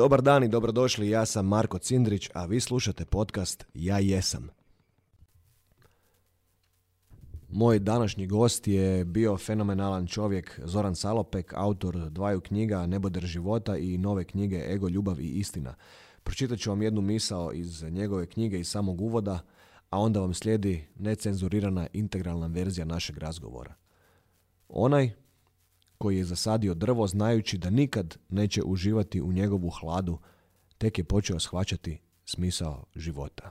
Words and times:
Dobar 0.00 0.22
dan 0.22 0.44
i 0.44 0.48
dobrodošli, 0.48 1.10
ja 1.10 1.26
sam 1.26 1.46
Marko 1.46 1.78
Cindrić, 1.78 2.30
a 2.34 2.46
vi 2.46 2.60
slušate 2.60 3.04
podcast 3.04 3.66
Ja 3.74 3.98
jesam. 3.98 4.48
Moj 7.48 7.78
današnji 7.78 8.26
gost 8.26 8.68
je 8.68 9.04
bio 9.04 9.36
fenomenalan 9.36 10.06
čovjek 10.06 10.60
Zoran 10.64 10.96
Salopek, 10.96 11.52
autor 11.56 12.10
dvaju 12.10 12.40
knjiga 12.40 12.86
Neboder 12.86 13.26
života 13.26 13.76
i 13.76 13.98
nove 13.98 14.24
knjige 14.24 14.64
Ego, 14.66 14.88
ljubav 14.88 15.20
i 15.20 15.28
istina. 15.28 15.74
Pročitat 16.22 16.58
ću 16.58 16.70
vam 16.70 16.82
jednu 16.82 17.00
misao 17.00 17.52
iz 17.52 17.82
njegove 17.82 18.26
knjige 18.26 18.60
i 18.60 18.64
samog 18.64 19.00
uvoda, 19.00 19.40
a 19.90 19.98
onda 19.98 20.20
vam 20.20 20.34
slijedi 20.34 20.86
necenzurirana 20.98 21.86
integralna 21.92 22.46
verzija 22.46 22.84
našeg 22.84 23.18
razgovora. 23.18 23.74
Onaj 24.68 25.10
koji 26.00 26.16
je 26.16 26.24
zasadio 26.24 26.74
drvo 26.74 27.06
znajući 27.06 27.58
da 27.58 27.70
nikad 27.70 28.16
neće 28.28 28.62
uživati 28.62 29.20
u 29.20 29.32
njegovu 29.32 29.70
hladu, 29.70 30.18
tek 30.78 30.98
je 30.98 31.04
počeo 31.04 31.38
shvaćati 31.38 32.00
smisao 32.24 32.84
života. 32.96 33.50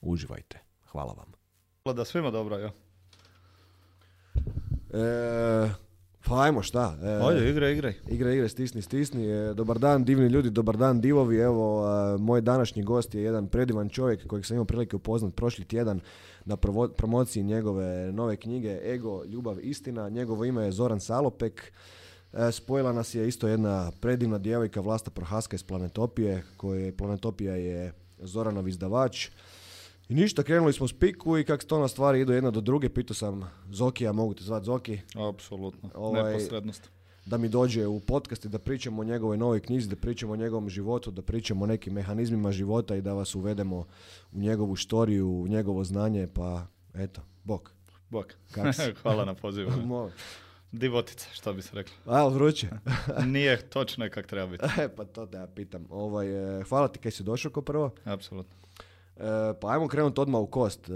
Uživajte. 0.00 0.58
Hvala 0.86 1.12
vam. 1.12 1.32
Hvala 1.82 1.96
da 1.96 2.04
svima 2.04 2.30
dobro, 2.30 2.58
ja. 2.58 2.70
E, 4.92 5.70
pa 6.24 6.42
ajmo 6.42 6.62
šta. 6.62 6.98
E, 7.02 7.26
Ajde, 7.28 7.50
igraj, 7.50 7.72
igraj. 7.72 7.94
Igre, 8.08 8.34
igre, 8.34 8.48
stisni, 8.48 8.82
stisni. 8.82 9.26
E, 9.26 9.54
dobar 9.54 9.78
dan, 9.78 10.04
divni 10.04 10.26
ljudi, 10.26 10.50
dobar 10.50 10.76
dan, 10.76 11.00
divovi. 11.00 11.36
Evo, 11.36 11.84
e, 11.86 12.18
moj 12.18 12.40
današnji 12.40 12.82
gost 12.82 13.14
je 13.14 13.22
jedan 13.22 13.46
predivan 13.46 13.88
čovjek 13.88 14.26
kojeg 14.26 14.46
sam 14.46 14.54
imao 14.54 14.64
prilike 14.64 14.96
upoznat 14.96 15.34
prošli 15.34 15.64
tjedan 15.64 16.00
na 16.44 16.56
provo- 16.56 16.88
promociji 16.88 17.42
njegove 17.42 17.84
nove 18.12 18.36
knjige 18.36 18.80
Ego, 18.84 19.24
ljubav, 19.24 19.56
istina. 19.60 20.08
Njegovo 20.08 20.44
ime 20.44 20.64
je 20.64 20.72
Zoran 20.72 21.00
Salopek. 21.00 21.72
E, 22.32 22.52
spojila 22.52 22.92
nas 22.92 23.14
je 23.14 23.28
isto 23.28 23.48
jedna 23.48 23.92
predivna 24.00 24.38
djevojka 24.38 24.80
Vlasta 24.80 25.10
Prohaska 25.10 25.54
iz 25.56 25.62
Planetopije, 25.62 26.42
koje 26.56 26.96
Planetopija 26.96 27.54
je 27.54 27.92
Zoranov 28.18 28.68
izdavač. 28.68 29.28
I 30.08 30.14
ništa, 30.14 30.42
krenuli 30.42 30.72
smo 30.72 30.88
s 30.88 30.92
piku 30.92 31.38
i 31.38 31.44
kako 31.44 31.64
to 31.64 31.78
na 31.78 31.88
stvari 31.88 32.20
idu 32.20 32.32
jedna 32.32 32.50
do 32.50 32.60
druge, 32.60 32.88
pitao 32.88 33.14
sam 33.14 33.50
Zokija, 33.70 34.12
mogu 34.12 34.34
te 34.34 34.44
zvati 34.44 34.64
Zoki, 34.64 34.98
Apsolutno. 35.30 35.88
Ovaj- 35.94 36.32
Neposrednost. 36.32 36.90
Da 37.26 37.38
mi 37.38 37.48
dođe 37.48 37.86
u 37.86 38.00
podcast 38.00 38.44
i 38.44 38.48
da 38.48 38.58
pričamo 38.58 39.02
o 39.02 39.04
njegovoj 39.04 39.36
novoj 39.36 39.60
knjizi, 39.60 39.88
da 39.88 39.96
pričamo 39.96 40.32
o 40.32 40.36
njegovom 40.36 40.68
životu, 40.68 41.10
da 41.10 41.22
pričamo 41.22 41.64
o 41.64 41.66
nekim 41.66 41.92
mehanizmima 41.92 42.52
života 42.52 42.96
i 42.96 43.02
da 43.02 43.12
vas 43.12 43.34
uvedemo 43.34 43.86
u 44.32 44.38
njegovu 44.38 44.76
štoriju, 44.76 45.28
u 45.28 45.48
njegovo 45.48 45.84
znanje, 45.84 46.26
pa 46.34 46.66
eto, 46.94 47.20
bok. 47.44 47.70
Bok. 48.10 48.34
Hvala 49.02 49.24
na 49.24 49.34
pozivu. 49.34 49.70
Divotica, 50.72 51.28
što 51.32 51.52
bi 51.52 51.62
se 51.62 51.70
reklo. 51.72 51.94
A, 52.06 52.28
vruće? 52.28 52.68
Nije 53.26 53.68
točno 53.68 54.08
kak 54.10 54.26
treba 54.26 54.46
biti. 54.46 54.64
e, 54.78 54.88
pa 54.96 55.04
to 55.04 55.26
da 55.26 55.38
ja 55.38 55.46
pitam. 55.46 55.86
Ovaj, 55.90 56.60
e, 56.60 56.64
hvala 56.64 56.88
ti 56.88 56.98
kaj 56.98 57.10
si 57.10 57.22
došao 57.22 57.52
ko 57.52 57.62
prvo. 57.62 57.90
Apsolutno. 58.04 58.56
E, 59.16 59.22
pa 59.60 59.68
ajmo 59.68 59.88
krenuti 59.88 60.20
odmah 60.20 60.40
u 60.40 60.46
kost. 60.46 60.88
E, 60.90 60.92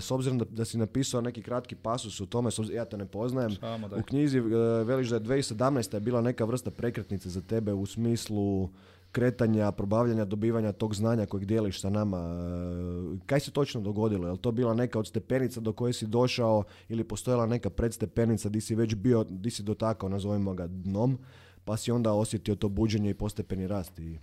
s 0.00 0.10
obzirom 0.10 0.38
da, 0.38 0.44
da 0.44 0.64
si 0.64 0.78
napisao 0.78 1.20
neki 1.20 1.42
kratki 1.42 1.74
pasus 1.74 2.20
u 2.20 2.26
tome, 2.26 2.50
s 2.50 2.58
obzirom- 2.58 2.76
ja 2.76 2.84
to 2.84 2.96
ne 2.96 3.06
poznajem, 3.06 3.56
u 3.98 4.02
knjizi 4.02 4.38
e, 4.38 4.42
veliš 4.84 5.08
da 5.08 5.16
je 5.16 5.20
2017. 5.20 5.94
je 5.94 6.00
bila 6.00 6.20
neka 6.20 6.44
vrsta 6.44 6.70
prekretnice 6.70 7.28
za 7.30 7.40
tebe 7.40 7.72
u 7.72 7.86
smislu 7.86 8.68
kretanja, 9.12 9.72
probavljanja, 9.72 10.24
dobivanja 10.24 10.72
tog 10.72 10.94
znanja 10.94 11.26
kojeg 11.26 11.44
dijeliš 11.44 11.80
sa 11.80 11.90
nama. 11.90 12.18
E, 12.18 13.18
Kaj 13.26 13.40
se 13.40 13.50
točno 13.50 13.80
dogodilo? 13.80 14.26
Je 14.26 14.32
li 14.32 14.38
to 14.38 14.52
bila 14.52 14.74
neka 14.74 14.98
od 14.98 15.06
stepenica 15.06 15.60
do 15.60 15.72
koje 15.72 15.92
si 15.92 16.06
došao 16.06 16.62
ili 16.88 17.04
postojala 17.04 17.46
neka 17.46 17.70
predstepenica 17.70 18.48
di 18.48 18.60
si 18.60 18.74
već 18.74 18.94
bio, 18.94 19.24
di 19.24 19.50
si 19.50 19.62
dotakao, 19.62 20.08
nazovimo 20.08 20.54
ga 20.54 20.66
dnom, 20.66 21.18
pa 21.64 21.76
si 21.76 21.90
onda 21.90 22.12
osjetio 22.12 22.54
to 22.54 22.68
buđenje 22.68 23.10
i 23.10 23.14
postepeni 23.14 23.66
rast? 23.66 23.98
I... 23.98 24.18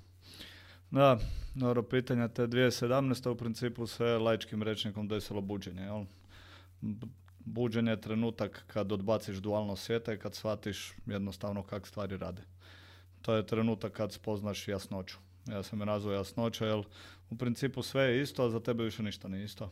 Da, 0.91 1.19
dobro 1.55 1.83
pitanja. 1.83 2.27
Te 2.27 2.47
2017. 2.47 3.29
u 3.29 3.35
principu 3.35 3.87
se 3.87 4.03
laičkim 4.03 4.63
rečnikom 4.63 5.07
desilo 5.07 5.41
buđenje. 5.41 5.81
Jel? 5.81 6.05
Buđenje 7.39 7.91
je 7.91 8.01
trenutak 8.01 8.63
kad 8.67 8.91
odbaciš 8.91 9.37
dualno 9.37 9.75
svijeta 9.75 10.13
i 10.13 10.17
kad 10.17 10.35
shvatiš 10.35 10.93
jednostavno 11.05 11.63
kak 11.63 11.87
stvari 11.87 12.17
rade. 12.17 12.41
To 13.21 13.33
je 13.33 13.45
trenutak 13.45 13.91
kad 13.91 14.13
spoznaš 14.13 14.67
jasnoću. 14.67 15.17
Ja 15.47 15.63
sam 15.63 15.79
nazvao 15.79 16.13
jasnoća, 16.13 16.65
jer 16.65 16.83
u 17.29 17.37
principu 17.37 17.81
sve 17.81 18.03
je 18.03 18.21
isto, 18.21 18.45
a 18.45 18.49
za 18.49 18.59
tebe 18.59 18.83
više 18.83 19.03
ništa 19.03 19.27
nije 19.27 19.43
isto. 19.43 19.71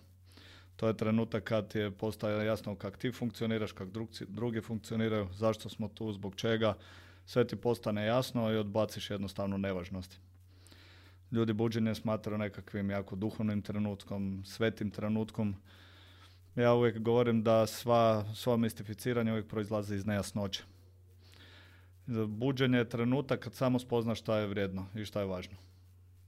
To 0.76 0.88
je 0.88 0.98
trenutak 0.98 1.44
kad 1.44 1.76
je 1.76 1.92
postaje 1.92 2.46
jasno 2.46 2.76
kako 2.76 2.98
ti 2.98 3.12
funkcioniraš, 3.12 3.72
kako 3.72 3.92
drugi 4.28 4.62
funkcioniraju, 4.62 5.28
zašto 5.34 5.70
smo 5.70 5.88
tu, 5.88 6.12
zbog 6.12 6.36
čega. 6.36 6.74
Sve 7.26 7.48
ti 7.48 7.56
postane 7.56 8.06
jasno 8.06 8.52
i 8.52 8.58
odbaciš 8.58 9.10
jednostavno 9.10 9.58
nevažnosti. 9.58 10.18
Ljudi 11.32 11.54
buđenje 11.54 11.96
smatraju 11.96 12.38
nekakvim 12.38 12.90
jako 12.90 13.16
duhovnim 13.16 13.62
trenutkom, 13.62 14.44
svetim 14.46 14.92
trenutkom. 14.92 15.56
Ja 16.56 16.74
uvijek 16.74 17.00
govorim 17.00 17.44
da 17.44 17.68
sva, 17.68 18.26
sva 18.36 18.58
mistificiranje 18.58 19.32
uvijek 19.32 19.48
proizlazi 19.48 19.96
iz 19.96 20.06
nejasnoće. 20.06 20.64
Buđenje 22.28 22.78
je 22.78 22.90
trenutak 22.90 23.40
kad 23.40 23.54
samo 23.54 23.80
spoznaš 23.80 24.20
šta 24.20 24.38
je 24.38 24.48
vrijedno 24.48 24.88
i 24.96 25.06
šta 25.06 25.20
je 25.20 25.26
važno. 25.26 25.58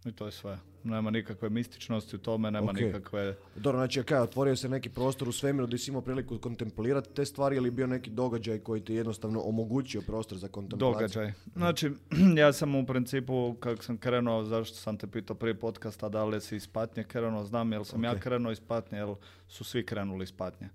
I 0.06 0.12
to 0.12 0.26
je 0.26 0.32
sve. 0.32 0.58
Nema 0.84 1.10
nikakve 1.12 1.50
mističnosti 1.50 2.16
u 2.16 2.20
tome, 2.20 2.52
nema 2.52 2.72
Ok. 2.72 2.80
nikakve... 2.80 3.36
Dobro, 3.56 3.80
znači 3.80 4.04
kaj, 4.04 4.20
otvorio 4.20 4.56
se 4.56 4.70
neki 4.70 4.90
prostor 4.90 5.30
u 5.30 5.32
svemiru 5.32 5.68
gdje 5.68 5.78
si 5.80 5.92
imao 5.92 6.02
priliku 6.02 6.38
kontemplirati 6.38 7.10
te 7.14 7.26
stvari 7.26 7.56
ili 7.56 7.72
bio 7.72 7.88
neki 7.88 8.10
događaj 8.10 8.60
koji 8.60 8.82
ti 8.82 8.94
je 8.94 8.98
jednostavno 8.98 9.42
omogućio 9.42 10.02
prostor 10.02 10.38
za 10.38 10.48
kontemplaciju? 10.48 10.94
Događaj. 10.94 11.34
Znači, 11.56 11.92
ja 12.42 12.54
sam 12.54 12.76
u 12.76 12.86
principu, 12.86 13.56
kako 13.60 13.84
sam 13.84 13.98
krenuo, 13.98 14.44
zašto 14.44 14.76
sam 14.76 14.98
te 14.98 15.08
pitao 15.08 15.36
prije 15.36 15.60
podcasta, 15.60 16.10
da 16.10 16.26
li 16.26 16.42
si 16.42 16.56
iz 16.56 16.68
patnje 16.68 17.04
krenuo, 17.04 17.44
znam 17.44 17.72
jer 17.72 17.86
sam 17.86 18.04
ja 18.04 18.12
Ok. 18.12 18.20
krenuo 18.20 18.52
iz 18.52 18.60
patnje, 18.60 18.98
jer 18.98 19.16
su 19.48 19.64
svi 19.64 19.86
krenuli 19.86 20.24
iz 20.24 20.32
patnje. 20.32 20.70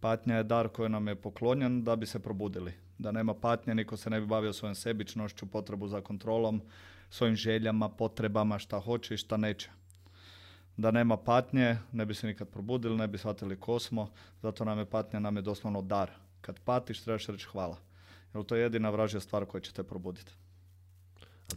Patnja 0.00 0.36
je 0.36 0.42
dar 0.44 0.68
koji 0.68 0.88
nam 0.88 1.08
je 1.08 1.14
poklonjen 1.14 1.84
da 1.84 1.96
bi 1.96 2.06
se 2.06 2.18
probudili. 2.18 2.72
Da 2.98 3.12
nema 3.12 3.34
patnje, 3.34 3.74
niko 3.74 3.96
se 3.96 4.10
ne 4.10 4.20
bi 4.20 4.26
bavio 4.26 4.52
svojom 4.52 4.74
sebičnošću, 4.74 5.46
potrebu 5.46 5.88
za 5.88 6.00
kontrolom, 6.00 6.62
svojim 7.10 7.36
željama, 7.36 7.88
potrebama, 7.88 8.58
šta 8.58 8.80
hoće 8.80 9.14
i 9.14 9.16
šta 9.16 9.36
neće. 9.36 9.70
Da 10.76 10.90
nema 10.90 11.16
patnje, 11.16 11.76
ne 11.92 12.06
bi 12.06 12.14
se 12.14 12.26
nikad 12.26 12.48
probudili, 12.48 12.96
ne 12.96 13.06
bi 13.06 13.18
shvatili 13.18 13.60
ko 13.60 13.78
smo, 13.78 14.10
zato 14.42 14.64
nam 14.64 14.78
je 14.78 14.84
patnja, 14.84 15.20
nam 15.20 15.36
je 15.36 15.42
doslovno 15.42 15.82
dar. 15.82 16.10
Kad 16.40 16.60
patiš, 16.60 17.00
trebaš 17.00 17.26
reći 17.26 17.46
hvala. 17.46 17.76
Jer 18.34 18.44
to 18.44 18.56
je 18.56 18.62
jedina 18.62 18.90
vražja 18.90 19.20
stvar 19.20 19.46
koja 19.46 19.60
će 19.60 19.72
te 19.72 19.82
probuditi. 19.82 20.32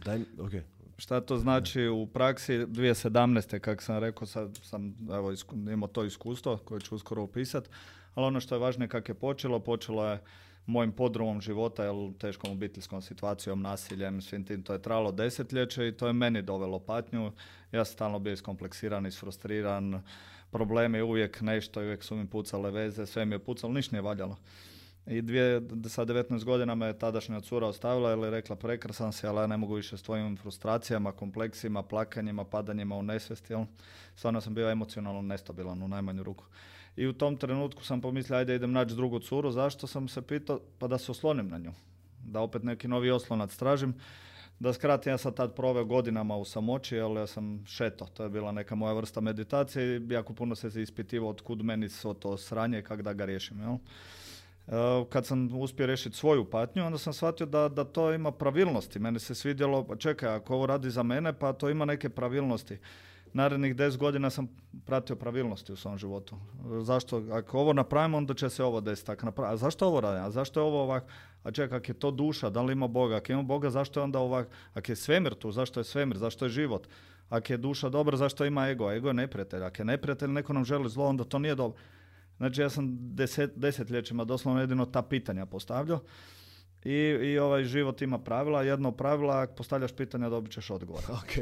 Daj, 0.04 0.20
ok. 0.38 0.52
Šta 0.98 1.20
to 1.20 1.38
znači 1.38 1.88
u 1.88 2.06
praksi 2.06 2.52
2017. 2.52 3.58
kako 3.58 3.82
sam 3.82 3.98
rekao, 3.98 4.26
sad 4.26 4.58
sam 4.62 4.96
evo, 5.12 5.32
imao 5.72 5.88
to 5.88 6.04
iskustvo 6.04 6.56
koje 6.56 6.80
ću 6.80 6.94
uskoro 6.94 7.22
upisati, 7.22 7.68
ali 8.14 8.26
ono 8.26 8.40
što 8.40 8.54
je 8.54 8.58
važnije 8.58 8.88
kako 8.88 9.10
je 9.10 9.14
počelo, 9.14 9.60
počelo 9.60 10.06
je 10.06 10.20
mojim 10.66 10.92
podrumom 10.92 11.40
života, 11.40 11.84
jel, 11.84 12.12
teškom 12.18 12.50
obiteljskom 12.50 13.02
situacijom, 13.02 13.62
nasiljem, 13.62 14.20
svim 14.20 14.44
tim, 14.44 14.62
to 14.62 14.72
je 14.72 14.82
trajalo 14.82 15.12
desetljeće 15.12 15.88
i 15.88 15.96
to 15.96 16.06
je 16.06 16.12
meni 16.12 16.42
dovelo 16.42 16.78
patnju. 16.78 17.32
Ja 17.72 17.84
sam 17.84 17.92
stalno 17.92 18.18
bio 18.18 18.32
iskompleksiran, 18.32 19.06
isfrustriran, 19.06 20.02
problemi 20.50 21.02
uvijek 21.02 21.40
nešto, 21.40 21.80
uvijek 21.80 22.04
su 22.04 22.16
mi 22.16 22.26
pucale 22.26 22.70
veze, 22.70 23.06
sve 23.06 23.24
mi 23.24 23.34
je 23.34 23.38
pucalo, 23.38 23.72
ništa 23.72 23.96
nije 23.96 24.02
valjalo. 24.02 24.36
I 25.06 25.22
dvije, 25.22 25.60
sa 25.88 26.04
19 26.04 26.44
godina 26.44 26.74
me 26.74 26.86
je 26.86 26.98
tadašnja 26.98 27.40
cura 27.40 27.66
ostavila 27.66 28.10
jer 28.10 28.18
je 28.18 28.30
rekla 28.30 28.56
prekrasan 28.56 29.12
si, 29.12 29.26
ali 29.26 29.38
ja 29.38 29.46
ne 29.46 29.56
mogu 29.56 29.74
više 29.74 29.96
s 29.96 30.02
tvojim 30.02 30.36
frustracijama, 30.36 31.12
kompleksima, 31.12 31.82
plakanjima, 31.82 32.44
padanjima 32.44 32.96
u 32.96 33.02
nesvijest, 33.02 33.50
jel? 33.50 33.64
Stvarno 34.16 34.40
sam 34.40 34.54
bio 34.54 34.70
emocionalno 34.70 35.22
nestabilan 35.22 35.82
u 35.82 35.88
najmanju 35.88 36.22
ruku. 36.22 36.44
I 36.96 37.06
u 37.06 37.12
tom 37.12 37.36
trenutku 37.36 37.84
sam 37.84 38.00
pomislio, 38.00 38.38
ajde 38.38 38.54
idem 38.54 38.72
naći 38.72 38.94
drugu 38.94 39.18
curu, 39.18 39.50
zašto 39.50 39.86
sam 39.86 40.08
se 40.08 40.22
pitao? 40.22 40.60
Pa 40.78 40.88
da 40.88 40.98
se 40.98 41.10
oslonim 41.10 41.48
na 41.48 41.58
nju. 41.58 41.72
Da 42.24 42.40
opet 42.40 42.62
neki 42.62 42.88
novi 42.88 43.10
oslonac 43.10 43.56
tražim. 43.56 43.94
Da 44.58 44.72
skratim, 44.72 45.12
ja 45.12 45.18
sam 45.18 45.32
tad 45.32 45.54
proveo 45.54 45.84
godinama 45.84 46.36
u 46.36 46.44
samoći, 46.44 47.00
ali 47.00 47.20
ja 47.20 47.26
sam 47.26 47.64
šeto, 47.66 48.06
to 48.14 48.22
je 48.22 48.30
bila 48.30 48.52
neka 48.52 48.74
moja 48.74 48.92
vrsta 48.92 49.20
meditacije 49.20 49.96
i 49.96 50.12
jako 50.12 50.34
puno 50.34 50.54
se 50.54 50.82
ispitivao 50.82 51.30
od 51.30 51.40
kud 51.40 51.64
meni 51.64 51.88
svo 51.88 52.14
to 52.14 52.36
sranje 52.36 52.78
i 52.78 52.82
kako 52.82 53.02
da 53.02 53.12
ga 53.12 53.24
riješim, 53.24 53.60
jel? 53.60 53.72
E, 53.72 55.04
kad 55.10 55.26
sam 55.26 55.60
uspio 55.60 55.86
riješiti 55.86 56.16
svoju 56.16 56.44
patnju, 56.44 56.86
onda 56.86 56.98
sam 56.98 57.12
shvatio 57.12 57.46
da, 57.46 57.68
da 57.68 57.84
to 57.84 58.12
ima 58.12 58.32
pravilnosti. 58.32 58.98
Meni 58.98 59.18
se 59.18 59.34
svidjelo, 59.34 59.84
pa 59.84 59.96
čekaj, 59.96 60.28
ako 60.28 60.54
ovo 60.54 60.66
radi 60.66 60.90
za 60.90 61.02
mene, 61.02 61.32
pa 61.32 61.52
to 61.52 61.70
ima 61.70 61.84
neke 61.84 62.08
pravilnosti. 62.08 62.78
Narednih 63.32 63.76
10 63.76 63.96
godina 63.96 64.30
sam 64.30 64.48
pratio 64.86 65.16
pravilnosti 65.16 65.72
u 65.72 65.76
svom 65.76 65.98
životu. 65.98 66.36
Zašto? 66.82 67.22
Ako 67.30 67.58
ovo 67.58 67.72
napravimo, 67.72 68.16
onda 68.16 68.34
će 68.34 68.50
se 68.50 68.64
ovo 68.64 68.80
desiti. 68.80 69.10
Ako 69.10 69.44
a 69.44 69.56
zašto 69.56 69.86
ovo 69.86 70.00
radim? 70.00 70.24
A 70.24 70.30
zašto 70.30 70.60
je 70.60 70.64
ovo 70.64 70.82
ovak? 70.82 71.04
A 71.42 71.50
čekaj, 71.50 71.78
ako 71.78 71.90
je 71.90 71.94
to 71.94 72.10
duša, 72.10 72.50
da 72.50 72.62
li 72.62 72.72
ima 72.72 72.86
Boga? 72.86 73.16
Ako 73.16 73.32
ima 73.32 73.42
Boga, 73.42 73.70
zašto 73.70 74.00
je 74.00 74.04
onda 74.04 74.18
ovak? 74.18 74.48
Ako 74.74 74.92
je 74.92 74.96
svemir 74.96 75.34
tu, 75.34 75.52
zašto 75.52 75.80
je 75.80 75.84
svemir? 75.84 76.18
Zašto 76.18 76.44
je 76.44 76.48
život? 76.48 76.88
Ako 77.28 77.52
je 77.52 77.56
duša 77.56 77.88
dobra, 77.88 78.16
zašto 78.16 78.44
ima 78.44 78.68
ego? 78.68 78.92
Ego 78.92 79.08
je 79.08 79.14
neprijatelj. 79.14 79.64
Ako 79.64 79.82
je 79.82 79.86
neprijatelj, 79.86 80.30
neko 80.30 80.52
nam 80.52 80.64
želi 80.64 80.90
zlo, 80.90 81.06
onda 81.06 81.24
to 81.24 81.38
nije 81.38 81.54
dobro. 81.54 81.78
Znači 82.36 82.60
ja 82.60 82.70
sam 82.70 82.96
deset, 83.14 83.52
desetljećima 83.56 84.24
doslovno 84.24 84.60
jedino 84.60 84.86
ta 84.86 85.02
pitanja 85.02 85.46
postavljao 85.46 86.00
I, 86.84 86.92
I 87.22 87.38
ovaj 87.38 87.64
život 87.64 88.02
ima 88.02 88.18
pravila. 88.18 88.62
Jedno 88.62 88.92
pravila, 88.92 89.40
ako 89.40 89.54
postavljaš 89.54 89.92
pitanja, 89.92 90.28
dobit 90.28 90.52
ćeš 90.52 90.70
odgovor. 90.70 91.02
Ok, 91.12 91.32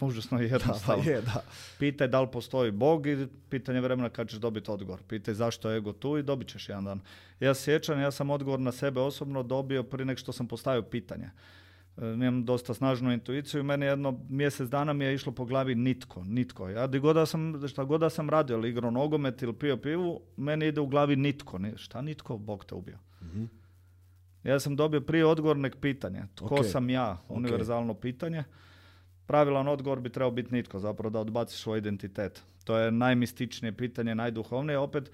Užasno 0.00 0.40
je 0.40 0.48
da, 0.48 0.54
jednostavno. 0.54 1.04
je, 1.04 1.20
da. 1.20 1.42
Pitaj 1.78 2.08
da 2.08 2.20
li 2.20 2.28
postoji 2.32 2.70
Bog 2.70 3.06
i 3.06 3.16
pitanje 3.48 3.80
vremena 3.80 4.08
kad 4.08 4.28
ćeš 4.28 4.38
dobiti 4.38 4.70
odgovor. 4.70 5.02
Pitaj 5.02 5.34
zašto 5.34 5.70
je 5.70 5.76
ego 5.76 5.92
tu 5.92 6.18
i 6.18 6.22
dobit 6.22 6.48
ćeš 6.48 6.68
jedan 6.68 6.84
dan. 6.84 7.00
Ja 7.40 7.54
sjećam, 7.54 8.00
ja 8.00 8.10
sam 8.10 8.30
odgovor 8.30 8.60
na 8.60 8.72
sebe 8.72 9.00
osobno 9.00 9.42
dobio 9.42 9.82
prije 9.82 10.04
nego 10.04 10.18
što 10.18 10.32
sam 10.32 10.48
postavio 10.48 10.82
pitanje. 10.82 11.30
E, 11.96 12.04
Imam 12.04 12.44
dosta 12.44 12.74
snažnu 12.74 13.12
intuiciju 13.12 13.60
i 13.60 13.64
meni 13.64 13.86
jedno 13.86 14.20
mjesec 14.28 14.68
dana 14.68 14.92
mi 14.92 15.04
je 15.04 15.14
išlo 15.14 15.32
po 15.32 15.44
glavi 15.44 15.74
nitko, 15.74 16.24
nitko. 16.24 16.68
Ja 16.68 16.86
di 16.86 16.98
god 16.98 17.16
da 17.16 17.26
sam, 17.26 17.68
šta 17.68 17.84
god 17.84 18.00
da 18.00 18.10
sam 18.10 18.30
radio, 18.30 18.56
ili 18.56 18.68
igrao 18.68 18.90
nogomet 18.90 19.42
ili 19.42 19.52
pio 19.52 19.76
pivu, 19.76 20.20
meni 20.36 20.66
ide 20.66 20.80
u 20.80 20.86
glavi 20.86 21.16
nitko. 21.16 21.58
Ni- 21.58 21.76
Šta 21.76 22.02
nitko? 22.02 22.38
Bog 22.38 22.64
te 22.64 22.74
ubio. 22.74 22.98
Mhm. 23.22 23.44
Ja 24.44 24.60
sam 24.60 24.76
dobio 24.76 25.00
prije 25.00 25.26
odgovor 25.26 25.56
nek 25.56 25.76
pitanje. 25.76 26.22
Tko 26.34 26.54
Ok. 26.54 26.66
sam 26.66 26.90
ja? 26.90 27.18
Univerzalno 27.28 27.94
pitanje. 27.94 28.44
Pravilan 29.26 29.68
odgovor 29.68 30.00
bi 30.00 30.08
trebao 30.10 30.30
biti 30.30 30.54
nitko, 30.54 30.78
zapravo 30.78 31.10
da 31.10 31.20
odbaciš 31.20 31.60
svoj 31.60 31.78
identitet. 31.78 32.42
To 32.64 32.78
je 32.78 32.90
najmističnije 32.90 33.72
pitanje, 33.72 34.14
najduhovnije. 34.14 34.78
Opet, 34.78 35.10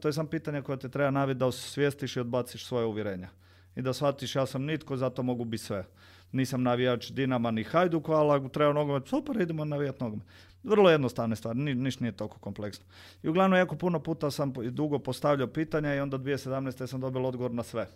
to 0.00 0.08
je 0.08 0.12
sam 0.12 0.26
pitanje 0.26 0.62
koje 0.62 0.78
te 0.78 0.88
treba 0.88 1.10
naviti 1.10 1.38
da 1.38 1.46
osvijestiš 1.46 2.16
i 2.16 2.20
odbaciš 2.20 2.66
svoje 2.66 2.86
uvjerenja. 2.86 3.28
I 3.76 3.82
da 3.82 3.92
shvatiš 3.92 4.36
ja 4.36 4.46
sam 4.46 4.64
nitko, 4.64 4.96
zato 4.96 5.22
mogu 5.22 5.44
biti 5.44 5.64
sve. 5.64 5.84
Nisam 6.32 6.62
navijač 6.62 7.10
Dinama 7.10 7.50
ni 7.50 7.64
Hajduka, 7.64 8.12
ali 8.12 8.30
ako 8.30 8.48
treba 8.48 8.72
nogomet, 8.72 9.08
super, 9.08 9.40
idemo 9.40 9.64
navijati 9.64 10.04
nogomet. 10.04 10.26
Vrlo 10.62 10.90
jednostavne 10.90 11.36
stvari, 11.36 11.58
ni, 11.58 11.74
ništa 11.74 12.04
nije 12.04 12.12
toliko 12.12 12.38
kompleksno. 12.38 12.84
I 13.22 13.28
uglavnom, 13.28 13.58
jako 13.58 13.76
puno 13.76 14.00
puta 14.00 14.30
sam 14.30 14.52
dugo 14.52 14.98
postavljao 14.98 15.46
pitanja 15.46 15.94
i 15.94 16.00
onda 16.00 16.18
2017. 16.18 16.86
sam 16.86 17.00
dobio 17.00 17.22
odgovor 17.22 17.50
na 17.50 17.62
sve. 17.62 17.88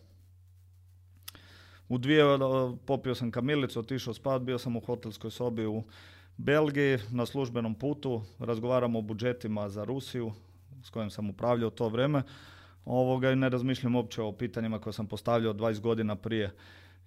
U 1.89 1.99
dvije 1.99 2.25
o, 2.25 2.77
popio 2.87 3.15
sam 3.15 3.31
kamilicu, 3.31 3.81
otišao 3.81 4.15
spat, 4.15 4.43
bio 4.43 4.59
sam 4.59 4.77
u 4.77 4.81
hotelskoj 4.81 5.31
sobi 5.31 5.67
u 5.67 5.83
Belgiji 6.37 6.99
na 7.11 7.27
službenom 7.27 7.75
putu, 7.75 8.23
razgovaramo 8.39 8.99
o 8.99 9.03
budžetima 9.03 9.69
za 9.69 9.85
Rusiju 9.85 10.33
s 10.83 10.91
kojim 10.91 11.11
sam 11.11 11.31
upravljao 11.31 11.71
to 11.71 11.89
vrijeme 11.89 12.23
ovoga, 12.85 13.31
i 13.31 13.37
ne 13.37 13.49
razmišljam 13.49 13.95
uopće 13.95 14.23
o 14.23 14.33
pitanjima 14.33 14.79
koje 14.79 14.93
sam 14.93 15.07
postavljao 15.07 15.55
20 15.55 15.81
godina 15.81 16.17
prije. 16.17 16.55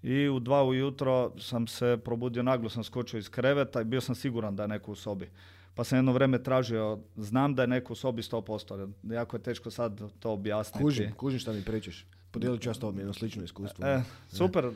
I 0.03 0.29
u 0.29 0.39
dva 0.39 0.63
ujutro 0.63 1.31
sam 1.39 1.67
se 1.67 1.97
probudio, 2.05 2.43
naglo 2.43 2.69
sam 2.69 2.83
skočio 2.83 3.17
iz 3.17 3.29
kreveta 3.29 3.81
i 3.81 3.85
bio 3.85 4.01
sam 4.01 4.15
siguran 4.15 4.55
da 4.55 4.63
je 4.63 4.67
neko 4.67 4.91
u 4.91 4.95
sobi. 4.95 5.29
Pa 5.75 5.83
sam 5.83 5.97
jedno 5.97 6.11
vrijeme 6.11 6.43
tražio, 6.43 6.99
znam 7.17 7.55
da 7.55 7.61
je 7.61 7.67
neko 7.67 7.93
u 7.93 7.95
sobi 7.95 8.21
100%. 8.21 8.91
Jako 9.03 9.37
je 9.37 9.43
teško 9.43 9.71
sad 9.71 10.01
to 10.19 10.31
objasniti. 10.31 10.83
Kužim, 10.83 11.13
kužim 11.13 11.39
šta 11.39 11.53
mi 11.53 11.63
pričaš. 11.65 12.05
Podijelit 12.31 12.61
ću 12.61 12.69
ja 12.69 12.73
s 12.73 12.79
tobom 12.79 12.97
jedno 12.97 13.13
slično 13.13 13.43
iskustvo. 13.43 13.85
E, 13.85 14.01
super, 14.27 14.71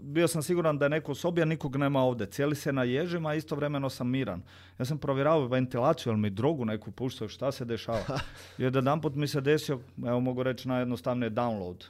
bio 0.00 0.28
sam 0.28 0.42
siguran 0.42 0.78
da 0.78 0.84
je 0.84 0.88
neko 0.88 1.12
u 1.12 1.14
sobi, 1.14 1.42
a 1.42 1.44
nikog 1.44 1.76
nema 1.76 2.00
ovdje. 2.00 2.26
Cijeli 2.26 2.54
se 2.54 2.72
naježim, 2.72 3.26
a 3.26 3.34
istovremeno 3.34 3.90
sam 3.90 4.10
miran. 4.10 4.42
Ja 4.78 4.84
sam 4.84 4.98
provjeravao 4.98 5.46
ventilaciju, 5.46 6.12
ali 6.12 6.20
mi 6.20 6.30
drogu 6.30 6.64
neku 6.64 6.90
puštaju, 6.90 7.28
šta 7.28 7.52
se 7.52 7.64
dešava. 7.64 8.18
I 8.58 8.66
odjedanput 8.66 9.14
mi 9.14 9.28
se 9.28 9.40
desio, 9.40 9.80
evo 10.06 10.20
mogu 10.20 10.42
reći 10.42 10.68
najjednostavnije, 10.68 11.30
download. 11.30 11.84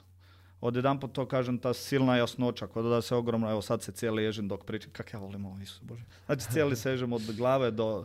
Odjedanput 0.60 1.12
to 1.12 1.26
kažem, 1.26 1.58
ta 1.58 1.74
silna 1.74 2.16
jasnoća, 2.16 2.66
kod 2.66 2.84
da 2.84 3.02
se 3.02 3.14
ogromno, 3.14 3.50
evo 3.50 3.62
sad 3.62 3.82
se 3.82 3.92
cijeli 3.92 4.22
ježim 4.22 4.48
dok 4.48 4.64
pričam, 4.64 4.90
kak 4.92 5.12
ja 5.12 5.18
volim 5.18 5.46
ovo, 5.46 5.60
Isus 5.60 5.82
Bože. 5.82 6.04
Znači 6.26 6.46
cijeli 6.52 6.76
sežem 6.76 7.12
od 7.12 7.22
glave 7.36 7.70
do... 7.70 8.04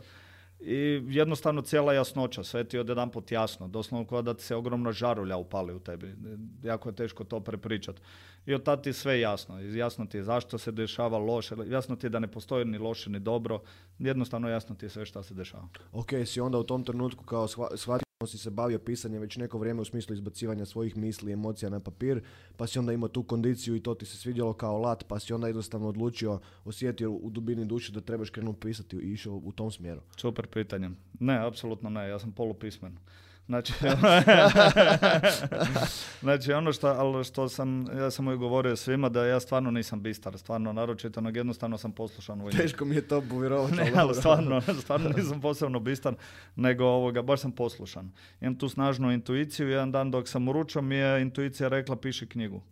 I 0.60 1.02
jednostavno 1.08 1.62
cijela 1.62 1.92
jasnoća, 1.92 2.44
sve 2.44 2.64
ti 2.64 2.76
je 2.76 2.80
odjedanput 2.80 3.32
jasno, 3.32 3.68
doslovno 3.68 4.06
kao 4.06 4.22
da 4.22 4.34
ti 4.34 4.44
se 4.44 4.56
ogromna 4.56 4.92
žarulja 4.92 5.36
upali 5.36 5.74
u 5.74 5.78
tebi. 5.78 6.14
Jako 6.62 6.88
je 6.88 6.94
teško 6.94 7.24
to 7.24 7.40
prepričati. 7.40 8.00
I 8.46 8.54
od 8.54 8.82
ti 8.82 8.92
sve 8.92 9.20
jasno. 9.20 9.60
Jasno 9.60 10.06
ti 10.06 10.16
je 10.16 10.24
zašto 10.24 10.58
se 10.58 10.72
dešava 10.72 11.18
loše, 11.18 11.54
jasno 11.66 11.96
ti 11.96 12.06
je 12.06 12.10
da 12.10 12.18
ne 12.18 12.28
postoji 12.28 12.64
ni 12.64 12.78
loše 12.78 13.10
ni 13.10 13.20
dobro, 13.20 13.60
jednostavno 13.98 14.48
jasno 14.48 14.74
ti 14.74 14.86
je 14.86 14.90
sve 14.90 15.06
što 15.06 15.22
se 15.22 15.34
dešava. 15.34 15.68
Ok, 15.92 16.08
si 16.26 16.40
onda 16.40 16.58
u 16.58 16.64
tom 16.64 16.84
trenutku 16.84 17.24
kao 17.24 17.48
shva- 17.48 17.76
shvatio 17.76 18.07
si 18.26 18.38
se 18.38 18.50
bavio 18.50 18.78
pisanjem 18.78 19.20
već 19.20 19.36
neko 19.36 19.58
vrijeme 19.58 19.80
u 19.80 19.84
smislu 19.84 20.14
izbacivanja 20.14 20.64
svojih 20.64 20.96
misli 20.96 21.30
i 21.30 21.32
emocija 21.32 21.70
na 21.70 21.80
papir, 21.80 22.20
pa 22.56 22.66
si 22.66 22.78
onda 22.78 22.92
imao 22.92 23.08
tu 23.08 23.22
kondiciju 23.22 23.76
i 23.76 23.80
to 23.80 23.94
ti 23.94 24.06
se 24.06 24.16
svidjelo 24.16 24.52
kao 24.52 24.78
lat, 24.78 25.04
pa 25.08 25.18
si 25.18 25.32
onda 25.32 25.46
jednostavno 25.46 25.88
odlučio, 25.88 26.40
osjetio 26.64 27.10
u 27.12 27.30
dubini 27.30 27.64
duše 27.64 27.92
da 27.92 28.00
trebaš 28.00 28.30
krenuti 28.30 28.60
pisati 28.60 28.96
i 28.96 29.12
išao 29.12 29.40
u 29.44 29.52
tom 29.52 29.70
smjeru. 29.70 30.00
Super 30.16 30.46
pitanje. 30.46 30.90
Ne, 31.20 31.46
apsolutno 31.46 31.90
ne, 31.90 32.08
ja 32.08 32.18
sam 32.18 32.32
polupismen. 32.32 32.96
Znači, 33.48 33.72
znači 36.20 36.52
ono 36.52 36.72
što, 36.72 36.86
ali 36.88 37.24
što 37.24 37.48
sam, 37.48 37.86
ja 37.92 38.10
sam 38.10 38.26
uvijek 38.26 38.40
govorio 38.40 38.76
svima 38.76 39.08
da 39.08 39.26
ja 39.26 39.40
stvarno 39.40 39.70
nisam 39.70 40.02
bistar, 40.02 40.38
stvarno 40.38 40.72
naročito, 40.72 41.20
nego 41.20 41.38
jednostavno 41.38 41.78
sam 41.78 41.92
poslušan 41.92 42.40
vojnik. 42.40 42.60
Teško 42.60 42.84
mi 42.84 42.94
je 42.94 43.02
to 43.02 43.20
povjerovati. 43.22 43.74
Ne, 43.76 43.92
ali 43.96 44.14
stvarno, 44.14 44.60
stvarno 44.60 45.08
nisam 45.08 45.40
posebno 45.40 45.80
bistan, 45.80 46.16
nego 46.56 46.84
ovoga, 46.84 47.22
baš 47.22 47.40
sam 47.40 47.52
poslušan. 47.52 48.10
Imam 48.40 48.54
tu 48.54 48.68
snažnu 48.68 49.12
intuiciju, 49.12 49.68
jedan 49.68 49.92
dan 49.92 50.10
dok 50.10 50.28
sam 50.28 50.48
uručao 50.48 50.82
mi 50.82 50.94
je 50.94 51.22
intuicija 51.22 51.68
rekla 51.68 51.96
piši 51.96 52.26
knjigu. 52.26 52.62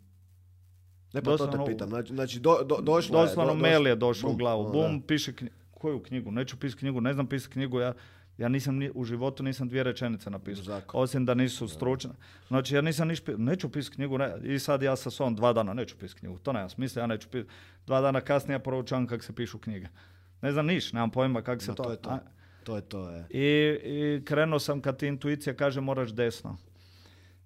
Ne, 1.13 1.23
pa 1.23 1.27
to 1.27 1.37
doslovno- 1.37 1.59
te 1.59 1.67
pitam. 1.67 1.89
Znači, 1.89 2.15
znači 2.15 2.41
do, 2.41 2.57
do, 2.65 2.77
došla 2.77 3.21
je, 3.21 3.27
Doslovno 3.27 3.55
do- 3.55 3.61
mail 3.61 3.73
došla- 3.75 3.89
je 3.89 3.97
došao 3.97 4.31
u 4.31 4.37
glavu. 4.37 4.73
Bum, 4.73 5.01
da. 5.01 5.07
piše 5.07 5.33
knjigu. 5.33 5.55
Koju 5.71 6.03
knjigu? 6.03 6.31
Neću 6.31 6.57
pisati 6.57 6.81
knjigu, 6.81 7.01
ne 7.01 7.13
znam 7.13 7.27
pisati 7.27 7.53
knjigu. 7.53 7.81
Ja, 7.81 7.93
ja 8.39 8.49
nisam 8.49 8.77
ni, 8.77 8.91
u 8.95 9.05
životu 9.05 9.43
nisam 9.43 9.69
dvije 9.69 9.85
rečenice 9.85 10.31
napisao. 10.31 10.65
Zakon. 10.65 11.01
Osim 11.03 11.25
da 11.25 11.35
nisu 11.35 11.69
stručne. 11.69 12.11
Znači 12.49 12.75
ja 12.75 12.81
nisam 12.81 13.09
niš, 13.09 13.19
neću 13.29 13.69
pisati 13.69 13.95
knjigu. 13.97 14.19
Ne, 14.19 14.35
I 14.45 14.59
sad 14.59 14.83
ja 14.83 14.97
sa 14.97 15.11
svom 15.11 15.35
dva 15.35 15.53
dana 15.53 15.75
neću 15.75 15.97
pisati 15.97 16.21
knjigu. 16.21 16.39
To 16.39 16.53
nema 16.53 16.69
smisla, 16.69 17.03
ja 17.03 17.07
neću 17.07 17.29
pisati. 17.29 17.51
Dva 17.87 18.01
dana 18.01 18.21
kasnije 18.21 18.55
ja 18.55 18.59
proučavam 18.59 19.07
kako 19.07 19.25
se 19.25 19.33
pišu 19.33 19.59
knjige. 19.59 19.87
Ne 20.43 20.53
znam 20.53 20.67
niš, 20.67 20.93
nemam 20.93 21.11
pojma 21.11 21.43
kako 21.43 21.63
se 21.63 21.71
Ma, 21.71 21.75
to... 21.75 21.83
to 21.83 21.91
je 21.91 21.97
to. 21.97 22.11
a- 22.11 22.21
To 22.65 22.77
je 22.77 22.83
to, 22.83 23.11
je. 23.11 23.27
i, 23.31 23.47
I 24.17 24.25
krenuo 24.25 24.59
sam 24.59 24.81
kad 24.81 24.99
ti 24.99 25.07
intuicija 25.07 25.55
kaže 25.55 25.81
moraš 25.81 26.11
desno. 26.11 26.57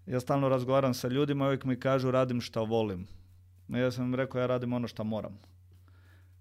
Ja 0.07 0.21
stalno 0.21 0.49
razgovaram 0.49 0.95
sa 0.95 1.09
ljudima 1.09 1.45
i 1.45 1.49
uvijek 1.49 1.65
mi 1.65 1.77
kažu 1.77 2.11
radim 2.11 2.41
šta 2.41 2.61
volim. 2.61 3.07
Ja 3.69 3.91
sam 3.91 4.05
im 4.05 4.15
rekao 4.15 4.41
ja 4.41 4.47
radim 4.47 4.73
ono 4.73 4.89
što 4.89 5.05
moram. 5.05 5.39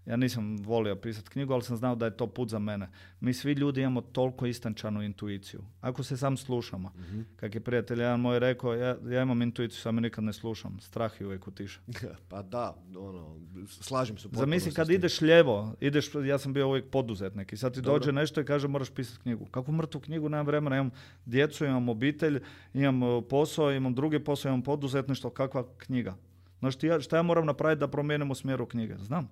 Ja 0.06 0.16
nisam 0.16 0.58
volio 0.58 0.96
pisati 0.96 1.30
knjigu, 1.30 1.54
ali 1.54 1.64
sam 1.64 1.78
znao 1.78 1.96
da 1.96 2.06
je 2.06 2.18
to 2.18 2.28
put 2.28 2.50
za 2.50 2.60
mene. 2.60 2.90
Mi 3.20 3.34
svi 3.34 3.54
ljudi 3.54 3.82
imamo 3.82 4.02
toliko 4.02 4.46
istančanu 4.46 5.04
intuiciju. 5.04 5.62
Ako 5.82 6.04
se 6.04 6.18
sam 6.18 6.38
slušamo. 6.38 6.92
Kak 7.36 7.56
je 7.56 7.62
prijatelj 7.62 8.02
jedan 8.02 8.20
moj 8.20 8.40
rekao, 8.40 8.74
ja, 8.74 8.98
ja 9.10 9.22
imam 9.22 9.42
intuiciju, 9.42 9.80
samo 9.80 10.02
nikad 10.02 10.24
ne 10.24 10.34
slušam. 10.34 10.80
Strah 10.80 11.22
je 11.22 11.28
uvijek 11.28 11.48
utiša. 11.48 11.80
pa 12.30 12.42
da, 12.42 12.76
ono, 12.98 13.36
slažem 13.68 14.18
se 14.18 14.30
Zamisli 14.32 14.72
kad 14.72 14.90
ideš 14.90 15.22
lijevo, 15.22 15.76
ideš, 15.80 16.10
ja 16.26 16.38
sam 16.38 16.54
bio 16.54 16.68
uvijek 16.68 16.86
poduzetnik 16.90 17.54
i 17.54 17.58
sad 17.58 17.74
ti 17.74 17.82
Dobro. 17.82 18.00
dođe 18.00 18.12
nešto 18.12 18.42
i 18.42 18.46
kaže 18.46 18.68
moraš 18.68 18.90
pisati 18.90 19.22
knjigu. 19.22 19.46
Kako 19.46 19.72
mrtvu 19.72 20.02
knjigu, 20.02 20.30
nemam 20.30 20.46
vremena, 20.46 20.76
imam 20.76 20.92
djecu, 21.26 21.66
imam 21.66 21.90
obitelj, 21.90 22.42
imam 22.74 23.04
e, 23.04 23.22
posao, 23.30 23.72
imam 23.72 23.96
drugi 23.96 24.20
posao, 24.20 24.50
imam 24.50 24.62
poduzetništvo, 24.62 25.30
kakva 25.30 25.64
knjiga? 25.78 26.16
Znaš 26.60 26.76
šta 27.02 27.18
ja 27.18 27.24
moram 27.24 27.46
napraviti 27.46 27.80
da 27.80 27.88
promijenim 27.88 28.32
u 28.32 28.36
smjeru 28.36 28.66
knjige? 28.66 28.98
Znam. 28.98 29.30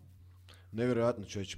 Nevjerojatno 0.77 1.25
čovječ. 1.25 1.55
E, 1.55 1.57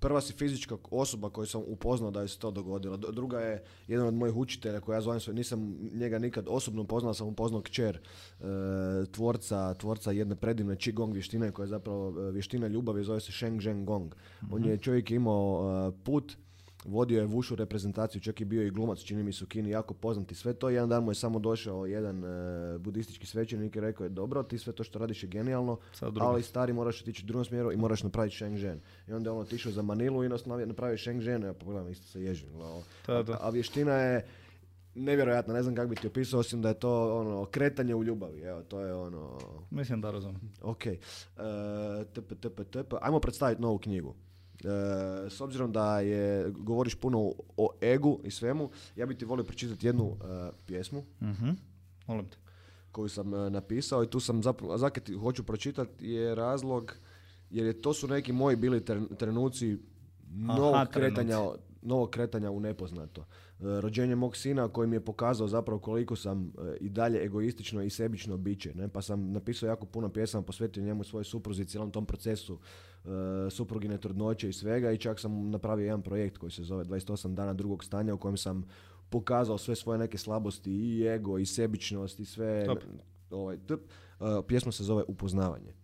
Prva 0.00 0.20
si 0.20 0.32
fizička 0.32 0.76
osoba 0.90 1.30
koju 1.30 1.46
sam 1.46 1.62
upoznao 1.66 2.10
da 2.10 2.22
je 2.22 2.28
se 2.28 2.38
to 2.38 2.50
dogodilo. 2.50 2.96
Druga 2.96 3.40
je 3.40 3.62
jedan 3.86 4.06
od 4.06 4.14
mojih 4.14 4.36
učitelja 4.36 4.80
koja 4.80 4.96
ja 4.96 5.00
zovem 5.00 5.20
svoj, 5.20 5.34
nisam 5.34 5.76
njega 5.92 6.18
nikad 6.18 6.46
osobno 6.48 6.82
upoznao, 6.82 7.14
sam 7.14 7.28
upoznao 7.28 7.62
kćer 7.62 7.96
e, 7.96 8.44
tvorca, 9.12 9.74
tvorca 9.74 10.12
jedne 10.12 10.36
predivne 10.36 10.76
Qigong 10.76 11.12
vještine 11.12 11.52
koja 11.52 11.64
je 11.64 11.68
zapravo 11.68 12.28
e, 12.28 12.30
vještina 12.30 12.66
ljubavi, 12.66 13.04
zove 13.04 13.20
se 13.20 13.32
Sheng 13.32 13.60
Zheng 13.60 13.86
Gong. 13.86 14.14
On 14.50 14.64
je 14.64 14.78
čovjek 14.78 15.10
imao 15.10 15.92
put 16.04 16.36
Vodio 16.84 17.20
je 17.20 17.26
vušu 17.26 17.56
reprezentaciju, 17.56 18.20
čak 18.22 18.40
i 18.40 18.44
bio 18.44 18.62
i 18.62 18.70
glumac, 18.70 18.98
čini 18.98 19.22
mi 19.22 19.32
se 19.32 19.44
u 19.44 19.48
Kini, 19.48 19.70
jako 19.70 19.94
poznati 19.94 20.34
sve 20.34 20.52
to. 20.54 20.68
Jedan 20.70 20.88
dan 20.88 21.04
mu 21.04 21.10
je 21.10 21.14
samo 21.14 21.38
došao 21.38 21.86
jedan 21.86 22.24
e, 22.24 22.28
budistički 22.78 23.26
svećenik 23.26 23.76
i 23.76 23.80
rekao 23.80 24.04
je 24.04 24.10
dobro, 24.10 24.42
ti 24.42 24.58
sve 24.58 24.72
to 24.72 24.84
što 24.84 24.98
radiš 24.98 25.22
je 25.22 25.28
genijalno, 25.28 25.78
ali 26.22 26.42
stari 26.42 26.72
moraš 26.72 27.02
otići 27.02 27.24
u 27.24 27.28
drugom 27.28 27.44
smjeru 27.44 27.72
i 27.72 27.76
moraš 27.76 28.02
napraviti 28.02 28.36
Shenzhen. 28.36 28.80
I 29.08 29.12
onda 29.12 29.30
je 29.30 29.32
on 29.32 29.40
otišao 29.40 29.72
za 29.72 29.82
Manilu 29.82 30.24
i 30.24 30.28
nastavio- 30.28 30.66
napravio 30.66 30.98
Shenzhen, 30.98 31.42
ja 31.42 31.52
pogledam, 31.54 31.88
isto 31.88 32.06
se 32.06 32.22
ježim. 32.22 32.48
A, 32.60 32.80
a 33.40 33.50
vještina 33.50 33.92
je 33.92 34.26
nevjerojatna, 34.94 35.54
ne 35.54 35.62
znam 35.62 35.74
kako 35.74 35.88
bi 35.88 35.96
ti 35.96 36.06
opisao, 36.06 36.40
osim 36.40 36.62
da 36.62 36.68
je 36.68 36.74
to 36.74 37.18
ono, 37.18 37.44
kretanje 37.44 37.94
u 37.94 38.04
ljubavi, 38.04 38.40
evo, 38.40 38.62
to 38.62 38.80
je 38.80 38.94
ono, 38.94 39.38
Mislim 39.70 40.00
da 40.00 40.10
razumijem. 40.10 40.52
ok. 40.62 40.86
E, 40.86 40.98
tp, 42.04 42.34
tp, 42.34 42.60
tp. 42.64 42.94
Ajmo 43.00 43.20
predstaviti 43.20 43.62
novu 43.62 43.78
knjigu. 43.78 44.14
E, 44.60 44.68
s 45.30 45.40
obzirom 45.40 45.72
da 45.72 46.00
je, 46.00 46.50
govoriš 46.50 46.94
puno 46.94 47.18
o 47.56 47.70
egu 47.82 48.20
i 48.24 48.30
svemu, 48.30 48.70
ja 48.96 49.06
bih 49.06 49.16
ti 49.16 49.24
volio 49.24 49.44
pročitati 49.44 49.86
jednu 49.86 50.04
e, 50.14 50.24
pjesmu 50.66 51.04
Mhm. 51.20 51.50
Molim 52.06 52.24
te. 52.26 52.36
koju 52.92 53.08
sam 53.08 53.34
e, 53.36 53.50
napisao 53.50 54.04
i 54.04 54.08
tu 54.08 54.20
sam 54.20 54.42
zapravo, 54.42 54.78
zakaj 54.78 55.02
ti 55.04 55.14
hoću 55.14 55.44
pročitati 55.44 56.06
je 56.06 56.34
razlog, 56.34 56.94
jer 57.50 57.66
je 57.66 57.80
to 57.80 57.92
su 57.92 58.08
neki 58.08 58.32
moji 58.32 58.56
bili 58.56 58.80
tren- 58.80 59.16
trenuci 59.16 59.78
novog 60.28 60.74
Aha, 60.74 60.86
kretanja, 60.86 61.38
novog 61.82 62.10
kretanja 62.10 62.50
u 62.50 62.60
nepoznato. 62.60 63.24
rođenje 63.58 64.14
mog 64.16 64.36
sina 64.36 64.68
koji 64.68 64.88
mi 64.88 64.96
je 64.96 65.00
pokazao 65.00 65.48
zapravo 65.48 65.80
koliko 65.80 66.16
sam 66.16 66.52
i 66.80 66.88
dalje 66.88 67.24
egoistično 67.24 67.82
i 67.82 67.90
sebično 67.90 68.36
biće. 68.36 68.74
Ne? 68.74 68.88
Pa 68.88 69.02
sam 69.02 69.32
napisao 69.32 69.66
jako 69.66 69.86
puno 69.86 70.08
pjesama, 70.08 70.42
posvetio 70.42 70.82
njemu 70.82 71.04
svojoj 71.04 71.24
supruzi, 71.24 71.64
cijelom 71.64 71.90
tom 71.90 72.06
procesu 72.06 72.58
suprugine 73.50 73.98
trudnoće 73.98 74.48
i 74.48 74.52
svega 74.52 74.92
i 74.92 74.98
čak 74.98 75.20
sam 75.20 75.50
napravio 75.50 75.84
jedan 75.84 76.02
projekt 76.02 76.38
koji 76.38 76.50
se 76.50 76.62
zove 76.62 76.84
28 76.84 77.34
dana 77.34 77.54
drugog 77.54 77.84
stanja 77.84 78.14
u 78.14 78.18
kojem 78.18 78.36
sam 78.36 78.64
pokazao 79.10 79.58
sve 79.58 79.76
svoje 79.76 79.98
neke 79.98 80.18
slabosti 80.18 80.72
i 80.72 81.06
ego 81.06 81.38
i 81.38 81.46
sebičnost 81.46 82.20
i 82.20 82.24
sve. 82.24 82.66
Ovaj, 83.30 83.58
pjesma 84.46 84.72
se 84.72 84.84
zove 84.84 85.04
Upoznavanje. 85.08 85.74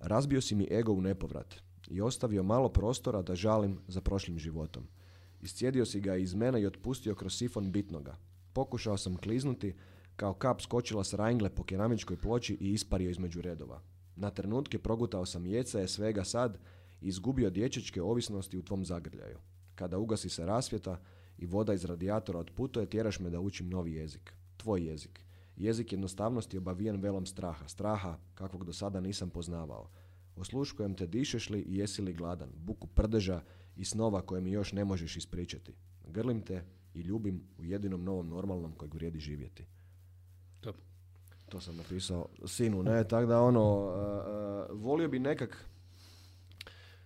Razbio 0.00 0.40
si 0.40 0.54
mi 0.54 0.68
ego 0.70 0.92
u 0.92 1.00
nepovrat 1.00 1.54
i 1.90 2.00
ostavio 2.00 2.42
malo 2.42 2.68
prostora 2.68 3.22
da 3.22 3.34
žalim 3.34 3.78
za 3.88 4.00
prošlim 4.00 4.38
životom. 4.38 4.86
Iscijedio 5.40 5.84
si 5.84 6.00
ga 6.00 6.16
iz 6.16 6.34
mene 6.34 6.62
i 6.62 6.66
otpustio 6.66 7.14
kroz 7.14 7.34
sifon 7.34 7.72
bitnoga. 7.72 8.16
Pokušao 8.52 8.96
sam 8.96 9.16
kliznuti, 9.16 9.74
kao 10.16 10.34
kap 10.34 10.60
skočila 10.60 11.04
s 11.04 11.14
rangle 11.14 11.50
po 11.50 11.64
keramičkoj 11.64 12.16
ploči 12.16 12.58
i 12.60 12.72
ispario 12.72 13.10
između 13.10 13.40
redova. 13.40 13.80
Na 14.20 14.30
trenutke 14.30 14.78
progutao 14.78 15.26
sam 15.26 15.46
jecaje 15.46 15.88
svega 15.88 16.24
sad 16.24 16.58
izgubio 17.00 17.50
dječečke 17.50 18.02
ovisnosti 18.02 18.58
u 18.58 18.62
tvom 18.62 18.84
zagrljaju. 18.84 19.38
Kada 19.74 19.98
ugasi 19.98 20.28
se 20.28 20.46
rasvjeta 20.46 21.00
i 21.38 21.46
voda 21.46 21.74
iz 21.74 21.84
radijatora 21.84 22.38
otputuje, 22.38 22.86
tjeraš 22.86 23.20
me 23.20 23.30
da 23.30 23.40
učim 23.40 23.68
novi 23.68 23.92
jezik. 23.92 24.34
Tvoj 24.56 24.86
jezik. 24.86 25.20
Jezik 25.56 25.92
jednostavnosti 25.92 26.58
obavijen 26.58 27.00
velom 27.00 27.26
straha. 27.26 27.68
Straha 27.68 28.18
kakvog 28.34 28.64
do 28.64 28.72
sada 28.72 29.00
nisam 29.00 29.30
poznavao. 29.30 29.90
Osluškujem 30.36 30.94
te 30.94 31.06
dišeš 31.06 31.50
li 31.50 31.60
i 31.60 31.76
jesi 31.76 32.02
li 32.02 32.12
gladan. 32.12 32.50
Buku 32.56 32.86
prdeža 32.86 33.42
i 33.76 33.84
snova 33.84 34.22
koje 34.22 34.40
mi 34.40 34.50
još 34.50 34.72
ne 34.72 34.84
možeš 34.84 35.16
ispričati. 35.16 35.74
Grlim 36.06 36.42
te 36.42 36.64
i 36.94 37.00
ljubim 37.00 37.42
u 37.58 37.64
jedinom 37.64 38.04
novom 38.04 38.28
normalnom 38.28 38.72
kojeg 38.72 38.94
vrijedi 38.94 39.20
živjeti. 39.20 39.64
Top. 40.60 40.87
To 41.48 41.60
sam 41.60 41.76
napisao 41.76 42.26
sinu, 42.44 42.82
ne? 42.82 43.04
Tako 43.04 43.26
da 43.26 43.40
ono, 43.42 43.76
uh, 43.76 44.74
uh, 44.74 44.82
volio 44.82 45.08
bi 45.08 45.18
nekak... 45.18 45.68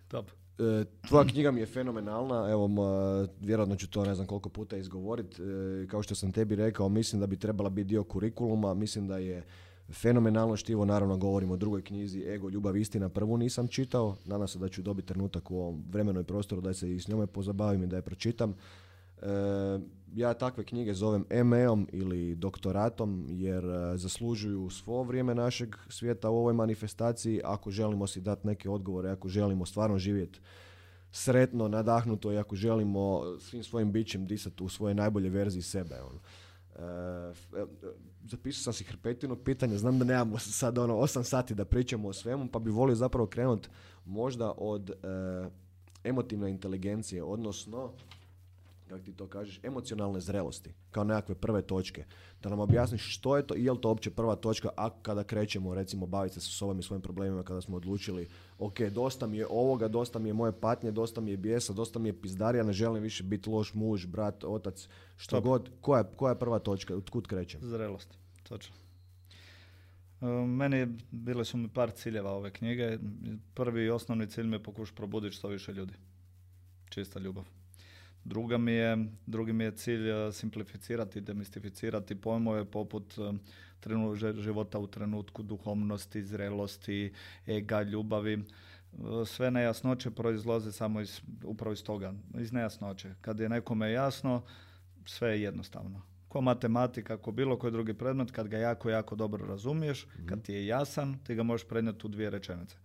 Top. 0.08 0.30
E, 0.58 0.84
tvoja 1.08 1.26
knjiga 1.26 1.50
mi 1.50 1.60
je 1.60 1.66
fenomenalna, 1.66 2.50
evo 2.50 2.68
vjerojatno 3.40 3.76
ću 3.76 3.90
to 3.90 4.04
ne 4.04 4.14
znam 4.14 4.26
koliko 4.26 4.48
puta 4.48 4.76
izgovoriti. 4.76 5.42
Kao 5.90 6.02
što 6.02 6.14
sam 6.14 6.32
tebi 6.32 6.56
rekao, 6.56 6.88
mislim 6.88 7.20
da 7.20 7.26
bi 7.26 7.36
trebala 7.36 7.70
biti 7.70 7.88
dio 7.88 8.04
kurikuluma, 8.04 8.74
mislim 8.74 9.08
da 9.08 9.18
je 9.18 9.44
fenomenalno 9.92 10.56
štivo, 10.56 10.84
naravno 10.84 11.16
govorim 11.16 11.50
o 11.50 11.56
drugoj 11.56 11.82
knjizi 11.82 12.24
Ego, 12.26 12.48
ljubav, 12.48 12.76
istina, 12.76 13.08
prvu 13.08 13.36
nisam 13.36 13.68
čitao, 13.68 14.16
nadam 14.24 14.48
se 14.48 14.58
da 14.58 14.68
ću 14.68 14.82
dobiti 14.82 15.08
trenutak 15.08 15.50
u 15.50 15.58
ovom 15.58 15.84
vremenoj 15.90 16.24
prostoru 16.24 16.60
da 16.60 16.74
se 16.74 16.94
i 16.94 17.00
s 17.00 17.08
njome 17.08 17.26
pozabavim 17.26 17.82
i 17.82 17.86
da 17.86 17.96
je 17.96 18.02
pročitam. 18.02 18.54
E, 20.12 20.20
ja 20.20 20.34
takve 20.34 20.64
knjige 20.64 20.94
zovem 20.94 21.24
ME-om 21.44 21.88
ili 21.92 22.34
doktoratom 22.34 23.26
jer 23.28 23.64
e, 23.64 23.96
zaslužuju 23.96 24.70
svo 24.70 25.02
vrijeme 25.02 25.34
našeg 25.34 25.76
svijeta 25.88 26.30
u 26.30 26.36
ovoj 26.36 26.52
manifestaciji 26.52 27.40
ako 27.44 27.70
želimo 27.70 28.06
si 28.06 28.20
dati 28.20 28.46
neke 28.46 28.70
odgovore, 28.70 29.10
ako 29.10 29.28
želimo 29.28 29.66
stvarno 29.66 29.98
živjeti 29.98 30.40
sretno, 31.10 31.68
nadahnuto 31.68 32.32
i 32.32 32.38
ako 32.38 32.56
želimo 32.56 33.22
svim 33.40 33.62
svojim 33.62 33.92
bićem 33.92 34.26
disati 34.26 34.62
u 34.62 34.68
svoje 34.68 34.94
najbolje 34.94 35.30
verziji 35.30 35.62
sebe. 35.62 35.94
Ono. 36.00 36.20
E, 36.76 37.66
zapisao 38.24 38.62
sam 38.62 38.72
si 38.72 38.84
hrpetinu 38.84 39.36
pitanja, 39.36 39.78
znam 39.78 39.98
da 39.98 40.04
nemamo 40.04 40.38
sad 40.38 40.78
ono 40.78 40.94
8 40.94 41.22
sati 41.22 41.54
da 41.54 41.64
pričamo 41.64 42.08
o 42.08 42.12
svemu, 42.12 42.48
pa 42.48 42.58
bi 42.58 42.70
volio 42.70 42.94
zapravo 42.94 43.26
krenuti 43.26 43.68
možda 44.04 44.52
od 44.56 44.90
emotivne 46.04 46.50
inteligencije, 46.50 47.22
odnosno 47.22 47.92
kako 48.92 49.04
ti 49.04 49.12
to 49.12 49.26
kažeš, 49.26 49.60
emocionalne 49.62 50.20
zrelosti, 50.20 50.74
kao 50.90 51.04
nekakve 51.04 51.34
prve 51.34 51.62
točke. 51.62 52.04
Da 52.42 52.48
nam 52.48 52.60
objasniš 52.60 53.14
što 53.16 53.36
je 53.36 53.46
to 53.46 53.56
i 53.56 53.64
je 53.64 53.72
li 53.72 53.80
to 53.80 53.88
uopće 53.88 54.10
prva 54.10 54.36
točka, 54.36 54.68
a 54.76 54.90
kada 55.02 55.24
krećemo 55.24 55.74
recimo 55.74 56.06
baviti 56.06 56.34
se 56.34 56.40
sa 56.40 56.50
sobom 56.50 56.78
i 56.78 56.82
svojim 56.82 57.02
problemima, 57.02 57.42
kada 57.42 57.60
smo 57.60 57.76
odlučili, 57.76 58.28
ok, 58.58 58.80
dosta 58.80 59.26
mi 59.26 59.36
je 59.36 59.46
ovoga, 59.50 59.88
dosta 59.88 60.18
mi 60.18 60.28
je 60.28 60.32
moje 60.32 60.52
patnje, 60.52 60.90
dosta 60.90 61.20
mi 61.20 61.30
je 61.30 61.36
bijesa, 61.36 61.72
dosta 61.72 61.98
mi 61.98 62.08
je 62.08 62.20
pizdarija, 62.20 62.64
ne 62.64 62.72
želim 62.72 63.02
više 63.02 63.22
biti 63.22 63.50
loš 63.50 63.74
muž, 63.74 64.06
brat, 64.06 64.44
otac, 64.44 64.88
što 65.16 65.40
god. 65.40 65.70
Koja, 65.80 66.04
koja 66.04 66.30
je 66.30 66.38
prva 66.38 66.58
točka, 66.58 66.96
od 66.96 67.10
kud 67.10 67.26
krećem? 67.26 67.60
Zrelost, 67.62 68.18
točno. 68.42 68.74
E, 70.20 70.26
meni 70.46 70.86
bile 71.10 71.44
su 71.44 71.56
mi 71.56 71.68
par 71.68 71.90
ciljeva 71.90 72.30
ove 72.30 72.50
knjige. 72.50 72.98
Prvi 73.54 73.84
i 73.84 73.90
osnovni 73.90 74.26
cilj 74.26 74.46
mi 74.46 74.54
je 74.54 74.62
pokušati 74.62 74.96
probuditi 74.96 75.36
što 75.36 75.48
više 75.48 75.72
ljudi. 75.72 75.92
Čista 76.90 77.20
ljubav. 77.20 77.61
Druga 78.24 78.58
mi 78.58 78.72
je, 78.72 79.06
drugi 79.26 79.52
mi 79.52 79.64
je 79.64 79.76
cilj 79.76 80.10
eh, 80.10 80.32
simplificirati, 80.32 81.20
demistificirati 81.20 82.20
pojmove 82.20 82.64
poput 82.64 83.14
eh, 83.18 84.32
života 84.38 84.78
u 84.78 84.86
trenutku, 84.86 85.42
duhovnosti, 85.42 86.22
zrelosti, 86.22 87.12
ega, 87.46 87.82
ljubavi. 87.82 88.34
Eh, 88.34 89.26
sve 89.26 89.50
nejasnoće 89.50 90.10
proizlaze 90.10 90.72
samo 90.72 91.00
iz, 91.00 91.20
upravo 91.44 91.72
iz 91.72 91.84
toga, 91.84 92.14
iz 92.38 92.52
nejasnoće. 92.52 93.14
Kad 93.20 93.40
je 93.40 93.48
nekome 93.48 93.92
jasno, 93.92 94.42
sve 95.04 95.30
je 95.30 95.42
jednostavno. 95.42 96.02
Ko 96.28 96.40
matematika, 96.40 97.16
ko 97.16 97.32
bilo 97.32 97.58
koji 97.58 97.72
drugi 97.72 97.94
predmet, 97.94 98.30
kad 98.30 98.48
ga 98.48 98.58
jako, 98.58 98.90
jako 98.90 99.16
dobro 99.16 99.46
razumiješ, 99.46 100.06
mhm. 100.06 100.26
kad 100.26 100.42
ti 100.42 100.52
je 100.52 100.66
jasan, 100.66 101.18
ti 101.24 101.34
ga 101.34 101.42
možeš 101.42 101.68
prenijeti 101.68 102.06
u 102.06 102.08
dvije 102.08 102.30
rečenice. 102.30 102.76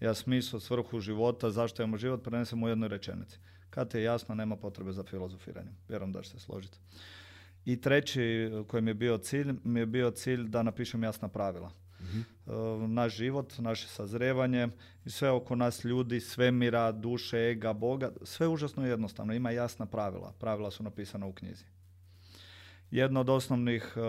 Ja 0.00 0.14
smisao, 0.14 0.60
svrhu 0.60 1.00
života, 1.00 1.50
zašto 1.50 1.82
imamo 1.82 1.96
život, 1.96 2.24
prenesem 2.24 2.62
u 2.62 2.68
jednoj 2.68 2.88
rečenici. 2.88 3.38
Kad 3.70 3.94
je 3.94 4.02
jasno, 4.02 4.34
nema 4.34 4.56
potrebe 4.56 4.92
za 4.92 5.04
filozofiranjem. 5.04 5.76
Vjerujem 5.88 6.12
da 6.12 6.22
će 6.22 6.30
se 6.30 6.38
složiti. 6.38 6.78
I 7.64 7.80
treći 7.80 8.50
koji 8.66 8.82
mi 8.82 8.90
je 8.90 8.94
bio 8.94 9.18
cilj, 9.18 9.52
mi 9.64 9.80
je 9.80 9.86
bio 9.86 10.10
cilj 10.10 10.48
da 10.48 10.62
napišem 10.62 11.02
jasna 11.02 11.28
pravila. 11.28 11.70
mm 12.00 12.94
Naš 12.94 13.16
život, 13.16 13.58
naše 13.58 13.88
sazrevanje 13.88 14.68
i 15.04 15.10
sve 15.10 15.30
oko 15.30 15.56
nas 15.56 15.84
ljudi, 15.84 16.20
svemira, 16.20 16.92
duše, 16.92 17.38
ega, 17.38 17.72
Boga, 17.72 18.10
sve 18.22 18.48
užasno 18.48 18.86
jednostavno. 18.86 19.34
Ima 19.34 19.50
jasna 19.50 19.86
pravila. 19.86 20.32
Pravila 20.38 20.70
su 20.70 20.82
napisana 20.82 21.26
u 21.26 21.32
knjizi. 21.32 21.64
Jedna 22.90 23.20
od 23.20 23.28
osnovnih 23.28 23.94
e, 23.96 24.00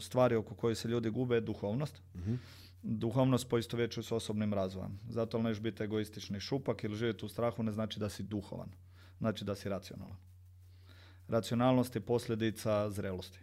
stvari 0.00 0.36
oko 0.36 0.54
kojih 0.54 0.78
se 0.78 0.88
ljudi 0.88 1.10
gube 1.10 1.34
je 1.34 1.40
duhovnost. 1.40 2.02
mm 2.14 2.34
duhovnost 2.86 3.48
poistovjećuju 3.48 4.04
s 4.04 4.12
osobnim 4.12 4.54
razvojem. 4.54 4.98
Zato 5.08 5.42
neš 5.42 5.60
biti 5.60 5.82
egoistični 5.82 6.40
šupak 6.40 6.84
ili 6.84 6.96
živjeti 6.96 7.26
u 7.26 7.28
strahu 7.28 7.62
ne 7.62 7.72
znači 7.72 8.00
da 8.00 8.08
si 8.08 8.22
duhovan. 8.22 8.68
Znači 9.18 9.44
da 9.44 9.54
si 9.54 9.68
racionalan. 9.68 10.16
Racionalnost 11.28 11.94
je 11.94 12.00
posljedica 12.00 12.90
zrelosti. 12.90 13.38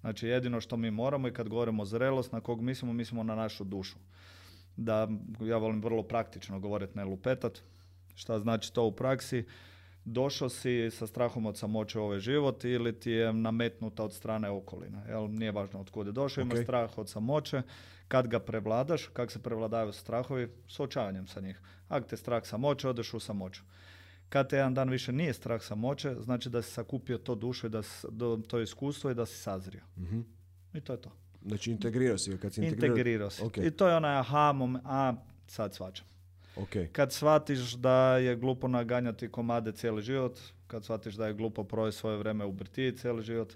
Znači 0.00 0.26
jedino 0.26 0.60
što 0.60 0.76
mi 0.76 0.90
moramo 0.90 1.28
i 1.28 1.32
kad 1.32 1.48
govorimo 1.48 1.82
o 1.82 1.86
zrelost, 1.86 2.32
na 2.32 2.40
kog 2.40 2.60
mislimo, 2.60 2.92
mislimo 2.92 3.22
na 3.22 3.34
našu 3.34 3.64
dušu. 3.64 3.96
Da, 4.76 5.08
ja 5.40 5.56
volim 5.56 5.82
vrlo 5.82 6.02
praktično 6.02 6.60
govoriti, 6.60 6.98
ne 6.98 7.04
lupetat. 7.04 7.58
Šta 8.14 8.38
znači 8.38 8.72
to 8.72 8.84
u 8.84 8.92
praksi? 8.92 9.44
Došao 10.08 10.48
si 10.48 10.90
sa 10.90 11.06
strahom 11.06 11.46
od 11.46 11.58
samoće 11.58 11.98
u 11.98 12.02
ovaj 12.02 12.18
život 12.18 12.64
ili 12.64 13.00
ti 13.00 13.10
je 13.10 13.32
nametnuta 13.32 14.04
od 14.04 14.12
strane 14.12 14.50
okoline. 14.50 15.02
Jel, 15.08 15.28
nije 15.30 15.52
važno 15.52 15.80
od 15.80 15.90
kude 15.90 16.12
došao, 16.12 16.44
okay. 16.44 16.52
imaš 16.52 16.64
strah 16.64 16.98
od 16.98 17.08
samoće 17.08 17.62
kad 18.08 18.28
ga 18.28 18.40
prevladaš, 18.40 19.06
kako 19.06 19.32
se 19.32 19.42
prevladaju 19.42 19.92
strahovi, 19.92 20.48
suočavanjem 20.68 21.26
sa 21.26 21.40
njih. 21.40 21.60
Ako 21.88 22.08
te 22.08 22.16
strah 22.16 22.46
samoće, 22.46 22.88
odeš 22.88 23.14
u 23.14 23.20
samoću. 23.20 23.62
Kad 24.28 24.48
te 24.48 24.56
jedan 24.56 24.74
dan 24.74 24.90
više 24.90 25.12
nije 25.12 25.34
strah 25.34 25.62
samoće, 25.62 26.14
znači 26.20 26.50
da 26.50 26.62
si 26.62 26.70
sakupio 26.70 27.18
to 27.18 27.34
dušu 27.34 27.66
i 27.66 27.70
da 27.70 27.82
si, 27.82 28.06
to 28.48 28.60
iskustvo 28.60 29.10
i 29.10 29.14
da 29.14 29.26
si 29.26 29.38
sazrio. 29.38 29.82
mm 29.96 30.20
I 30.74 30.80
to 30.80 30.92
je 30.92 31.00
to. 31.00 31.10
Znači 31.46 31.70
integrirao 31.70 32.18
si 32.18 32.38
kad 32.38 32.54
si 32.54 32.60
integrirao. 32.60 32.96
integrirao 32.96 33.30
si. 33.30 33.42
I 33.62 33.70
to 33.70 33.88
je 33.88 33.96
onaj 33.96 34.16
aha, 34.16 34.52
mom, 34.52 34.78
a 34.84 35.14
sad 35.46 35.74
svačam. 35.74 36.15
Okay. 36.56 36.88
Kad 36.92 37.12
shvatiš 37.12 37.72
da 37.72 38.16
je 38.16 38.36
glupo 38.36 38.68
naganjati 38.68 39.28
komade 39.28 39.72
cijeli 39.72 40.02
život, 40.02 40.38
kad 40.66 40.84
shvatiš 40.84 41.14
da 41.14 41.26
je 41.26 41.34
glupo 41.34 41.64
provesti 41.64 42.00
svoje 42.00 42.16
vreme 42.18 42.44
u 42.44 42.52
birtiji 42.52 42.96
cijeli 42.96 43.22
život, 43.22 43.54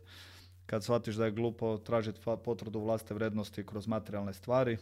kad 0.67 0.85
shvatiš 0.85 1.15
da 1.15 1.25
je 1.25 1.31
glupo 1.31 1.79
tražiti 1.79 2.21
potvrdu 2.45 2.81
vlastite 2.81 3.15
vrednosti 3.15 3.67
kroz 3.67 3.87
materijalne 3.87 4.33
stvari, 4.33 4.77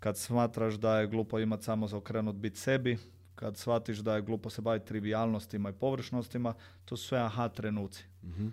kad 0.00 0.18
smatraš 0.18 0.74
da 0.74 1.00
je 1.00 1.06
glupo 1.06 1.38
imati 1.38 1.64
samo 1.64 1.86
za 1.86 1.96
okrenut 1.96 2.36
biti 2.36 2.58
sebi, 2.58 2.98
kad 3.34 3.56
shvatiš 3.56 3.98
da 3.98 4.14
je 4.14 4.22
glupo 4.22 4.50
se 4.50 4.62
baviti 4.62 4.86
trivialnostima 4.86 5.70
i 5.70 5.72
površnostima, 5.72 6.54
to 6.84 6.96
su 6.96 7.06
sve 7.06 7.18
aha 7.18 7.48
trenuci. 7.48 8.04
mm 8.22 8.48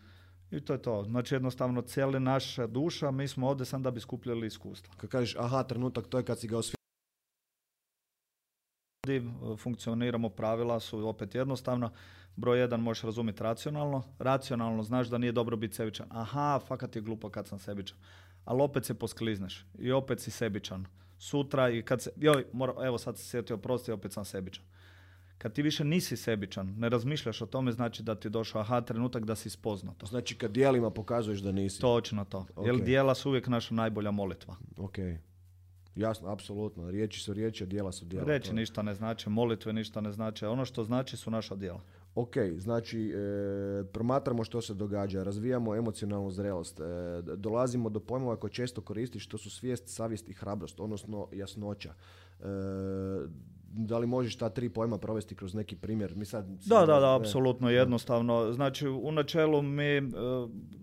I 0.52 0.60
to 0.60 0.74
je 0.74 0.82
to. 0.82 1.04
Znači 1.04 1.36
jednostavno 1.36 1.82
cijeli 1.82 2.20
naša 2.20 2.68
duša, 2.68 3.12
mi 3.12 3.28
smo 3.28 3.50
ovdje 3.50 3.66
sam 3.66 3.84
da 3.84 3.92
bi 3.92 4.00
skupljali 4.00 4.48
iskustva. 4.48 4.94
Kad 4.98 5.10
kažeš 5.10 5.36
aha 5.36 5.64
trenutak, 5.64 6.08
to 6.08 6.18
je 6.18 6.24
kad 6.24 6.40
si 6.40 6.48
ga 6.48 6.58
osvi... 9.04 9.32
Funkcioniramo, 9.58 10.30
pravila 10.30 10.80
su 10.80 11.08
opet 11.08 11.36
jednostavna 11.36 11.90
broj 12.36 12.60
jedan 12.60 12.80
možeš 12.80 13.04
razumjeti 13.04 13.44
racionalno. 13.44 14.04
Racionalno 14.20 14.84
znaš 14.84 15.08
da 15.08 15.18
nije 15.18 15.32
dobro 15.32 15.58
biti 15.58 15.76
sebičan. 15.76 16.08
Aha, 16.10 16.60
fakat 16.68 16.96
je 16.96 17.02
glupo 17.02 17.30
kad 17.30 17.48
sam 17.48 17.60
sebičan. 17.60 17.98
Ali 18.46 18.62
opet 18.62 18.86
se 18.86 18.94
posklizneš 18.94 19.66
i 19.80 19.92
opet 19.92 20.20
si 20.20 20.32
sebičan. 20.32 20.86
Sutra 21.20 21.70
i 21.70 21.82
kad 21.82 22.02
se, 22.02 22.12
joj, 22.16 22.46
mora, 22.54 22.74
evo 22.86 22.98
sad 22.98 23.18
se 23.18 23.30
sjetio, 23.30 23.58
prosti, 23.58 23.92
opet 23.92 24.14
sam 24.14 24.26
sebičan. 24.26 24.64
Kad 25.38 25.54
ti 25.54 25.62
više 25.62 25.84
nisi 25.84 26.18
sebičan, 26.18 26.76
ne 26.78 26.90
razmišljaš 26.90 27.42
o 27.42 27.46
tome, 27.46 27.72
znači 27.72 28.04
da 28.04 28.16
ti 28.16 28.28
je 28.28 28.30
došao 28.30 28.62
aha 28.62 28.82
trenutak 28.82 29.26
da 29.26 29.36
si 29.36 29.50
spoznao 29.50 29.94
to. 29.98 30.06
Znači 30.06 30.36
kad 30.36 30.52
dijelima 30.52 30.90
pokazuješ 30.90 31.40
da 31.40 31.52
nisi. 31.52 31.82
Točno 31.82 32.26
to. 32.26 32.46
Jer 32.66 32.76
Ok. 32.76 32.82
dijela 32.82 33.16
su 33.16 33.30
uvijek 33.30 33.48
naša 33.48 33.74
najbolja 33.74 34.12
molitva. 34.12 34.56
Ok. 34.78 34.98
Jasno, 35.96 36.30
apsolutno. 36.30 36.92
Riječi 36.92 37.22
su 37.22 37.34
riječi, 37.34 37.64
a 37.64 37.68
dijela 37.68 37.92
su 37.92 38.06
To 38.50 38.52
je- 38.52 38.56
ništa 38.56 38.82
ne 38.82 38.94
znači, 38.96 39.30
molitve 39.30 39.74
ništa 39.74 40.02
ne 40.02 40.12
znači. 40.12 40.46
Ono 40.46 40.66
što 40.66 40.84
znači 40.84 41.18
su 41.18 41.32
naša 41.32 41.56
djela. 41.56 41.82
Ok, 42.16 42.34
znači 42.58 43.10
e, 43.10 43.14
promatramo 43.84 44.44
što 44.44 44.62
se 44.62 44.74
događa, 44.74 45.24
razvijamo 45.24 45.76
emocionalnu 45.76 46.32
zrelost, 46.32 46.80
e, 46.80 46.84
dolazimo 47.36 47.90
do 47.90 48.00
pojmova 48.00 48.36
koje 48.36 48.52
često 48.52 48.82
koristiš, 48.82 49.24
što 49.24 49.38
su 49.38 49.50
svijest, 49.50 49.84
savjest 49.88 50.30
i 50.30 50.34
hrabrost, 50.34 50.80
odnosno 50.80 51.28
jasnoća. 51.32 51.94
E, 52.40 52.44
da 53.74 53.98
li 53.98 54.08
možeš 54.08 54.36
ta 54.36 54.50
tri 54.50 54.70
pojma 54.70 54.98
provesti 54.98 55.36
kroz 55.36 55.54
neki 55.54 55.76
primjer? 55.76 56.16
Mi 56.16 56.26
sad, 56.26 56.46
Da, 56.66 56.86
da, 56.86 57.00
da, 57.00 57.16
apsolutno 57.16 57.70
jednostavno. 57.70 58.54
Znači, 58.54 58.88
u 58.88 59.12
načelu 59.12 59.62
mi, 59.62 59.84
e, 59.84 60.02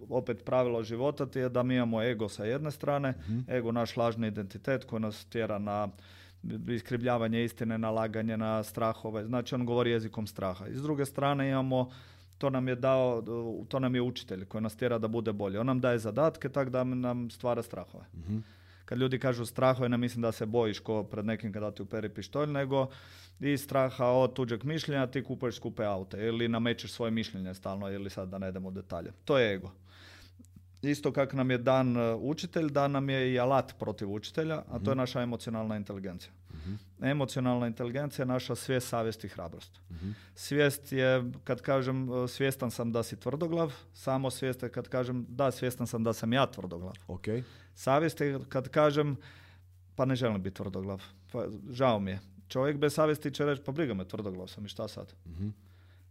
opet 0.09 0.45
pravilo 0.45 0.83
života 0.83 1.26
ti 1.26 1.38
je 1.38 1.49
da 1.49 1.62
mi 1.62 1.75
imamo 1.75 2.02
ego 2.02 2.28
sa 2.28 2.45
jedne 2.45 2.71
strane, 2.71 3.14
ego 3.49 3.73
naš 3.73 3.97
lažni 3.97 4.28
identitet 4.28 4.85
koji 4.85 5.00
nas 5.00 5.25
tjera 5.25 5.59
na 5.59 5.88
iskrivljavanje 6.68 7.45
istine, 7.45 7.78
na 7.78 7.90
laganje, 7.90 8.37
na 8.37 8.62
strahove. 8.62 9.25
Znači, 9.25 9.54
on 9.54 9.66
govori 9.66 9.90
jezikom 9.90 10.26
straha. 10.26 10.66
I 10.66 10.75
s 10.75 10.83
druge 10.83 11.04
strane 11.04 11.49
imamo 11.49 11.90
to 12.38 12.50
nam 12.50 12.68
je 12.68 12.75
dao, 12.75 13.23
to 13.68 13.80
nam 13.80 13.95
je 13.95 14.02
učitelj 14.02 14.45
koji 14.45 14.62
nas 14.62 14.76
tjera 14.76 14.99
da 14.99 15.09
bude 15.09 15.33
bolje. 15.33 15.61
On 15.61 15.66
nam 15.66 15.80
daje 15.80 15.99
zadatke 15.99 16.49
tak 16.49 16.71
da 16.71 16.85
nam 16.85 17.30
stvara 17.30 17.62
strahove. 17.62 18.04
Kad 18.88 18.99
ljudi 18.99 19.18
kažu 19.18 19.47
strahove, 19.47 19.88
ne 19.88 19.97
mislim 19.99 20.23
da 20.23 20.33
se 20.33 20.47
bojiš 20.47 20.78
ko 20.80 21.02
pred 21.04 21.25
nekim 21.25 21.52
kada 21.52 21.71
ti 21.71 21.83
uperi 21.83 22.09
pištolj, 22.09 22.49
nego 22.49 22.87
i 23.40 23.57
straha 23.57 24.07
od 24.07 24.33
tuđeg 24.33 24.64
mišljenja 24.64 25.07
ti 25.07 25.25
kupuješ 25.25 25.57
skupe 25.57 25.85
aute 25.85 26.18
ili 26.26 26.49
namećeš 26.49 26.92
svoje 26.92 27.11
mišljenje 27.11 27.54
stalno 27.54 27.90
ili 27.90 28.11
sad 28.11 28.28
da 28.28 28.38
ne 28.38 28.49
idemo 28.49 28.68
u 28.68 28.73
detalje. 28.73 29.12
To 29.25 29.38
je 29.38 29.54
ego. 29.54 29.71
Isto 30.83 31.12
kako 31.12 31.37
nam 31.37 31.50
je 31.50 31.59
dan 31.59 31.97
e, 31.97 32.14
učitelj, 32.14 32.71
dan 32.71 32.92
nam 32.92 33.11
je 33.11 33.33
i 33.33 33.38
alat 33.38 33.75
protiv 33.78 34.12
učitelja, 34.12 34.62
a 34.68 34.78
to 34.78 34.90
je 34.90 34.97
naša 34.97 35.23
emocionalna 35.23 35.76
inteligencija. 35.76 36.33
Emocionalna 37.02 37.66
inteligencija 37.66 38.22
je 38.22 38.26
naša 38.26 38.54
svijest, 38.54 38.88
savjest 38.88 39.25
i 39.25 39.28
hrabrost. 39.28 39.80
Svijest 40.34 40.92
je, 40.92 41.25
kad 41.44 41.60
kažem 41.60 42.25
e, 42.25 42.28
svjestan 42.28 42.70
sam 42.70 42.92
da 42.92 43.02
si 43.02 43.16
tvrdoglav, 43.16 43.72
samo 43.94 44.30
svijest 44.30 44.62
je 44.62 44.68
kad 44.68 44.88
kažem 44.88 45.26
da, 45.28 45.50
svjestan 45.50 45.87
sam 45.87 46.04
da 46.04 46.12
sam 46.12 46.32
ja 46.32 46.46
tvrdoglav. 46.46 46.94
Ok, 47.06 47.26
Savjest 47.75 48.20
je 48.20 48.38
kad 48.48 48.68
kažem 48.68 49.16
pa 49.94 50.04
ne 50.04 50.16
želim 50.16 50.42
biti 50.42 50.56
tvrdoglav. 50.56 51.02
Pa, 51.32 51.46
žao 51.70 52.00
mi 52.00 52.10
je. 52.10 52.20
Čovjek 52.48 52.76
bez 52.76 52.94
savjesti 52.94 53.30
će 53.30 53.44
reći 53.44 53.62
pa 53.64 53.72
briga 53.72 53.94
me, 53.94 54.04
tvrdoglav 54.04 54.46
sam 54.46 54.64
i 54.64 54.68
šta 54.68 54.88
sad? 54.88 55.14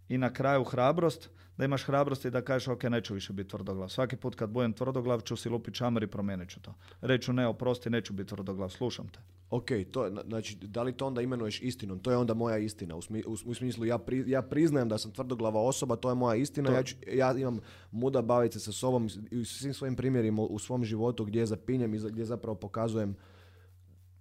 I 0.10 0.18
na 0.18 0.34
kraju 0.34 0.64
hrabrost, 0.64 1.30
da 1.58 1.66
imaš 1.66 1.84
hrabrosti 1.84 2.30
da 2.30 2.42
kažeš 2.42 2.68
ok, 2.68 2.84
neću 2.84 3.14
više 3.14 3.34
biti 3.34 3.50
tvrdoglav. 3.50 3.90
Svaki 3.90 4.16
put 4.16 4.36
kad 4.36 4.50
budem 4.50 4.74
tvrdoglav 4.74 5.22
ću 5.22 5.36
si 5.36 5.50
lupit 5.50 5.74
čamer 5.76 6.04
i 6.04 6.08
promijenit 6.08 6.50
ću 6.50 6.60
to. 6.62 6.74
Reću 7.02 7.34
ne, 7.34 7.48
oprosti, 7.48 7.90
neću 7.90 8.14
biti 8.14 8.30
tvrdoglav, 8.30 8.70
slušam 8.70 9.08
te. 9.08 9.20
ok, 9.50 9.66
to 9.92 10.10
znači, 10.28 10.56
da 10.56 10.84
li 10.84 10.94
to 10.94 11.08
onda 11.08 11.22
imenuješ 11.22 11.62
istinom? 11.62 12.00
To 12.00 12.12
je 12.12 12.18
onda 12.18 12.34
moja 12.34 12.58
istina, 12.58 12.96
u, 12.96 13.02
smi- 13.02 13.24
u, 13.28 13.36
u 13.46 13.54
smislu 13.54 13.86
ja, 13.86 13.98
pri- 13.98 14.30
ja 14.30 14.42
priznajem 14.42 14.90
da 14.90 14.98
sam 14.98 15.12
tvrdoglava 15.12 15.62
osoba, 15.62 15.96
to 15.96 16.10
je 16.10 16.16
moja 16.16 16.36
istina, 16.36 16.70
To- 16.70 16.76
ja, 16.76 16.84
ću- 16.84 16.96
ja 17.14 17.38
imam 17.38 17.60
muda 17.92 18.22
baviti 18.22 18.54
se 18.54 18.60
sa 18.60 18.72
sobom 18.72 19.10
i 19.32 19.46
svim 19.46 19.74
svojim 19.74 19.96
primjerima 19.96 20.42
u 20.42 20.60
svom 20.60 20.86
životu 20.86 21.26
gdje 21.26 21.46
zapinjem 21.46 21.94
i 21.94 22.00
gdje 22.00 22.26
zapravo 22.26 22.56
pokazujem 22.56 23.16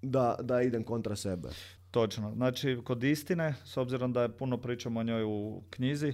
da, 0.02 0.36
da 0.42 0.62
idem 0.62 0.84
kontra 0.84 1.16
sebe. 1.16 1.48
Točno. 1.96 2.32
Znači, 2.34 2.78
kod 2.84 3.04
istine, 3.04 3.54
s 3.64 3.76
obzirom 3.76 4.12
da 4.12 4.22
je 4.22 4.36
puno 4.36 4.56
pričamo 4.58 5.00
o 5.00 5.02
njoj 5.02 5.24
u 5.24 5.62
knjizi, 5.70 6.12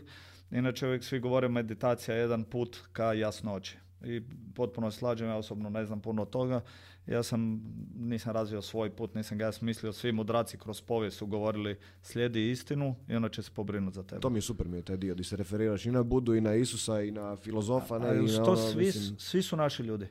inače 0.51 0.87
uvijek 0.87 1.05
svi 1.05 1.21
govore 1.21 1.49
meditacija 1.49 2.15
je 2.15 2.21
jedan 2.21 2.45
put 2.45 2.79
ka 2.93 3.12
jasnoći. 3.12 3.77
I 4.05 4.23
potpuno 4.55 4.91
se 4.91 4.99
slađem, 4.99 5.29
ja 5.29 5.37
osobno 5.37 5.71
ne 5.71 5.85
znam 5.85 6.01
puno 6.01 6.25
toga. 6.25 6.61
Ja 7.06 7.23
sam, 7.23 7.63
nisam 7.97 8.33
razvio 8.33 8.63
svoj 8.63 8.91
put, 8.91 9.15
nisam 9.15 9.39
ga 9.39 9.45
ja 9.45 9.52
smislio. 9.52 9.93
Svi 9.93 10.13
mudraci 10.13 10.59
kroz 10.59 10.80
povijest 10.80 11.17
su 11.17 11.26
govorili 11.26 11.76
slijedi 12.02 12.50
istinu 12.50 12.95
i 13.09 13.15
ona 13.17 13.28
će 13.28 13.43
se 13.43 13.50
pobrinuti 13.54 13.95
za 13.95 14.02
tebe. 14.02 14.21
To 14.21 14.30
mi 14.30 14.39
je 14.39 14.43
super 14.43 14.69
mi 14.69 14.76
je 14.76 14.83
taj 14.83 14.97
dio, 14.97 15.15
gdje 15.15 15.25
se 15.25 15.37
referiraš 15.37 15.87
i 15.87 15.91
na 15.91 16.02
Budu, 16.02 16.35
i 16.35 16.41
na 16.41 16.54
Isusa, 16.54 17.00
i 17.00 17.11
na 17.11 17.37
filozofa, 17.37 17.99
ne, 17.99 18.09
A 18.09 18.15
i 18.15 18.23
na 18.23 18.28
što 18.28 18.43
ono, 18.43 18.56
svi, 18.56 18.85
mislim, 18.85 19.19
svi 19.19 19.43
su 19.43 19.56
naši 19.56 19.83
ljudi. 19.83 20.06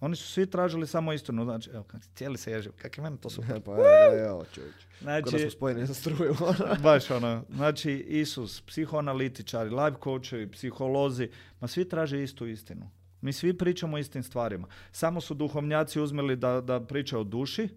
Oni 0.00 0.16
su 0.16 0.32
svi 0.32 0.46
tražili 0.46 0.86
samo 0.86 1.12
istinu. 1.12 1.44
Znači, 1.44 1.70
evo, 1.74 1.84
cijeli 2.14 2.38
se 2.38 2.52
ježio. 2.52 2.72
Kak 2.72 2.98
je 2.98 3.02
meni 3.02 3.18
to 3.18 3.30
super. 3.30 3.60
pa 3.64 3.72
evo, 4.28 4.44
čovječ. 4.52 4.74
Znači, 5.00 5.38
smo 5.38 5.50
spojeni 5.50 5.86
sa 5.86 5.94
struju. 5.94 6.34
Baš 6.82 7.10
ono, 7.10 7.44
znači 7.50 7.92
Isus, 7.92 8.60
psihoanalitičari, 8.60 9.70
life 9.70 9.96
coachevi, 10.04 10.50
psiholozi, 10.50 11.28
ma 11.60 11.68
svi 11.68 11.88
traže 11.88 12.22
istu 12.22 12.46
istinu. 12.46 12.90
Mi 13.20 13.32
svi 13.32 13.58
pričamo 13.58 13.96
o 13.96 13.98
istim 13.98 14.22
stvarima. 14.22 14.68
Samo 14.92 15.20
su 15.20 15.34
duhovnjaci 15.34 16.00
uzmeli 16.00 16.36
da, 16.36 16.60
da 16.60 16.80
pričaju 16.80 17.20
o 17.20 17.24
duši, 17.24 17.68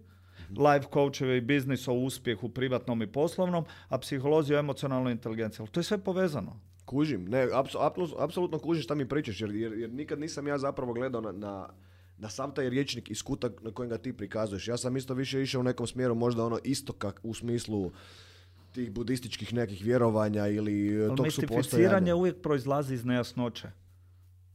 life 0.50 0.88
coachevi 0.92 1.36
i 1.36 1.40
biznis 1.40 1.88
o 1.88 1.92
uspjehu 1.92 2.48
privatnom 2.48 3.02
i 3.02 3.06
poslovnom, 3.06 3.64
a 3.88 3.98
psiholozi 3.98 4.54
o 4.54 4.58
emocionalnoj 4.58 5.12
inteligenciji. 5.12 5.62
Ali 5.62 5.70
to 5.70 5.80
je 5.80 5.84
sve 5.84 5.98
povezano. 5.98 6.60
Kužim, 6.84 7.24
ne, 7.24 7.48
apsolutno 8.18 8.58
kužim 8.58 8.82
šta 8.82 8.94
mi 8.94 9.08
pričaš, 9.08 9.40
jer, 9.40 9.54
jer, 9.54 9.72
jer 9.72 9.90
nikad 9.90 10.20
nisam 10.20 10.46
ja 10.46 10.58
zapravo 10.58 10.92
gledao 10.92 11.20
na, 11.20 11.32
na, 11.32 11.68
na 12.22 12.28
sam 12.28 12.54
taj 12.54 12.70
riječnik 12.70 13.10
iz 13.10 13.22
kuta 13.22 13.50
na 13.60 13.70
kojem 13.70 13.90
ga 13.90 13.98
ti 13.98 14.12
prikazuješ. 14.12 14.68
Ja 14.68 14.76
sam 14.76 14.96
isto 14.96 15.14
više 15.14 15.42
išao 15.42 15.60
u 15.60 15.64
nekom 15.64 15.86
smjeru 15.86 16.14
možda 16.14 16.44
ono 16.44 16.58
istoka 16.64 17.12
u 17.22 17.34
smislu 17.34 17.90
tih 18.72 18.90
budističkih 18.90 19.54
nekih 19.54 19.84
vjerovanja 19.84 20.46
ili 20.46 21.02
e, 21.02 21.06
Ali 21.06 21.16
tog 21.16 21.26
mistificiranje 21.26 21.62
supostojanja. 21.62 22.16
uvijek 22.16 22.42
proizlazi 22.42 22.94
iz 22.94 23.04
nejasnoće. 23.04 23.68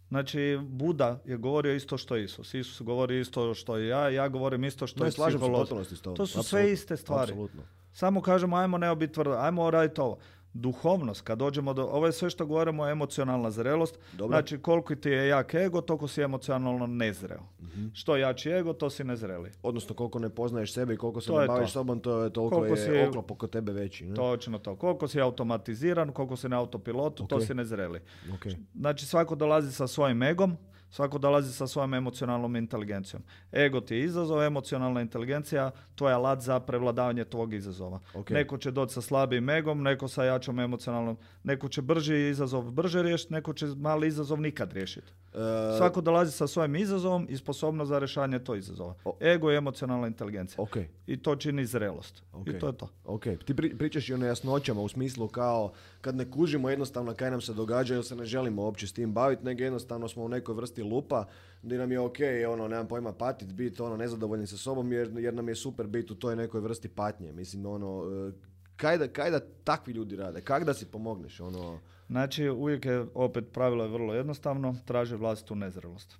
Znači, 0.09 0.59
Buda 0.61 1.21
je 1.25 1.37
govorio 1.37 1.75
isto 1.75 1.97
što 1.97 2.17
Isus. 2.17 2.53
Isus 2.53 2.81
govori 2.81 3.19
isto 3.19 3.53
što 3.53 3.79
i 3.79 3.87
ja, 3.87 4.09
ja 4.09 4.27
govorim 4.27 4.63
isto 4.63 4.87
što 4.87 5.03
Ne, 5.03 5.09
i 5.09 5.11
tobom. 5.11 5.65
To 5.65 6.25
su 6.25 6.39
Apsolutno, 6.39 6.43
sve 6.43 6.71
iste 6.71 6.97
stvari. 6.97 7.31
Apsolutno. 7.31 7.61
Samo 7.93 8.21
kažemo 8.21 8.55
ajmo 8.55 8.77
ne 8.77 8.95
biti 8.95 9.13
tvrdo, 9.13 9.33
ajmo 9.33 9.71
raditi 9.71 10.01
ovo. 10.01 10.17
Duhovnost, 10.59 11.21
kad 11.21 11.37
dođemo 11.37 11.73
do, 11.73 11.83
ovo 11.83 12.05
je 12.05 12.11
sve 12.11 12.29
što 12.29 12.45
govorimo 12.45 12.87
emocionalna 12.87 13.51
zrelost, 13.51 13.99
Dobro. 14.13 14.27
znači 14.29 14.57
koliko 14.57 14.95
ti 14.95 15.09
je 15.09 15.27
jak 15.27 15.53
ego, 15.55 15.81
toliko 15.81 16.07
si 16.07 16.21
emocionalno 16.21 16.87
nezreo. 16.87 17.41
Mhm. 17.61 17.85
Što 17.93 18.17
jači 18.17 18.49
ego, 18.51 18.73
to 18.73 18.89
si 18.89 19.03
nezreli. 19.03 19.51
Odnosno 19.63 19.95
koliko 19.95 20.19
ne 20.19 20.29
poznaješ 20.29 20.73
sebe 20.73 20.93
i 20.93 20.97
koliko 20.97 21.21
se 21.21 21.27
To 21.27 21.41
ne 21.41 21.47
baviš 21.47 21.67
to. 21.67 21.73
sobom, 21.73 21.99
to 21.99 22.19
je 22.19 22.29
toliko 22.29 22.55
Koliko 22.55 22.75
je 22.75 22.81
si- 22.83 23.07
oklop 23.09 23.31
oko 23.31 23.47
tebe 23.47 23.71
veći. 23.71 24.05
Ne? 24.05 24.15
Točno 24.15 24.59
to. 24.59 24.75
Koliko 24.75 25.07
si 25.07 25.21
automatiziran, 25.21 26.11
koliko 26.11 26.35
si 26.35 26.49
na 26.49 26.59
autopilotu, 26.59 27.25
to 27.25 27.35
Ok. 27.35 27.41
si 27.41 27.53
nezreli. 27.53 27.99
Ok. 28.33 28.45
Znači 28.75 29.05
svako 29.05 29.35
dolazi 29.35 29.71
sa 29.71 29.87
svojim 29.87 30.23
egom, 30.23 30.57
svako 30.89 31.17
dolazi 31.17 31.53
sa 31.53 31.67
svojom 31.67 31.93
emocionalnom 31.93 32.55
inteligencijom. 32.55 33.23
Ego 33.53 33.81
ti 33.81 33.95
je 33.95 34.03
izazov, 34.03 34.43
emocionalna 34.43 35.01
inteligencija, 35.01 35.71
to 35.95 36.07
je 36.09 36.13
alat 36.15 36.41
za 36.41 36.59
prevladavanje 36.59 37.25
tvog 37.25 37.53
izazova. 37.53 37.99
Ok. 38.13 38.29
Neko 38.29 38.57
će 38.57 38.71
doći 38.71 38.93
sa 38.93 39.01
slabijim 39.01 39.49
egom, 39.49 39.83
neko 39.83 40.07
sa 40.07 40.23
jačom 40.23 40.59
emocionalnom, 40.59 41.17
neko 41.43 41.69
će 41.69 41.81
brži 41.81 42.29
izazov 42.29 42.71
brže 42.71 43.01
riješiti, 43.03 43.33
neko 43.33 43.53
će 43.53 43.65
mali 43.67 44.07
izazov 44.07 44.41
nikad 44.41 44.73
riješiti. 44.73 45.07
E, 45.33 45.77
Svako 45.77 46.01
dolazi 46.01 46.31
sa 46.31 46.47
svojim 46.47 46.75
izazovom 46.75 47.27
i 47.29 47.37
sposobnost 47.37 47.89
za 47.89 47.99
rješavanje 47.99 48.39
tog 48.39 48.57
izazova. 48.57 48.95
Ego 49.21 49.49
je 49.51 49.57
emocionalna 49.57 50.07
inteligencija. 50.07 50.61
ok. 50.63 50.77
I 51.07 51.17
to 51.17 51.35
čini 51.35 51.65
zrelost. 51.65 52.23
Ok. 52.33 52.47
I 52.47 52.59
to 52.59 52.67
je 52.67 52.77
to. 52.77 52.89
Ok, 53.05 53.23
ti 53.45 53.53
pri- 53.53 53.77
pričaš 53.77 54.09
i 54.09 54.13
o 54.13 54.17
nejasnoćama 54.17 54.81
u 54.81 54.87
smislu 54.87 55.27
kao 55.27 55.71
kad 56.01 56.15
ne 56.15 56.31
kužimo 56.31 56.69
jednostavno 56.69 57.13
kaj 57.13 57.31
nam 57.31 57.41
se 57.41 57.53
događa 57.53 57.95
ili 57.95 58.03
se 58.03 58.15
ne 58.15 58.25
želimo 58.25 58.61
uopće 58.63 58.87
s 58.87 58.93
tim 58.93 59.13
baviti, 59.13 59.45
nego 59.45 59.63
jednostavno 59.63 60.07
smo 60.07 60.23
u 60.23 60.29
nekoj 60.29 60.55
vrsti 60.55 60.76
lupa 60.83 61.25
gdje 61.61 61.77
nam 61.77 61.91
je 61.91 61.99
ok, 61.99 62.17
ono, 62.49 62.67
nemam 62.67 62.87
pojma, 62.87 63.13
patit, 63.13 63.53
biti 63.53 63.81
ono, 63.81 63.97
nezadovoljni 63.97 64.47
sa 64.47 64.57
sobom 64.57 64.91
jer, 64.91 65.11
jer 65.17 65.33
nam 65.33 65.49
je 65.49 65.55
super 65.55 65.87
biti 65.87 66.13
u 66.13 66.15
toj 66.15 66.35
nekoj 66.35 66.61
vrsti 66.61 66.87
patnje. 66.87 67.31
Mislim, 67.31 67.65
ono, 67.65 68.03
e, 68.29 68.31
kaj 68.75 68.97
da, 68.97 69.07
kaj 69.07 69.31
da 69.31 69.39
takvi 69.63 69.93
ljudi 69.93 70.15
rade? 70.15 70.41
Kak 70.41 70.63
da 70.63 70.73
si 70.73 70.85
pomogneš? 70.85 71.39
Ono, 71.39 71.79
Znači, 72.07 72.49
uvijek 72.49 72.85
je, 72.85 73.05
opet 73.13 73.45
pravilo 73.53 73.83
je 73.83 73.89
vrlo 73.89 74.13
jednostavno, 74.13 74.75
traže 74.85 75.15
vlastitu 75.15 75.55
nezrelost. 75.55 76.17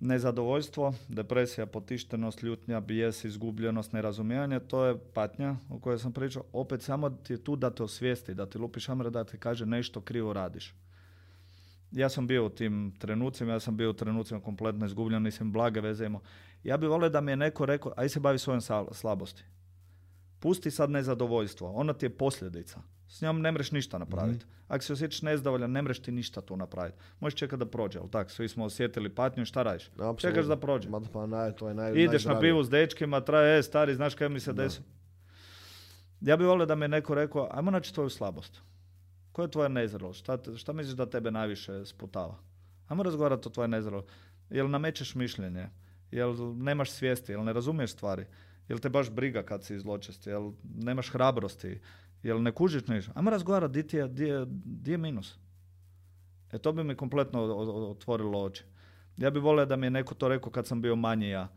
Nezadovoljstvo, 0.00 0.94
depresija, 1.08 1.66
potištenost, 1.66 2.42
ljutnja, 2.42 2.80
bijes, 2.80 3.24
izgubljenost, 3.24 3.92
nerazumijevanje, 3.92 4.60
to 4.60 4.84
je 4.84 4.98
patnja 5.14 5.56
o 5.70 5.78
kojoj 5.78 5.98
sam 5.98 6.12
pričao. 6.12 6.44
Opet 6.52 6.82
samo 6.82 7.10
ti 7.10 7.32
je 7.32 7.44
tu 7.44 7.56
da 7.56 7.70
te 7.70 7.82
osvijesti, 7.82 8.34
da 8.34 8.46
ti 8.46 8.58
lupi 8.58 8.80
šamre, 8.80 9.10
da 9.10 9.24
ti 9.24 9.38
kaže 9.38 9.66
nešto 9.66 10.00
krivo 10.00 10.32
radiš. 10.32 10.74
Ja 11.92 12.08
sam 12.08 12.26
bio 12.26 12.46
u 12.46 12.48
tim 12.48 12.94
trenucima, 12.98 13.52
ja 13.52 13.60
sam 13.60 13.76
bio 13.76 13.90
u 13.90 13.92
trenucima 13.92 14.40
kompletno 14.40 14.86
izgubljen, 14.86 15.22
nisam 15.22 15.52
blage 15.52 15.80
veze 15.80 16.06
imao. 16.06 16.20
Ja 16.64 16.76
bih 16.76 16.88
volio 16.88 17.08
da 17.08 17.20
mi 17.20 17.32
je 17.32 17.36
neko 17.36 17.66
rekao, 17.66 17.92
aj 17.96 18.08
se 18.08 18.20
bavi 18.20 18.38
svojom 18.38 18.60
slabosti. 18.92 19.44
Pusti 20.38 20.70
sad 20.70 20.90
nezadovoljstvo, 20.90 21.72
ona 21.72 21.92
ti 21.92 22.06
je 22.06 22.10
posljedica. 22.10 22.80
S 23.08 23.22
njom 23.22 23.40
ne 23.40 23.52
mreš 23.52 23.72
ništa 23.72 23.98
napraviti. 23.98 24.46
Ako 24.68 24.84
se 24.84 24.92
osjećaš 24.92 25.22
nezadovoljan, 25.22 25.70
ne 25.70 25.82
mreš 25.82 26.02
ti 26.02 26.12
ništa 26.12 26.40
tu 26.40 26.56
napraviti. 26.56 26.98
Možeš 27.20 27.38
čekati 27.38 27.58
da 27.58 27.66
prođe, 27.66 27.98
ali 27.98 28.10
tak, 28.10 28.30
svi 28.30 28.48
smo 28.48 28.64
osjetili 28.64 29.14
patnju, 29.14 29.44
šta 29.44 29.62
radiš? 29.62 29.86
apsolutno. 29.86 30.16
Čekaš 30.16 30.46
da 30.46 30.56
prođe. 30.56 30.88
Ma, 30.88 31.00
pa 31.12 31.26
naj, 31.26 31.52
to 31.52 31.68
je 31.68 31.74
naj, 31.74 31.92
Ideš 31.94 32.24
na 32.24 32.40
pivu 32.40 32.64
s 32.64 32.70
dečkima, 32.70 33.20
traje, 33.20 33.58
e, 33.58 33.62
stari, 33.62 33.94
znaš 33.94 34.14
kaj 34.14 34.28
mi 34.28 34.40
se 34.40 34.52
desi? 34.52 34.80
Ja 36.20 36.36
bih 36.36 36.46
volio 36.46 36.66
da 36.66 36.74
mi 36.74 36.84
je 36.84 36.88
neko 36.88 37.14
rekao, 37.14 37.48
ajmo 37.50 37.70
naći 37.70 37.94
tvoju 37.94 38.08
slabost. 38.08 38.62
Koja 39.38 39.44
je 39.44 39.50
tvoja 39.50 39.68
nezrelost? 39.68 40.20
Šta, 40.20 40.38
šta 40.56 40.72
misliš 40.72 40.96
da 40.96 41.06
tebe 41.06 41.30
najviše 41.30 41.84
sputava? 41.86 42.34
Ajmo 42.88 43.02
razgovarati 43.02 43.48
o 43.48 43.50
tvojoj 43.50 43.68
nezrelosti. 43.68 44.12
Jel 44.50 44.70
namećeš 44.70 45.14
mišljenje? 45.14 45.68
Jel 46.10 46.34
nemaš 46.56 46.90
svijesti? 46.90 47.32
Jel 47.32 47.44
ne 47.44 47.52
razumiješ 47.52 47.92
stvari? 47.92 48.24
Jel 48.68 48.78
te 48.78 48.88
baš 48.88 49.10
briga 49.10 49.42
kad 49.42 49.64
si 49.64 49.74
izločest? 49.74 50.26
Jel 50.26 50.52
nemaš 50.74 51.12
hrabrosti? 51.12 51.80
Jel 52.22 52.42
ne 52.42 52.52
kužiš 52.52 52.86
ništa? 52.86 53.12
Ajmo 53.14 53.30
razgovarati 53.30 53.72
di, 53.72 53.86
ti 53.88 53.96
je, 53.96 54.08
di, 54.08 54.24
je, 54.24 54.44
di 54.64 54.90
je 54.90 54.98
minus. 54.98 55.38
E 56.52 56.58
to 56.58 56.72
bi 56.72 56.84
mi 56.84 56.96
kompletno 56.96 57.42
otvorilo 57.90 58.42
oči. 58.42 58.64
Ja 59.16 59.30
bih 59.30 59.42
volio 59.42 59.66
da 59.66 59.76
mi 59.76 59.86
je 59.86 59.90
neko 59.90 60.14
to 60.14 60.28
rekao 60.28 60.50
kad 60.50 60.66
sam 60.66 60.82
bio 60.82 60.96
manji 60.96 61.28
ja. 61.28 61.48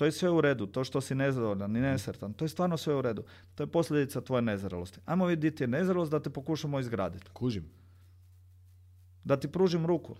To 0.00 0.04
je 0.04 0.12
sve 0.12 0.30
u 0.30 0.40
redu. 0.40 0.66
To 0.66 0.84
što 0.84 1.00
si 1.00 1.14
nezadovoljan 1.14 1.76
i 1.76 1.80
nesretan, 1.80 2.32
to 2.32 2.44
je 2.44 2.48
stvarno 2.48 2.76
sve 2.76 2.94
u 2.94 3.02
redu. 3.02 3.24
To 3.54 3.62
je 3.62 3.66
posljedica 3.66 4.20
tvoje 4.20 4.42
nezrelosti. 4.42 5.00
Ajmo 5.04 5.26
vidjeti 5.26 5.62
je 5.62 5.68
nezrelost 5.68 6.10
da 6.10 6.20
te 6.20 6.30
pokušamo 6.30 6.80
izgraditi. 6.80 7.30
Kužim. 7.32 7.68
Da 9.24 9.36
ti 9.36 9.48
pružim 9.48 9.86
ruku. 9.86 10.16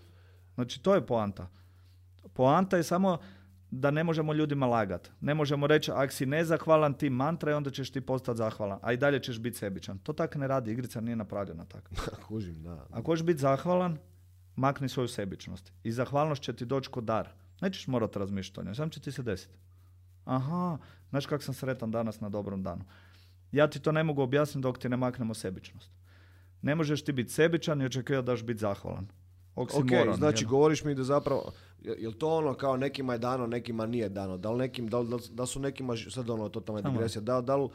Znači, 0.55 0.83
to 0.83 0.95
je 0.95 1.05
poanta. 1.05 1.47
Poanta 2.33 2.77
je 2.77 2.83
samo 2.83 3.17
da 3.71 3.91
ne 3.91 4.03
možemo 4.03 4.33
ljudima 4.33 4.65
lagati. 4.65 5.09
Ne 5.21 5.33
možemo 5.33 5.67
reći, 5.67 5.91
ako 5.91 6.13
si 6.13 6.25
nezahvalan 6.25 6.93
ti 6.93 7.09
mantra 7.09 7.51
i 7.51 7.55
onda 7.55 7.71
ćeš 7.71 7.91
ti 7.91 8.01
postati 8.01 8.37
zahvalan, 8.37 8.79
a 8.81 8.93
i 8.93 8.97
dalje 8.97 9.23
ćeš 9.23 9.39
biti 9.39 9.57
sebičan. 9.57 9.97
To 9.97 10.13
tako 10.13 10.39
ne 10.39 10.47
radi, 10.47 10.71
igrica 10.71 11.01
nije 11.01 11.15
napravljena 11.15 11.65
tako. 11.65 11.89
Kužim, 12.27 12.63
da. 12.63 12.85
Ako 12.91 13.11
hoćeš 13.11 13.25
biti 13.25 13.39
zahvalan, 13.39 13.97
makni 14.55 14.89
svoju 14.89 15.07
sebičnost. 15.07 15.73
I 15.83 15.91
zahvalnost 15.91 16.41
će 16.41 16.53
ti 16.53 16.65
doći 16.65 16.89
kod 16.89 17.03
dar. 17.03 17.29
Nećeš 17.61 17.87
morati 17.87 18.19
razmišljati 18.19 18.59
o 18.59 18.63
njoj, 18.63 18.75
sam 18.75 18.89
će 18.89 18.99
ti 18.99 19.11
se 19.11 19.23
desiti. 19.23 19.70
Aha, 20.25 20.77
znaš 21.09 21.25
kako 21.25 21.43
sam 21.43 21.53
sretan 21.53 21.91
danas 21.91 22.19
na 22.19 22.29
dobrom 22.29 22.63
danu. 22.63 22.83
Ja 23.51 23.67
ti 23.69 23.79
to 23.79 23.91
ne 23.91 24.03
mogu 24.03 24.21
objasniti 24.21 24.63
dok 24.63 24.77
ti 24.77 24.89
ne 24.89 24.97
maknemo 24.97 25.33
sebičnost. 25.33 25.91
Ne 26.61 26.75
možeš 26.75 27.03
ti 27.03 27.11
biti 27.11 27.31
sebičan 27.31 27.81
i 27.81 27.85
očekivati 27.85 28.25
da 28.25 28.35
ćeš 28.35 28.45
biti 28.45 28.59
zahvalan. 28.59 29.07
Oksimoron, 29.55 30.09
ok, 30.09 30.15
znači 30.15 30.45
govoriš 30.45 30.83
mi 30.83 30.95
da 30.95 31.03
zapravo, 31.03 31.51
je 31.81 32.17
to 32.17 32.37
ono 32.37 32.53
kao 32.53 32.77
nekima 32.77 33.13
je 33.13 33.19
dano, 33.19 33.47
nekima 33.47 33.85
nije 33.85 34.09
dano? 34.09 34.37
Da 34.37 34.51
li, 34.51 34.57
nekim, 34.57 34.87
da 34.87 34.99
li, 34.99 35.19
da 35.31 35.45
su 35.45 35.59
nekima, 35.59 35.93
sad 36.09 36.29
ono 36.29 36.49
totalna 36.49 36.89
digresija, 36.89 37.21
da, 37.21 37.41
da 37.41 37.55
li 37.55 37.69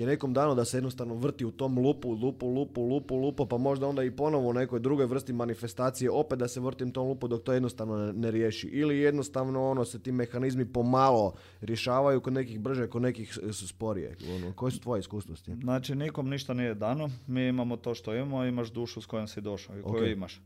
je 0.00 0.06
nekom 0.06 0.32
dano 0.34 0.54
da 0.54 0.64
se 0.64 0.76
jednostavno 0.76 1.14
vrti 1.14 1.44
u 1.44 1.50
tom 1.50 1.78
lupu, 1.78 2.10
lupu, 2.10 2.46
lupu, 2.46 2.82
lupu, 2.82 3.16
lupu, 3.16 3.46
pa 3.46 3.58
možda 3.58 3.86
onda 3.86 4.02
i 4.02 4.10
ponovo 4.10 4.48
u 4.48 4.52
nekoj 4.52 4.80
drugoj 4.80 5.06
vrsti 5.06 5.32
manifestacije 5.32 6.10
opet 6.10 6.38
da 6.38 6.48
se 6.48 6.60
vrtim 6.60 6.92
tom 6.92 7.08
lupu 7.08 7.28
dok 7.28 7.42
to 7.42 7.52
jednostavno 7.52 8.12
ne, 8.12 8.30
riješi. 8.30 8.68
Ili 8.68 8.98
jednostavno 8.98 9.70
ono 9.70 9.84
se 9.84 9.98
ti 9.98 10.12
mehanizmi 10.12 10.72
pomalo 10.72 11.34
rješavaju 11.60 12.20
kod 12.20 12.32
nekih 12.32 12.60
brže, 12.60 12.86
kod 12.86 13.02
nekih 13.02 13.38
sporije. 13.52 14.16
Ono, 14.36 14.52
koje 14.52 14.72
su 14.72 14.80
tvoje 14.80 15.00
iskusnosti? 15.00 15.54
Znači 15.62 15.94
nikom 15.94 16.28
ništa 16.28 16.54
nije 16.54 16.74
dano, 16.74 17.10
mi 17.26 17.46
imamo 17.46 17.76
to 17.76 17.94
što 17.94 18.14
imamo, 18.14 18.44
imaš 18.44 18.70
dušu 18.70 19.00
s 19.00 19.06
kojom 19.06 19.28
si 19.28 19.40
došao 19.40 19.78
i 19.78 19.82
koju 19.82 20.10
imaš 20.10 20.40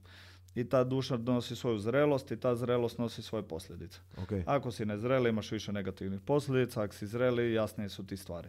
i 0.54 0.64
ta 0.64 0.84
duša 0.84 1.16
nosi 1.16 1.56
svoju 1.56 1.78
zrelost 1.78 2.30
i 2.30 2.36
ta 2.36 2.54
zrelost 2.56 2.98
nosi 2.98 3.22
svoje 3.22 3.42
posljedice. 3.42 3.98
Okay. 4.16 4.42
Ako 4.46 4.70
si 4.70 4.86
ne 4.86 4.98
zreli, 4.98 5.28
imaš 5.28 5.52
više 5.52 5.72
negativnih 5.72 6.20
posljedica, 6.20 6.82
ako 6.82 6.94
si 6.94 7.06
zreli, 7.06 7.52
jasnije 7.52 7.88
su 7.88 8.06
ti 8.06 8.16
stvari. 8.16 8.48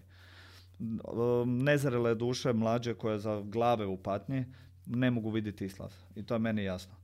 Nezrele 1.46 2.16
duše, 2.16 2.54
mlađe 2.54 2.94
koje 2.94 3.20
za 3.20 3.42
glave 3.42 3.86
u 3.86 3.98
patnji, 3.98 4.46
ne 4.86 5.12
mogu 5.12 5.30
vidjeti 5.30 5.66
izlaz. 5.66 5.92
I 6.16 6.26
to 6.26 6.36
je 6.36 6.40
meni 6.40 6.64
jasno. 6.64 6.96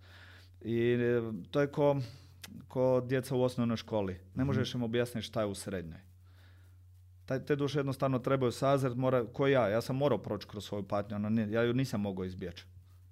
I 0.62 0.78
e, 0.80 1.22
to 1.52 1.62
je 1.62 1.68
ko, 1.68 1.98
ko 2.68 3.02
djeca 3.06 3.36
u 3.36 3.42
osnovnoj 3.42 3.78
školi. 3.78 4.14
Ne 4.14 4.44
mhm. 4.44 4.46
možeš 4.46 4.76
im 4.76 4.84
objasniti 4.84 5.28
šta 5.28 5.42
je 5.42 5.48
u 5.48 5.56
srednjoj. 5.56 6.00
Taj, 7.26 7.46
te 7.46 7.56
duše 7.56 7.80
jednostavno 7.80 8.20
trebaju 8.20 8.52
sazret, 8.52 8.98
mora, 8.98 9.26
ko 9.34 9.48
ja, 9.48 9.68
ja 9.68 9.82
sam 9.82 9.96
morao 9.96 10.18
proći 10.18 10.48
kroz 10.48 10.66
svoju 10.66 10.84
patnju, 10.84 11.18
ja 11.50 11.64
ju 11.64 11.74
nisam 11.74 12.02
mogao 12.02 12.26
izbjeći. 12.26 12.66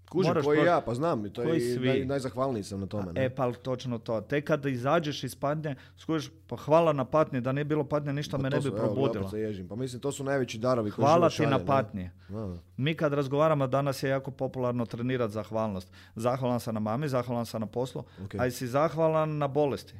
Kužim, 0.09 0.33
koji 0.43 0.65
ja, 0.65 0.81
pa 0.81 0.93
znam, 0.93 1.25
i 1.25 1.33
to 1.33 1.43
je 1.43 1.75
svi. 1.75 1.87
Naj, 1.87 2.05
najzahvalniji 2.05 2.63
sam 2.63 2.79
na 2.79 2.87
tome. 2.87 3.13
Ne? 3.13 3.25
E, 3.25 3.29
pa 3.29 3.51
točno 3.51 3.97
to. 3.97 4.21
Tek 4.21 4.47
kada 4.47 4.69
izađeš 4.69 5.23
iz 5.23 5.35
patnje, 5.35 5.75
skužiš, 5.97 6.31
pa 6.47 6.55
hvala 6.55 6.93
na 6.93 7.05
patnje, 7.05 7.41
da 7.41 7.51
nije 7.51 7.65
bilo 7.65 7.83
patnje, 7.83 8.13
ništa 8.13 8.37
pa 8.37 8.43
me 8.43 8.49
ne 8.49 8.59
bi 8.59 8.71
probudilo. 8.71 9.31
Pa 9.69 9.75
mislim, 9.75 10.01
to 10.01 10.11
su 10.11 10.23
najveći 10.23 10.57
darovi 10.57 10.91
koji 10.91 11.05
Hvala 11.05 11.29
ti 11.29 11.45
na 11.45 11.65
patnje. 11.65 12.11
Mi 12.77 12.95
kad 12.95 13.13
razgovaramo, 13.13 13.67
danas 13.67 14.03
je 14.03 14.09
jako 14.09 14.31
popularno 14.31 14.85
trenirati 14.85 15.33
zahvalnost. 15.33 15.91
Zahvalan 16.15 16.59
sam 16.59 16.73
na 16.73 16.79
mami, 16.79 17.07
zahvalan 17.07 17.45
sam 17.45 17.61
na 17.61 17.67
poslu, 17.67 18.03
okay. 18.23 18.41
a 18.41 18.45
jesi 18.45 18.67
zahvalan 18.67 19.37
na 19.37 19.47
bolesti? 19.47 19.95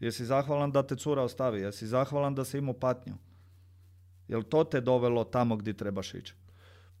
Jesi 0.00 0.24
zahvalan 0.24 0.72
da 0.72 0.82
te 0.82 0.96
cura 0.96 1.22
ostavi? 1.22 1.60
Jesi 1.60 1.86
zahvalan 1.86 2.34
da 2.34 2.44
si 2.44 2.58
imao 2.58 2.74
patnju? 2.74 3.14
Jel 4.28 4.42
to 4.42 4.64
te 4.64 4.80
dovelo 4.80 5.24
tamo 5.24 5.56
gdje 5.56 5.72
trebaš 5.72 6.14
ići? 6.14 6.34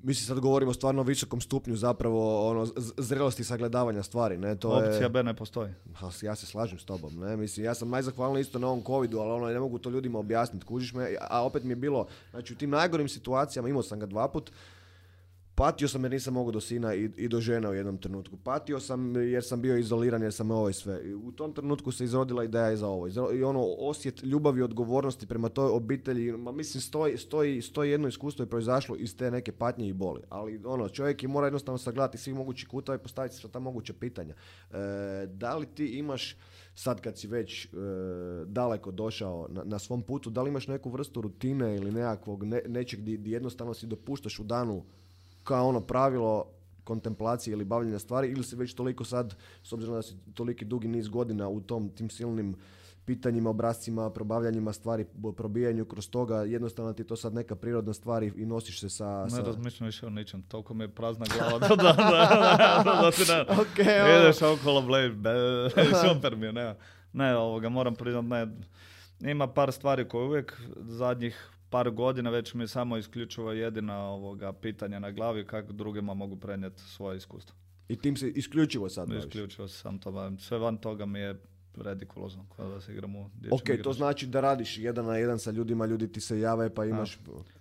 Mislim, 0.06 0.26
sad 0.26 0.40
govorimo 0.40 0.72
stvarno 0.72 1.00
o 1.00 1.04
visokom 1.04 1.40
stupnju 1.40 1.76
zapravo 1.76 2.50
ono, 2.50 2.66
zrelosti 2.98 3.44
sagledavanja 3.44 4.02
stvari. 4.02 4.38
Ne? 4.38 4.56
To 4.56 4.68
Opcija 4.68 5.02
je... 5.02 5.08
B 5.08 5.22
ne 5.22 5.34
postoji. 5.34 5.72
Ja 6.22 6.34
se 6.34 6.46
slažem 6.46 6.78
s 6.78 6.84
tobom. 6.84 7.18
Ne? 7.18 7.36
Mislim, 7.36 7.66
ja 7.66 7.74
sam 7.74 7.90
najzahvalniji 7.90 8.40
isto 8.40 8.58
na 8.58 8.66
ovom 8.66 8.82
covidu, 8.86 9.18
ali 9.18 9.30
ono, 9.30 9.46
ne 9.46 9.60
mogu 9.60 9.78
to 9.78 9.90
ljudima 9.90 10.18
objasniti. 10.18 10.66
Kužiš 10.66 10.92
me, 10.92 11.16
a 11.30 11.44
opet 11.44 11.64
mi 11.64 11.70
je 11.72 11.76
bilo, 11.76 12.06
znači 12.30 12.52
u 12.52 12.56
tim 12.56 12.70
najgorim 12.70 13.08
situacijama, 13.08 13.68
imao 13.68 13.82
sam 13.82 14.00
ga 14.00 14.06
dva 14.06 14.28
put, 14.28 14.50
Patio 15.56 15.88
sam 15.88 16.04
jer 16.04 16.12
nisam 16.12 16.34
mogao 16.34 16.52
do 16.52 16.60
sina 16.60 16.94
i, 16.94 17.10
i 17.16 17.28
do 17.28 17.40
žene 17.40 17.68
u 17.68 17.74
jednom 17.74 17.98
trenutku. 17.98 18.36
Patio 18.36 18.80
sam 18.80 19.16
jer 19.16 19.44
sam 19.44 19.62
bio 19.62 19.76
izoliran 19.76 20.22
jer 20.22 20.32
sam 20.32 20.50
ovo 20.50 20.68
i 20.68 20.72
sve. 20.72 21.00
I 21.04 21.14
u 21.14 21.32
tom 21.32 21.52
trenutku 21.52 21.92
se 21.92 22.04
izrodila 22.04 22.44
ideja 22.44 22.72
i 22.72 22.76
za 22.76 22.88
ovo. 22.88 23.08
I 23.34 23.42
ono 23.42 23.64
osjet 23.78 24.22
ljubavi 24.22 24.60
i 24.60 24.62
odgovornosti 24.62 25.26
prema 25.26 25.48
toj 25.48 25.70
obitelji. 25.70 26.32
Ma 26.32 26.52
mislim 26.52 26.80
stoji, 26.80 27.18
stoji, 27.18 27.62
stoji 27.62 27.90
jedno 27.90 28.08
iskustvo 28.08 28.42
je 28.42 28.50
proizašlo 28.50 28.96
iz 28.96 29.16
te 29.16 29.30
neke 29.30 29.52
patnje 29.52 29.88
i 29.88 29.92
boli. 29.92 30.22
Ali 30.28 30.60
ono 30.64 30.88
čovjek 30.88 31.22
je 31.22 31.28
mora 31.28 31.46
jednostavno 31.46 31.78
sagledati 31.78 32.18
svih 32.18 32.34
mogućih 32.34 32.68
kutova 32.68 32.96
i 32.96 33.02
postaviti 33.02 33.34
sva 33.34 33.50
ta 33.50 33.58
moguća 33.58 33.92
pitanja. 34.00 34.34
E, 34.34 34.76
da 35.26 35.56
li 35.56 35.66
ti 35.66 35.86
imaš 35.86 36.36
sad 36.74 37.00
kad 37.00 37.18
si 37.18 37.28
već 37.28 37.64
e, 37.64 37.68
daleko 38.46 38.90
došao 38.90 39.48
na, 39.50 39.64
na, 39.64 39.78
svom 39.78 40.02
putu, 40.02 40.30
da 40.30 40.42
li 40.42 40.50
imaš 40.50 40.68
neku 40.68 40.90
vrstu 40.90 41.20
rutine 41.20 41.76
ili 41.76 41.92
nekakvog 41.92 42.44
ne, 42.44 42.62
nečeg 42.66 43.00
gdje 43.00 43.30
jednostavno 43.30 43.74
si 43.74 43.86
dopuštaš 43.86 44.38
u 44.38 44.44
danu 44.44 44.84
kao 45.46 45.68
ono 45.68 45.80
pravilo 45.80 46.44
kontemplacije 46.84 47.52
ili 47.52 47.64
bavljenja 47.64 47.98
stvari 47.98 48.28
ili 48.28 48.44
si 48.44 48.56
već 48.56 48.74
toliko 48.74 49.04
sad, 49.04 49.34
s 49.62 49.72
obzirom 49.72 49.94
da 49.94 50.02
si 50.02 50.14
toliki 50.34 50.64
dugi 50.64 50.88
niz 50.88 51.08
godina 51.08 51.48
u 51.48 51.60
tom 51.60 51.88
tim 51.88 52.10
silnim 52.10 52.56
pitanjima, 53.04 53.50
obrazcima, 53.50 54.10
probavljanjima 54.10 54.72
stvari, 54.72 55.06
probijanju 55.36 55.84
kroz 55.84 56.10
toga, 56.10 56.36
jednostavno 56.36 56.92
ti 56.92 57.04
to 57.04 57.16
sad 57.16 57.34
neka 57.34 57.56
prirodna 57.56 57.94
stvar 57.94 58.22
i 58.22 58.46
nosiš 58.46 58.80
se 58.80 58.90
sa... 58.90 59.26
Ne 59.26 59.42
razmišljam 59.42 59.86
više 59.86 60.06
o 60.06 60.10
ničem, 60.10 60.42
toliko 60.42 60.74
mi 60.74 60.84
je 60.84 60.88
prazna 60.88 61.26
glava 61.38 61.58
da, 61.58 61.68
da, 61.68 61.92
da, 61.92 63.00
da, 63.02 63.10
ti 63.10 63.22
ne, 63.22 63.44
okay, 63.48 64.18
ideš 64.20 64.42
okolo, 64.42 64.82
super 66.12 66.36
mi 66.38 66.46
je, 66.46 66.52
ne, 66.52 66.74
ne, 67.12 67.36
ovoga, 67.36 67.68
moram 67.68 67.94
priznat, 67.94 68.24
ne, 68.24 68.46
ima 69.30 69.46
par 69.46 69.72
stvari 69.72 70.08
koje 70.08 70.24
uvijek 70.24 70.60
zadnjih 70.76 71.50
par 71.70 71.90
godina 71.90 72.30
već 72.30 72.54
mi 72.54 72.62
je 72.62 72.68
samo 72.68 72.96
isključivo 72.96 73.52
jedina 73.52 73.98
ovoga 73.98 74.52
pitanja 74.52 74.98
na 74.98 75.10
glavi 75.10 75.46
kako 75.46 75.72
drugima 75.72 76.14
mogu 76.14 76.36
prenijeti 76.36 76.82
svoje 76.82 77.16
iskustvo. 77.16 77.56
I 77.88 77.96
tim 77.96 78.16
se 78.16 78.30
isključivo 78.30 78.88
sad 78.88 79.08
baviš? 79.08 79.24
Isključivo 79.24 79.68
se 79.68 79.78
sam 79.78 79.98
to 79.98 80.12
bavim. 80.12 80.38
Sve 80.38 80.58
van 80.58 80.76
toga 80.76 81.06
mi 81.06 81.18
je 81.18 81.40
redikulozno 81.76 82.46
kada 82.56 82.68
da 82.68 82.80
se 82.80 82.92
igram 82.92 83.16
u 83.16 83.30
Ok, 83.50 83.82
to 83.82 83.92
znači 83.92 84.26
da 84.26 84.40
radiš 84.40 84.78
jedan 84.78 85.04
na 85.04 85.16
jedan 85.16 85.38
sa 85.38 85.50
ljudima, 85.50 85.86
ljudi 85.86 86.12
ti 86.12 86.20
se 86.20 86.40
jave 86.40 86.74
pa 86.74 86.84
imaš... 86.84 87.18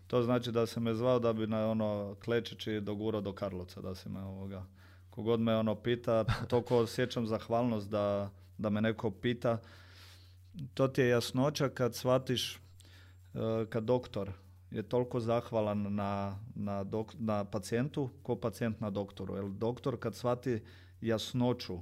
to 0.07 0.21
znači 0.21 0.51
da 0.51 0.65
se 0.65 0.79
me 0.79 0.93
zvao 0.93 1.19
da 1.19 1.33
bi 1.33 1.47
na 1.47 1.71
ono 1.71 2.15
klečeći 2.23 2.81
dogurao 2.81 3.21
do 3.21 3.33
Karlovca, 3.33 3.81
da 3.81 3.95
se 3.95 4.09
me 4.09 4.19
ovoga... 4.19 4.65
Kogod 5.09 5.39
me 5.39 5.55
ono 5.55 5.75
pita, 5.75 6.25
toliko 6.49 6.77
osjećam 6.77 7.27
zahvalnost 7.27 7.89
da, 7.89 8.31
da 8.57 8.69
me 8.69 8.81
neko 8.81 9.11
pita. 9.11 9.57
To 10.73 10.87
ti 10.87 11.01
je 11.01 11.09
jasnoća 11.09 11.69
kad 11.69 11.95
shvatiš 11.95 12.59
kad 13.69 13.83
doktor 13.83 14.31
je 14.71 14.83
toliko 14.83 15.19
zahvalan 15.19 15.95
na, 15.95 16.39
na, 16.55 16.83
dok, 16.83 17.13
na 17.19 17.43
pacijentu 17.43 18.09
ko 18.23 18.35
pacijent 18.35 18.81
na 18.81 18.89
doktoru. 18.89 19.35
Jer 19.35 19.45
doktor 19.45 19.99
kad 19.99 20.15
shvati 20.15 20.61
jasnoću 21.01 21.79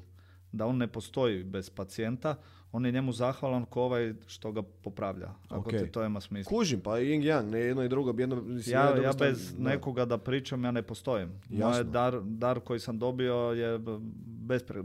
da 0.51 0.65
on 0.65 0.77
ne 0.77 0.87
postoji 0.87 1.43
bez 1.43 1.69
pacijenta, 1.69 2.35
on 2.71 2.85
je 2.85 2.91
njemu 2.91 3.11
zahvalan 3.11 3.65
ko 3.65 3.81
ovaj 3.81 4.13
što 4.27 4.51
ga 4.51 4.61
popravlja. 4.61 5.29
Ako 5.49 5.69
okay. 5.69 5.79
te 5.79 5.91
to 5.91 6.03
ima 6.03 6.21
smisla. 6.21 6.49
Kužim, 6.49 6.81
pa 6.81 6.91
yin 6.91 7.21
yang, 7.21 7.51
ne 7.51 7.59
jedno 7.59 7.83
i 7.83 7.89
drugo. 7.89 8.13
Jedno, 8.17 8.43
ja, 8.65 8.97
ja 9.03 9.13
bez 9.19 9.59
nekoga 9.59 10.05
da 10.05 10.17
pričam, 10.17 10.63
ja 10.63 10.71
ne 10.71 10.81
postojim. 10.81 11.29
Moj 11.49 11.83
dar, 11.83 12.21
dar 12.21 12.59
koji 12.59 12.79
sam 12.79 12.99
dobio 12.99 13.35
je 13.35 13.79
bespre, 14.25 14.83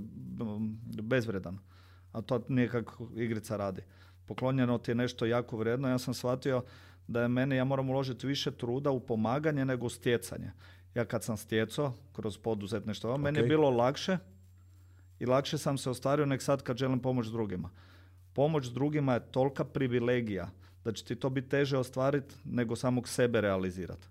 bezvredan. 1.03 1.59
A 2.13 2.23
to 2.23 2.45
nije 2.49 2.69
kako 2.69 3.09
igrica 3.17 3.57
radi 3.57 3.83
poklonjeno 4.29 4.79
ti 4.79 4.91
je 4.91 4.95
nešto 4.95 5.27
jako 5.27 5.57
vrijedno. 5.57 5.89
Ja 5.89 5.99
sam 5.99 6.15
shvatio 6.15 6.63
da 7.07 7.23
je 7.23 7.29
meni, 7.29 7.57
ja 7.57 7.65
moram 7.65 7.91
uložiti 7.91 8.27
više 8.27 8.51
truda 8.51 8.91
u 8.91 9.01
pomaganje 9.01 9.65
nego 9.65 9.87
u 9.87 9.91
stjecanje. 9.91 10.53
Ja 10.95 11.05
kad 11.05 11.25
sam 11.25 11.37
stjecao 11.37 11.95
kroz 12.13 12.39
poduzetništvo, 12.39 13.13
okay. 13.13 13.19
meni 13.19 13.39
je 13.39 13.47
bilo 13.47 13.71
lakše 13.71 14.19
i 15.19 15.27
lakše 15.27 15.59
sam 15.59 15.79
se 15.79 15.91
ostvario 15.91 16.27
nek 16.27 16.43
sad 16.43 16.63
kad 16.63 16.77
želim 16.77 17.01
pomoć 17.01 17.27
drugima. 17.27 17.71
Pomoć 18.33 18.67
drugima 18.67 19.15
je 19.15 19.31
tolika 19.31 19.65
privilegija 19.65 20.51
da 20.85 20.93
će 20.93 21.05
ti 21.05 21.17
to 21.17 21.31
biti 21.31 21.49
teže 21.49 21.79
ostvariti 21.79 22.35
nego 22.45 22.77
samog 22.77 23.09
sebe 23.09 23.41
realizirati. 23.41 24.09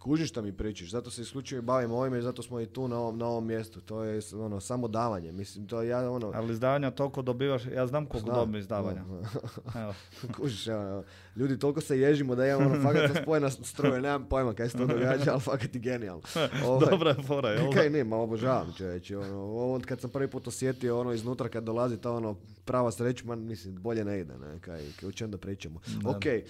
Kužiš 0.00 0.28
šta 0.28 0.42
mi 0.42 0.52
pričaš, 0.52 0.90
zato 0.90 1.10
se 1.10 1.22
isključivo 1.22 1.62
bavimo 1.62 1.96
ovime 1.96 2.18
i 2.18 2.22
zato 2.22 2.42
smo 2.42 2.60
i 2.60 2.66
tu 2.66 2.88
na 2.88 2.98
ovom, 2.98 3.18
na 3.18 3.26
ovom 3.26 3.46
mjestu. 3.46 3.80
To 3.80 4.02
je 4.02 4.20
ono, 4.34 4.60
samo 4.60 4.88
davanje. 4.88 5.32
Mislim, 5.32 5.66
to 5.66 5.82
ja 5.82 6.10
ono... 6.10 6.32
Ali 6.34 6.52
izdavanja 6.52 6.90
toliko 6.90 7.22
dobivaš, 7.22 7.62
ja 7.66 7.86
znam 7.86 8.06
koliko 8.06 8.32
dobim 8.32 8.56
izdavanja. 8.56 9.04
Evo. 9.82 9.94
Kužiš, 10.36 10.66
evo, 10.66 11.04
ljudi 11.36 11.58
toliko 11.58 11.80
se 11.80 11.98
ježimo 11.98 12.34
da 12.34 12.46
imamo 12.46 12.66
ono, 12.66 12.82
fakat 12.82 13.10
sa 13.12 13.14
spojena 13.22 13.50
struje, 13.50 14.00
nemam 14.00 14.26
pojma 14.28 14.54
kaj 14.54 14.68
se 14.68 14.78
to 14.78 14.86
događa, 14.86 15.32
ali 15.32 15.40
fakat 15.40 15.74
je 15.74 15.80
genijalno. 15.80 16.22
Ovaj, 16.66 16.90
Dobra 16.90 17.10
je 17.10 17.22
fora, 17.22 17.48
jel? 17.48 17.72
Kaj 17.72 18.04
malo 18.04 18.22
obožavam 18.22 18.72
čovječe. 18.78 19.18
Ono, 19.18 19.36
ovo 19.36 19.80
kad 19.86 20.00
sam 20.00 20.10
prvi 20.10 20.28
put 20.28 20.48
osjetio 20.48 21.00
ono 21.00 21.12
iznutra 21.12 21.48
kad 21.48 21.64
dolazi 21.64 21.96
ta 21.96 22.12
ono 22.12 22.36
prava 22.64 22.90
sreća, 22.90 23.24
man, 23.24 23.38
mislim, 23.38 23.74
bolje 23.74 24.04
ne 24.04 24.20
ide, 24.20 24.38
ne, 24.38 24.60
kaj, 24.60 24.80
kaj 25.00 25.08
o 25.08 25.12
čem 25.12 25.30
da 25.30 25.38
pričamo. 25.38 25.80
Ok, 26.04 26.26
e, 26.26 26.44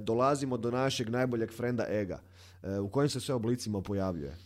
dolazimo 0.00 0.56
do 0.56 0.70
našeg 0.70 1.08
najboljeg 1.08 1.52
frenda 1.52 1.86
Ega. 1.88 2.20
E, 2.62 2.78
u 2.78 2.88
kojim 2.88 3.08
se 3.08 3.20
sve 3.20 3.34
oblicima 3.34 3.82
pojavljuje? 3.82 4.36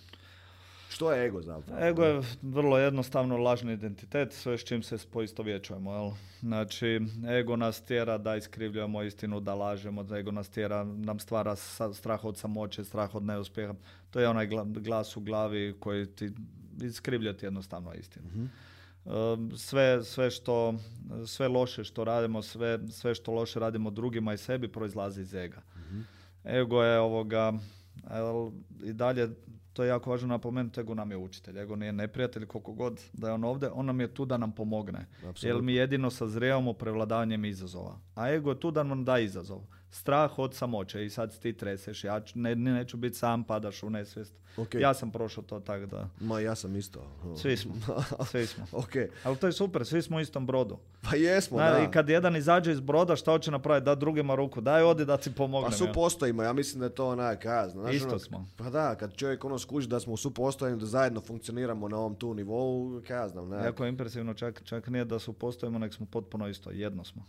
Što 0.94 1.12
je 1.12 1.26
ego 1.26 1.42
zapravo? 1.42 1.86
Ego 1.86 2.04
je 2.04 2.22
vrlo 2.42 2.78
jednostavno 2.78 3.36
lažni 3.36 3.72
identitet, 3.72 4.32
sve 4.32 4.58
s 4.58 4.64
čim 4.64 4.82
se 4.82 4.98
poistovjećujemo. 5.12 5.92
Jel? 5.92 6.10
Znači, 6.40 7.00
ego 7.38 7.56
nas 7.56 7.80
tjera 7.80 8.18
da 8.18 8.36
iskrivljujemo 8.36 9.02
istinu, 9.02 9.40
da 9.40 9.54
lažemo, 9.54 10.02
da 10.02 10.18
ego 10.18 10.30
nas 10.30 10.48
tjera, 10.48 10.84
nam 10.84 11.18
stvara 11.18 11.56
strah 11.92 12.24
od 12.24 12.36
samoće, 12.38 12.84
strah 12.84 13.14
od 13.14 13.24
neuspjeha. 13.24 13.74
To 14.10 14.20
je 14.20 14.28
onaj 14.28 14.48
glas 14.66 15.16
u 15.16 15.20
glavi 15.20 15.74
koji 15.80 16.06
ti 16.06 16.30
iskrivlja 16.82 17.34
jednostavno 17.42 17.94
istinu. 17.94 18.26
Mhm. 18.26 18.44
E, 18.44 19.56
sve, 19.56 20.04
sve, 20.04 20.30
što, 20.30 20.74
sve 21.26 21.48
loše 21.48 21.84
što 21.84 22.04
radimo, 22.04 22.42
sve, 22.42 22.78
sve 22.90 23.14
što 23.14 23.32
loše 23.32 23.60
radimo 23.60 23.90
drugima 23.90 24.34
i 24.34 24.38
sebi 24.38 24.68
proizlazi 24.68 25.20
iz 25.20 25.34
ega. 25.34 25.62
Mhm. 25.76 26.00
Ego 26.44 26.82
je 26.82 26.98
ovoga 26.98 27.52
i 28.84 28.92
dalje, 28.92 29.28
to 29.72 29.82
je 29.84 29.88
jako 29.88 30.10
važno 30.10 30.28
napomenuti, 30.28 30.80
ego 30.80 30.94
nam 30.94 31.10
je 31.10 31.16
učitelj, 31.16 31.58
ego 31.58 31.76
nije 31.76 31.92
neprijatelj 31.92 32.46
koliko 32.46 32.72
god 32.72 33.00
da 33.12 33.28
je 33.28 33.34
on 33.34 33.44
ovdje, 33.44 33.70
on 33.70 33.86
nam 33.86 34.00
je 34.00 34.14
tu 34.14 34.24
da 34.24 34.36
nam 34.36 34.52
pomogne. 34.52 35.06
Jer 35.42 35.62
mi 35.62 35.74
jedino 35.74 36.10
sazrijevamo 36.10 36.72
prevladavanjem 36.72 37.44
izazova. 37.44 37.98
A 38.14 38.30
ego 38.30 38.50
je 38.50 38.60
tu 38.60 38.70
da 38.70 38.82
nam 38.82 39.04
da 39.04 39.18
izazov 39.18 39.60
strah 39.94 40.38
od 40.38 40.54
samoće 40.54 41.04
i 41.04 41.10
sad 41.10 41.38
ti 41.38 41.52
treseš, 41.52 42.04
ja 42.04 42.20
ne, 42.34 42.54
neću 42.54 42.96
biti 42.96 43.18
sam, 43.18 43.44
padaš 43.44 43.82
u 43.82 43.90
nesvijest. 43.90 44.34
Okay. 44.56 44.80
Ja 44.80 44.94
sam 44.94 45.10
prošao 45.10 45.44
to 45.44 45.60
tako 45.60 45.86
da... 45.86 46.08
Ma 46.20 46.40
ja 46.40 46.54
sam 46.54 46.76
isto. 46.76 47.00
Svi 47.36 47.56
smo, 47.56 47.74
svi 48.30 48.46
smo. 48.46 48.64
okay. 48.72 49.08
Ali 49.24 49.36
to 49.36 49.46
je 49.46 49.52
super, 49.52 49.86
svi 49.86 50.02
smo 50.02 50.16
u 50.16 50.20
istom 50.20 50.46
brodu. 50.46 50.78
Pa 51.02 51.16
jesmo, 51.16 51.58
da. 51.58 51.86
I 51.88 51.90
kad 51.90 52.08
jedan 52.08 52.36
izađe 52.36 52.72
iz 52.72 52.80
broda, 52.80 53.16
šta 53.16 53.30
hoće 53.30 53.50
napraviti? 53.50 53.84
Da 53.84 53.94
drugima 53.94 54.34
ruku, 54.34 54.60
daj 54.60 54.82
odi 54.82 55.04
da 55.04 55.16
ti 55.16 55.34
pomogne. 55.34 55.68
Pa 55.68 55.76
su 55.76 55.86
postojimo, 55.94 56.42
ja 56.42 56.52
mislim 56.52 56.80
da 56.80 56.86
je 56.86 56.94
to 56.94 57.08
onaj 57.08 57.36
kazna. 57.36 57.82
Znaš, 57.82 57.94
isto 57.94 58.08
ono, 58.08 58.18
smo. 58.18 58.46
Pa 58.56 58.70
da, 58.70 58.94
kad 58.94 59.16
čovjek 59.16 59.44
ono 59.44 59.58
skuži 59.58 59.88
da 59.88 60.00
smo 60.00 60.12
u 60.12 60.16
supostojanju, 60.16 60.76
da 60.76 60.86
zajedno 60.86 61.20
funkcioniramo 61.20 61.88
na 61.88 61.96
ovom 61.98 62.14
tu 62.14 62.34
nivou, 62.34 63.02
kaj 63.06 63.28
znam. 63.28 63.52
Jako 63.52 63.86
impresivno, 63.86 64.34
čak, 64.34 64.62
čak 64.64 64.88
nije 64.88 65.04
da 65.04 65.18
su 65.18 65.32
postojimo, 65.32 65.78
nego 65.78 65.92
smo 65.94 66.06
potpuno 66.06 66.48
isto, 66.48 66.70
jedno 66.70 67.04
smo. 67.04 67.24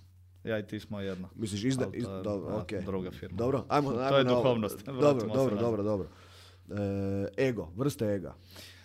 Ja 0.46 0.60
i 0.60 0.64
ti 0.64 0.80
smo 0.80 1.00
jedno. 1.00 1.30
Misliš 1.36 1.64
izda... 1.64 1.86
Iz, 1.94 2.04
dobro, 2.04 2.56
okay. 2.56 2.86
Druga 2.86 3.12
firma. 3.12 3.38
Dobro, 3.38 3.66
ajmo, 3.68 3.90
ajmo 3.90 4.10
To 4.10 4.18
je 4.18 4.24
duhovnost. 4.24 4.86
Dobro, 4.86 5.28
dobro, 5.28 5.56
dobro, 5.56 5.84
dobro. 5.84 6.08
E, 7.38 7.48
ego, 7.48 7.68
vrste 7.76 8.06
ega. 8.06 8.36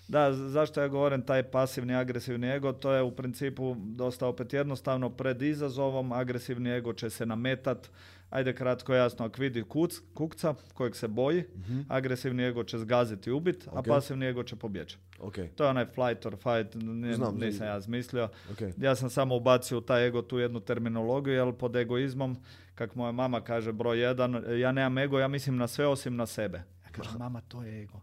Da, 0.09 0.33
zašto 0.33 0.81
ja 0.81 0.89
govorim 0.89 1.23
taj 1.23 1.43
pasivni 1.43 1.95
agresivni 1.95 2.51
ego, 2.51 2.73
to 2.73 2.93
je 2.93 3.03
u 3.03 3.11
principu 3.11 3.77
dosta 3.79 4.27
opet 4.27 4.53
jednostavno 4.53 5.11
pred 5.11 5.43
izazovom, 5.43 6.13
agresivni 6.13 6.71
ego 6.71 6.93
će 6.93 7.11
se 7.11 7.27
nametat, 7.27 7.91
ajde 8.31 8.55
kratko 8.55 8.95
jasno, 8.95 9.25
ako 9.25 9.41
vidi 9.43 9.63
kuc, 9.63 10.01
kukca 10.15 10.55
kojeg 10.75 10.97
se 10.97 11.09
boji, 11.09 11.45
mhm. 11.57 11.81
agresivni 11.89 12.45
ego 12.45 12.65
će 12.65 12.79
zgaziti 12.79 13.31
i 13.31 13.33
ubit, 13.33 13.69
a 13.73 13.83
pasivni 13.83 14.27
ego 14.27 14.43
će 14.43 14.57
pobjeći. 14.57 14.99
Okay. 15.19 15.49
To 15.55 15.65
je 15.65 15.71
onaj 15.71 15.87
flight 15.87 16.27
or 16.27 16.37
fight, 16.37 16.77
Znam, 17.15 17.39
nisam 17.39 17.67
ja 17.67 17.81
zmislio. 17.81 18.29
Ja 18.77 18.95
sam 18.95 19.11
samo 19.11 19.37
ubacio 19.37 19.79
u 19.79 19.81
taj 19.81 20.07
ego 20.07 20.23
tu 20.23 20.39
jednu 20.39 20.61
terminologiju, 20.61 21.35
jer 21.35 21.53
pod 21.53 21.77
egoizmom, 21.77 22.37
kako 22.75 22.99
moja 22.99 23.13
mama 23.13 23.41
kaže, 23.41 23.73
broj 23.73 24.01
jedan, 24.01 24.45
ja 24.61 24.73
nemam 24.73 24.99
ego, 24.99 25.19
ja 25.19 25.29
mislim 25.29 25.57
na 25.57 25.69
sve 25.69 25.87
osim 25.87 26.17
na 26.17 26.27
sebe. 26.27 26.63
Ja 26.85 26.91
kažem, 26.93 27.19
mama, 27.19 27.41
to 27.41 27.63
je 27.63 27.83
ego. 27.83 28.01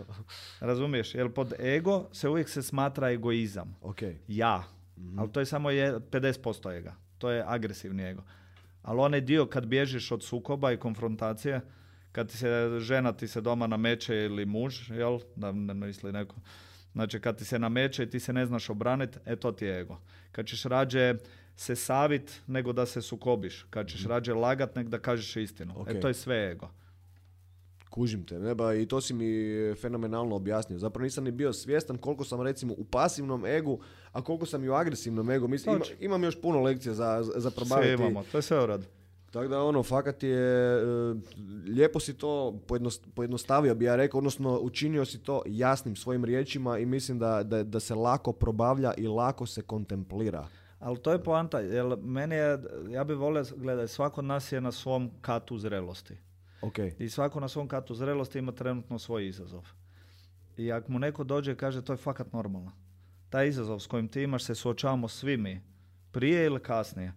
Razumiješ? 0.60 1.14
Jer 1.14 1.32
pod 1.32 1.52
ego 1.60 2.08
se 2.12 2.28
uvijek 2.28 2.48
se 2.48 2.62
smatra 2.62 3.10
egoizam. 3.10 3.76
Okay. 3.82 4.14
Ja. 4.28 4.64
mm 4.96 5.18
Ali 5.18 5.32
to 5.32 5.40
je 5.40 5.46
samo 5.46 5.70
je 5.70 5.94
50% 5.94 6.76
ega. 6.76 6.94
To 7.18 7.30
je 7.30 7.44
agresivni 7.46 8.02
ego. 8.02 8.22
Ali 8.84 9.00
onaj 9.00 9.20
dio 9.20 9.46
kad 9.46 9.66
bježiš 9.66 10.10
od 10.12 10.22
sukoba 10.22 10.72
i 10.72 10.76
konfrontacije, 10.76 11.60
kad 12.12 12.30
ti 12.30 12.36
se 12.36 12.78
žena 12.78 13.12
ti 13.12 13.28
se 13.28 13.40
doma 13.40 13.66
nameće 13.66 14.16
ili 14.16 14.46
muž, 14.46 14.90
jel, 14.90 15.20
da 15.36 15.52
ne 15.52 15.74
misli 15.74 16.12
neko, 16.12 16.36
znači 16.92 17.20
kad 17.20 17.38
ti 17.38 17.44
se 17.44 17.58
nameće 17.58 18.02
i 18.02 18.10
ti 18.10 18.20
se 18.20 18.32
ne 18.32 18.46
znaš 18.46 18.70
obraniti, 18.70 19.18
e 19.26 19.36
to 19.36 19.52
ti 19.52 19.64
je 19.64 19.80
ego. 19.80 19.98
Kad 20.32 20.46
ćeš 20.46 20.62
rađe 20.62 21.14
se 21.56 21.76
savit 21.76 22.40
nego 22.46 22.72
da 22.72 22.86
se 22.86 23.02
sukobiš, 23.02 23.66
kad 23.70 23.88
ćeš 23.88 24.00
mhm. 24.00 24.10
rađe 24.10 24.34
lagat 24.34 24.76
nego 24.76 24.90
da 24.90 24.98
kažeš 24.98 25.36
istinu, 25.36 25.84
e 25.88 26.00
to 26.00 26.08
je 26.08 26.14
sve 26.14 26.50
ego. 26.50 26.70
Kužim 27.94 28.24
te, 28.26 28.38
neba, 28.38 28.74
i 28.74 28.86
to 28.86 29.00
si 29.00 29.14
mi 29.14 29.26
fenomenalno 29.80 30.36
objasnio. 30.36 30.78
Zapravo 30.78 31.04
nisam 31.04 31.24
ni 31.24 31.30
bio 31.30 31.52
svjestan 31.52 31.96
koliko 31.96 32.24
sam 32.24 32.42
recimo 32.42 32.74
u 32.78 32.84
pasivnom 32.84 33.46
egu, 33.46 33.78
a 34.12 34.22
koliko 34.22 34.46
sam 34.46 34.64
i 34.64 34.68
u 34.68 34.74
agresivnom 34.74 35.30
egu. 35.30 35.48
Mislim, 35.48 35.80
imam 36.00 36.24
još 36.24 36.40
puno 36.40 36.60
lekcija 36.60 36.94
za, 36.94 37.24
za 37.36 37.50
probaviti. 37.50 37.96
Sve 37.96 38.06
imamo, 38.06 38.24
to 38.32 38.38
je 38.38 38.42
sve 38.42 38.62
u 38.62 38.66
radu. 38.66 38.84
Tako 39.30 39.48
da 39.48 39.62
ono, 39.62 39.82
fakat 39.82 40.22
je, 40.22 40.38
e, 40.76 41.14
lijepo 41.66 42.00
si 42.00 42.14
to 42.14 42.60
pojednostavio 43.14 43.74
bi 43.74 43.84
ja 43.84 43.96
rekao, 43.96 44.18
odnosno 44.18 44.58
učinio 44.58 45.04
si 45.04 45.22
to 45.22 45.42
jasnim 45.46 45.96
svojim 45.96 46.24
riječima 46.24 46.78
i 46.78 46.86
mislim 46.86 47.18
da, 47.18 47.42
da, 47.42 47.62
da 47.62 47.80
se 47.80 47.94
lako 47.94 48.32
probavlja 48.32 48.92
i 48.96 49.06
lako 49.06 49.46
se 49.46 49.62
kontemplira. 49.62 50.48
Ali 50.78 50.98
to 50.98 51.12
je 51.12 51.22
poanta, 51.22 51.60
jer 51.60 51.96
meni 52.02 52.34
je, 52.34 52.58
ja 52.90 53.04
bih 53.04 53.16
volio, 53.16 53.44
gledaj, 53.56 53.88
svako 53.88 54.20
od 54.20 54.24
nas 54.24 54.52
je 54.52 54.60
na 54.60 54.72
svom 54.72 55.10
katu 55.20 55.58
zrelosti. 55.58 56.16
Okay. 56.64 56.92
I 56.98 57.08
svako 57.08 57.40
na 57.40 57.48
svom 57.48 57.68
katu 57.68 57.94
zrelosti 57.94 58.38
ima 58.38 58.52
trenutno 58.52 58.98
svoj 58.98 59.28
izazov. 59.28 59.68
I 60.56 60.72
ako 60.72 60.92
mu 60.92 60.98
neko 60.98 61.24
dođe 61.24 61.52
i 61.52 61.56
kaže 61.56 61.84
to 61.84 61.92
je 61.92 61.96
fakat 61.96 62.32
normalno. 62.32 62.72
Taj 63.30 63.48
izazov 63.48 63.80
s 63.80 63.86
kojim 63.86 64.08
ti 64.08 64.22
imaš 64.22 64.44
se 64.44 64.54
suočavamo 64.54 65.08
svi 65.08 65.36
mi, 65.36 65.62
prije 66.12 66.46
ili 66.46 66.62
kasnije. 66.62 67.12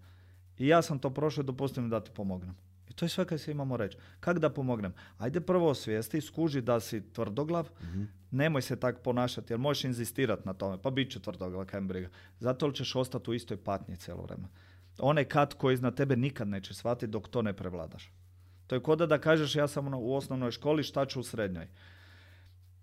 I 0.57 0.67
ja 0.67 0.81
sam 0.81 0.99
to 0.99 1.09
prošao 1.09 1.41
i 1.41 1.45
dopustim 1.45 1.89
da 1.89 1.99
ti 1.99 2.11
pomognem. 2.15 2.55
I 2.89 2.93
to 2.93 3.05
je 3.05 3.09
sve 3.09 3.25
kaj 3.25 3.37
se 3.37 3.51
imamo 3.51 3.77
reći. 3.77 3.97
Kako 4.19 4.39
da 4.39 4.49
pomognem? 4.49 4.93
Ajde 5.17 5.41
prvo 5.41 5.69
osvijesti, 5.69 6.21
skuži 6.21 6.61
da 6.61 6.79
si 6.79 7.13
tvrdoglav, 7.13 7.69
mm 7.81 8.17
nemoj 8.31 8.61
se 8.61 8.75
tak 8.75 8.99
ponašati, 9.03 9.53
jer 9.53 9.59
možeš 9.59 9.83
inzistirati 9.83 10.41
na 10.45 10.53
tome, 10.53 10.81
pa 10.81 10.91
bit 10.91 11.11
će 11.11 11.19
tvrdoglav, 11.19 11.65
kaj 11.65 11.81
briga. 11.81 12.09
Zato 12.39 12.67
li 12.67 12.75
ćeš 12.75 12.95
ostati 12.95 13.31
u 13.31 13.33
istoj 13.33 13.57
patnji 13.57 13.95
cijelo 13.95 14.21
vrijeme. 14.21 14.47
Onaj 14.99 15.25
kat 15.25 15.53
koji 15.53 15.73
iznad 15.73 15.95
tebe 15.95 16.15
nikad 16.15 16.47
neće 16.47 16.73
shvatiti 16.73 17.07
dok 17.07 17.27
to 17.27 17.41
ne 17.41 17.53
prevladaš. 17.53 18.11
To 18.67 18.75
je 18.75 18.83
kod 18.83 18.99
da 18.99 19.17
kažeš 19.17 19.55
ja 19.55 19.67
sam 19.67 19.93
u 19.93 20.15
osnovnoj 20.15 20.51
školi, 20.51 20.83
šta 20.83 21.05
ću 21.05 21.19
u 21.19 21.23
srednjoj. 21.23 21.67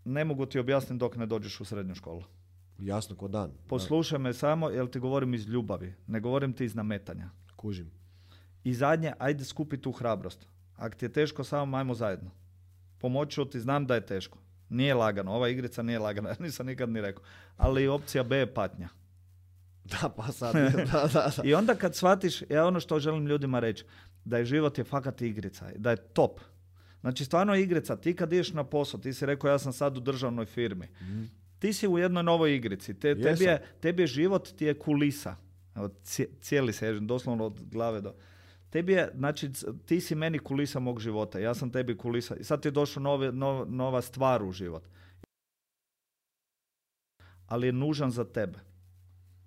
Ne 0.05 0.25
mogu 0.25 0.47
ti 0.47 0.59
objasniti 0.59 0.99
dok 0.99 1.17
ne 1.17 1.27
dođeš 1.27 1.61
u 1.61 1.65
srednju 1.65 1.95
školu. 1.95 2.25
Jasno 2.79 3.17
ko 3.17 3.29
dan. 3.29 3.53
Poslušaj 3.69 4.19
me 4.19 4.33
samo, 4.33 4.71
jer 4.71 4.91
ti 4.91 4.99
govorim 4.99 5.35
iz 5.35 5.49
ljubavi. 5.49 5.95
Ne 6.07 6.21
govorim 6.21 6.53
ti 6.53 6.65
iz 6.65 6.75
nametanja. 6.75 7.31
Kužim. 7.57 7.91
I 8.65 8.75
zadnje, 8.75 9.13
ajde 9.19 9.45
skupi 9.45 9.81
tu 9.81 9.93
hrabrost. 9.93 10.47
Ako 10.77 10.97
ti 10.97 11.05
je 11.05 11.13
teško, 11.13 11.45
samo 11.45 11.77
ajmo 11.77 11.95
zajedno. 11.95 12.31
Pomoću 12.99 13.45
ti, 13.45 13.61
znam 13.61 13.87
da 13.87 13.95
je 13.95 14.07
teško. 14.07 14.39
Nije 14.69 14.95
lagano, 14.95 15.33
ova 15.33 15.49
igrica 15.49 15.83
nije 15.83 15.99
lagana, 15.99 16.29
ja 16.33 16.37
nisam 16.39 16.67
nikad 16.67 16.89
ni 16.89 17.01
rekao. 17.01 17.25
Ali 17.57 17.89
opcija 17.89 18.23
B 18.23 18.37
je 18.37 18.55
patnja. 18.55 18.89
Da, 19.85 20.09
pa 20.17 20.33
sad. 20.33 20.55
da, 20.93 21.09
da, 21.13 21.31
I 21.45 21.55
onda 21.55 21.75
kad 21.75 21.97
shvatiš, 21.97 22.43
ja 22.51 22.67
ono 22.67 22.81
što 22.81 23.01
želim 23.01 23.27
ljudima 23.27 23.61
reći, 23.61 23.85
da 24.25 24.39
je 24.39 24.45
život 24.45 24.79
je 24.79 24.85
fakat 24.85 25.23
igrica, 25.23 25.71
da 25.77 25.91
je 25.91 25.97
top. 25.97 26.41
Znači 27.01 27.25
stvarno 27.25 27.55
igrica, 27.55 27.97
ti 27.97 28.17
kad 28.17 28.33
ideš 28.33 28.53
na 28.53 28.65
posao, 28.65 29.01
ti 29.01 29.13
si 29.13 29.27
rekao 29.27 29.51
ja 29.51 29.59
sam 29.59 29.73
sad 29.73 29.97
u 29.97 30.01
državnoj 30.01 30.47
firmi, 30.47 30.87
mm. 30.87 31.25
ti 31.59 31.73
si 31.73 31.89
u 31.89 31.99
jednoj 31.99 32.23
novoj 32.23 32.57
igrici, 32.57 32.95
Te, 32.95 33.21
tebi, 33.21 33.45
je, 33.45 33.63
tebi 33.81 34.03
je 34.03 34.07
život, 34.07 34.49
ti 34.57 34.65
je 34.65 34.79
kulisa. 34.79 35.37
Evo, 35.77 35.91
cijeli 36.41 36.73
se, 36.73 37.01
doslovno 37.01 37.47
od 37.47 37.61
glave 37.71 38.01
do... 38.01 38.15
Tebi 38.71 38.93
je, 38.93 39.11
znači, 39.15 39.51
ti 39.87 40.01
si 40.01 40.15
meni 40.15 40.39
kulisa 40.39 40.79
mog 40.79 41.01
života, 41.01 41.39
ja 41.39 41.55
sam 41.55 41.71
tebi 41.71 41.97
kulisa. 41.97 42.37
I 42.37 42.45
sad 42.45 42.63
ti 42.63 42.69
je 42.69 42.73
došla 42.73 43.03
nove, 43.03 43.33
nova 43.67 44.03
stvar 44.03 44.43
u 44.43 44.53
život. 44.53 44.89
Ali 47.47 47.67
je 47.67 47.73
nužan 47.73 48.11
za 48.11 48.25
tebe. 48.25 48.59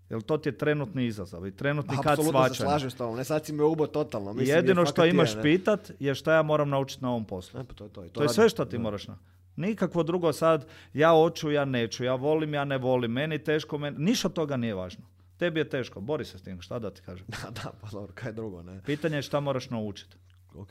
Jer 0.10 0.22
to 0.22 0.38
ti 0.38 0.50
je 0.50 0.58
trenutni 0.58 1.06
izazov 1.06 1.48
i 1.48 1.52
trenutni 1.52 1.98
kad 2.04 2.04
svačanja. 2.04 2.30
Apsolutno 2.30 2.54
se 2.54 2.64
slažem 2.64 2.92
s 2.92 2.96
tobom, 2.96 3.18
ne 3.18 3.24
sad 3.24 3.46
si 3.46 3.54
me 3.54 3.64
ubo 3.64 3.88
totalno. 3.88 4.34
Mislim, 4.34 4.56
Jedino 4.56 4.86
što 4.86 5.06
imaš 5.06 5.36
je, 5.36 5.42
pitat 5.42 5.92
je 6.00 6.16
šta 6.16 6.34
ja 6.34 6.42
moram 6.42 6.70
naučiti 6.70 7.02
na 7.02 7.10
ovom 7.10 7.26
poslu. 7.26 7.60
E, 7.60 7.64
pa 7.64 7.74
to, 7.74 7.84
je 7.84 7.90
to, 7.90 8.02
to, 8.02 8.10
to 8.10 8.24
je 8.24 8.30
sve 8.30 8.50
što 8.50 8.66
ti 8.66 8.78
moraš 8.78 9.08
na. 9.08 9.18
Nikakvo 9.56 10.04
drugo 10.04 10.34
sad, 10.34 10.68
ja 10.94 11.12
hoću, 11.12 11.52
ja 11.52 11.66
neću, 11.66 12.04
ja 12.04 12.16
volim, 12.16 12.54
ja 12.54 12.66
ne 12.66 12.78
volim, 12.78 13.12
meni 13.12 13.44
teško, 13.44 13.78
meni... 13.78 13.98
ništa 14.00 14.30
toga 14.30 14.58
nije 14.58 14.74
važno. 14.74 15.04
Tebi 15.38 15.60
je 15.60 15.70
teško, 15.70 16.02
bori 16.02 16.26
se 16.26 16.38
s 16.38 16.42
tim, 16.42 16.62
šta 16.62 16.80
da 16.80 16.92
ti 16.92 17.02
kažem. 17.02 17.26
Da, 17.44 17.50
da, 17.52 17.72
pa 17.82 17.90
dobro, 17.90 18.14
kaj 18.16 18.32
drugo, 18.32 18.64
ne? 18.64 18.82
Pitanje 18.86 19.16
je 19.16 19.22
šta 19.22 19.40
moraš 19.40 19.70
naučiti. 19.70 20.18
Ok. 20.56 20.70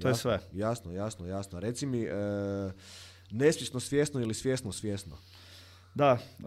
To 0.00 0.08
je 0.08 0.14
sve. 0.14 0.40
Jasno, 0.52 0.92
jasno, 0.92 1.26
jasno. 1.26 1.60
Reci 1.60 1.86
mi, 1.86 2.02
e, 2.02 2.12
nesvjesno 3.30 3.80
svjesno 3.80 4.20
ili 4.20 4.34
svjesno 4.34 4.72
svjesno? 4.72 5.16
Da, 5.94 6.18
e, 6.38 6.44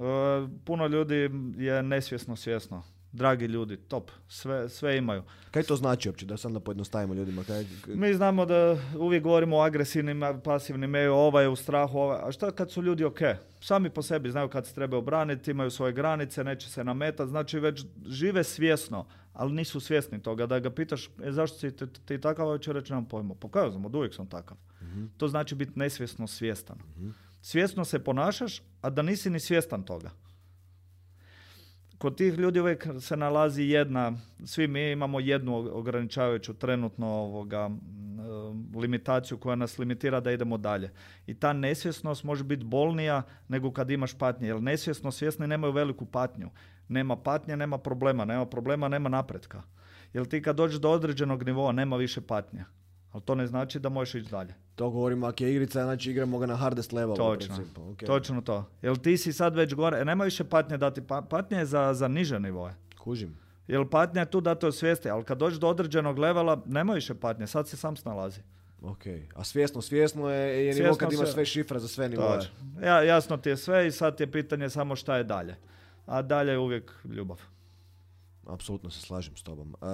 puno 0.65 0.88
ljudi 0.88 1.29
je 1.58 1.84
nesvjesno 1.84 2.36
svjesno. 2.36 2.84
Dragi 3.12 3.45
ljudi, 3.45 3.77
top, 3.77 4.12
sve, 4.27 4.69
sve 4.69 4.97
imaju. 4.97 5.23
Kaj 5.51 5.63
to 5.63 5.75
znači 5.75 6.10
uopće, 6.10 6.25
da 6.25 6.38
sad 6.38 6.51
da 6.51 6.60
pojednostavimo 6.60 7.13
ljudima? 7.13 7.43
Kaj, 7.43 7.65
Mi 7.88 8.13
znamo 8.13 8.45
da 8.45 8.77
uvijek 8.99 9.23
govorimo 9.23 9.58
o 9.58 9.62
agresivnim, 9.62 10.23
a 10.23 10.39
pasivnim, 10.39 10.95
e, 10.95 11.10
ovaj 11.10 11.43
je 11.43 11.49
u 11.49 11.56
strahu, 11.56 11.99
ovaj. 11.99 12.19
a 12.23 12.32
šta 12.32 12.51
kad 12.51 12.71
su 12.71 12.82
ljudi 12.82 13.03
ok? 13.03 13.19
Sami 13.62 13.89
po 13.89 14.01
sebi 14.01 14.32
znaju 14.32 14.49
kad 14.49 14.67
se 14.67 14.73
treba 14.73 14.97
obraniti, 14.97 15.51
imaju 15.51 15.71
svoje 15.71 15.93
granice, 15.93 16.43
neće 16.43 16.69
se 16.69 16.84
nametati, 16.84 17.29
znači 17.29 17.60
već 17.60 17.86
žive 18.08 18.43
svjesno, 18.43 19.06
ali 19.34 19.53
nisu 19.53 19.79
svjesni 19.79 20.21
toga. 20.21 20.45
Da 20.45 20.60
ga 20.60 20.69
pitaš, 20.69 21.10
e, 21.23 21.32
zašto 21.32 21.58
si 21.58 21.75
ti, 21.75 21.86
ti 22.06 22.21
takav, 22.21 22.45
ovaj 22.45 22.60
će 22.60 22.73
reći, 22.73 22.91
nemam 22.91 23.06
pojma. 23.06 23.36
Pa 23.36 23.49
kao 23.49 23.71
znam, 23.71 23.86
od 23.86 23.95
uvijek 23.95 24.13
sam 24.13 24.27
takav. 24.27 24.58
To 25.17 25.27
znači 25.27 25.56
biti 25.56 25.71
nesvjesno 25.75 26.27
svjestan. 26.27 26.77
Svjesno 27.45 27.86
se 27.86 28.03
ponašaš, 28.03 28.62
a 28.82 28.89
da 28.89 29.01
nisi 29.01 29.29
ni 29.29 29.39
svjestan 29.39 29.84
toga. 29.84 30.12
Kod 31.97 32.17
tih 32.17 32.34
ljudi 32.34 32.60
uvijek 32.60 32.88
se 32.99 33.17
nalazi 33.17 33.63
jedna, 33.63 34.13
svi 34.45 34.67
mi 34.67 34.91
imamo 34.91 35.19
jednu 35.19 35.56
ograničavajuću 35.56 36.53
trenutno 36.53 37.08
ovoga, 37.08 37.69
e, 37.69 38.79
limitaciju 38.79 39.38
koja 39.38 39.56
nas 39.56 39.77
limitira 39.77 40.19
da 40.19 40.32
idemo 40.32 40.58
dalje. 40.58 40.91
I 41.27 41.34
ta 41.34 41.53
nesvjesnost 41.53 42.23
može 42.23 42.43
biti 42.43 42.63
bolnija 42.63 43.23
nego 43.47 43.71
kad 43.71 43.91
imaš 43.91 44.17
patnje, 44.17 44.47
jer 44.47 44.62
nesvjesno 44.62 45.12
svjesni 45.12 45.47
nemaju 45.47 45.73
veliku 45.73 46.06
patnju. 46.06 46.49
Nema 46.88 47.15
patnje, 47.15 47.58
nema 47.58 47.77
problema, 47.77 48.25
nema 48.25 48.45
problema, 48.45 48.88
nema 48.88 49.10
napretka. 49.10 49.62
Jer 50.13 50.25
ti 50.25 50.41
kad 50.41 50.56
dođeš 50.56 50.79
do 50.79 50.91
određenog 50.91 51.43
nivoa 51.43 51.71
nema 51.71 51.97
više 51.97 52.21
patnje. 52.21 52.65
Ali 53.13 53.21
to 53.23 53.36
ne 53.36 53.47
znači 53.47 53.80
da 53.80 53.89
možeš 53.89 54.15
ići 54.15 54.32
dalje. 54.32 54.54
to 54.76 54.89
govorimo, 54.89 55.28
ako 55.28 55.43
je 55.43 55.52
igrica, 55.52 55.84
znači 55.84 56.12
igramo 56.12 56.39
ga 56.39 56.45
na 56.45 56.56
hardest 56.56 56.91
level. 56.93 57.13
u 57.13 57.17
Točno, 57.17 57.56
principu, 57.56 57.91
ok. 57.91 57.97
točno 57.97 58.41
to. 58.41 58.65
Jer 58.82 58.97
ti 58.97 59.17
si 59.17 59.34
sad 59.34 59.56
već 59.56 59.73
gore, 59.73 59.97
e, 59.99 60.06
nema 60.06 60.23
više 60.23 60.43
patnje 60.43 60.78
dati, 60.78 61.02
pa, 61.02 61.21
patnja 61.21 61.60
je 61.60 61.65
za, 61.65 61.93
za 61.93 62.08
niže 62.08 62.39
nivoje. 62.39 62.76
Kužim. 62.99 63.38
Jer 63.67 63.89
patnja 63.89 64.21
je 64.21 64.32
tu 64.32 64.41
da 64.41 64.56
te 64.56 64.67
osvijesti, 64.67 65.10
ali 65.10 65.23
kad 65.23 65.38
dođeš 65.38 65.60
do 65.60 65.67
određenog 65.67 66.17
levela, 66.19 66.62
nema 66.65 66.93
više 66.93 67.15
patnje, 67.15 67.47
sad 67.47 67.67
se 67.67 67.78
sam 67.78 67.95
snalazi. 67.95 68.41
Ok. 68.82 69.06
A 69.36 69.43
svjesno, 69.43 69.82
svjesno 69.82 70.30
je, 70.30 70.65
je 70.65 70.73
nivo 70.73 70.86
Svjesno 70.86 70.97
kad 70.97 71.13
imaš 71.13 71.32
sve 71.32 71.45
šifre 71.45 71.80
za 71.80 71.88
sve. 71.88 72.10
Točno. 72.10 72.49
Ja, 72.84 73.02
jasno 73.02 73.38
ti 73.38 73.49
je 73.49 73.58
sve 73.58 73.88
i 73.88 73.91
sad 73.91 74.19
je 74.19 74.32
pitanje 74.32 74.69
samo 74.69 74.95
šta 74.95 75.17
je 75.17 75.23
dalje. 75.23 75.56
A 76.06 76.21
dalje 76.21 76.52
je 76.52 76.58
uvijek 76.60 76.91
ljubav. 77.06 77.41
Apsolutno 78.47 78.89
se 78.89 79.02
slažem 79.02 79.36
s 79.38 79.43
tobom. 79.43 79.76
E, 79.82 79.86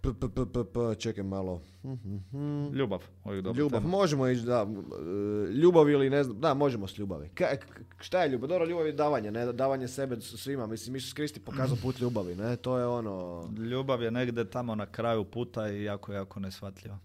p, 0.00 0.08
p, 0.20 0.28
p, 0.34 0.52
p, 0.52 0.64
p, 0.64 0.94
čekaj 0.98 1.24
malo. 1.24 1.62
Mhm. 1.84 2.16
Ljubav. 2.74 3.02
Ljubav, 3.56 3.80
tema. 3.80 3.88
možemo 3.88 4.28
ići, 4.28 4.42
da, 4.42 4.66
e, 5.48 5.52
ljubav 5.52 5.90
ili 5.90 6.10
ne 6.10 6.24
znam, 6.24 6.40
da, 6.40 6.54
možemo 6.54 6.86
s 6.86 6.98
ljubavi. 6.98 7.28
Ka, 7.28 7.44
k- 7.56 7.80
šta 8.00 8.22
je 8.22 8.28
ljubav? 8.28 8.48
Dobro, 8.48 8.66
ljubav 8.66 8.86
je 8.86 8.92
davanje, 8.92 9.30
ne, 9.30 9.52
davanje 9.52 9.88
sebe 9.88 10.20
svima. 10.20 10.66
Mislim, 10.66 10.96
Isus 10.96 11.12
Kristi 11.12 11.40
pokazao 11.40 11.76
put 11.82 12.00
ljubavi, 12.00 12.34
ne, 12.34 12.56
to 12.56 12.78
je 12.78 12.86
ono... 12.86 13.44
Ljubav 13.58 14.02
je 14.02 14.10
negdje 14.10 14.50
tamo 14.50 14.74
na 14.74 14.86
kraju 14.86 15.24
puta 15.24 15.68
i 15.70 15.84
jako, 15.84 16.12
jako 16.12 16.40
nesvatljiva. 16.40 16.98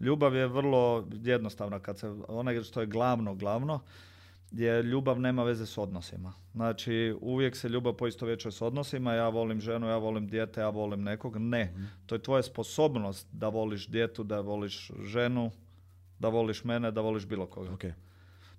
Ljubav 0.00 0.34
je 0.34 0.46
vrlo 0.46 1.08
jednostavna 1.12 1.78
kad 1.78 1.98
se, 1.98 2.14
ono 2.28 2.62
što 2.62 2.80
je 2.80 2.86
glavno, 2.86 3.34
glavno, 3.34 3.80
je 4.54 4.82
ljubav 4.82 5.20
nema 5.20 5.44
veze 5.44 5.66
s 5.66 5.78
odnosima. 5.78 6.32
Znači, 6.52 7.14
uvijek 7.20 7.56
se 7.56 7.68
ljubav 7.68 7.92
poistovjećuje 7.92 8.52
s 8.52 8.62
odnosima, 8.62 9.12
ja 9.12 9.28
volim 9.28 9.60
ženu, 9.60 9.86
ja 9.86 9.96
volim 9.96 10.28
dijete, 10.28 10.60
ja 10.60 10.68
volim 10.68 11.02
nekog. 11.02 11.36
Ne, 11.36 11.74
to 12.06 12.14
je 12.14 12.22
tvoja 12.22 12.42
sposobnost 12.42 13.26
da 13.32 13.48
voliš 13.48 13.88
djetu, 13.88 14.24
da 14.24 14.40
voliš 14.40 14.90
ženu, 15.02 15.50
da 16.18 16.28
voliš 16.28 16.64
mene, 16.64 16.90
da 16.90 17.00
voliš 17.00 17.26
bilo 17.26 17.46
koga. 17.46 17.72
Ok. 17.72 17.84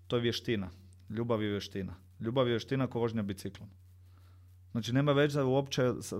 To 0.07 0.15
je 0.15 0.21
vještina. 0.21 0.69
Ljubav 1.09 1.41
je 1.43 1.49
vještina. 1.49 1.93
Ljubav 2.19 2.47
je 2.47 2.51
vještina 2.51 2.87
ko 2.87 2.99
vožnja 2.99 3.23
biciklom. 3.23 3.69
Znači 4.71 4.93
nema 4.93 5.11
veze 5.11 5.43
uopće 5.43 5.81
s- 6.01 6.13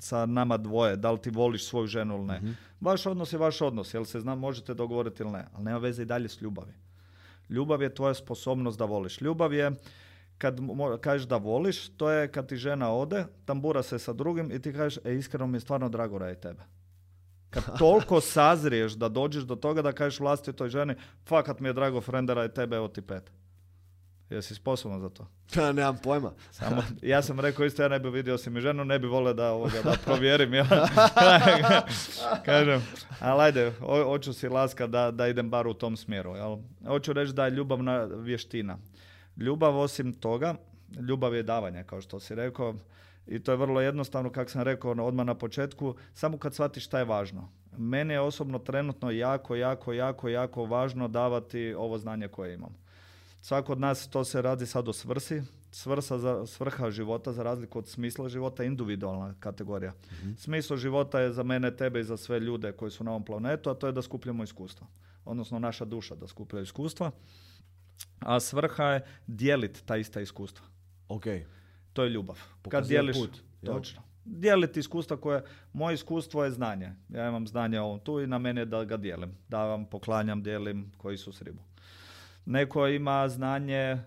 sa 0.00 0.26
nama 0.26 0.56
dvoje, 0.56 0.96
da 0.96 1.10
li 1.10 1.20
ti 1.20 1.30
voliš 1.30 1.64
svoju 1.64 1.86
ženu 1.86 2.14
ili 2.16 2.24
ne. 2.24 2.40
Vaš 2.80 3.06
odnos 3.06 3.32
je 3.32 3.38
vaš 3.38 3.60
odnos, 3.60 3.94
jel 3.94 4.04
se 4.04 4.20
zna, 4.20 4.34
možete 4.34 4.74
dogovoriti 4.74 5.22
ili 5.22 5.32
ne, 5.32 5.44
ali 5.52 5.64
nema 5.64 5.78
veze 5.78 6.02
i 6.02 6.06
dalje 6.06 6.28
s 6.28 6.40
ljubavi. 6.42 6.72
Ljubav 7.52 7.82
je 7.82 7.94
tvoja 7.94 8.14
sposobnost 8.14 8.78
da 8.78 8.84
voliš. 8.84 9.20
Ljubav 9.20 9.52
je 9.52 9.70
kad 10.38 10.60
kažeš 11.00 11.28
da 11.28 11.36
voliš, 11.36 11.88
to 11.96 12.10
je 12.10 12.28
kad 12.28 12.48
ti 12.48 12.56
žena 12.56 12.92
ode, 12.94 13.24
tambura 13.44 13.82
se 13.82 13.98
sa 13.98 14.12
drugim 14.12 14.52
i 14.52 14.58
ti 14.62 14.72
kažeš, 14.72 15.04
e, 15.04 15.14
iskreno 15.14 15.46
mi 15.46 15.56
je 15.56 15.60
stvarno 15.60 15.88
drago 15.88 16.18
radi 16.18 16.40
tebe. 16.40 16.62
Kad 17.50 17.64
toliko 17.78 18.20
sazriješ 18.20 18.92
da 18.92 19.08
dođeš 19.08 19.44
do 19.44 19.56
toga 19.56 19.82
da 19.82 19.92
kažeš 19.92 20.20
vlastitoj 20.20 20.68
ženi, 20.68 20.94
fakat 21.26 21.60
mi 21.60 21.68
je 21.68 21.72
drago 21.72 22.00
frendera 22.00 22.44
i 22.44 22.54
tebe, 22.54 22.76
evo 22.76 22.88
ti 22.88 23.02
pet. 23.02 23.32
Jesi 24.32 24.54
sposoban 24.54 25.00
za 25.00 25.08
to? 25.08 25.26
Ja 25.56 25.72
nemam 25.72 25.98
pojma. 25.98 26.32
Samo, 26.50 26.82
ja 27.02 27.22
sam 27.22 27.40
rekao 27.40 27.66
isto, 27.66 27.82
ja 27.82 27.88
ne 27.88 27.98
bi 27.98 28.10
vidio 28.10 28.38
si 28.38 28.50
mi 28.50 28.60
ženu, 28.60 28.84
ne 28.84 28.98
bi 28.98 29.06
volio 29.06 29.34
da, 29.34 29.50
ovoga, 29.50 29.82
da 29.84 29.94
provjerim. 30.04 30.54
Ja. 30.54 30.64
Kažem, 32.44 32.82
ali 33.20 33.42
ajde, 33.42 33.72
ho- 33.80 34.04
hoću 34.04 34.32
si 34.32 34.48
laska 34.48 34.86
da, 34.86 35.10
da 35.10 35.28
idem 35.28 35.50
bar 35.50 35.66
u 35.66 35.74
tom 35.74 35.96
smjeru. 35.96 36.30
Jel? 36.30 36.56
Hoću 36.86 37.12
reći 37.12 37.32
da 37.32 37.44
je 37.44 37.50
ljubavna 37.50 38.04
vještina. 38.04 38.78
Ljubav 39.36 39.78
osim 39.78 40.12
toga, 40.12 40.54
ljubav 41.00 41.34
je 41.34 41.42
davanje, 41.42 41.84
kao 41.84 42.00
što 42.00 42.20
si 42.20 42.34
rekao. 42.34 42.74
I 43.26 43.38
to 43.38 43.52
je 43.52 43.56
vrlo 43.56 43.80
jednostavno, 43.80 44.30
kako 44.30 44.50
sam 44.50 44.62
rekao 44.62 44.90
odmah 44.92 45.26
na 45.26 45.34
početku, 45.34 45.94
samo 46.14 46.38
kad 46.38 46.54
shvatiš 46.54 46.84
šta 46.84 46.98
je 46.98 47.04
važno. 47.04 47.48
Meni 47.78 48.14
je 48.14 48.20
osobno 48.20 48.58
trenutno 48.58 49.10
jako, 49.10 49.54
jako, 49.56 49.92
jako, 49.92 50.28
jako 50.28 50.64
važno 50.64 51.08
davati 51.08 51.74
ovo 51.78 51.98
znanje 51.98 52.28
koje 52.28 52.54
imam. 52.54 52.81
Svako 53.42 53.72
od 53.72 53.80
nas 53.80 54.08
to 54.08 54.24
se 54.24 54.42
radi 54.42 54.66
sad 54.66 54.88
o 54.88 54.92
svrsi. 54.92 55.42
Svrsa 55.70 56.18
za, 56.18 56.46
svrha 56.46 56.90
života 56.90 57.32
za 57.32 57.42
razliku 57.42 57.78
od 57.78 57.88
smisla 57.88 58.28
života 58.28 58.64
individualna 58.64 59.34
kategorija. 59.40 59.92
Smisao 60.36 60.76
života 60.76 61.20
je 61.20 61.32
za 61.32 61.42
mene, 61.42 61.76
tebe 61.76 62.00
i 62.00 62.04
za 62.04 62.16
sve 62.16 62.40
ljude 62.40 62.72
koji 62.72 62.90
su 62.90 63.04
na 63.04 63.10
ovom 63.10 63.24
planetu, 63.24 63.70
a 63.70 63.74
to 63.74 63.86
je 63.86 63.92
da 63.92 64.02
skupljamo 64.02 64.44
iskustva. 64.44 64.86
Odnosno 65.24 65.58
naša 65.58 65.84
duša 65.84 66.14
da 66.14 66.28
skuplja 66.28 66.60
iskustva. 66.60 67.10
A 68.18 68.40
svrha 68.40 68.84
je 68.84 69.06
dijeliti 69.26 69.84
ta 69.86 69.96
ista 69.96 70.20
iskustva. 70.20 70.66
Ok. 71.08 71.24
To 71.92 72.04
je 72.04 72.10
ljubav. 72.10 72.36
Kad 72.36 72.62
Pokazuje 72.62 72.88
dijeliš, 72.88 73.16
put, 73.16 73.42
točno. 73.64 74.02
Dijeliti 74.24 74.80
iskustva 74.80 75.16
koje, 75.16 75.42
moje 75.72 75.94
iskustvo 75.94 76.44
je 76.44 76.50
znanje. 76.50 76.94
Ja 77.08 77.28
imam 77.28 77.46
znanje 77.46 77.80
o 77.80 77.84
ovom 77.84 78.00
tu 78.00 78.20
i 78.20 78.26
na 78.26 78.38
mene 78.38 78.60
je 78.60 78.66
da 78.66 78.84
ga 78.84 78.96
dijelim. 78.96 79.36
Davam, 79.48 79.84
poklanjam, 79.84 80.42
dijelim 80.42 80.92
koji 80.96 81.16
su 81.16 81.32
s 81.32 81.42
ribu. 81.42 81.62
Neko 82.46 82.86
ima 82.86 83.28
znanje, 83.28 83.74
e, 83.76 83.98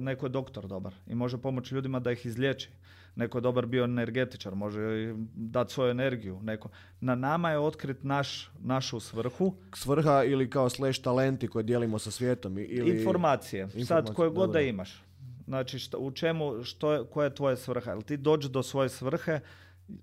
neko 0.00 0.26
je 0.26 0.30
doktor 0.30 0.66
dobar 0.66 0.94
i 1.06 1.14
može 1.14 1.38
pomoći 1.38 1.74
ljudima 1.74 2.00
da 2.00 2.12
ih 2.12 2.26
izliječi. 2.26 2.70
Neko 3.16 3.38
je 3.38 3.42
dobar 3.42 3.66
bioenergetičar, 3.66 4.54
može 4.54 5.14
dati 5.34 5.72
svoju 5.72 5.90
energiju. 5.90 6.40
Neko. 6.42 6.68
Na 7.00 7.14
nama 7.14 7.50
je 7.50 7.58
otkrit 7.58 8.04
naš, 8.04 8.50
našu 8.58 9.00
svrhu, 9.00 9.54
Svrha 9.74 10.24
ili 10.24 10.50
kao 10.50 10.68
slash 10.68 11.00
talenti 11.02 11.48
koje 11.48 11.62
dijelimo 11.62 11.98
sa 11.98 12.10
svijetom 12.10 12.58
ili... 12.58 12.98
informacije. 12.98 13.68
Sad 13.68 13.80
Informacije, 13.80 14.14
koje 14.14 14.30
god 14.30 14.52
da 14.52 14.60
imaš. 14.60 15.02
Znači 15.46 15.78
šta, 15.78 15.98
u 15.98 16.10
čemu, 16.10 16.64
što 16.64 16.92
je, 16.92 17.04
koja 17.04 17.24
je 17.24 17.34
tvoja 17.34 17.56
svrha? 17.56 17.90
Jel 17.90 18.02
ti 18.02 18.16
dođi 18.16 18.48
do 18.48 18.62
svoje 18.62 18.88
svrhe 18.88 19.40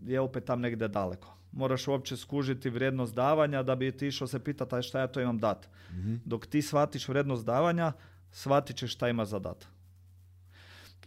je 0.05 0.19
opet 0.19 0.45
tam 0.45 0.61
negdje 0.61 0.87
daleko. 0.87 1.38
Moraš 1.51 1.87
uopće 1.87 2.17
skužiti 2.17 2.69
vrijednost 2.69 3.15
davanja 3.15 3.63
da 3.63 3.75
bi 3.75 3.91
ti 3.91 4.07
išao 4.07 4.27
se 4.27 4.39
pitati 4.39 4.75
"Aj, 4.75 4.81
šta 4.81 4.99
ja 4.99 5.07
to 5.07 5.21
imam 5.21 5.37
dat. 5.39 5.69
Dok 6.25 6.47
ti 6.47 6.61
shvatiš 6.61 7.07
vrijednost 7.07 7.45
davanja, 7.45 7.91
shvatit 8.31 8.75
ćeš 8.77 8.93
šta 8.93 9.09
ima 9.09 9.25
za 9.25 9.39
dat. 9.39 9.67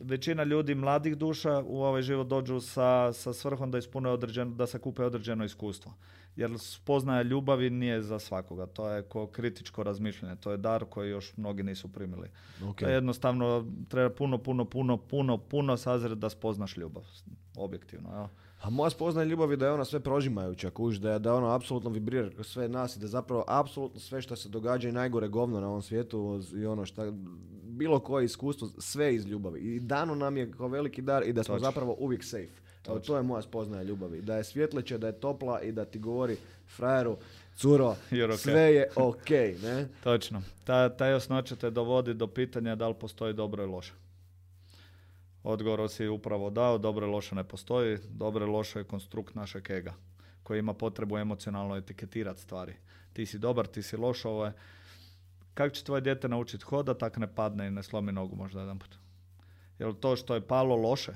Većina 0.00 0.44
ljudi 0.44 0.74
mladih 0.74 1.16
duša 1.16 1.62
u 1.66 1.82
ovaj 1.82 2.02
život 2.02 2.26
dođu 2.26 2.60
sa, 2.60 3.12
sa 3.12 3.32
svrhom 3.32 3.70
da 3.70 3.78
ispune 3.78 4.08
određeno, 4.10 4.54
da 4.54 4.66
se 4.66 4.78
kupe 4.78 5.04
određeno 5.04 5.44
iskustvo. 5.44 5.94
Jer 6.36 6.58
spoznaja 6.58 7.22
ljubavi 7.22 7.70
nije 7.70 8.02
za 8.02 8.18
svakoga. 8.18 8.66
To 8.66 8.90
je 8.90 9.02
ko 9.02 9.26
kritičko 9.26 9.82
razmišljanje. 9.82 10.36
To 10.36 10.50
je 10.50 10.56
dar 10.56 10.84
koji 10.84 11.10
još 11.10 11.36
mnogi 11.36 11.62
nisu 11.62 11.92
primili. 11.92 12.28
Ok. 12.64 12.78
To 12.78 12.88
je 12.88 12.94
jednostavno 12.94 13.66
treba 13.88 14.10
puno, 14.10 14.38
puno, 14.38 14.64
puno, 14.64 14.96
puno, 14.96 15.38
puno 15.38 15.76
sazret 15.76 16.18
da 16.18 16.30
spoznaš 16.30 16.76
ljubav. 16.76 17.04
Objektivno. 17.56 18.14
Jel? 18.14 18.26
A 18.62 18.70
moja 18.70 18.90
spoznaja 18.90 19.24
ljubavi 19.24 19.56
da 19.56 19.66
je 19.66 19.72
ona 19.72 19.84
sve 19.84 20.00
prožimajuća, 20.00 20.70
kuž, 20.70 20.98
da 20.98 21.12
je, 21.12 21.18
da 21.18 21.34
ona 21.34 21.54
apsolutno 21.54 21.90
vibrira 21.90 22.30
kroz 22.30 22.46
sve 22.46 22.68
nas 22.68 22.96
i 22.96 23.00
da 23.00 23.06
zapravo 23.06 23.44
apsolutno 23.48 24.00
sve 24.00 24.22
što 24.22 24.36
se 24.36 24.48
događa 24.48 24.88
i 24.88 24.92
najgore 24.92 25.28
govno 25.28 25.60
na 25.60 25.68
ovom 25.68 25.82
svijetu 25.82 26.40
i 26.54 26.66
ono 26.66 26.86
šta, 26.86 27.12
bilo 27.62 28.00
koje 28.00 28.24
iskustvo, 28.24 28.68
sve 28.78 29.14
iz 29.14 29.26
ljubavi. 29.26 29.60
I 29.60 29.80
dano 29.80 30.14
nam 30.14 30.36
je 30.36 30.52
kao 30.52 30.68
veliki 30.68 31.02
dar 31.02 31.22
i 31.26 31.32
da 31.32 31.42
smo 31.42 31.54
Točno. 31.54 31.68
zapravo 31.68 31.96
uvijek 31.98 32.24
safe. 32.24 32.62
Evo, 32.88 32.98
to 32.98 33.16
je 33.16 33.22
moja 33.22 33.42
spoznaja 33.42 33.82
ljubavi. 33.82 34.22
Da 34.22 34.36
je 34.36 34.44
svjetleće, 34.44 34.98
da 34.98 35.06
je 35.06 35.20
topla 35.20 35.60
i 35.60 35.72
da 35.72 35.84
ti 35.84 35.98
govori 35.98 36.36
frajeru, 36.76 37.16
curo, 37.56 37.96
okay. 38.10 38.36
sve 38.36 38.74
je 38.74 38.88
ok, 38.96 39.30
ne? 39.62 39.88
Točno. 40.04 40.42
Ta, 40.64 40.88
ta 40.88 41.06
jasnoća 41.06 41.56
te 41.56 41.70
dovodi 41.70 42.14
do 42.14 42.26
pitanja 42.26 42.74
da 42.74 42.88
li 42.88 42.94
postoji 42.94 43.34
dobro 43.34 43.62
i 43.62 43.66
loše. 43.66 43.92
Odgovor 45.42 45.90
si 45.90 46.08
upravo 46.08 46.50
dao, 46.50 46.78
dobro 46.78 47.06
loše 47.06 47.34
ne 47.34 47.44
postoji, 47.44 47.98
dobro 48.10 48.46
loše 48.46 48.78
je 48.78 48.84
konstrukt 48.84 49.34
našeg 49.34 49.70
ega 49.70 49.94
koji 50.42 50.58
ima 50.58 50.74
potrebu 50.74 51.18
emocionalno 51.18 51.76
etiketirati 51.76 52.40
stvari. 52.40 52.74
Ti 53.12 53.26
si 53.26 53.38
dobar, 53.38 53.66
ti 53.66 53.82
si 53.82 53.96
loš, 53.96 54.24
ovo 54.24 54.46
je... 54.46 54.52
Kako 55.54 55.74
će 55.74 55.84
tvoje 55.84 56.00
dijete 56.00 56.28
naučiti 56.28 56.64
hoda, 56.64 56.94
tak 56.94 57.16
ne 57.16 57.34
padne 57.34 57.66
i 57.66 57.70
ne 57.70 57.82
slomi 57.82 58.12
nogu 58.12 58.36
možda 58.36 58.60
jedan 58.60 58.78
put. 58.78 58.96
Jel 59.78 59.94
to 59.94 60.16
što 60.16 60.34
je 60.34 60.46
palo 60.46 60.76
loše, 60.76 61.12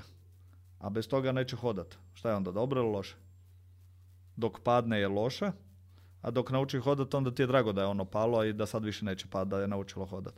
a 0.79 0.89
bez 0.89 1.07
toga 1.07 1.31
neće 1.31 1.55
hodat. 1.55 1.97
Šta 2.13 2.29
je 2.29 2.35
onda, 2.35 2.51
dobro 2.51 2.81
ili 2.81 2.91
loše? 2.91 3.15
Dok 4.35 4.59
padne 4.59 4.99
je 4.99 5.07
loše, 5.07 5.51
a 6.21 6.31
dok 6.31 6.51
nauči 6.51 6.79
hodat, 6.79 7.13
onda 7.13 7.31
ti 7.31 7.41
je 7.41 7.47
drago 7.47 7.73
da 7.73 7.81
je 7.81 7.87
ono 7.87 8.05
palo 8.05 8.43
i 8.43 8.53
da 8.53 8.65
sad 8.65 8.85
više 8.85 9.05
neće 9.05 9.27
pad, 9.27 9.47
da 9.47 9.61
je 9.61 9.67
naučilo 9.67 10.05
hodat. 10.05 10.33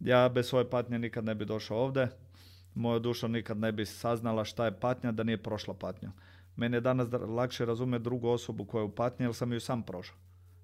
Ja 0.00 0.28
bez 0.28 0.46
svoje 0.46 0.70
patnje 0.70 0.98
nikad 0.98 1.24
ne 1.24 1.34
bi 1.34 1.44
došao 1.44 1.78
ovdje, 1.78 2.08
moja 2.74 2.98
duša 2.98 3.28
nikad 3.28 3.58
ne 3.58 3.72
bi 3.72 3.86
saznala 3.86 4.44
šta 4.44 4.64
je 4.64 4.80
patnja 4.80 5.12
da 5.12 5.22
nije 5.22 5.42
prošla 5.42 5.74
patnja. 5.74 6.12
Meni 6.56 6.76
je 6.76 6.80
danas 6.80 7.08
lakše 7.28 7.64
razumjeti 7.64 8.02
drugu 8.02 8.28
osobu 8.28 8.64
koja 8.64 8.80
je 8.80 8.84
u 8.84 8.94
patnji 8.94 9.26
jer 9.26 9.34
sam 9.34 9.52
ju 9.52 9.60
sam 9.60 9.82
prošao. 9.82 10.16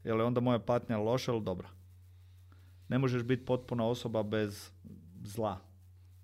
Je 0.05 0.15
li 0.15 0.23
onda 0.23 0.41
moja 0.41 0.59
patnja 0.59 0.99
loša 0.99 1.33
ili 1.33 1.43
dobra? 1.43 1.69
Ne 2.89 2.99
možeš 2.99 3.23
biti 3.23 3.45
potpuna 3.45 3.87
osoba 3.87 4.23
bez 4.23 4.71
zla. 5.23 5.59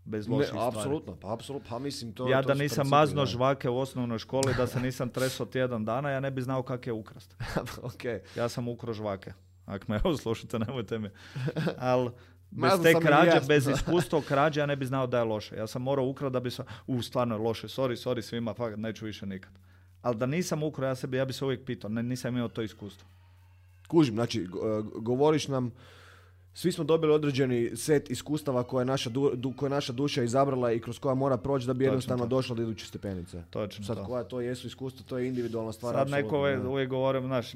Bez 0.04 0.28
loših 0.28 0.54
ne, 0.54 0.66
apsolutno, 0.66 1.16
pa 1.20 1.32
apsolutno, 1.32 1.68
pa 1.70 1.78
mislim 1.78 2.12
to... 2.12 2.28
Ja 2.28 2.42
da 2.42 2.54
nisam 2.54 2.88
mazno 2.88 3.26
žvake 3.26 3.68
u 3.68 3.78
osnovnoj 3.78 4.18
školi, 4.18 4.54
da 4.56 4.66
se 4.66 4.80
nisam 4.86 5.08
tresao 5.08 5.46
tjedan 5.46 5.84
dana, 5.84 6.10
ja 6.10 6.20
ne 6.20 6.30
bi 6.30 6.42
znao 6.42 6.62
kak 6.62 6.86
je 6.86 6.92
ukrast. 6.92 7.36
okay. 7.90 8.18
Ja 8.36 8.48
sam 8.48 8.68
ukro 8.68 8.92
žvake. 8.92 9.32
Ako 9.66 9.84
me 9.88 10.00
evo 10.04 10.16
slušate, 10.16 10.58
nemojte 10.58 10.98
mi. 10.98 11.08
Ali 11.78 12.10
bez 12.56 12.82
te 12.82 13.00
krađe, 13.00 13.40
bez 13.48 13.68
iskustva 13.74 14.22
krađe, 14.28 14.60
ja 14.60 14.66
ne 14.66 14.76
bi 14.76 14.86
znao 14.86 15.06
da 15.06 15.18
je 15.18 15.24
loše. 15.24 15.56
Ja 15.56 15.66
sam 15.66 15.82
morao 15.82 16.06
ukrao 16.06 16.30
da 16.30 16.40
bi 16.40 16.50
se, 16.50 16.62
u, 16.86 17.02
stvarno 17.02 17.34
je 17.34 17.40
loše, 17.40 17.68
sorry, 17.68 18.08
sorry 18.08 18.22
svima, 18.22 18.54
fakat, 18.54 18.78
neću 18.78 19.04
više 19.04 19.26
nikad. 19.26 19.52
Ali 20.02 20.16
da 20.16 20.26
nisam 20.26 20.62
ukrao, 20.62 20.88
ja, 20.88 20.94
sebi, 20.94 21.16
ja 21.16 21.24
bi 21.24 21.32
se 21.32 21.44
uvijek 21.44 21.64
pitao, 21.64 21.90
ne, 21.90 22.02
nisam 22.02 22.36
imao 22.36 22.48
to 22.48 22.62
iskustvo. 22.62 23.08
Kužim, 23.88 24.14
znači, 24.14 24.42
e, 24.42 24.46
govoriš 25.00 25.48
nam, 25.48 25.72
svi 26.56 26.72
smo 26.72 26.84
dobili 26.84 27.12
određeni 27.12 27.76
set 27.76 28.10
iskustava 28.10 28.62
koje 28.62 28.82
je 28.82 28.86
naša, 28.86 29.10
du, 29.10 29.52
koje 29.56 29.70
naša 29.70 29.92
duša 29.92 30.22
izabrala 30.22 30.72
i 30.72 30.80
kroz 30.80 30.98
koja 30.98 31.14
mora 31.14 31.36
proći 31.36 31.66
da 31.66 31.74
bi 31.74 31.84
jednostavno 31.84 32.26
došla 32.26 32.56
do 32.56 32.62
iduće 32.62 32.86
stepenice. 32.86 33.42
Točno 33.50 33.84
Sad 33.84 33.96
to. 33.96 34.04
koja 34.04 34.24
to 34.24 34.40
jesu 34.40 34.66
iskustva, 34.66 35.04
to 35.08 35.18
je 35.18 35.28
individualna 35.28 35.72
stvar. 35.72 35.94
Sad 35.94 36.10
neko 36.10 36.38
uvijek, 36.38 36.64
uvijek 36.64 36.90
govorim, 36.90 37.26
znaš, 37.26 37.52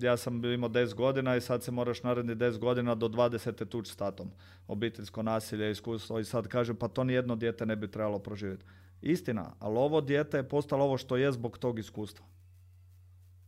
ja 0.00 0.16
sam 0.16 0.44
imao 0.44 0.70
10 0.70 0.94
godina 0.94 1.36
i 1.36 1.40
sad 1.40 1.62
se 1.62 1.70
moraš 1.70 2.02
naredni 2.02 2.34
10 2.34 2.58
godina 2.58 2.94
do 2.94 3.08
20. 3.08 3.66
tući 3.66 3.92
s 3.92 3.96
tatom. 3.96 4.30
Obiteljsko 4.68 5.22
nasilje, 5.22 5.70
iskustvo 5.70 6.18
i 6.18 6.24
sad 6.24 6.48
kažem 6.48 6.76
pa 6.76 6.88
to 6.88 7.04
nijedno 7.04 7.36
dijete 7.36 7.66
ne 7.66 7.76
bi 7.76 7.90
trebalo 7.90 8.18
proživjeti. 8.18 8.64
Istina, 9.02 9.52
ali 9.58 9.76
ovo 9.76 10.00
dijete 10.00 10.36
je 10.36 10.48
postalo 10.48 10.84
ovo 10.84 10.98
što 10.98 11.16
je 11.16 11.32
zbog 11.32 11.58
tog 11.58 11.78
iskustva. 11.78 12.26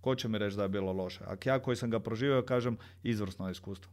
Ko 0.01 0.15
će 0.15 0.29
mi 0.29 0.39
reći 0.39 0.57
da 0.57 0.63
je 0.63 0.69
bilo 0.69 0.93
loše? 0.93 1.25
Ako 1.27 1.49
ja 1.49 1.59
koji 1.59 1.77
sam 1.77 1.91
ga 1.91 2.01
proživio 2.01 2.43
kažem 2.43 2.77
izvrsno 3.03 3.51
iskustvo. 3.51 3.93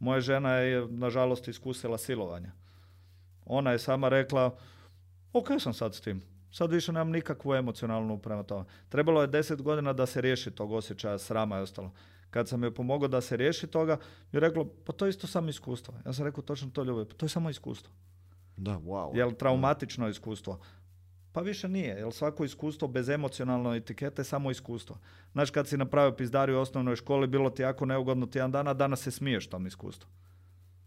Moja 0.00 0.20
žena 0.20 0.52
je, 0.54 0.86
nažalost, 0.90 1.48
iskusila 1.48 1.98
silovanje. 1.98 2.50
Ona 3.44 3.72
je 3.72 3.78
sama 3.78 4.08
rekla, 4.08 4.56
ok 5.32 5.48
sam 5.58 5.74
sad 5.74 5.94
s 5.94 6.00
tim. 6.00 6.22
Sad 6.50 6.72
više 6.72 6.92
nemam 6.92 7.10
nikakvu 7.10 7.54
emocionalnu 7.54 8.18
prema 8.18 8.42
tome. 8.42 8.64
Trebalo 8.88 9.20
je 9.20 9.26
deset 9.26 9.62
godina 9.62 9.92
da 9.92 10.06
se 10.06 10.20
riješi 10.20 10.50
tog 10.50 10.72
osjećaja 10.72 11.18
srama 11.18 11.58
i 11.58 11.62
ostalo. 11.62 11.92
Kad 12.30 12.48
sam 12.48 12.62
joj 12.62 12.74
pomogao 12.74 13.08
da 13.08 13.20
se 13.20 13.36
riješi 13.36 13.66
toga, 13.66 13.98
je 14.32 14.40
reklo, 14.40 14.66
pa 14.84 14.92
to 14.92 15.06
je 15.06 15.10
isto 15.10 15.26
samo 15.26 15.48
iskustvo. 15.48 15.94
Ja 16.06 16.12
sam 16.12 16.24
rekao 16.24 16.42
točno 16.42 16.70
to 16.70 16.82
ljubav, 16.82 17.04
pa 17.04 17.14
to 17.14 17.26
je 17.26 17.30
samo 17.30 17.50
iskustvo. 17.50 17.92
Da, 18.56 18.78
wow. 18.78 19.16
Jel 19.16 19.32
traumatično 19.32 20.08
iskustvo? 20.08 20.60
Pa 21.32 21.40
više 21.40 21.68
nije, 21.68 21.96
jer 21.96 22.12
svako 22.12 22.44
iskustvo 22.44 22.88
bez 22.88 23.08
emocionalne 23.08 23.76
etikete 23.76 24.20
je 24.20 24.24
samo 24.24 24.50
iskustvo. 24.50 24.98
Znaš, 25.32 25.50
kad 25.50 25.68
si 25.68 25.76
napravio 25.76 26.16
pizdariju 26.16 26.56
u 26.56 26.60
osnovnoj 26.60 26.96
školi, 26.96 27.26
bilo 27.26 27.50
ti 27.50 27.62
jako 27.62 27.86
neugodno 27.86 28.26
tjedan 28.26 28.52
dana, 28.52 28.74
danas 28.74 29.02
se 29.02 29.10
smiješ 29.10 29.46
tom 29.46 29.66
iskustvu. 29.66 30.08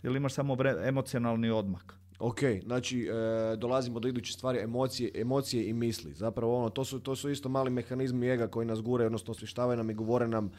Ili 0.04 0.18
imaš 0.18 0.34
samo 0.34 0.58
emocionalni 0.86 1.50
odmak. 1.50 1.94
Ok, 2.20 2.40
znači 2.64 3.02
e, 3.02 3.56
dolazimo 3.58 4.00
do 4.00 4.08
iduće 4.08 4.34
stvari, 4.34 4.60
emocije, 4.60 5.12
emocije 5.16 5.70
i 5.70 5.74
misli. 5.74 6.14
Zapravo 6.14 6.58
ono, 6.58 6.70
to 6.70 6.86
su, 6.86 7.00
to 7.00 7.16
su 7.16 7.30
isto 7.30 7.50
mali 7.50 7.70
mehanizmi 7.70 8.30
ega 8.30 8.48
koji 8.48 8.68
nas 8.68 8.82
gure, 8.82 9.06
odnosno 9.06 9.32
osvještavaju 9.32 9.78
nam 9.78 9.90
i 9.90 9.94
govore 9.94 10.28
nam 10.28 10.52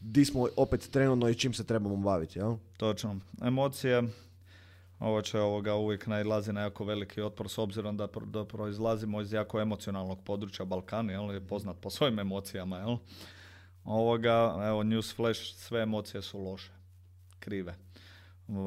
di 0.00 0.24
smo 0.24 0.46
opet 0.56 0.88
trenutno 0.90 1.28
i 1.28 1.34
čim 1.34 1.52
se 1.52 1.64
trebamo 1.64 1.96
baviti, 1.96 2.38
jel? 2.38 2.56
Točno. 2.76 3.16
Emocije, 3.42 4.02
ovo 5.00 5.22
će 5.22 5.40
ovoga 5.40 5.74
uvijek 5.74 6.06
najlazi 6.06 6.52
na 6.52 6.60
jako 6.60 6.84
veliki 6.84 7.22
otpor 7.22 7.48
s 7.48 7.58
obzirom 7.58 7.96
da, 7.96 8.08
da 8.26 8.44
proizlazimo 8.44 9.20
iz 9.20 9.32
jako 9.32 9.60
emocionalnog 9.60 10.24
područja 10.24 10.64
Balkana, 10.64 11.12
jel, 11.12 11.32
je 11.32 11.46
poznat 11.46 11.76
po 11.80 11.90
svojim 11.90 12.18
emocijama, 12.18 12.78
jel. 12.78 12.96
Ovoga, 13.84 14.64
evo, 14.66 14.82
news 14.82 15.14
flash, 15.14 15.40
sve 15.54 15.82
emocije 15.82 16.22
su 16.22 16.38
loše, 16.38 16.72
krive. 17.38 17.74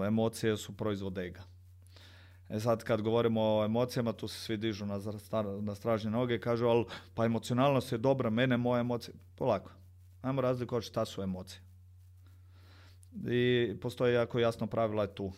Emocije 0.07 0.57
su 0.57 0.77
proizvod 0.77 1.17
ega. 1.17 1.43
E 2.49 2.59
sad 2.59 2.83
kad 2.83 3.01
govorimo 3.01 3.41
o 3.41 3.65
emocijama, 3.65 4.13
tu 4.13 4.27
se 4.27 4.39
svi 4.39 4.57
dižu 4.57 4.85
na, 4.85 4.99
na 5.61 5.75
stražnje 5.75 6.11
noge 6.11 6.35
i 6.35 6.39
kažu, 6.39 6.65
ali 6.65 6.85
pa 7.15 7.25
emocionalnost 7.25 7.91
je 7.91 7.97
dobra, 7.97 8.29
mene 8.29 8.57
moje 8.57 8.79
emocije. 8.79 9.15
Polako. 9.35 9.71
Ajmo 10.21 10.41
razlikovati 10.41 10.87
šta 10.87 11.05
su 11.05 11.21
emocije. 11.21 11.61
I 13.27 13.73
postoji 13.81 14.13
jako 14.13 14.39
jasno 14.39 14.67
pravila 14.67 15.01
je 15.01 15.15
tu 15.15 15.31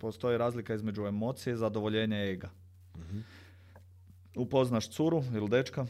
postoji 0.00 0.38
razlika 0.38 0.74
između 0.74 1.06
emocije 1.06 1.54
i 1.54 1.56
zadovoljenja 1.56 2.30
ega. 2.30 2.50
uh 2.94 3.00
Upoznaš 4.36 4.90
curu 4.90 5.22
ili 5.34 5.48
dečka, 5.48 5.86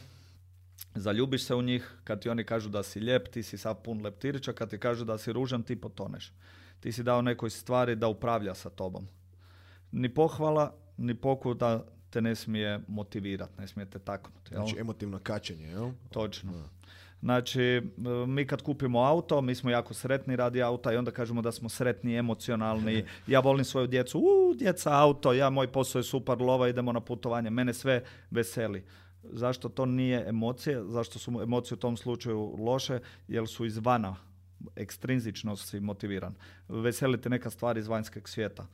zaljubiš 0.95 1.45
se 1.45 1.55
u 1.55 1.61
njih, 1.61 1.93
kad 2.03 2.21
ti 2.21 2.29
oni 2.29 2.43
kažu 2.43 2.69
da 2.69 2.83
si 2.83 2.99
lijep, 2.99 3.27
ti 3.27 3.43
si 3.43 3.57
sav 3.57 3.75
pun 3.75 4.01
leptirića, 4.01 4.53
kad 4.53 4.69
ti 4.69 4.77
kažu 4.77 5.05
da 5.05 5.17
si 5.17 5.33
ružan, 5.33 5.63
ti 5.63 5.75
potoneš. 5.75 6.33
Ti 6.79 6.91
si 6.91 7.03
dao 7.03 7.21
nekoj 7.21 7.49
stvari 7.49 7.95
da 7.95 8.07
upravlja 8.07 8.55
sa 8.55 8.69
tobom. 8.69 9.07
Ni 9.91 10.13
pohvala, 10.13 10.75
ni 10.97 11.15
pokuda 11.15 11.85
te 12.09 12.21
ne 12.21 12.35
smije 12.35 12.79
motivirati, 12.87 13.53
ne 13.59 13.67
smije 13.67 13.89
te 13.89 13.99
taknuti. 13.99 14.53
Znači 14.53 14.75
emotivno 14.79 15.19
kačenje, 15.19 15.67
jel? 15.67 15.91
Točno. 16.09 16.69
Znači, 17.25 17.61
e, 17.61 17.81
mi 18.27 18.45
kad 18.47 18.61
kupimo 18.61 18.99
auto, 18.99 19.41
mi 19.41 19.55
smo 19.55 19.69
jako 19.69 19.93
sretni 19.93 20.35
radi 20.35 20.61
auta 20.61 20.93
i 20.93 20.97
onda 20.97 21.11
kažemo 21.11 21.41
da 21.41 21.51
smo 21.51 21.69
sretni, 21.69 22.17
emocionalni. 22.17 23.05
Ja 23.27 23.39
volim 23.39 23.65
svoju 23.65 23.87
djecu, 23.87 24.19
u, 24.19 24.53
djeca, 24.53 24.93
auto, 24.93 25.33
ja, 25.33 25.49
moj 25.49 25.71
posao 25.71 25.99
je 25.99 26.03
super, 26.03 26.41
lova, 26.41 26.67
idemo 26.69 26.91
na 26.91 26.99
putovanje. 26.99 27.49
Mene 27.49 27.73
sve 27.73 28.03
veseli. 28.31 28.85
Zašto 29.23 29.69
to 29.69 29.85
nije 29.85 30.25
emocije? 30.27 30.83
Zašto 30.83 31.19
su 31.19 31.41
emocije 31.41 31.75
u 31.75 31.79
tom 31.79 31.97
slučaju 31.97 32.55
loše? 32.59 32.99
Jer 33.27 33.47
su 33.47 33.65
izvana, 33.65 34.15
ekstrinzično 34.75 35.55
si 35.55 35.79
motiviran. 35.79 36.35
Veselite 36.69 37.29
neka 37.29 37.49
stvar 37.49 37.77
iz 37.77 37.87
vanjskog 37.87 38.29
svijeta. 38.29 38.67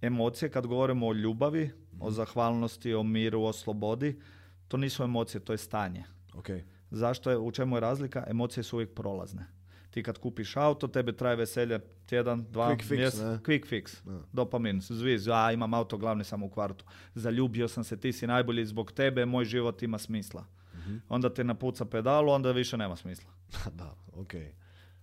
Emocije, 0.00 0.50
kad 0.50 0.66
govorimo 0.66 1.06
o 1.06 1.12
ljubavi, 1.12 1.70
o 2.00 2.06
mhm. 2.06 2.14
zahvalnosti, 2.14 2.94
o 2.94 3.02
miru, 3.02 3.42
o 3.42 3.52
slobodi, 3.52 4.20
to 4.68 4.76
nisu 4.76 5.02
emocije, 5.02 5.40
to 5.40 5.52
je 5.52 5.58
stanje. 5.58 6.04
Okay. 6.32 6.62
Zašto 6.92 7.30
je, 7.30 7.38
u 7.38 7.50
čemu 7.50 7.76
je 7.76 7.80
razlika? 7.80 8.24
Emocije 8.26 8.64
su 8.64 8.76
uvijek 8.76 8.94
prolazne. 8.94 9.46
Ti 9.90 10.02
kad 10.02 10.18
kupiš 10.18 10.56
auto, 10.56 10.88
tebe 10.88 11.12
traje 11.12 11.36
veselje 11.36 11.80
tjedan, 12.06 12.44
dva, 12.50 12.68
quick 12.68 12.88
fix, 12.88 12.96
mjes, 12.96 13.14
quick 13.14 13.66
fix, 13.70 14.06
ne. 14.06 14.20
dopamin, 14.32 14.80
zviz, 14.80 15.28
a 15.28 15.52
imam 15.52 15.74
auto 15.74 15.98
glavni 15.98 16.24
sam 16.24 16.42
u 16.42 16.50
kvartu. 16.50 16.84
Zaljubio 17.14 17.68
sam 17.68 17.84
se, 17.84 18.00
ti 18.00 18.12
si 18.12 18.26
najbolji 18.26 18.66
zbog 18.66 18.92
tebe, 18.92 19.26
moj 19.26 19.44
život 19.44 19.82
ima 19.82 19.98
smisla. 19.98 20.44
uh 20.72 20.78
Onda 21.08 21.34
te 21.34 21.44
napuca 21.44 21.84
pedalu, 21.84 22.32
onda 22.32 22.52
više 22.52 22.76
nema 22.76 22.96
smisla. 22.96 23.30
da, 23.78 23.94
ok. 24.12 24.32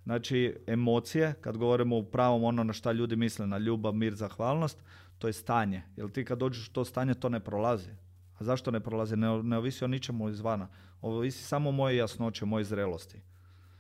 Znači, 0.04 0.56
emocije, 0.68 1.34
kad 1.42 1.58
govorimo 1.58 1.98
u 1.98 2.04
pravom 2.04 2.44
ono 2.44 2.64
na 2.64 2.74
šta 2.74 2.92
ljudi 2.92 3.16
misle, 3.16 3.48
na 3.48 3.58
ljubav, 3.58 3.94
mir, 3.94 4.16
zahvalnost, 4.16 4.84
to 5.18 5.28
je 5.28 5.34
stanje. 5.34 5.84
Jer 5.96 6.12
ti 6.12 6.26
kad 6.26 6.38
dođeš 6.38 6.68
u 6.68 6.74
to 6.74 6.86
stanje, 6.86 7.14
to 7.14 7.30
ne 7.30 7.40
prolazi. 7.40 7.90
A 8.40 8.44
zašto 8.44 8.72
ne 8.72 8.80
prolazi? 8.80 9.16
Ne, 9.16 9.44
ne 9.44 9.58
ovisi 9.58 9.84
o 9.84 9.88
ničemu 9.88 10.30
izvana. 10.30 10.68
Ovisi 11.02 11.44
samo 11.44 11.72
moje 11.72 11.98
jasnoće, 11.98 12.46
moje 12.46 12.64
zrelosti. 12.64 13.22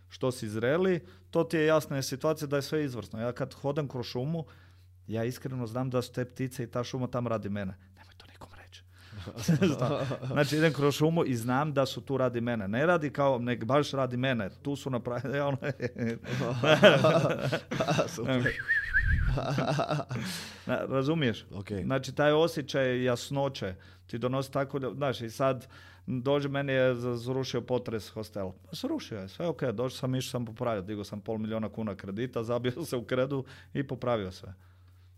Što 0.09 0.31
si 0.31 0.49
zreli, 0.49 1.05
to 1.31 1.43
ti 1.43 1.57
je 1.57 1.65
jasna 1.65 2.01
situacija 2.01 2.47
da 2.47 2.55
je 2.55 2.61
sve 2.61 2.85
izvrsno. 2.85 3.21
Ja 3.21 3.31
kad 3.31 3.53
hodam 3.53 3.87
kroz 3.87 4.05
šumu, 4.05 4.45
ja 5.07 5.23
iskreno 5.23 5.67
znam 5.67 5.89
da 5.89 6.01
su 6.01 6.13
te 6.13 6.25
ptice 6.25 6.63
i 6.63 6.67
ta 6.67 6.83
šuma 6.83 7.07
tam 7.07 7.27
radi 7.27 7.49
mene. 7.49 7.77
Nemoj 7.95 8.13
to 8.17 8.25
nikom 8.25 8.49
reći. 8.63 8.83
znači 10.33 10.57
idem 10.57 10.73
kroz 10.73 10.95
šumu 10.95 11.25
i 11.25 11.35
znam 11.35 11.73
da 11.73 11.85
su 11.85 12.01
tu 12.01 12.17
radi 12.17 12.41
mene. 12.41 12.67
Ne 12.67 12.85
radi 12.85 13.09
kao, 13.09 13.39
nek 13.39 13.65
baš 13.65 13.91
radi 13.91 14.17
mene. 14.17 14.49
Tu 14.49 14.75
su 14.75 14.89
napravili. 14.89 15.39
Ono 15.49 15.57
Razumiješ? 20.95 21.45
Okay. 21.51 21.83
Znači, 21.85 22.15
taj 22.15 22.31
osjećaj 22.31 23.03
jasnoće 23.03 23.75
ti 24.07 24.17
donosi 24.17 24.51
tako, 24.51 24.79
da, 24.79 24.93
znaš, 24.93 25.21
i 25.21 25.29
sad 25.29 25.67
dođe, 26.07 26.49
meni 26.49 26.73
je 26.73 26.95
zrušio 26.95 27.61
potres 27.61 28.09
hostel. 28.09 28.51
Pa 28.65 28.75
srušio 28.75 29.19
je, 29.19 29.29
sve 29.29 29.47
ok, 29.47 29.63
došao 29.63 29.97
sam, 29.97 30.15
išao 30.15 30.31
sam 30.31 30.45
popravio, 30.45 30.81
digao 30.81 31.03
sam 31.03 31.21
pol 31.21 31.37
milijuna 31.37 31.69
kuna 31.69 31.95
kredita, 31.95 32.43
zabio 32.49 32.85
se 32.85 32.97
u 32.97 33.03
kredu 33.03 33.43
i 33.73 33.87
popravio 33.87 34.31
sve. 34.31 34.53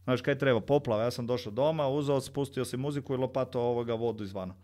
Znaš 0.04 0.22
kaj 0.22 0.38
treba? 0.38 0.62
Poplava. 0.62 1.04
Ja 1.04 1.12
sam 1.12 1.28
došao 1.28 1.52
doma, 1.52 1.88
uzeo, 1.88 2.22
spustio 2.22 2.66
si 2.66 2.78
muziku 2.78 3.14
i 3.14 3.18
lopato 3.18 3.62
ovoga 3.62 3.94
vodu 3.94 4.24
izvana. 4.24 4.56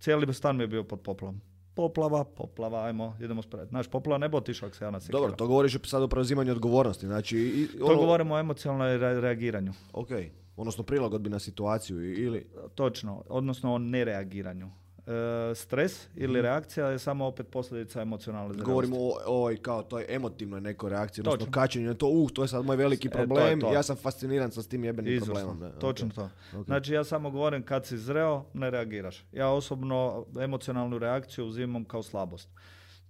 Cijeli 0.00 0.34
stan 0.34 0.56
mi 0.56 0.62
je 0.62 0.68
bio 0.68 0.84
pod 0.84 1.00
poplavom. 1.00 1.40
Poplava, 1.74 2.24
poplava, 2.26 2.84
ajmo, 2.84 3.16
idemo 3.20 3.42
spred. 3.42 3.68
Znaš, 3.68 3.88
poplava 3.88 4.18
ne 4.18 4.28
bi 4.28 4.36
otišao 4.36 4.66
ako 4.66 4.76
se 4.76 4.84
ja 4.84 4.90
nasekirao. 4.90 5.20
Dobro, 5.20 5.36
to 5.36 5.46
govoriš 5.46 5.76
sad 5.84 6.02
o 6.02 6.08
preuzimanju 6.08 6.52
odgovornosti. 6.52 7.06
Znači, 7.06 7.38
i, 7.38 7.78
To 7.78 7.84
ono- 7.84 7.96
govorimo 7.96 8.34
o 8.34 8.38
emocionalnoj 8.38 8.98
re- 8.98 9.20
reagiranju. 9.20 9.72
Ok, 9.92 10.08
odnosno 10.56 10.84
prilagodbi 10.84 11.30
na 11.30 11.38
situaciju 11.38 12.14
ili... 12.14 12.46
Točno, 12.74 13.22
odnosno 13.28 13.74
o 13.74 13.78
nereagiranju. 13.78 14.70
E, 15.06 15.54
stres 15.54 16.06
ili 16.16 16.42
reakcija 16.42 16.86
je 16.86 16.98
samo 16.98 17.26
opet 17.26 17.48
posljedica 17.48 18.02
emocionalne 18.02 18.48
zrelosti. 18.48 18.70
Govorimo 18.70 18.96
o 18.98 19.18
ovoj 19.26 19.56
kao 19.56 19.82
toj 19.82 20.06
emotivnoj 20.08 20.60
nekoj 20.60 20.90
reakciji, 20.90 21.22
odnosno 21.22 21.38
Točno. 21.38 21.52
kačenju 21.52 21.86
na 21.86 21.94
to, 21.94 22.06
uh, 22.08 22.30
to 22.30 22.42
je 22.42 22.48
sad 22.48 22.64
moj 22.64 22.76
veliki 22.76 23.08
E, 23.08 23.10
to 23.10 23.16
problem, 23.16 23.60
to. 23.60 23.72
ja 23.72 23.82
sam 23.82 23.96
fasciniran 23.96 24.50
sa 24.50 24.62
s 24.62 24.68
tim 24.68 24.84
jebenim 24.84 25.12
Izvrsno, 25.12 25.34
problemom. 25.34 25.58
ne? 25.58 25.70
točno 25.70 26.06
Ok. 26.08 26.14
to. 26.14 26.28
Ok. 26.54 26.64
Znači 26.64 26.92
ja 26.92 27.04
samo 27.04 27.30
govorim 27.30 27.62
kad 27.62 27.86
si 27.86 27.98
zreo, 27.98 28.44
ne 28.54 28.70
reagiraš. 28.70 29.24
Ja 29.32 29.48
osobno 29.48 30.26
emocionalnu 30.40 30.98
reakciju 30.98 31.46
uzimam 31.46 31.84
kao 31.84 32.02
slabost. 32.02 32.48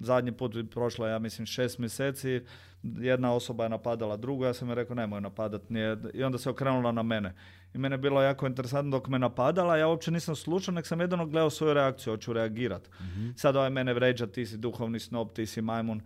Zadnji 0.00 0.32
put 0.32 0.54
je 0.54 0.66
prošlo, 0.66 1.06
ja 1.06 1.18
mislim, 1.18 1.46
šest 1.46 1.78
mjeseci, 1.78 2.40
jedna 2.82 3.32
osoba 3.32 3.64
je 3.64 3.70
napadala 3.70 4.16
drugu, 4.16 4.44
ja 4.44 4.54
sam 4.54 4.68
joj 4.68 4.74
rekao 4.74 4.96
nemoj 4.96 5.20
napadat, 5.20 5.70
nije, 5.70 5.96
i 6.14 6.24
onda 6.24 6.38
se 6.38 6.50
okrenula 6.50 6.92
na 6.92 7.02
mene. 7.02 7.34
I 7.74 7.78
mene 7.78 7.94
je 7.94 7.98
bilo 7.98 8.22
jako 8.22 8.46
interesantno 8.46 8.98
dok 8.98 9.08
me 9.08 9.18
napadala, 9.18 9.76
ja 9.76 9.88
uopće 9.88 10.10
nisam 10.10 10.36
slušao, 10.36 10.74
nek 10.74 10.86
sam 10.86 11.00
jedino 11.00 11.26
gledao 11.26 11.50
svoju 11.50 11.74
reakciju, 11.74 12.12
hoću 12.12 12.32
reagirat. 12.32 12.90
Sad 13.36 13.56
ovaj 13.56 13.70
mene 13.70 13.94
vređa, 13.94 14.26
ti 14.26 14.46
si 14.46 14.56
duhovni 14.56 15.00
snob, 15.00 15.32
ti 15.32 15.46
si 15.46 15.62
majmun. 15.62 16.00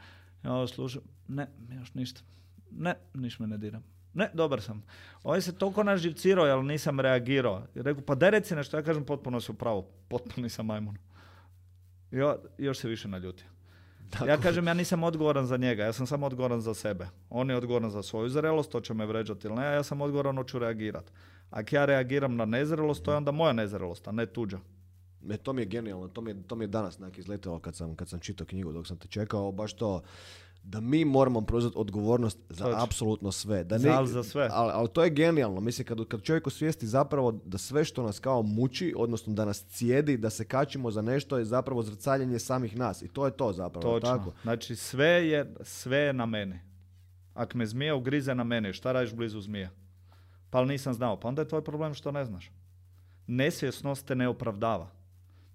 Ja 0.45 0.53
ovo 0.53 0.67
slušam, 0.67 1.03
ne, 1.29 1.47
još 1.79 1.95
ništa. 1.95 2.21
Ne, 2.71 2.95
niš 3.15 3.39
me 3.39 3.47
ne 3.47 3.59
diram. 3.59 3.85
Ne, 4.15 4.31
dobar 4.35 4.63
sam. 4.63 4.83
Ovaj 5.23 5.41
se 5.41 5.59
toliko 5.59 5.83
naživcirao, 5.83 6.45
ali 6.45 6.67
nisam 6.67 7.01
reagirao. 7.01 7.67
I 7.75 7.83
rekao, 7.83 8.03
pa 8.05 8.15
daj 8.15 8.31
reci 8.31 8.55
nešto, 8.55 8.77
ja 8.77 8.83
kažem 8.83 9.05
potpuno 9.05 9.41
si 9.41 9.53
u 9.53 9.55
pravu. 9.55 9.87
Potpuno 10.09 10.43
nisam 10.43 10.67
majmun. 10.67 10.97
I 12.13 12.17
još 12.59 12.79
se 12.79 12.89
više 12.89 13.09
naljutio. 13.09 13.47
Ja 14.27 14.37
kažem, 14.37 14.67
ja 14.67 14.75
nisam 14.75 15.03
odgovoran 15.03 15.47
za 15.47 15.57
njega, 15.57 15.85
ja 15.85 15.93
sam 15.93 16.07
samo 16.07 16.27
odgovoran 16.27 16.61
za 16.61 16.75
sebe. 16.75 17.07
On 17.31 17.51
je 17.51 17.57
odgovoran 17.57 17.91
za 17.91 18.03
svoju 18.03 18.29
zrelost, 18.29 18.71
to 18.71 18.81
će 18.81 18.95
me 18.95 19.07
vređati 19.07 19.47
ili 19.47 19.57
ne, 19.57 19.67
a 19.67 19.73
ja 19.73 19.83
sam 19.83 20.01
odgovoran, 20.01 20.37
hoću 20.37 20.59
reagirat. 20.59 21.13
Ako 21.51 21.77
ja 21.77 21.85
reagiram 21.85 22.37
na 22.37 22.45
nezrelost, 22.45 23.03
to 23.05 23.11
je 23.11 23.17
onda 23.17 23.31
moja 23.31 23.53
nezrelost, 23.53 24.09
a 24.09 24.13
ne 24.13 24.27
tuđa. 24.27 24.59
E, 25.31 25.37
to 25.37 25.53
mi 25.53 25.63
je 25.63 25.67
genijalno, 25.67 26.09
to 26.09 26.21
mi 26.21 26.31
je, 26.31 26.43
to 26.47 26.57
mi 26.57 26.65
je 26.65 26.69
danas 26.69 26.99
nak 26.99 27.19
izletelo 27.19 27.59
kad 27.59 27.77
sam, 27.77 27.97
kad 27.97 28.09
sam 28.09 28.21
čitao 28.21 28.47
knjigu 28.47 28.73
dok 28.73 28.87
sam 28.87 28.97
te 28.97 29.09
čekao, 29.09 29.53
baš 29.53 29.73
to 29.73 30.03
da 30.65 30.81
mi 30.81 31.05
moramo 31.05 31.41
preuzeti 31.41 31.75
odgovornost 31.79 32.39
za 32.49 32.65
Točno. 32.65 32.83
apsolutno 32.83 33.33
sve. 33.33 33.65
Da 33.65 33.79
Za- 33.79 34.05
za 34.07 34.23
sve. 34.23 34.49
Ali, 34.53 34.71
ali 34.75 34.89
to 34.89 35.05
je 35.05 35.11
genijalno. 35.11 35.61
Mislim, 35.61 35.87
kad, 35.87 36.09
kad 36.09 36.23
čovjek 36.23 36.47
osvijesti 36.47 36.87
zapravo 36.87 37.33
da 37.33 37.59
sve 37.59 37.85
što 37.85 38.03
nas 38.03 38.19
kao 38.19 38.43
muči, 38.43 38.95
odnosno 38.97 39.33
da 39.33 39.45
nas 39.45 39.65
cijedi, 39.65 40.17
da 40.17 40.31
se 40.31 40.45
kačimo 40.45 40.91
za 40.91 41.03
nešto 41.03 41.39
je 41.39 41.45
zapravo 41.45 41.83
zrcaljenje 41.83 42.39
samih 42.39 42.77
nas. 42.77 43.03
I 43.03 43.09
to 43.09 43.27
je 43.27 43.37
to 43.37 43.53
zapravo. 43.53 44.01
Točno. 44.01 44.19
Tako? 44.19 44.33
Znači 44.43 44.77
sve 44.77 45.29
je, 45.29 45.55
sve 45.63 45.99
je 45.99 46.13
na 46.13 46.27
meni. 46.27 46.61
Ako 47.35 47.59
me 47.59 47.67
zmija 47.67 47.95
ugrize 47.95 48.35
na 48.35 48.45
mene, 48.45 48.73
šta 48.73 48.93
radiš 48.93 49.15
blizu 49.15 49.41
zmije? 49.41 49.71
Pa 50.51 50.59
ali 50.59 50.69
nisam 50.69 50.95
znao. 50.95 51.21
Pa 51.21 51.29
onda 51.29 51.43
je 51.43 51.49
tvoj 51.49 51.65
problem 51.65 51.95
što 51.95 52.13
ne 52.13 52.25
znaš. 52.25 52.51
Nesvjesnost 53.27 54.07
te 54.07 54.15
ne 54.15 54.29
opravdava. 54.29 54.91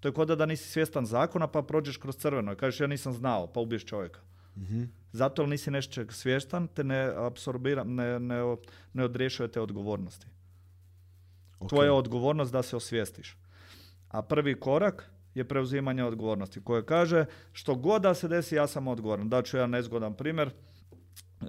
To 0.00 0.08
je 0.08 0.12
kod 0.12 0.28
da 0.28 0.46
nisi 0.46 0.68
svjestan 0.68 1.06
zakona 1.06 1.46
pa 1.46 1.62
prođeš 1.62 1.96
kroz 1.96 2.16
crveno 2.16 2.52
i 2.52 2.56
kažeš 2.56 2.80
ja 2.80 2.86
nisam 2.86 3.12
znao 3.12 3.46
pa 3.46 3.60
ubiješ 3.60 3.84
čovjeka. 3.84 4.20
Mhm. 4.60 4.84
Zato 5.12 5.42
jer 5.42 5.48
nisi 5.48 5.70
nečeg 5.70 6.12
svjestan 6.12 6.68
te 6.68 6.84
ne 6.84 7.12
apsorbira, 7.16 7.84
ne, 7.84 8.20
ne, 8.20 8.56
ne 8.92 9.04
odriješuje 9.04 9.48
te 9.48 9.60
odgovornosti. 9.60 10.26
Ok. 11.60 11.68
Tvoja 11.68 11.84
je 11.84 11.92
odgovornost 11.92 12.52
da 12.52 12.62
se 12.62 12.76
osvijestiš. 12.76 13.36
A 14.08 14.22
prvi 14.22 14.60
korak 14.60 15.10
je 15.34 15.48
preuzimanje 15.48 16.04
odgovornosti 16.04 16.64
koje 16.64 16.86
kaže 16.86 17.24
što 17.52 17.74
god 17.74 18.02
da 18.02 18.14
se 18.14 18.28
desi 18.28 18.54
ja 18.54 18.66
sam 18.66 18.88
odgovoran. 18.88 19.28
Daću 19.28 19.56
jedan 19.56 19.70
nezgodan 19.70 20.14
primjer. 20.14 20.50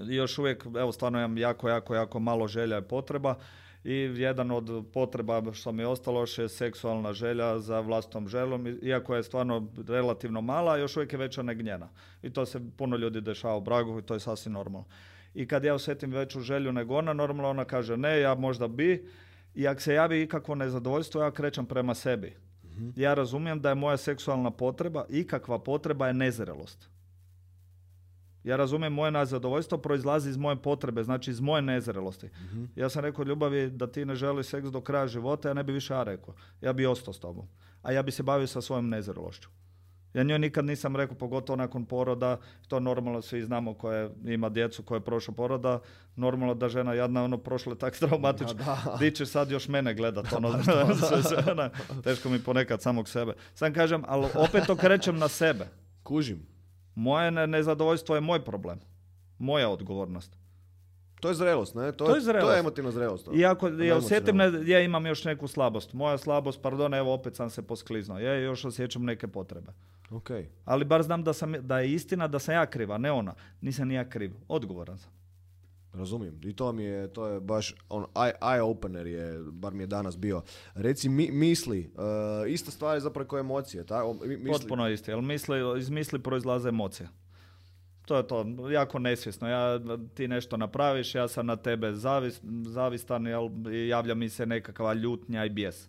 Još 0.07 0.37
uvijek, 0.37 0.65
evo 0.65 0.91
stvarno 0.91 1.19
imam 1.19 1.37
jako, 1.37 1.69
jako, 1.69 1.95
jako 1.95 2.19
malo 2.19 2.47
želja 2.47 2.77
i 2.77 2.87
potreba 2.87 3.35
i 3.83 3.93
jedan 4.15 4.51
od 4.51 4.85
potreba 4.93 5.53
što 5.53 5.71
mi 5.71 5.83
je 5.83 5.87
ostalo 5.87 6.19
još 6.19 6.37
je 6.37 6.49
seksualna 6.49 7.13
želja 7.13 7.59
za 7.59 7.79
vlastnom 7.79 8.27
želom, 8.27 8.79
iako 8.81 9.15
je 9.15 9.23
stvarno 9.23 9.67
relativno 9.87 10.41
mala, 10.41 10.77
još 10.77 10.97
uvijek 10.97 11.13
je 11.13 11.19
veća 11.19 11.41
nego 11.41 11.61
njena. 11.61 11.89
I 12.21 12.29
to 12.29 12.45
se 12.45 12.61
puno 12.77 12.97
ljudi 12.97 13.21
dešava 13.21 13.55
u 13.55 13.61
bragu 13.61 13.99
i 13.99 14.01
to 14.01 14.13
je 14.13 14.19
sasvim 14.19 14.53
normalno. 14.53 14.87
I 15.33 15.47
kad 15.47 15.63
ja 15.63 15.73
osjetim 15.73 16.11
veću 16.11 16.39
želju 16.39 16.71
nego 16.71 16.95
ona, 16.95 17.13
normalno 17.13 17.49
ona 17.49 17.65
kaže 17.65 17.97
ne, 17.97 18.19
ja 18.19 18.35
možda 18.35 18.67
bi, 18.67 19.07
i 19.55 19.67
ako 19.67 19.81
se 19.81 19.93
javi 19.93 20.21
ikakvo 20.21 20.55
nezadovoljstvo, 20.55 21.21
ja 21.21 21.31
krećem 21.31 21.65
prema 21.65 21.93
sebi. 21.93 22.35
Ja 22.95 23.13
razumijem 23.13 23.61
da 23.61 23.69
je 23.69 23.75
moja 23.75 23.97
seksualna 23.97 24.51
potreba, 24.51 25.05
ikakva 25.09 25.59
potreba 25.59 26.07
je 26.07 26.13
nezrelost. 26.13 26.89
Ja 28.43 28.55
razumijem 28.55 28.93
moje 28.93 29.11
nezadovoljstvo 29.11 29.77
proizlazi 29.77 30.29
iz 30.29 30.37
moje 30.37 30.55
potrebe, 30.55 31.03
znači 31.03 31.31
iz 31.31 31.39
moje 31.39 31.61
nezrelosti. 31.61 32.29
Ja 32.75 32.89
sam 32.89 33.01
rekao 33.01 33.25
ljubavi 33.25 33.69
da 33.69 33.87
ti 33.87 34.05
ne 34.05 34.15
želiš 34.15 34.45
seks 34.45 34.69
do 34.69 34.81
kraja 34.81 35.07
života, 35.07 35.47
ja 35.47 35.53
ne 35.53 35.63
bi 35.63 35.73
više 35.73 35.93
ja 35.93 36.03
rekao. 36.03 36.33
Ja 36.61 36.73
bi 36.73 36.85
ostao 36.85 37.13
s 37.13 37.19
tobom. 37.19 37.47
A 37.81 37.91
ja 37.91 38.03
bi 38.03 38.11
se 38.11 38.23
bavio 38.23 38.47
sa 38.47 38.61
svojom 38.61 38.89
nezrelošću. 38.89 39.49
Ja 40.13 40.23
njoj 40.23 40.39
nikad 40.39 40.65
nisam 40.65 40.95
rekao, 40.95 41.17
pogotovo 41.17 41.57
nakon 41.57 41.85
poroda, 41.85 42.37
to 42.67 42.79
normalno 42.79 43.21
svi 43.21 43.43
znamo 43.43 43.73
koje 43.73 44.09
ima 44.25 44.49
djecu 44.49 44.83
koje 44.83 44.97
je 44.97 45.05
prošlo 45.05 45.33
poroda, 45.33 45.79
normalno 46.15 46.53
da 46.53 46.69
žena 46.69 46.93
jadna 46.93 47.23
ono 47.23 47.37
prošla 47.37 47.75
tak 47.75 47.97
traumatično. 47.99 48.65
Di 48.99 49.11
će 49.11 49.25
sad 49.25 49.51
još 49.51 49.67
mene 49.67 49.93
gledat, 49.93 50.33
ono, 50.33 50.53
teško 52.03 52.29
mi 52.29 52.39
ponekad 52.39 52.81
samog 52.81 53.09
sebe. 53.09 53.33
Sam 53.53 53.73
kažem, 53.73 54.03
ali 54.07 54.27
opet 54.35 54.69
okrećem 54.69 55.17
na 55.17 55.27
sebe. 55.27 55.67
Kužim. 56.03 56.47
Moje 56.95 57.31
ne- 57.31 57.47
nezadovoljstvo 57.47 58.15
je 58.15 58.21
moj 58.21 58.45
problem. 58.45 58.79
Moja 59.37 59.69
odgovornost. 59.69 60.37
To 61.19 61.27
je 61.27 61.35
zrelost, 61.35 61.75
ne? 61.75 61.91
To, 61.91 62.05
To 62.05 62.15
je 62.15 62.21
zrelost. 62.21 62.47
To 62.47 62.53
je 62.53 62.59
emotivna 62.59 62.91
zrelost. 62.91 63.27
I 63.33 63.45
ako 63.45 63.69
To 63.69 63.75
ja 63.75 63.85
je 63.85 63.93
osjetim, 63.93 64.37
ne, 64.37 64.51
ja 64.65 64.81
imam 64.81 65.05
još 65.05 65.23
neku 65.23 65.47
slabost. 65.47 65.93
Moja 65.93 66.17
slabost, 66.17 66.61
pardon, 66.61 66.93
evo 66.93 67.13
opet 67.13 67.35
sam 67.35 67.49
se 67.49 67.61
poskliznuo. 67.61 68.19
Ja 68.19 68.33
još 68.35 68.65
osjećam 68.65 69.03
neke 69.03 69.27
potrebe. 69.27 69.71
Ok. 70.11 70.29
Ali 70.65 70.85
bar 70.85 71.03
znam 71.03 71.23
da, 71.23 71.33
sam, 71.33 71.53
da 71.59 71.79
je 71.79 71.91
istina 71.91 72.27
da 72.27 72.39
sam 72.39 72.55
ja 72.55 72.65
kriva, 72.65 72.97
ne 72.97 73.11
ona. 73.11 73.33
Nisam 73.61 73.87
ni 73.87 73.93
ja 73.93 74.09
kriv. 74.09 74.33
Odgovoran 74.47 74.97
sam. 74.97 75.11
Razumijem. 75.93 76.39
I 76.43 76.53
to 76.53 76.71
mi 76.71 76.83
je, 76.83 77.07
to 77.07 77.27
je 77.27 77.39
baš 77.39 77.75
on 77.89 78.05
eye, 78.15 78.61
opener 78.61 79.07
je, 79.07 79.39
bar 79.43 79.73
mi 79.73 79.83
je 79.83 79.87
danas 79.87 80.17
bio. 80.17 80.41
Reci 80.75 81.09
mi, 81.09 81.31
misli, 81.31 81.91
uh, 81.95 82.51
ista 82.51 82.71
stvar 82.71 82.95
je 82.95 83.01
zapravo 83.01 83.27
kao 83.27 83.39
emocije? 83.39 83.85
Mi- 84.21 84.37
Misli, 84.37 84.51
Potpuno 84.51 84.89
isti. 84.89 85.11
Ali 85.11 85.21
misli, 85.21 85.57
iz 85.79 85.89
misli 85.89 86.19
proizlaze 86.19 86.69
emocije. 86.69 87.09
To 88.05 88.17
je 88.17 88.27
to, 88.27 88.45
jako 88.71 88.99
nesvjesno. 88.99 89.47
Ja, 89.47 89.79
ti 90.13 90.27
nešto 90.27 90.57
napraviš, 90.57 91.15
ja 91.15 91.27
sam 91.27 91.45
na 91.45 91.55
tebe 91.55 91.93
zavis, 91.93 92.41
zavistan, 92.65 93.27
jel, 93.27 93.49
javlja 93.87 94.15
mi 94.15 94.29
se 94.29 94.45
nekakva 94.45 94.93
ljutnja 94.93 95.45
i 95.45 95.49
bijes. 95.49 95.87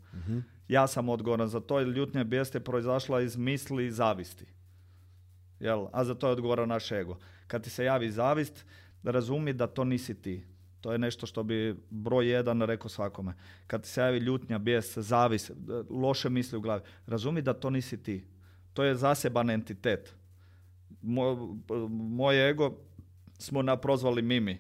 Ja 0.69 0.87
sam 0.87 1.09
odgovoran 1.09 1.49
za 1.49 1.61
to, 1.61 1.79
jer 1.79 1.89
ljutnja 1.89 2.21
i 2.21 2.25
bijes 2.25 2.55
je 2.55 2.61
proizašla 2.61 3.21
iz 3.21 3.37
misli 3.37 3.87
i 3.87 3.91
zavisti. 3.91 4.47
Jel? 5.61 5.87
A 5.93 6.05
za 6.05 6.15
to 6.15 6.27
je 6.27 6.33
odgovoran 6.33 6.69
naš 6.69 6.93
ego. 6.93 7.17
Kad 7.47 7.63
ti 7.63 7.71
se 7.71 7.85
javi 7.85 8.11
zavist, 8.11 8.65
razumi 9.03 9.53
da 9.53 9.67
to 9.67 9.85
nisi 9.85 10.23
ti. 10.23 10.45
To 10.81 10.93
je 10.93 10.99
nešto 10.99 11.27
što 11.27 11.43
bi 11.43 11.77
broj 11.91 12.29
jedan 12.29 12.63
rekao 12.63 12.89
svakome. 12.89 13.35
Kad 13.67 13.83
ti 13.83 13.89
se 13.89 14.01
javi 14.01 14.19
ljutnja, 14.19 14.59
bijes, 14.59 14.99
zavis, 14.99 15.51
loše 15.91 16.31
misli 16.31 16.59
u 16.59 16.61
glavi, 16.61 16.83
razumi 17.07 17.43
da 17.43 17.53
to 17.53 17.71
nisi 17.71 18.03
ti. 18.03 18.25
To 18.73 18.85
je 18.85 18.95
zaseban 18.95 19.51
entitet. 19.51 20.15
Moj, 21.03 21.37
moj 21.91 22.51
ego 22.51 22.79
smo 23.39 23.63
na 23.63 23.77
prozvali 23.77 24.23
Mimi. 24.23 24.59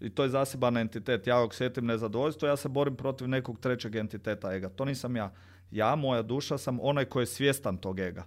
I 0.00 0.10
to 0.10 0.22
je 0.22 0.28
zaseban 0.28 0.76
entitet. 0.76 1.26
Ja 1.26 1.44
ako 1.44 1.54
sjetim 1.54 1.86
nezadovoljstvo, 1.86 2.48
ja 2.48 2.56
se 2.56 2.68
borim 2.68 2.96
protiv 2.96 3.28
nekog 3.28 3.60
trećeg 3.60 3.94
entiteta 3.94 4.54
ega. 4.54 4.68
To 4.68 4.84
nisam 4.84 5.16
ja. 5.16 5.32
Ja, 5.70 5.94
moja 5.94 6.22
duša, 6.22 6.58
sam 6.58 6.78
onaj 6.82 7.04
koji 7.04 7.22
je 7.22 7.26
svjestan 7.26 7.76
tog 7.76 7.98
ega. 8.00 8.24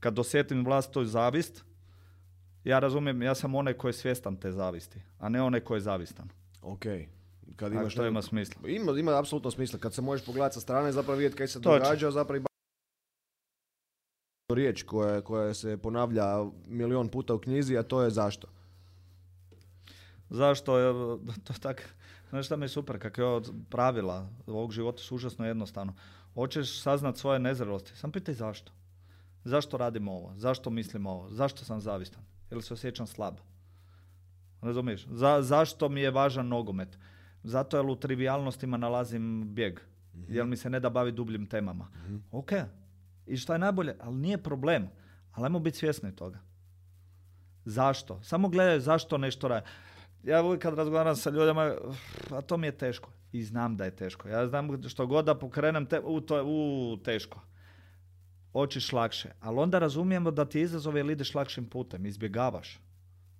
Kad 0.00 0.18
osjetim 0.18 0.64
vlastitu 0.64 1.04
zavist, 1.04 1.64
ja 2.64 2.78
razumijem, 2.78 3.22
ja 3.22 3.34
sam 3.34 3.54
onaj 3.54 3.74
koji 3.74 3.88
je 3.88 3.92
svjestan 3.92 4.36
te 4.36 4.52
zavisti, 4.52 5.00
a 5.18 5.28
ne 5.28 5.42
onaj 5.42 5.60
koji 5.60 5.76
je 5.76 5.80
zavistan. 5.80 6.28
Ok. 6.62 6.84
Kad 7.56 7.72
imaš 7.72 7.94
to 7.94 8.02
ne- 8.02 8.08
ima 8.08 8.22
smisla. 8.22 8.68
Ima, 8.68 8.92
ima 8.92 9.18
apsolutno 9.18 9.50
smisla. 9.50 9.78
Kad 9.78 9.94
se 9.94 10.02
možeš 10.02 10.26
pogledati 10.26 10.54
sa 10.54 10.60
strane, 10.60 10.92
zapravo 10.92 11.16
vidjeti 11.18 11.36
kaj 11.36 11.48
se 11.48 11.60
Točno. 11.62 11.78
događa, 11.78 12.10
zapravo 12.10 12.38
i 12.40 12.44
riječ 14.54 14.82
koja, 14.82 15.20
koja 15.20 15.54
se 15.54 15.76
ponavlja 15.76 16.44
milion 16.66 17.08
puta 17.08 17.34
u 17.34 17.38
knjizi, 17.38 17.76
a 17.78 17.82
to 17.82 18.02
je 18.02 18.10
zašto. 18.10 18.48
Zašto 20.30 20.78
je 20.78 20.92
to 21.44 21.52
tak, 21.60 21.94
znaš 22.30 22.46
šta 22.46 22.56
mi 22.56 22.64
je 22.64 22.68
super, 22.68 22.98
kakve 22.98 23.24
je 23.24 23.28
od 23.28 23.52
pravila 23.70 24.28
ovog 24.46 24.72
života 24.72 24.98
su 25.02 25.14
užasno 25.14 25.46
jednostavno. 25.46 25.94
Hoćeš 26.34 26.80
saznat 26.82 27.16
svoje 27.16 27.38
nezrelosti, 27.38 27.96
sam 27.96 28.12
pitaj 28.12 28.34
zašto. 28.34 28.72
Zašto 29.44 29.76
radim 29.76 30.08
ovo? 30.08 30.32
Zašto 30.36 30.70
mislim 30.70 31.06
ovo? 31.06 31.30
Zašto 31.30 31.64
sam 31.64 31.80
zavistan? 31.80 32.22
Ili 32.54 32.62
se 32.62 32.74
osjećam 32.74 33.06
slab? 33.06 33.34
Razumiješ? 34.62 35.06
Za, 35.10 35.42
zašto 35.42 35.88
mi 35.88 36.00
je 36.00 36.10
važan 36.10 36.48
nogomet? 36.48 36.98
Zato 37.42 37.76
jer 37.76 37.86
u 37.86 37.96
trivialnostima 37.96 38.76
nalazim 38.76 39.54
bijeg. 39.54 39.80
Jer 40.28 40.46
mi 40.46 40.56
se 40.56 40.70
ne 40.70 40.80
da 40.80 40.90
bavi 40.90 41.12
dubljim 41.12 41.46
temama. 41.46 41.88
Ok. 42.30 42.52
I 43.26 43.36
šta 43.36 43.52
je 43.52 43.58
najbolje? 43.58 43.96
Ali 44.00 44.16
nije 44.16 44.38
problem. 44.42 44.88
Ali 45.32 45.46
ajmo 45.46 45.58
biti 45.58 45.78
svjesni 45.78 46.16
toga. 46.16 46.38
Zašto? 47.64 48.22
Samo 48.22 48.48
gledaj 48.48 48.80
zašto 48.80 49.18
nešto 49.18 49.48
radi. 49.48 49.66
Ja 50.22 50.42
uvijek 50.42 50.62
kad 50.62 50.74
razgovaram 50.74 51.16
sa 51.16 51.30
ljudima, 51.30 51.74
a 52.30 52.40
to 52.40 52.56
mi 52.56 52.66
je 52.66 52.78
teško. 52.78 53.10
I 53.32 53.42
znam 53.42 53.76
da 53.76 53.84
je 53.84 53.96
teško. 53.96 54.28
Ja 54.28 54.46
znam 54.46 54.88
što 54.88 55.06
god 55.06 55.24
da 55.24 55.34
pokrenem, 55.38 55.86
te, 55.86 56.00
u, 56.00 56.20
to 56.20 56.36
je 56.36 56.42
u, 56.42 56.96
teško. 57.04 57.40
Hoćeš 58.54 58.92
lakše. 58.92 59.30
Ali 59.40 59.58
onda 59.58 59.78
razumijemo 59.78 60.30
da 60.30 60.44
ti 60.44 60.58
je 60.58 60.62
izazov 60.62 60.96
jer 60.96 61.10
ideš 61.10 61.34
lakšim 61.34 61.64
putem. 61.64 62.06
Izbjegavaš. 62.06 62.80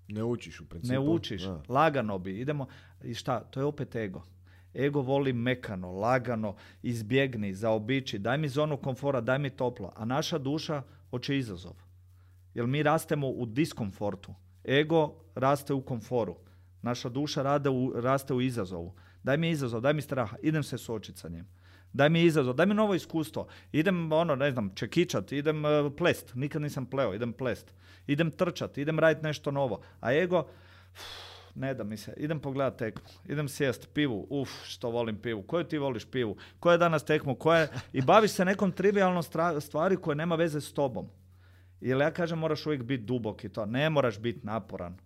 Ne 0.09 0.25
učiš 0.25 0.61
u 0.61 0.69
principu. 0.69 0.93
Ne 0.93 0.99
učiš. 0.99 1.43
Lagano 1.69 2.19
bi. 2.19 2.41
Idemo. 2.41 2.67
I 3.05 3.15
šta? 3.15 3.41
To 3.41 3.61
je 3.61 3.67
opet 3.67 3.97
ego. 3.97 4.23
Ego 4.75 5.01
voli 5.01 5.33
mekano, 5.33 5.93
lagano, 5.93 6.57
izbjegni, 6.83 7.55
zaobići, 7.55 8.19
daj 8.19 8.39
mi 8.39 8.49
zonu 8.49 8.77
komfora, 8.77 9.21
daj 9.21 9.39
mi 9.39 9.51
toplo. 9.51 9.93
A 9.97 10.05
naša 10.05 10.39
duša 10.39 10.83
hoće 11.11 11.39
izazov. 11.39 11.77
Jer 12.55 12.67
mi 12.67 12.83
rastemo 12.83 13.29
u 13.29 13.47
diskomfortu. 13.47 14.35
Ego 14.65 15.15
raste 15.35 15.75
u 15.75 15.83
komforu. 15.83 16.37
Naša 16.83 17.09
duša 17.09 17.43
rade 17.43 17.71
u, 17.71 17.93
raste 17.95 18.35
u 18.35 18.41
izazovu. 18.41 18.95
Daj 19.23 19.37
mi 19.37 19.51
izazov, 19.51 19.81
daj 19.81 19.95
mi 19.95 20.03
straha, 20.03 20.37
idem 20.43 20.63
se 20.63 20.79
suočiti 20.79 21.19
sa 21.19 21.29
njim. 21.29 21.47
Daj 21.95 22.11
mi 22.11 22.23
izazov, 22.23 22.55
daj 22.55 22.67
mi 22.67 22.75
novo 22.75 22.95
iskustvo. 22.95 23.47
Idem, 23.73 24.13
ono, 24.13 24.37
ne 24.37 24.51
znam, 24.51 24.73
čekičat, 24.75 25.33
idem 25.33 25.65
uh, 25.65 25.93
plest. 25.97 26.35
Nikad 26.35 26.63
nisam 26.63 26.87
pleo, 26.87 27.15
idem 27.15 27.33
plest. 27.33 27.73
Idem 28.07 28.31
trčat, 28.31 28.79
idem 28.79 28.99
raditi 28.99 29.27
nešto 29.27 29.51
novo. 29.51 29.81
A 30.01 30.13
ego, 30.13 30.47
ne 31.55 31.75
da 31.75 31.85
mi 31.85 31.97
se, 31.97 32.15
idem 32.17 32.41
pogledat 32.41 32.79
tekmu, 32.79 33.05
idem 33.29 33.49
sjest, 33.49 33.89
pivu, 33.95 34.27
uf, 34.31 34.51
što 34.65 34.91
volim 34.91 35.17
pivu, 35.17 35.43
koju 35.43 35.65
ti 35.65 35.79
voliš 35.79 36.05
pivu, 36.05 36.37
koja 36.61 36.73
je 36.73 36.79
danas 36.79 37.05
tekmu, 37.05 37.35
koja 37.35 37.67
i 37.93 38.03
baviš 38.03 38.31
se 38.31 38.45
nekom 38.45 38.73
trivialnom 38.73 39.23
stvari 39.61 39.97
koja 39.97 40.15
nema 40.15 40.35
veze 40.35 40.61
s 40.61 40.73
tobom. 40.73 41.09
Ili 41.81 42.05
ja 42.05 42.11
kažem 42.11 42.39
moraš 42.39 42.67
uvijek 42.67 42.83
biti 42.83 43.05
dubok 43.05 43.45
i 43.45 43.49
to, 43.49 43.67
ne 43.67 43.91
moraš 43.91 44.19
biti 44.19 44.47
naporan. 44.47 44.97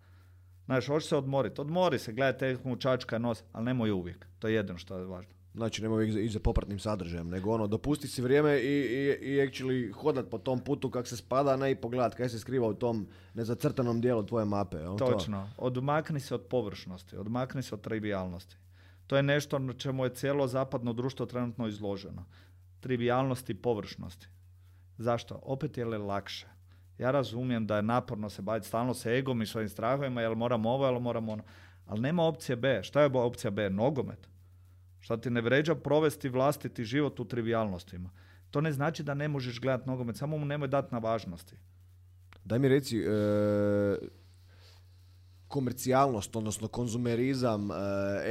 Znaš, 0.65 0.87
hoćeš 0.87 1.09
se 1.09 1.17
odmoriti, 1.17 1.61
odmori 1.61 1.99
se, 1.99 2.13
gledaj 2.13 2.39
tekmu, 2.39 2.77
čačka, 2.77 3.19
nos, 3.19 3.45
ali 3.53 3.65
nemoj 3.65 3.91
uvijek, 3.91 4.27
to 4.39 4.49
je 4.49 4.55
jedino 4.55 4.79
što 4.79 4.99
je 4.99 5.05
važno. 5.05 5.38
Znači, 5.55 5.83
nemoj 5.83 6.09
ići 6.09 6.33
za 6.33 6.41
popratnim 6.41 6.79
sadržajem, 6.79 7.29
nego 7.29 7.51
ono, 7.51 7.67
dopusti 7.67 8.09
si 8.09 8.23
vrijeme 8.23 8.59
i, 8.59 8.67
i, 8.67 9.19
i 9.21 9.41
actually 9.41 9.93
hodat 9.93 10.31
po 10.31 10.39
tom 10.39 10.61
putu 10.61 10.91
kak 10.91 11.07
se 11.07 11.17
spada, 11.17 11.57
ne 11.57 11.71
i 11.71 11.75
pogledat 11.75 12.15
kaj 12.15 12.29
se 12.29 12.39
skriva 12.39 12.69
u 12.69 12.75
tom 12.75 13.07
nezacrtanom 13.35 14.01
dijelu 14.01 14.27
tvoje 14.27 14.45
mape. 14.45 14.77
Točno. 14.99 15.49
To. 15.57 15.63
Odmakni 15.63 16.21
se 16.21 16.35
od 16.35 16.43
površnosti, 16.43 17.17
odmakni 17.17 17.63
se 17.63 17.75
od 17.75 17.81
trivialnosti. 17.81 18.57
To 19.07 19.17
je 19.17 19.23
nešto 19.23 19.59
na 19.59 19.73
čemu 19.73 20.05
je 20.05 20.15
cijelo 20.15 20.47
zapadno 20.47 20.93
društvo 20.93 21.27
trenutno 21.27 21.69
izloženo. 21.69 22.25
Trivialnosti 22.81 23.53
i 23.53 23.57
površnosti. 23.63 24.29
Zašto? 24.99 25.41
Opet 25.43 25.79
je 25.79 25.85
li 25.85 25.99
lakše. 25.99 26.47
Ja 26.99 27.11
razumijem 27.11 27.67
da 27.67 27.77
je 27.77 27.83
naporno 27.83 28.31
se 28.31 28.43
baviti 28.43 28.67
stalno 28.67 28.95
sa 28.95 29.11
egom 29.11 29.43
i 29.43 29.47
svojim 29.47 29.69
strahovima, 29.69 30.21
jel 30.21 30.35
moram 30.35 30.67
ovo, 30.67 30.87
jel 30.87 30.99
moram 30.99 31.29
ono. 31.29 31.43
Ali 31.87 32.01
nema 32.01 32.23
opcije 32.23 32.57
B. 32.57 32.81
Šta 32.83 33.01
je 33.01 33.11
opcija 33.15 33.51
B? 33.51 33.71
Nogomet. 33.71 34.29
Šta 35.01 35.17
ti 35.17 35.31
ne 35.31 35.41
vređa 35.41 35.75
provesti 35.75 36.29
vlastiti 36.29 36.85
život 36.85 37.21
u 37.21 37.25
trivialnostima. 37.25 38.11
To 38.51 38.61
ne 38.61 38.73
znači 38.73 39.03
da 39.03 39.15
ne 39.15 39.29
možeš 39.29 39.61
gledati 39.61 39.89
nogomet, 39.89 40.17
samo 40.17 40.39
mu 40.39 40.45
nemoj 40.45 40.69
dati 40.69 40.95
na 40.95 40.99
važnosti. 40.99 41.57
Daj 42.45 42.59
mi 42.59 42.69
reci, 42.69 42.99
e, 42.99 43.99
komercijalnost, 45.49 46.37
odnosno 46.37 46.69
konzumerizam, 46.69 47.71
e, 47.71 47.75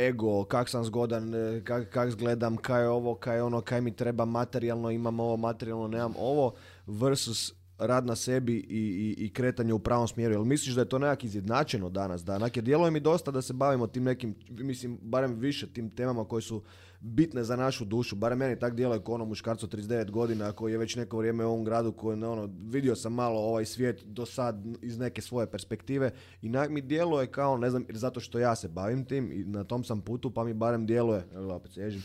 ego, 0.08 0.46
kak 0.46 0.70
sam 0.70 0.84
zgodan, 0.84 1.36
e, 1.36 1.62
kak, 1.64 1.90
kak 1.90 2.16
gledam, 2.16 2.58
kaj 2.58 2.82
je 2.82 2.90
ovo, 2.90 3.16
kaj 3.16 3.36
je 3.36 3.44
ono, 3.44 3.62
kaj 3.62 3.82
mi 3.82 3.96
treba 3.96 4.26
materijalno, 4.26 4.92
imam 4.92 5.20
ovo, 5.20 5.38
materijalno 5.38 5.88
nemam 5.88 6.14
ovo, 6.20 6.54
versus 6.88 7.54
rad 7.78 8.06
na 8.06 8.16
sebi 8.16 8.56
i, 8.56 9.16
i, 9.18 9.26
i 9.26 9.34
kretanje 9.34 9.74
u 9.74 9.80
pravom 9.80 10.08
smjeru. 10.08 10.34
Jel 10.34 10.44
misliš 10.44 10.76
da 10.76 10.82
je 10.82 10.90
to 10.90 11.00
nekak 11.00 11.24
izjednačeno 11.24 11.90
danas? 11.90 12.24
Da, 12.24 12.50
jer 12.56 12.64
djeluje 12.64 12.92
mi 12.92 13.00
dosta 13.00 13.32
da 13.32 13.42
se 13.42 13.54
bavimo 13.54 13.88
tim 13.88 14.04
nekim, 14.04 14.36
mislim, 14.50 15.00
barem 15.02 15.34
više 15.34 15.68
tim 15.74 15.90
temama 15.90 16.26
koje 16.26 16.42
su 16.42 16.64
bitne 17.00 17.44
za 17.44 17.56
našu 17.56 17.86
dušu. 17.86 18.16
Barem 18.16 18.38
meni 18.38 18.60
tak 18.60 18.76
djeluje 18.76 19.04
kao 19.04 19.16
ono 19.16 19.26
muškarcu 19.26 19.68
39 19.68 20.12
godina 20.12 20.52
koji 20.52 20.72
je 20.72 20.78
već 20.78 20.96
neko 20.96 21.18
vrijeme 21.18 21.46
u 21.46 21.50
ovom 21.50 21.64
gradu 21.64 21.92
koji 21.92 22.24
ono, 22.24 22.50
vidio 22.62 22.96
sam 22.96 23.14
malo 23.14 23.40
ovaj 23.40 23.66
svijet 23.66 24.04
do 24.04 24.26
sad 24.26 24.66
iz 24.82 24.98
neke 24.98 25.22
svoje 25.22 25.52
perspektive 25.52 26.12
i 26.42 26.50
nak 26.50 26.70
mi 26.70 26.82
djeluje 26.82 27.28
kao, 27.28 27.58
ne 27.58 27.70
znam, 27.70 27.86
zato 27.90 28.20
što 28.20 28.40
ja 28.40 28.56
se 28.56 28.68
bavim 28.68 29.06
tim 29.06 29.32
i 29.32 29.44
na 29.44 29.64
tom 29.64 29.84
sam 29.84 30.02
putu 30.02 30.34
pa 30.34 30.44
mi 30.44 30.54
barem 30.54 30.86
djeluje, 30.86 31.28
evo 31.36 31.54
opet 31.54 31.72
sježim, 31.74 32.04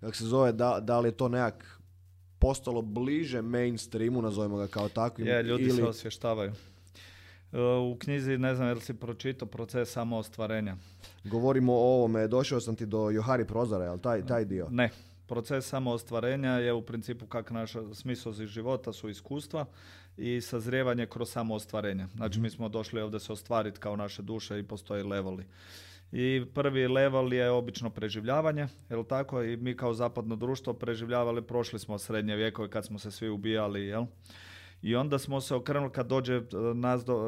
kako 0.00 0.16
se 0.16 0.24
zove, 0.24 0.52
da, 0.52 0.80
da 0.80 1.00
li 1.00 1.08
je 1.08 1.12
to 1.12 1.28
nekak 1.28 1.81
postalo 2.42 2.82
bliže 2.82 3.42
mainstreamu, 3.42 4.22
nazovimo 4.22 4.56
ga 4.56 4.66
kao 4.66 4.88
takvim. 4.88 5.26
Je, 5.26 5.42
ljudi 5.42 5.62
ili... 5.62 5.72
se 5.72 5.84
osvještavaju. 5.84 6.52
E, 7.52 7.58
u 7.60 7.96
knjizi, 7.98 8.38
ne 8.38 8.54
znam 8.54 8.68
jel 8.68 8.80
si 8.80 8.94
pročitao 8.94 9.48
proces 9.48 9.92
samo 9.92 10.16
ostvarenja. 10.16 10.76
Govorimo 11.24 11.72
o 11.72 11.94
ovome, 11.94 12.28
došao 12.28 12.60
sam 12.60 12.76
ti 12.76 12.86
do 12.86 13.10
Johari 13.10 13.44
Prozora, 13.44 13.84
jel 13.84 13.98
taj, 13.98 14.26
taj 14.26 14.44
dio? 14.44 14.68
Ne, 14.70 14.90
proces 15.26 15.68
samo 15.68 15.90
ostvarenja 15.90 16.50
je 16.50 16.72
u 16.72 16.82
principu 16.82 17.26
kak 17.26 17.50
naša 17.50 17.94
smisao 17.94 18.32
života 18.32 18.92
su 18.92 19.08
iskustva 19.08 19.66
i 20.16 20.40
sazrijevanje 20.40 21.06
kroz 21.06 21.30
samo 21.30 21.54
ostvarenje. 21.54 22.06
Znači 22.16 22.40
mi 22.40 22.50
smo 22.50 22.68
došli 22.68 23.00
ovdje 23.00 23.20
se 23.20 23.32
ostvariti 23.32 23.80
kao 23.80 23.96
naše 23.96 24.22
duše 24.22 24.58
i 24.58 24.62
postoji 24.62 25.02
leveli. 25.02 25.44
I 26.12 26.44
prvi 26.54 26.88
level 26.88 27.32
je 27.32 27.50
obično 27.50 27.90
preživljavanje, 27.90 28.68
jel 28.90 29.04
tako? 29.04 29.42
I 29.42 29.56
mi 29.56 29.76
kao 29.76 29.94
zapadno 29.94 30.36
društvo 30.36 30.72
preživljavali, 30.74 31.42
prošli 31.42 31.78
smo 31.78 31.98
srednje 31.98 32.36
vjekove 32.36 32.70
kad 32.70 32.86
smo 32.86 32.98
se 32.98 33.10
svi 33.10 33.28
ubijali, 33.28 33.86
jel? 33.86 34.04
I 34.82 34.96
onda 34.96 35.18
smo 35.18 35.40
se 35.40 35.54
okrenuli 35.54 35.92
kad 35.92 36.06
dođe 36.06 36.34
e, 36.34 36.42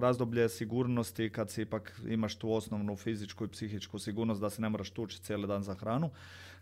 razdoblje 0.01 0.49
sigurnosti, 0.49 1.31
kad 1.31 1.51
si 1.51 1.63
ipak 1.63 2.01
imaš 2.09 2.37
tu 2.37 2.53
osnovnu 2.53 2.97
fizičku 2.97 3.45
i 3.45 3.49
psihičku 3.49 3.99
sigurnost 3.99 4.41
da 4.41 4.51
se 4.51 4.63
ne 4.63 4.69
moraš 4.69 4.91
tući 4.91 5.23
cijeli 5.23 5.47
dan 5.47 5.63
za 5.63 5.75
hranu, 5.75 6.11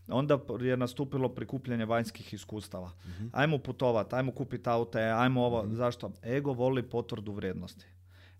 onda 0.08 0.38
je 0.60 0.76
nastupilo 0.76 1.28
prikupljanje 1.28 1.84
vanjskih 1.84 2.34
iskustava. 2.34 2.86
uh 2.86 3.28
Ajmo 3.32 3.58
putovati, 3.58 4.14
ajmo 4.14 4.32
kupiti 4.32 4.68
aute, 4.68 5.00
ajmo 5.00 5.44
ovo. 5.44 5.62
Mhm. 5.62 5.74
Zašto? 5.74 6.12
Ego 6.24 6.52
voli 6.52 6.82
potvrdu 6.82 7.32
vrijednosti 7.32 7.86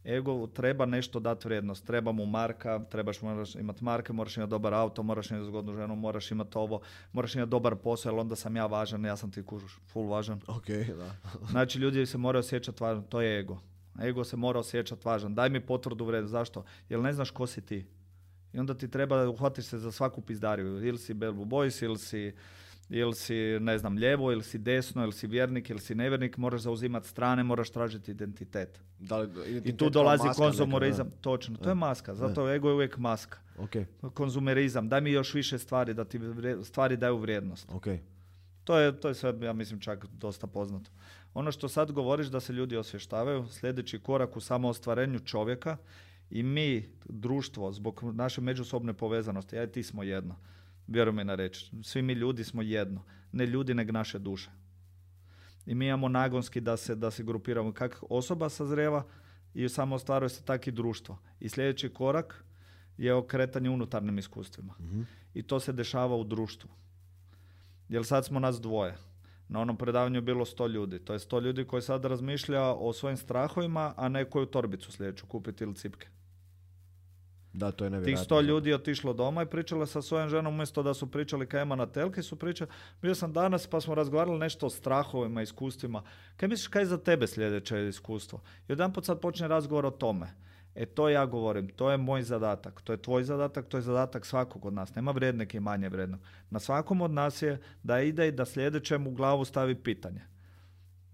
ego 0.05 0.47
treba 0.47 0.87
nešto 0.87 1.21
dati 1.21 1.49
vrijednost. 1.49 1.87
Treba 1.87 2.13
mu 2.13 2.27
marka, 2.27 2.81
trebaš 2.91 3.23
moraš 3.23 3.55
imati 3.55 3.85
marke, 3.85 4.13
moraš 4.13 4.37
imati 4.37 4.51
dobar 4.51 4.75
auto, 4.75 5.03
moraš 5.03 5.31
imati 5.31 5.47
zgodnu 5.47 5.75
ženu, 5.75 5.97
moraš 5.97 6.31
imati 6.31 6.59
ovo, 6.59 6.81
moraš 7.13 7.35
imati 7.35 7.51
dobar 7.51 7.77
posao, 7.77 8.13
jer 8.13 8.21
onda 8.21 8.37
sam 8.37 8.57
ja 8.57 8.67
važan, 8.67 9.05
ja 9.05 9.17
sam 9.17 9.31
ti 9.31 9.43
kužuš, 9.43 9.79
full 9.93 10.09
važan. 10.09 10.41
Ok, 10.47 10.69
da. 10.69 11.15
znači 11.51 11.79
ljudi 11.79 12.07
se 12.07 12.19
moraju 12.19 12.41
osjećati 12.41 12.83
važan, 12.83 13.03
to 13.03 13.21
je 13.21 13.41
ego. 13.41 13.61
Ego 14.03 14.25
se 14.25 14.37
mora 14.37 14.59
osjećati 14.59 15.03
važan. 15.05 15.35
Daj 15.35 15.49
mi 15.51 15.61
potvrdu 15.61 16.05
vrijednost. 16.05 16.33
Zašto? 16.33 16.65
Jer 16.89 17.01
ne 17.01 17.13
znaš 17.13 17.31
ko 17.31 17.47
si 17.47 17.61
ti. 17.61 17.87
I 18.53 18.59
onda 18.59 18.75
ti 18.75 18.91
treba 18.91 19.29
uhvatiš 19.29 19.65
se 19.65 19.79
za 19.79 19.93
svaku 19.93 20.21
pizdariju. 20.21 20.87
Ili 20.87 20.99
si 20.99 21.15
Belbu 21.15 21.45
Boys, 21.45 21.85
ili 21.85 21.99
si 21.99 22.35
ili 22.93 23.15
si, 23.15 23.35
ne 23.61 23.79
znam, 23.79 23.97
lijevo, 23.97 24.33
ili 24.33 24.43
si 24.43 24.59
desno, 24.59 25.03
ili 25.03 25.13
si 25.13 25.27
vjernik, 25.27 25.71
ili 25.71 25.81
si 25.81 25.95
nevjernik, 25.95 26.37
moraš 26.37 26.61
zauzimati 26.61 27.09
strane, 27.09 27.43
moraš 27.43 27.71
tražiti 27.71 28.11
identitet. 28.11 28.81
Da 28.99 29.19
li, 29.19 29.29
I 29.65 29.77
tu 29.77 29.91
dolazi 29.91 30.29
konzumerizam. 30.37 31.11
Točno, 31.21 31.57
to 31.57 31.69
je 31.69 31.75
maska, 31.75 32.15
zato 32.15 32.51
ego 32.51 32.69
je 32.69 32.75
uvijek 32.75 32.99
maska. 32.99 33.39
Okay. 33.59 33.85
Konzumerizam, 34.15 34.89
daj 34.89 35.01
mi 35.01 35.11
još 35.11 35.35
više 35.35 35.59
stvari, 35.59 35.95
da 35.95 36.05
ti 36.05 36.21
stvari 36.63 36.97
daju 36.97 37.17
vrijednost. 37.17 37.69
Okay. 37.69 37.99
To 38.65 38.79
je, 38.79 39.01
to 39.01 39.09
je 39.09 39.15
sve, 39.15 39.35
ja 39.41 39.53
mislim, 39.53 39.81
čak 39.81 40.07
dosta 40.07 40.47
poznato. 40.47 40.91
Ono 41.35 41.53
što 41.53 41.69
sad 41.69 41.93
govoriš 41.93 42.27
da 42.27 42.41
se 42.41 42.53
ljudi 42.53 42.77
osvještavaju, 42.77 43.49
sljedeći 43.49 43.99
korak 43.99 44.37
u 44.37 44.41
samoostvarenju 44.41 45.19
čovjeka 45.19 45.77
i 46.31 46.43
mi, 46.43 46.89
društvo, 47.05 47.73
zbog 47.73 48.03
naše 48.15 48.41
međusobne 48.41 48.93
povezanosti, 48.93 49.57
ja 49.57 49.65
i 49.65 49.73
ti 49.73 49.83
smo 49.83 50.03
jedno 50.03 50.37
Vjeruj 50.87 51.13
mi 51.13 51.25
na 51.25 51.35
reći. 51.35 51.71
Svi 51.83 52.03
mi 52.03 52.13
ljudi 52.13 52.45
smo 52.45 52.63
jedno. 52.63 53.03
Ne 53.33 53.47
ljudi, 53.47 53.75
nego 53.75 53.93
naše 53.93 54.19
duše. 54.19 54.51
I 55.67 55.75
mi 55.75 55.87
imamo 55.87 56.09
nagonski 56.09 56.61
da 56.61 56.77
se, 56.77 56.95
da 56.95 57.11
se 57.11 57.23
grupiramo. 57.23 57.73
Kak 57.73 58.03
osoba 58.11 58.49
sazreva 58.49 59.05
i 59.55 59.69
samo 59.69 59.95
ostvaruje 59.95 60.29
se 60.29 60.45
tak 60.45 60.67
i 60.67 60.73
društvo. 60.73 61.19
I 61.41 61.49
sljedeći 61.49 61.89
korak 61.89 62.45
je 62.97 63.15
okretanje 63.15 63.71
unutarnjim 63.71 64.19
iskustvima. 64.19 64.75
Mhm. 64.81 65.03
I 65.35 65.43
to 65.43 65.61
se 65.61 65.73
dešava 65.73 66.17
u 66.17 66.25
društvu. 66.25 66.71
Jer 67.89 68.05
sad 68.05 68.25
smo 68.25 68.41
nas 68.41 68.61
dvoje. 68.61 68.97
Na 69.49 69.61
onom 69.61 69.77
predavanju 69.77 70.17
je 70.17 70.23
bilo 70.23 70.45
sto 70.45 70.67
ljudi. 70.67 70.99
To 70.99 71.13
je 71.13 71.19
sto 71.19 71.41
ljudi 71.41 71.65
koji 71.65 71.83
sad 71.83 72.05
razmišlja 72.05 72.63
o 72.63 72.93
svojim 72.93 73.17
strahovima, 73.17 73.95
a 73.97 74.09
ne 74.09 74.25
koju 74.25 74.47
torbicu 74.47 74.93
sljedeću 74.93 75.27
kupiti 75.27 75.65
ili 75.65 75.75
cipke. 75.75 76.09
Da, 77.53 77.71
to 77.71 77.85
je 77.85 78.03
Tih 78.03 78.19
sto 78.19 78.41
ljudi 78.41 78.71
je 78.71 78.75
otišlo 78.75 79.13
doma 79.13 79.43
i 79.43 79.47
pričala 79.47 79.87
sa 79.87 80.03
svojom 80.03 80.29
ženom 80.29 80.55
umjesto 80.55 80.83
da 80.83 80.95
su 80.95 81.11
pričali 81.11 81.47
kaj 81.47 81.63
ima 81.63 81.77
na 81.77 81.87
telke, 81.87 82.23
su 82.23 82.37
pričali, 82.37 82.71
bio 83.03 83.15
sam 83.15 83.33
danas 83.33 83.67
pa 83.67 83.81
smo 83.81 83.95
razgovarali 83.95 84.39
nešto 84.39 84.67
o 84.67 84.71
strahovima, 84.71 85.43
iskustvima. 85.43 86.03
Kaj 86.37 86.49
misliš 86.49 86.69
kaj 86.69 86.83
je 86.83 86.87
za 86.87 86.99
tebe 86.99 87.27
sljedeće 87.27 87.89
iskustvo? 87.89 88.41
I 88.69 88.73
jedan 88.73 88.93
sad 89.03 89.21
počne 89.21 89.49
razgovor 89.49 89.87
o 89.87 89.91
tome. 89.91 90.27
E 90.75 90.87
to 90.87 91.09
ja 91.09 91.27
govorim, 91.27 91.69
to 91.69 91.91
je 91.91 91.97
moj 91.97 92.23
zadatak, 92.23 92.81
to 92.81 92.93
je 92.93 93.03
tvoj 93.03 93.25
zadatak, 93.25 93.67
to 93.69 93.77
je 93.77 93.83
zadatak 93.83 94.27
svakog 94.27 94.65
od 94.65 94.73
nas. 94.73 94.95
Nema 94.95 95.11
vrijednog 95.11 95.55
i 95.55 95.61
manje 95.61 95.89
vrijednog. 95.89 96.21
Na 96.51 96.59
svakom 96.59 97.01
od 97.01 97.11
nas 97.11 97.43
je 97.43 97.61
da 97.83 98.01
ide 98.01 98.29
i 98.29 98.33
da 98.33 98.45
sljedećem 98.45 99.07
u 99.07 99.11
glavu 99.11 99.45
stavi 99.45 99.75
pitanje. 99.75 100.21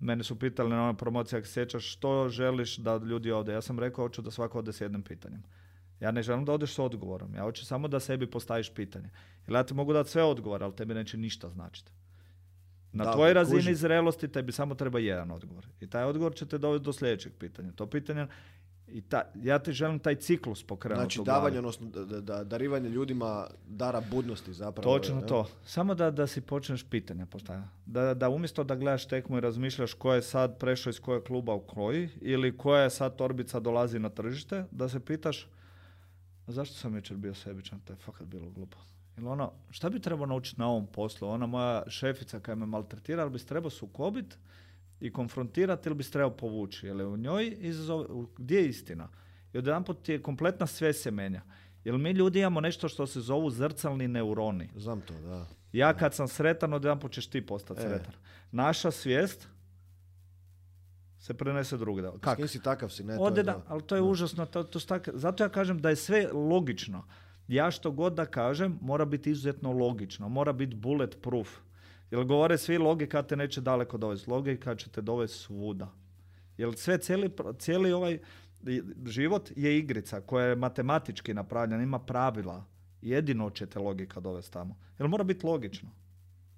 Mene 0.00 0.24
su 0.24 0.38
pitali 0.38 0.70
na 0.70 0.82
onoj 0.82 0.96
promociji, 0.96 1.38
ako 1.38 1.46
sjećaš, 1.46 1.92
što 1.92 2.28
želiš 2.28 2.76
da 2.76 2.96
ljudi 2.96 3.30
ovdje? 3.30 3.54
Ja 3.54 3.62
sam 3.62 3.78
rekao, 3.78 4.04
hoću 4.04 4.22
da 4.22 4.30
svako 4.30 4.58
ode 4.58 4.72
s 4.72 4.80
jednim 4.80 5.02
pitanjem. 5.02 5.42
Ja 6.00 6.10
ne 6.10 6.22
želim 6.22 6.44
da 6.44 6.52
odeš 6.52 6.74
s 6.74 6.78
odgovorom. 6.78 7.34
Ja 7.34 7.42
hoću 7.42 7.66
samo 7.66 7.88
da 7.88 8.00
sebi 8.00 8.26
postaviš 8.26 8.70
pitanje. 8.70 9.10
Jer 9.46 9.54
ja 9.54 9.62
ti 9.62 9.74
mogu 9.74 9.92
dati 9.92 10.10
sve 10.10 10.22
odgovore, 10.22 10.64
ali 10.64 10.76
tebi 10.76 10.94
neće 10.94 11.16
ništa 11.16 11.48
značiti. 11.48 11.92
Na 12.92 13.04
Da, 13.04 13.12
tvojoj 13.12 13.34
razini 13.34 13.58
kužim. 13.58 13.74
zrelosti 13.74 14.28
tebi 14.28 14.52
samo 14.52 14.74
treba 14.74 14.98
jedan 14.98 15.30
odgovor. 15.30 15.66
I 15.80 15.86
taj 15.86 16.04
odgovor 16.04 16.34
će 16.34 16.46
te 16.46 16.58
dovesti 16.58 16.84
do 16.84 16.92
sljedećeg 16.92 17.32
pitanja. 17.34 17.72
To 17.72 17.86
pitanje 17.86 18.26
i 18.88 19.00
ta, 19.02 19.22
ja 19.34 19.58
ti 19.58 19.72
želim 19.72 19.98
taj 19.98 20.14
ciklus 20.14 20.62
pokrenuti 20.62 21.00
Znači 21.02 21.20
davanje, 21.24 21.58
odnosno 21.58 21.86
da, 21.86 22.04
da- 22.04 22.20
da- 22.20 22.44
darivanje 22.44 22.88
ljudima 22.88 23.46
dara 23.66 24.02
budnosti 24.02 24.52
zapravo. 24.52 24.98
Točno 24.98 25.14
ne? 25.16 25.26
to. 25.26 25.46
Samo 25.64 25.94
da, 25.94 26.10
da 26.10 26.26
si 26.26 26.40
počneš 26.40 26.84
pitanja 26.84 27.26
postavljati. 27.26 27.68
Da, 27.86 28.14
da 28.14 28.28
umjesto 28.28 28.64
da 28.64 28.74
gledaš 28.74 29.06
tekmu 29.06 29.38
i 29.38 29.40
razmišljaš 29.40 29.94
ko 29.94 30.14
je 30.14 30.22
sad 30.22 30.58
prešao 30.58 30.90
iz 30.90 31.00
kojeg 31.00 31.22
kluba 31.22 31.54
u 31.54 31.60
koji 31.60 32.08
ili 32.20 32.56
koja 32.56 32.82
je 32.82 32.90
sad 32.90 33.16
torbica 33.16 33.60
dolazi 33.60 33.98
na 33.98 34.08
tržište, 34.08 34.64
da 34.70 34.88
se 34.88 35.00
pitaš 35.00 35.48
"A 36.48 36.52
zašto 36.52 36.74
sam 36.74 36.96
jučer 36.96 37.16
bio 37.16 37.34
sebičan, 37.34 37.80
to 37.80 37.92
je 37.92 37.96
fakat 37.96 38.26
bilo 38.26 38.50
glupo. 38.50 38.78
Ili 39.16 39.26
ono, 39.26 39.52
šta 39.70 39.90
bi 39.90 40.00
trebao 40.00 40.26
naučiti 40.26 40.60
na 40.60 40.68
ovom 40.68 40.86
poslu? 40.86 41.28
Ona 41.28 41.46
moja 41.46 41.90
šefica 41.90 42.40
koja 42.40 42.54
me 42.54 42.66
maltretira, 42.66 43.22
ali 43.22 43.30
bi 43.30 43.38
se 43.38 43.46
trebao 43.46 43.70
sukobit 43.70 44.38
i 45.00 45.12
konfrontirati 45.12 45.88
ili 45.88 45.96
bi 45.96 46.04
se 46.04 46.10
trebao 46.10 46.36
povući? 46.36 46.86
Jer 46.86 46.96
je 46.96 47.06
u 47.06 47.16
njoj 47.16 47.56
izazov, 47.60 48.06
gdje 48.36 48.56
je 48.56 48.68
istina? 48.68 49.08
I 49.52 49.58
odjedanput 49.58 50.02
ti 50.02 50.12
je 50.12 50.22
kompletna 50.22 50.66
svijest 50.66 51.02
se 51.02 51.10
menja. 51.10 51.42
Jer 51.84 51.98
mi 51.98 52.10
ljudi 52.10 52.38
imamo 52.38 52.60
nešto 52.60 52.88
što 52.88 53.06
se 53.06 53.20
zovu 53.20 53.50
zrcalni 53.50 54.08
neuroni. 54.08 54.68
Znam 54.76 55.00
to, 55.00 55.14
da. 55.20 55.46
Ja 55.72 55.94
kad 55.96 56.14
sam 56.14 56.28
sretan, 56.28 56.72
odjedanput 56.72 57.12
ćeš 57.12 57.26
ti 57.26 57.46
postati 57.46 57.80
E. 57.80 57.82
sretan. 57.82 58.12
Naša 58.52 58.90
svijest 58.90 59.48
se 61.28 61.34
prenese 61.34 61.76
drugdje. 61.76 62.10
S 62.16 62.20
Kako? 62.20 62.46
si 62.48 62.62
takav 62.62 62.88
si, 62.88 63.04
ne? 63.04 63.16
to 63.16 63.22
je 63.22 63.26
Ode 63.26 63.42
to. 63.42 63.46
da, 63.46 63.62
ali 63.68 63.82
to 63.82 63.94
je 63.96 64.02
užasno. 64.02 64.46
To, 64.46 64.62
to 64.64 64.80
su 64.80 64.86
tak- 64.88 65.10
zato 65.14 65.44
ja 65.44 65.48
kažem 65.48 65.78
da 65.78 65.90
je 65.90 65.96
sve 65.96 66.28
logično. 66.32 67.04
Ja 67.48 67.70
što 67.70 67.90
god 67.90 68.12
da 68.14 68.26
kažem, 68.26 68.78
mora 68.80 69.04
biti 69.04 69.30
izuzetno 69.30 69.72
logično. 69.72 70.28
Mora 70.28 70.52
biti 70.52 70.76
bullet 70.76 71.18
proof. 71.22 71.48
Jer 72.10 72.24
govore 72.24 72.58
svi 72.58 72.78
logika 72.78 73.22
te 73.22 73.36
neće 73.36 73.60
daleko 73.60 73.98
dovesti. 73.98 74.30
Logika 74.30 74.74
će 74.74 74.88
te 74.90 75.00
dovesti 75.00 75.38
svuda. 75.38 75.90
Jer 76.58 76.72
sve, 76.76 76.98
cijeli, 76.98 77.30
cijeli 77.58 77.92
ovaj 77.92 78.18
život 79.06 79.50
je 79.56 79.78
igrica 79.78 80.20
koja 80.20 80.46
je 80.46 80.56
matematički 80.56 81.34
napravljena, 81.34 81.82
ima 81.82 81.98
pravila. 81.98 82.64
Jedino 83.02 83.50
će 83.50 83.66
te 83.66 83.78
logika 83.78 84.20
dovesti 84.20 84.52
tamo. 84.52 84.76
Jer 84.98 85.08
mora 85.08 85.24
biti 85.24 85.46
logično. 85.46 85.90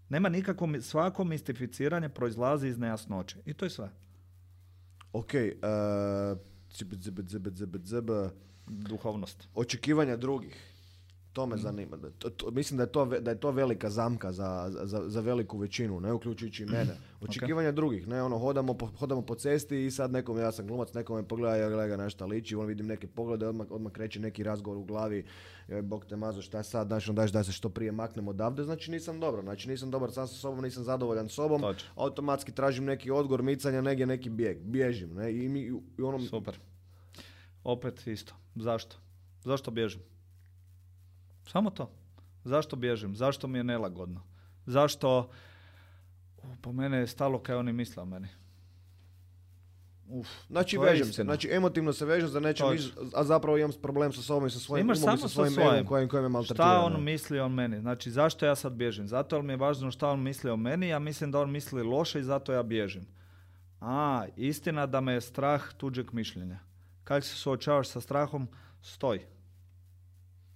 Nema 0.09 0.29
nikakvo, 0.29 0.69
svako 0.81 1.25
mistificiranje 1.25 2.09
proizlazi 2.09 2.69
iz 2.69 2.79
nejasnoće. 2.79 3.37
I 3.47 3.55
to 3.55 3.65
je 3.67 3.71
sve. 3.71 3.91
Ok, 5.13 5.35
uh, 5.35 6.39
zb, 6.73 6.95
zb, 7.01 7.19
zb, 7.85 8.11
Duhovnost. 8.67 9.49
očekivanja 9.55 10.17
drugih. 10.17 10.70
To 11.33 11.47
me 11.47 11.57
zanima. 11.57 11.97
Da- 11.97 12.11
to- 12.11 12.31
to- 12.31 12.51
mislim 12.51 12.77
da 12.77 12.83
je, 12.83 12.93
to, 12.93 13.05
da 13.07 13.31
je 13.31 13.41
to 13.41 13.51
velika 13.51 13.91
zamka 13.91 14.33
za, 14.33 14.71
za, 14.83 15.03
za 15.07 15.21
veliku 15.21 15.59
većinu, 15.59 16.01
ne 16.01 16.13
uključujući 16.13 16.63
i 16.63 16.67
mene. 16.67 16.97
Očekivanja 17.21 17.73
drugih, 17.73 18.09
ne 18.09 18.23
ono, 18.23 18.39
hodamo 18.39 18.75
po, 18.75 18.87
hodamo 18.87 19.23
po 19.23 19.35
cesti 19.35 19.85
i 19.87 19.91
sad 19.91 20.13
nekom, 20.13 20.39
ja 20.39 20.53
sam 20.53 20.67
glumac, 20.67 20.95
nekom 20.95 21.17
me 21.17 21.29
pogleda, 21.29 21.57
ja 21.57 21.69
gleda 21.71 21.97
nešto 21.97 22.27
liči, 22.27 22.57
on 22.57 22.67
vidim 22.67 22.87
neke 22.87 23.07
poglede, 23.07 23.47
odmah, 23.47 23.67
odmah 23.71 23.93
kreće 23.93 24.21
neki 24.21 24.43
razgovor 24.43 24.79
u 24.79 24.85
glavi, 24.85 25.25
joj, 25.69 25.83
bog 25.83 26.05
te 26.05 26.17
mazo, 26.17 26.43
šta 26.43 26.63
sad, 26.63 26.87
znači, 26.87 27.11
onda 27.11 27.27
da 27.27 27.45
se 27.45 27.53
što 27.53 27.69
prije 27.69 27.93
maknem 27.93 28.29
odavde, 28.29 28.65
znači 28.65 28.91
nisam 28.91 29.21
dobro, 29.21 29.43
znači 29.43 29.69
nisam 29.69 29.91
dobar 29.91 30.13
sam 30.13 30.29
sa 30.29 30.35
sobom, 30.35 30.65
nisam 30.65 30.85
zadovoljan 30.85 31.29
sobom, 31.29 31.61
Točno. 31.61 31.89
automatski 31.95 32.53
tražim 32.53 32.85
neki 32.85 33.11
odgovor, 33.11 33.43
micanja, 33.43 33.81
negdje 33.81 34.07
neki 34.07 34.31
bijeg, 34.31 34.59
bježim, 34.63 35.15
ne, 35.15 35.33
i, 35.33 35.49
mi, 35.49 35.61
i 35.99 36.03
ono, 36.03 36.21
Super. 36.21 36.59
Opet 37.65 38.07
isto. 38.07 38.35
Zašto? 38.57 38.97
Zašto 39.45 39.71
bježim? 39.71 40.01
Samo 41.51 41.71
to. 41.71 41.91
Zašto 42.45 42.77
bježim? 42.77 43.17
Zašto 43.17 43.49
mi 43.49 43.59
je 43.59 43.65
nelagodno? 43.65 44.23
Zašto 44.67 45.31
po 46.61 46.73
mene 46.73 46.97
je 46.99 47.07
stalo 47.07 47.39
kaj 47.39 47.57
oni 47.57 47.73
misle 47.73 48.03
o 48.03 48.07
meni. 48.07 48.29
Uf, 50.09 50.29
Znači 50.49 50.77
je 50.77 50.81
vežem 50.81 51.07
se, 51.07 51.23
znači 51.23 51.49
emotivno 51.53 51.93
se 51.93 52.05
vežem 52.05 52.29
za 52.29 52.41
nečem, 52.41 52.75
iz- 52.75 52.91
a 53.15 53.25
zapravo 53.25 53.59
imam 53.59 53.71
problem 53.83 54.13
sa 54.13 54.23
sobom 54.23 54.47
i 54.47 54.51
sa 54.51 54.59
svojim 54.59 54.87
Imaš 54.87 54.99
umom 54.99 55.15
i 55.15 55.19
sa 55.19 55.23
sa 55.23 55.29
svojim 55.29 55.53
svojim. 55.53 55.71
egom 55.71 55.87
kojim, 55.87 56.09
kojim 56.09 56.25
maltretira. 56.27 56.65
Šta 56.65 56.81
on 56.81 57.05
misli 57.05 57.41
o 57.41 57.49
meni? 57.49 57.81
Znači, 57.81 58.11
zašto 58.11 58.47
ja 58.47 58.55
sad 58.55 58.73
bježim? 58.73 59.09
Zato 59.09 59.37
jer 59.37 59.43
mi 59.45 59.53
je 59.53 59.57
važno 59.57 59.91
šta 59.91 60.09
on 60.09 60.21
misli 60.21 60.51
o 60.51 60.57
meni, 60.57 60.89
ja 60.89 60.99
mislim 60.99 61.31
da 61.31 61.41
on 61.41 61.51
misli 61.51 61.83
loše 61.83 62.21
i 62.21 62.25
zato 62.25 62.53
ja 62.53 62.63
bježim. 62.63 63.07
A, 63.81 64.27
istina 64.37 64.87
da 64.87 65.01
me 65.01 65.13
je 65.13 65.21
strah 65.21 65.73
tuđeg 65.73 66.13
mišljenja. 66.13 66.59
Kako 67.05 67.21
se 67.23 67.37
suočavaš 67.37 67.89
sa 67.89 68.01
strahom? 68.01 68.49
Stoj. 68.83 69.27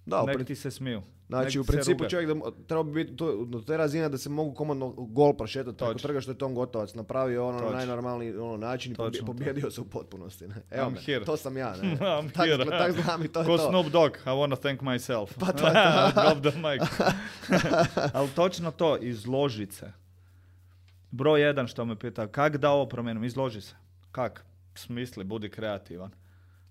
Da, 0.05 0.23
Nek 0.23 0.45
ti 0.45 0.55
se 0.55 0.71
smiju. 0.71 1.01
znači 1.27 1.57
Nek 1.57 1.63
u 1.63 1.67
principu 1.67 2.05
čovjek 2.05 2.29
da 2.29 2.35
treba 2.67 2.83
bi 2.83 2.91
biti 2.93 3.15
to, 3.15 3.45
do 3.45 3.59
te 3.59 3.77
razine 3.77 4.09
da 4.09 4.17
se 4.17 4.29
mogu 4.29 4.53
komandno 4.53 4.89
gol 4.89 5.33
prošetati 5.33 5.77
Točno. 5.77 5.99
trga 5.99 6.21
što 6.21 6.31
je 6.31 6.37
Tom 6.37 6.55
Gotovac 6.55 6.93
napravio 6.93 7.47
ono 7.47 7.59
na 7.61 7.69
najnormalniji 7.69 8.35
ono, 8.35 8.57
način 8.57 8.91
i 8.91 8.95
pobje- 8.95 9.11
Točno 9.11 9.19
to. 9.23 9.33
pobjedio 9.33 9.71
se 9.71 9.81
u 9.81 9.85
potpunosti. 9.85 10.47
Ne? 10.47 10.55
Evo 10.71 10.89
I'm 10.89 10.93
me, 10.93 11.01
here. 11.01 11.25
to 11.25 11.37
sam 11.37 11.57
ja. 11.57 11.71
Ne? 11.73 11.97
I'm 11.99 12.31
tak, 12.31 12.45
here. 12.47 12.65
tak 12.79 12.91
znam 12.93 13.23
i 13.23 13.27
to 13.27 13.39
je 13.39 13.45
Ko 13.45 13.57
to. 13.57 13.69
Snoop 13.69 13.87
Dogg, 13.87 14.11
I 14.15 14.29
wanna 14.29 14.55
thank 14.57 14.81
myself. 14.81 15.31
Pa 15.39 15.45
to 15.47 15.67
je 15.67 15.73
Drop 16.15 16.41
the 16.43 16.59
mic. 16.59 17.09
Ali 18.13 18.29
točno 18.29 18.71
to, 18.71 18.97
izložit 18.97 19.73
se. 19.73 19.91
Broj 21.11 21.41
jedan 21.41 21.67
što 21.67 21.85
me 21.85 21.95
pita, 21.95 22.27
kak 22.27 22.57
da 22.57 22.71
ovo 22.71 22.85
promijenim? 22.85 23.23
Izloži 23.23 23.61
se. 23.61 23.75
Kak? 24.11 24.45
Smisli, 24.75 25.23
budi 25.23 25.49
kreativan. 25.49 26.11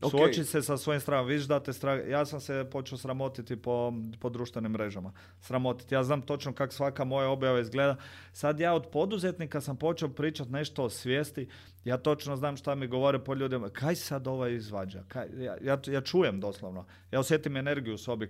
Ok. 0.01 0.11
Suoči 0.11 0.45
se 0.45 0.63
sa 0.63 0.77
svojim 0.77 1.01
strahom. 1.01 1.27
Vidiš 1.27 1.45
da 1.45 1.61
te 1.61 1.73
strah... 1.73 2.09
Ja 2.09 2.27
sam 2.27 2.41
se 2.41 2.67
počeo 2.73 2.99
sramotiti 2.99 3.57
po, 3.57 3.93
po 4.21 4.31
društvenim 4.31 4.73
mrežama. 4.73 5.13
Sramotiti. 5.41 5.95
Ja 5.95 6.05
znam 6.05 6.23
točno 6.23 6.53
kak 6.53 6.73
svaka 6.73 7.05
moja 7.05 7.29
objava 7.29 7.61
izgleda. 7.61 7.97
Sad 8.33 8.61
ja 8.61 8.75
od 8.75 8.87
poduzetnika 8.93 9.61
sam 9.61 9.77
počeo 9.77 10.09
pričati 10.09 10.53
nešto 10.53 10.85
o 10.85 10.91
svijesti. 10.91 11.49
Ja 11.85 11.97
točno 11.97 12.37
znam 12.37 12.57
šta 12.57 12.75
mi 12.75 12.87
govore 12.87 13.19
po 13.19 13.35
ljudima. 13.35 13.69
Kaj 13.69 13.95
sad 13.95 14.27
ovaj 14.27 14.55
izvađa? 14.55 15.05
Kaj? 15.09 15.29
Ja, 15.37 15.57
ja, 15.63 15.79
ja 15.87 16.01
čujem 16.01 16.41
doslovno. 16.41 16.87
Ja 17.11 17.21
osjetim 17.21 17.57
energiju 17.57 17.95
u 17.95 17.99
sobi. 17.99 18.29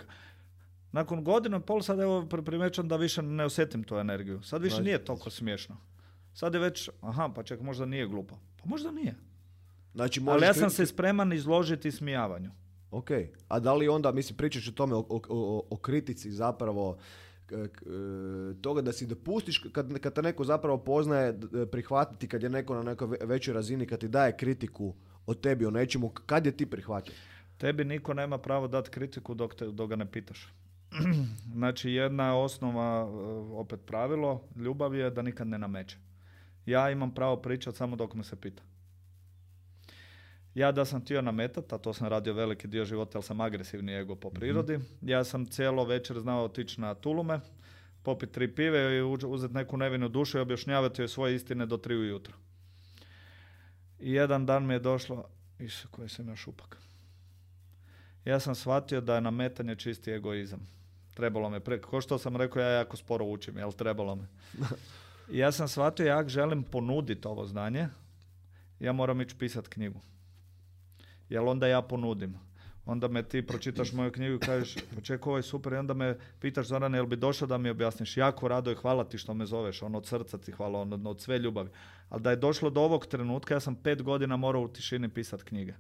Nakon 0.93 1.25
godinu 1.25 1.57
i 1.59 1.61
pol 1.61 1.83
sad 1.83 2.01
evo 2.01 2.27
pri- 2.27 2.45
primjećam 2.45 2.89
da 2.89 2.97
više 2.97 3.23
ne 3.23 3.45
osjetim 3.45 3.85
tu 3.85 3.97
energiju. 3.97 4.43
Sad 4.43 4.63
više 4.63 4.83
nije 4.83 5.05
toliko 5.05 5.31
smiješno. 5.31 5.77
Sad 6.35 6.55
je 6.55 6.61
već, 6.61 6.91
aha, 7.01 7.31
pa 7.35 7.43
ček, 7.43 7.61
možda 7.61 7.87
nije 7.87 8.07
glupo. 8.07 8.39
Pa 8.63 8.69
možda 8.69 8.91
nije. 8.91 9.15
Znači, 9.95 10.21
Ali 10.27 10.43
ja 10.43 10.55
sam 10.55 10.63
kri- 10.65 10.73
se 10.73 10.87
spreman 10.87 11.33
izložiti 11.33 11.91
smijavanju. 11.91 12.51
Ok, 12.91 13.11
a 13.49 13.61
da 13.61 13.75
li 13.75 13.89
onda, 13.89 14.13
mislim, 14.13 14.37
pričaš 14.37 14.69
o 14.69 14.73
tome, 14.73 14.95
o, 14.95 14.99
o- 15.01 15.21
o- 15.29 15.67
o 15.71 15.77
kritici 15.77 16.31
zapravo, 16.31 16.97
k- 17.47 17.53
e, 17.53 17.67
toga 18.57 18.83
da 18.83 18.93
si 18.93 19.07
dopustiš, 19.07 19.59
kad, 19.73 19.99
kad 19.99 20.13
te 20.13 20.23
neko 20.23 20.45
zapravo 20.45 20.79
poznaje, 20.79 21.33
d- 21.33 21.67
prihvatiti 21.67 22.29
kad 22.29 22.43
je 22.43 22.51
neko 22.51 22.75
na 22.75 22.83
nekoj 22.83 23.09
ve- 23.09 23.19
većoj 23.23 23.55
razini, 23.55 23.87
kad 23.87 24.01
ti 24.01 24.09
daje 24.09 24.37
kritiku 24.37 24.95
o 25.27 25.35
tebi, 25.35 25.67
o 25.67 25.71
nečemu, 25.71 26.09
kad 26.11 26.47
je 26.47 26.53
ti 26.53 26.67
prihvatio? 26.67 27.15
Tebi 27.59 27.85
niko 27.85 28.15
nema 28.15 28.39
pravo 28.39 28.69
dati 28.69 28.91
kritiku 28.91 29.35
dok, 29.35 29.55
te, 29.55 29.67
dok 29.67 29.91
ga 29.91 29.97
ne 29.97 30.07
pitaš. 30.07 30.53
znači 31.53 31.91
jedna 31.91 32.37
osnova, 32.37 33.01
e, 33.03 33.15
opet 33.53 33.81
pravilo, 33.87 34.43
ljubav 34.57 34.95
je 34.95 35.11
da 35.11 35.23
nikad 35.23 35.47
ne 35.47 35.59
nameće. 35.59 35.97
Ja 36.67 36.91
imam 36.91 37.11
pravo 37.11 37.37
pričati 37.37 37.77
samo 37.77 37.97
dok 37.97 38.15
me 38.15 38.25
se 38.25 38.37
pita. 38.37 38.63
Ja 40.55 40.73
da 40.73 40.85
sam 40.85 41.01
htio 41.01 41.23
nametat, 41.23 41.73
a 41.73 41.79
to 41.79 41.93
sam 41.93 42.09
radio 42.09 42.35
veliki 42.35 42.69
dio 42.69 42.85
života, 42.85 43.19
jer 43.19 43.25
sam 43.25 43.41
agresivni 43.41 43.95
ego 43.95 44.15
po 44.15 44.31
prirodi, 44.31 44.79
ja 45.03 45.25
sam 45.25 45.47
cijelo 45.47 45.85
večer 45.85 46.21
znao 46.21 46.45
otići 46.45 46.81
na 46.81 46.95
tulume, 46.95 47.41
popit 48.03 48.31
tri 48.31 48.55
pive 48.55 48.99
i 48.99 49.03
uđ- 49.03 49.27
uzet 49.27 49.53
neku 49.53 49.77
nevinu 49.77 50.09
dušu 50.09 50.39
i 50.39 50.41
objašnjavati 50.41 51.03
joj 51.03 51.09
svoje 51.09 51.35
istine 51.35 51.67
do 51.67 51.77
tri 51.77 51.97
ujutro. 51.97 52.35
I 54.01 54.13
jedan 54.13 54.47
dan 54.47 54.67
mi 54.67 54.75
je 54.75 54.79
došlo, 54.79 55.25
isu 55.59 55.89
koji 55.91 56.09
sam 56.09 56.29
ja 56.29 56.37
šupak. 56.37 56.77
Ja 58.25 58.41
sam 58.41 58.55
shvatio 58.55 59.01
da 59.01 59.15
je 59.15 59.21
nametanje 59.21 59.77
čisti 59.77 60.11
egoizam. 60.11 60.67
Trebalo 61.15 61.51
me, 61.51 61.61
ko 61.61 62.01
što 62.01 62.19
sam 62.19 62.37
rekao, 62.37 62.63
ja 62.63 62.69
jako 62.69 62.97
sporo 62.97 63.25
učim, 63.25 63.59
jel 63.59 63.73
trebalo 63.73 64.15
me. 64.15 64.27
I 65.31 65.39
ja 65.43 65.53
sam 65.53 65.69
shvatio, 65.69 66.07
ja 66.07 66.29
želim 66.29 66.63
ponuditi 66.63 67.29
ovo 67.29 67.47
znanje, 67.47 67.89
ja 68.81 68.93
moram 68.93 69.21
ići 69.21 69.37
pisati 69.39 69.69
knjigu. 69.69 70.01
Jel 71.29 71.49
onda 71.49 71.67
ja 71.67 71.83
ponudim. 71.83 72.35
Onda 72.87 73.09
me 73.09 73.23
ti 73.23 73.47
pročitaš 73.47 73.93
moju 73.93 74.13
knjigu 74.13 74.35
i 74.35 74.39
kažeš, 74.39 74.77
ček, 75.03 75.27
ovo 75.27 75.37
je 75.37 75.43
super, 75.43 75.73
i 75.73 75.77
onda 75.77 75.95
me 75.95 76.19
pitaš, 76.41 76.67
Zorane, 76.67 76.99
jel 76.99 77.07
bi 77.07 77.17
došao 77.17 77.49
da 77.49 77.59
mi 77.59 77.71
objasniš? 77.71 78.17
Jako 78.17 78.49
rado 78.49 78.71
i 78.71 78.75
hvala 78.75 79.05
ti 79.05 79.19
što 79.19 79.35
me 79.35 79.47
zoveš, 79.47 79.83
ono 79.83 79.99
od 79.99 80.07
srca 80.07 80.39
ti 80.39 80.53
hvala, 80.53 80.81
ono 80.81 81.11
od 81.11 81.21
sve 81.21 81.39
ljubavi. 81.39 81.71
Ali 82.09 82.23
da 82.23 82.31
je 82.31 82.37
došlo 82.37 82.71
do 82.71 82.81
ovog 82.81 83.07
trenutka, 83.07 83.55
ja 83.55 83.61
sam 83.61 83.75
pet 83.75 84.03
godina 84.03 84.37
morao 84.37 84.63
u 84.63 84.69
tišini 84.69 85.09
pisati 85.09 85.45
knjige. 85.45 85.75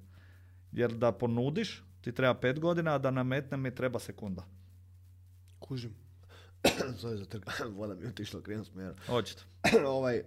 Jer 0.72 0.92
da 0.92 1.12
ponudiš, 1.12 1.82
ti 2.00 2.12
treba 2.12 2.34
pet 2.34 2.60
godina, 2.60 2.94
a 2.94 2.98
da 2.98 3.10
nametne 3.10 3.56
mi 3.56 3.74
treba 3.74 3.98
sekunda. 3.98 4.44
Kužim. 5.58 5.94
Sorry 7.00 7.16
za 7.16 7.24
trg. 7.24 7.42
Voda 7.78 7.94
mi 7.94 8.02
je 8.02 8.08
otišla 8.08 8.40
u 8.40 8.42
krivom 8.42 8.64
smjeru. 8.64 8.94
Očito. 9.08 9.42
ovaj, 9.86 10.16
e, 10.16 10.24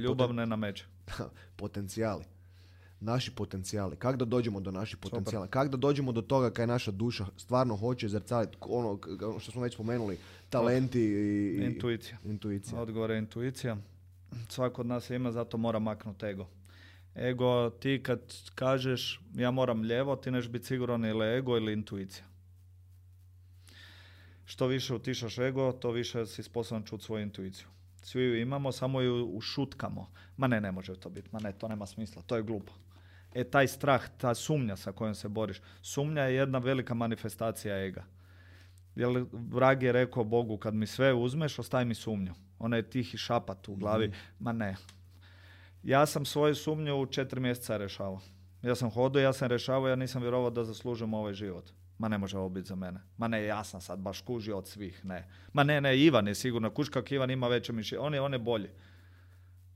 Ljubav 0.00 0.34
ne 0.34 0.46
nameće. 0.46 0.84
potencijali. 1.56 2.24
Naši 3.00 3.30
potencijali. 3.30 3.96
Kako 3.96 4.16
da 4.16 4.24
dođemo 4.24 4.60
do 4.60 4.70
naših 4.70 4.96
potencijala? 4.96 5.46
Kako 5.46 5.68
da 5.68 5.76
dođemo 5.76 6.12
do 6.12 6.22
toga 6.22 6.50
kaj 6.50 6.66
naša 6.66 6.90
duša 6.90 7.26
stvarno 7.36 7.76
hoće 7.76 8.08
zrcaliti 8.08 8.56
ono, 8.60 8.98
ono 9.22 9.38
što 9.40 9.52
smo 9.52 9.62
već 9.62 9.74
spomenuli, 9.74 10.18
talenti 10.50 11.00
i... 11.00 11.04
i- 11.56 11.64
Intuicija. 11.64 12.18
Intuicija. 12.24 12.80
Odgovor 12.80 13.10
je 13.10 13.18
intuicija. 13.18 13.76
Svako 14.48 14.80
od 14.80 14.86
nas 14.86 15.10
je 15.10 15.16
ima, 15.16 15.32
zato 15.32 15.56
mora 15.56 15.78
maknuti 15.78 16.26
ego. 16.26 16.46
Ego, 17.16 17.70
ti 17.70 18.00
kad 18.02 18.20
kažeš 18.54 19.20
ja 19.34 19.50
moram 19.50 19.80
lijevo, 19.80 20.16
ti 20.16 20.30
neš 20.30 20.48
biti 20.48 20.66
siguran 20.66 21.04
ili 21.04 21.38
ego 21.38 21.56
ili 21.56 21.72
intuicija. 21.72 22.24
Što 24.44 24.66
više 24.66 24.94
utišaš 24.94 25.38
ego, 25.38 25.72
to 25.72 25.90
više 25.90 26.26
si 26.26 26.42
sposoban 26.42 26.82
čuti 26.82 27.04
svoju 27.04 27.22
intuiciju. 27.22 27.66
Svi 28.02 28.22
ju 28.22 28.40
imamo, 28.40 28.72
samo 28.72 29.00
ju 29.00 29.26
ušutkamo. 29.26 30.06
Ma 30.36 30.46
ne, 30.46 30.60
ne 30.60 30.72
može 30.72 30.96
to 30.96 31.08
biti. 31.08 31.28
Ma 31.32 31.40
ne, 31.40 31.52
to 31.52 31.68
nema 31.68 31.86
smisla. 31.86 32.22
To 32.22 32.36
je 32.36 32.42
glupo. 32.42 32.72
E, 33.38 33.44
taj 33.44 33.68
strah, 33.68 34.02
ta 34.18 34.34
sumnja 34.34 34.76
sa 34.76 34.92
kojom 34.92 35.14
se 35.14 35.28
boriš. 35.28 35.60
Sumnja 35.82 36.22
je 36.22 36.34
jedna 36.34 36.58
velika 36.58 36.94
manifestacija 36.94 37.84
ega. 37.84 38.04
Jer 38.96 39.24
vrag 39.32 39.82
je 39.82 39.92
rekao 39.92 40.24
Bogu, 40.24 40.56
kad 40.56 40.74
mi 40.74 40.86
sve 40.86 41.12
uzmeš, 41.14 41.58
ostavi 41.58 41.84
mi 41.84 41.94
sumnju. 41.94 42.34
Ona 42.58 42.76
je 42.76 42.90
tihi 42.90 43.18
šapat 43.18 43.68
u 43.68 43.76
glavi. 43.76 44.12
Ma 44.38 44.52
ne. 44.52 44.76
Ja 45.82 46.06
sam 46.06 46.24
svoju 46.24 46.54
sumnju 46.54 46.96
u 46.96 47.06
četiri 47.06 47.40
mjeseca 47.40 47.76
rješavao. 47.76 48.20
Ja 48.62 48.74
sam 48.74 48.90
hodao, 48.90 49.22
ja 49.22 49.32
sam 49.32 49.48
rješavao, 49.48 49.88
ja 49.88 49.96
nisam 49.96 50.22
vjerovao 50.22 50.50
da 50.50 50.64
zaslužujem 50.64 51.14
ovaj 51.14 51.34
život. 51.34 51.70
Ma 51.98 52.08
ne 52.08 52.18
može 52.18 52.38
ovo 52.38 52.48
biti 52.48 52.68
za 52.68 52.74
mene. 52.74 53.00
Ma 53.16 53.28
ne, 53.28 53.44
ja 53.44 53.64
sam 53.64 53.80
sad 53.80 53.98
baš 53.98 54.20
kužio 54.20 54.58
od 54.58 54.68
svih, 54.68 55.04
ne. 55.04 55.28
Ma 55.52 55.62
ne, 55.62 55.80
ne, 55.80 55.98
Ivan 55.98 56.28
je 56.28 56.34
sigurno. 56.34 56.70
Kuš 56.70 56.88
kako 56.88 57.14
Ivan 57.14 57.30
ima 57.30 57.48
veće 57.48 57.72
mišljenje. 57.72 58.06
On 58.06 58.14
je, 58.14 58.20
on 58.20 58.32
je 58.32 58.38
bolji. 58.38 58.68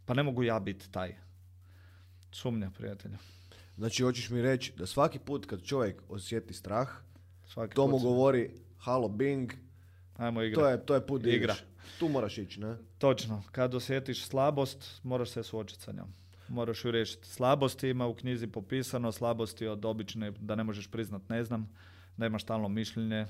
Pa 0.07 0.15
ne 0.15 0.23
mogu 0.23 0.43
ja 0.43 0.59
biti 0.61 0.91
taj. 0.91 1.15
Sumnja, 2.33 2.71
prijatelju. 2.71 3.17
Znači, 3.77 4.03
hoćeš 4.03 4.31
mi 4.31 4.43
reći 4.43 4.73
da 4.77 4.87
svaki 4.87 5.19
put 5.19 5.47
kad 5.47 5.63
čovjek 5.63 6.03
osjeti 6.09 6.55
strah, 6.55 6.89
Svaki 7.47 7.75
to 7.75 7.87
mu 7.87 7.99
govori 7.99 8.51
halo 8.79 9.09
Bing, 9.09 9.53
Ajmo 10.17 10.43
igra. 10.43 10.61
to 10.63 10.69
je, 10.69 10.87
to 10.87 10.95
je 10.95 11.07
put 11.07 11.27
Igra. 11.27 11.55
Tu 11.99 12.09
moraš 12.09 12.39
ići, 12.39 12.61
ne? 12.61 12.77
Točno. 12.99 13.43
Kad 13.53 13.75
osjetiš 13.75 14.25
slabost, 14.25 15.01
moraš 15.03 15.31
se 15.31 15.43
suočiti 15.43 15.83
sa 15.83 15.93
njom. 15.93 16.13
Moraš 16.49 16.85
ju 16.85 16.91
riješiti. 16.91 17.29
Slabosti 17.29 17.89
ima 17.89 18.07
u 18.07 18.15
knjizi 18.15 18.47
popisano, 18.47 19.13
slabosti 19.13 19.67
od 19.67 19.85
obične, 19.85 20.31
da 20.31 20.55
ne 20.55 20.65
možeš 20.65 20.87
priznat 20.91 21.29
ne 21.29 21.45
znam, 21.45 21.71
da 22.17 22.27
imaš 22.27 22.43
stalno 22.43 22.69
mišljenje, 22.69 23.27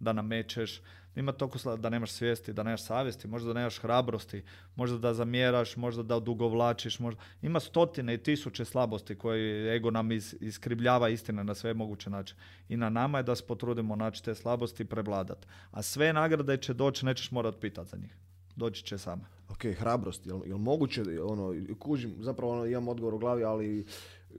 da 0.00 0.12
namećeš, 0.12 0.80
ima 1.16 1.32
toliko 1.32 1.58
sla- 1.58 1.76
da 1.76 1.90
nemaš 1.90 2.10
svijesti, 2.12 2.52
da 2.52 2.62
nemaš 2.62 2.84
savjesti, 2.84 3.28
možda 3.28 3.48
da 3.48 3.58
nemaš 3.58 3.78
hrabrosti, 3.78 4.42
možda 4.76 4.98
da 4.98 5.14
zamjeraš, 5.14 5.76
možda 5.76 6.02
da 6.02 6.16
odugovlačiš, 6.16 6.98
možda... 6.98 7.20
Ima 7.42 7.60
stotine 7.60 8.14
i 8.14 8.18
tisuće 8.18 8.64
slabosti 8.64 9.14
koje 9.18 9.76
ego 9.76 9.90
nam 9.90 10.12
is, 10.12 10.34
iskrivljava 10.40 11.08
istina 11.08 11.42
na 11.42 11.54
sve 11.54 11.74
moguće 11.74 12.10
načine. 12.10 12.40
I 12.68 12.76
na 12.76 12.90
nama 12.90 13.18
je 13.18 13.22
da 13.22 13.36
se 13.36 13.46
potrudimo 13.46 13.96
naći 13.96 14.24
te 14.24 14.34
slabosti 14.34 14.82
i 14.82 14.86
prevladat. 14.86 15.46
A 15.70 15.82
sve 15.82 16.12
nagrade 16.12 16.56
će 16.56 16.74
doći, 16.74 17.06
nećeš 17.06 17.30
morat 17.30 17.60
pitat 17.60 17.86
za 17.86 17.96
njih. 17.96 18.16
Doći 18.56 18.84
će 18.84 18.98
same. 18.98 19.22
Ok, 19.48 19.64
hrabrost, 19.78 20.26
jel, 20.26 20.40
jel 20.46 20.58
moguće, 20.58 21.02
ono, 21.22 21.54
kužim, 21.78 22.14
zapravo 22.20 22.52
ono, 22.52 22.66
imam 22.66 22.88
odgovor 22.88 23.14
u 23.14 23.18
glavi, 23.18 23.44
ali 23.44 23.86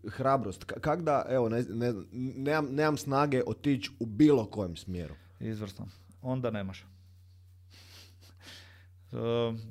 hrabrost, 0.07 0.65
Ka- 0.65 0.79
kak 0.79 1.01
da, 1.01 1.25
evo, 1.29 1.49
ne, 1.49 1.63
ne, 1.69 1.93
nemam, 2.11 2.67
nemam 2.71 2.97
snage 2.97 3.43
otići 3.47 3.91
u 3.99 4.05
bilo 4.05 4.45
kojem 4.45 4.75
smjeru. 4.75 5.15
Izvrsno. 5.39 5.87
Onda 6.27 6.51
nemaš. 6.51 6.85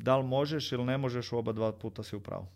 Da 0.00 0.16
li 0.16 0.24
možeš 0.24 0.72
ili 0.72 0.84
ne 0.84 0.98
možeš, 0.98 1.32
u 1.32 1.38
oba 1.38 1.52
dva 1.52 1.72
puta 1.72 2.02
si 2.02 2.16
u 2.16 2.20
pravu. 2.20 2.46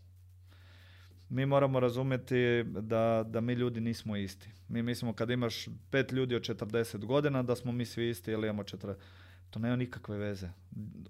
Mi 1.29 1.47
moramo 1.47 1.81
razumjeti 1.81 2.65
da, 2.65 3.25
da 3.29 3.41
mi 3.41 3.53
ljudi 3.53 3.81
nismo 3.81 4.17
isti. 4.17 4.49
Mi 4.69 4.83
mislimo 4.83 5.13
kad 5.13 5.31
imaš 5.31 5.69
pet 5.91 6.13
ljudi 6.13 6.35
od 6.35 6.43
40 6.43 7.05
godina 7.05 7.43
da 7.43 7.57
smo 7.57 7.73
mi 7.73 7.85
svi 7.85 8.09
isti 8.09 8.31
ili 8.31 8.47
imamo 8.47 8.63
40. 8.63 8.95
To 9.51 9.59
nema 9.59 9.77
nikakve 9.77 10.19
veze. 10.19 10.49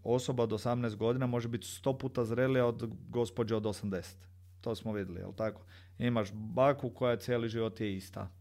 Osoba 0.05 0.43
od 0.43 0.51
18 0.51 0.97
godina 0.97 1.27
može 1.27 1.49
biti 1.49 1.67
sto 1.67 1.99
puta 1.99 2.25
zrelija 2.25 2.67
od 2.67 2.91
gospođe 3.09 3.57
od 3.57 3.63
80. 3.63 4.15
To 4.61 4.75
smo 4.75 4.93
vidjeli, 4.93 5.21
jel 5.21 5.33
tako? 5.33 5.63
Imaš 5.99 6.33
baku 6.33 6.91
koja 6.91 7.17
cijeli 7.17 7.49
život 7.49 7.81
je 7.81 7.97
ista. 7.97 8.40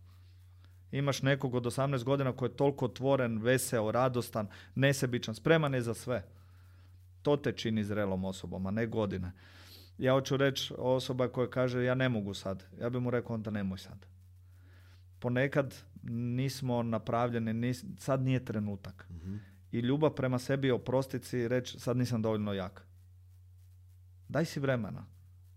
Imaš 0.91 1.21
nekog 1.21 1.55
od 1.55 1.63
18 1.63 2.03
godina 2.03 2.31
koji 2.31 2.49
je 2.49 2.55
toliko 2.55 2.85
otvoren, 2.85 3.41
veseo, 3.41 3.91
radostan, 3.91 4.47
nesebičan, 4.75 5.35
spreman 5.35 5.73
je 5.73 5.81
za 5.81 5.93
sve. 5.93 6.23
To 7.21 7.37
te 7.37 7.51
čini 7.51 7.83
zrelom 7.83 8.25
osobom, 8.25 8.67
a 8.67 8.71
ne 8.71 8.85
godine. 8.85 9.31
Ja 9.97 10.13
hoću 10.13 10.37
reći 10.37 10.73
osoba 10.77 11.27
koja 11.27 11.49
kaže 11.49 11.83
ja 11.83 11.95
ne 11.95 12.09
mogu 12.09 12.33
sad. 12.33 12.63
Ja 12.79 12.89
bi 12.89 12.99
mu 12.99 13.09
rekao 13.09 13.33
onda 13.33 13.51
nemoj 13.51 13.77
sad. 13.77 14.05
Ponekad 15.19 15.75
nismo 16.03 16.83
napravljeni, 16.83 17.53
nis, 17.53 17.85
sad 17.97 18.21
nije 18.21 18.45
trenutak. 18.45 19.07
I 19.71 19.79
ljubav 19.79 20.09
prema 20.09 20.39
sebi 20.39 20.67
je 20.67 20.73
oprostiti 20.73 21.37
i 21.37 21.47
reći 21.47 21.79
sad 21.79 21.97
nisam 21.97 22.21
dovoljno 22.21 22.53
jak. 22.53 22.85
Daj 24.27 24.45
si 24.45 24.59
vremena. 24.59 25.05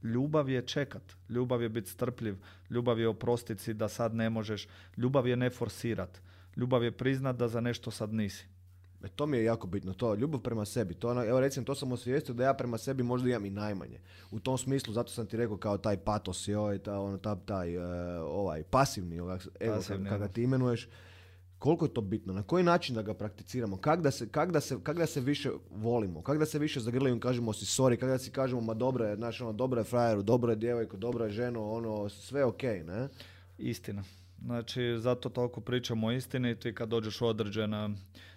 Ljubav 0.02 0.48
je 0.48 0.62
čekat, 0.62 1.02
ljubav 1.28 1.62
je 1.62 1.68
biti 1.68 1.90
strpljiv, 1.90 2.36
ljubav 2.70 3.00
je 3.00 3.08
oprostiti 3.08 3.62
si 3.62 3.74
da 3.74 3.88
sad 3.88 4.14
ne 4.14 4.30
možeš, 4.30 4.68
ljubav 4.96 5.26
je 5.26 5.36
ne 5.36 5.50
forsirat, 5.50 6.20
ljubav 6.56 6.84
je 6.84 6.90
priznat 6.92 7.36
da 7.36 7.48
za 7.48 7.60
nešto 7.60 7.90
sad 7.90 8.12
nisi. 8.14 8.46
E, 9.04 9.08
to 9.08 9.26
mi 9.26 9.36
je 9.36 9.44
jako 9.44 9.66
bitno, 9.66 9.92
to 9.92 10.14
ljubav 10.14 10.40
prema 10.40 10.64
sebi. 10.64 10.94
To, 10.94 11.10
ono, 11.10 11.24
evo 11.24 11.40
recimo, 11.40 11.66
to 11.66 11.74
sam 11.74 11.92
osvijestio 11.92 12.34
da 12.34 12.44
ja 12.44 12.54
prema 12.54 12.78
sebi 12.78 13.02
možda 13.02 13.28
imam 13.28 13.44
i 13.46 13.50
najmanje. 13.50 14.00
U 14.30 14.40
tom 14.40 14.58
smislu, 14.58 14.94
zato 14.94 15.12
sam 15.12 15.26
ti 15.26 15.36
rekao 15.36 15.56
kao 15.56 15.78
taj 15.78 15.96
patos 15.96 16.48
i 16.48 16.54
ovaj, 16.54 16.78
ta, 16.78 17.00
ono, 17.00 17.18
ta, 17.18 17.36
taj, 17.36 17.74
e, 17.74 17.80
ovaj, 18.20 18.62
pasivni, 18.62 19.20
ovaj, 19.20 19.38
evo, 19.60 19.76
Pasivni, 19.76 20.08
kako 20.08 20.18
ga 20.18 20.26
da. 20.26 20.32
ti 20.32 20.42
imenuješ. 20.42 20.88
Koliko 21.62 21.84
je 21.84 21.94
to 21.94 22.00
bitno? 22.00 22.32
Na 22.32 22.42
koji 22.42 22.64
način 22.64 22.94
da 22.94 23.02
ga 23.02 23.14
prakticiramo? 23.14 23.76
Kak 23.76 24.00
da 24.02 24.10
se, 24.10 24.28
kak 24.28 24.52
da 24.52 24.60
se, 24.60 24.76
kak 24.82 24.96
da 24.98 25.06
se 25.06 25.20
više 25.20 25.50
volimo? 25.70 26.22
Kak 26.22 26.38
da 26.38 26.46
se 26.46 26.58
više 26.58 26.80
zagrlimo 26.80 27.20
kažemo 27.20 27.52
si 27.52 27.64
sorry? 27.64 27.96
Kak 27.96 28.08
da 28.08 28.18
si 28.18 28.30
kažemo 28.30 28.60
ma 28.60 28.74
dobro 28.74 29.04
je, 29.04 29.16
znaš, 29.16 29.40
ono, 29.40 29.52
dobro 29.52 29.80
je 29.80 29.84
frajeru, 29.84 30.22
dobro 30.22 30.52
je 30.52 30.56
djevojko, 30.56 30.96
dobro 30.96 31.24
je 31.24 31.30
ženo, 31.30 31.70
ono, 31.72 32.08
sve 32.08 32.44
ok, 32.44 32.62
ne? 32.62 33.08
Istina. 33.58 34.02
Znači, 34.44 34.94
zato 34.98 35.28
toliko 35.28 35.60
pričamo 35.60 36.06
o 36.06 36.12
istini, 36.12 36.58
ti 36.58 36.74
kad 36.74 36.88
dođeš 36.88 37.20
u 37.20 37.26
određenu 37.26 37.94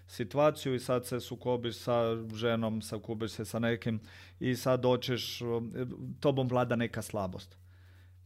situaciju 0.08 0.76
i 0.76 0.80
sad 0.80 1.06
se 1.06 1.20
sukobiš 1.20 1.78
sa 1.78 2.18
ženom, 2.34 2.82
sukobiš 2.82 3.32
se 3.32 3.46
sa 3.46 3.60
nekim 3.60 4.00
i 4.40 4.56
sad 4.56 4.82
doćeš, 4.82 5.42
um, 5.42 5.74
tobom 6.20 6.48
vlada 6.48 6.76
neka 6.76 7.02
slabost. 7.02 7.58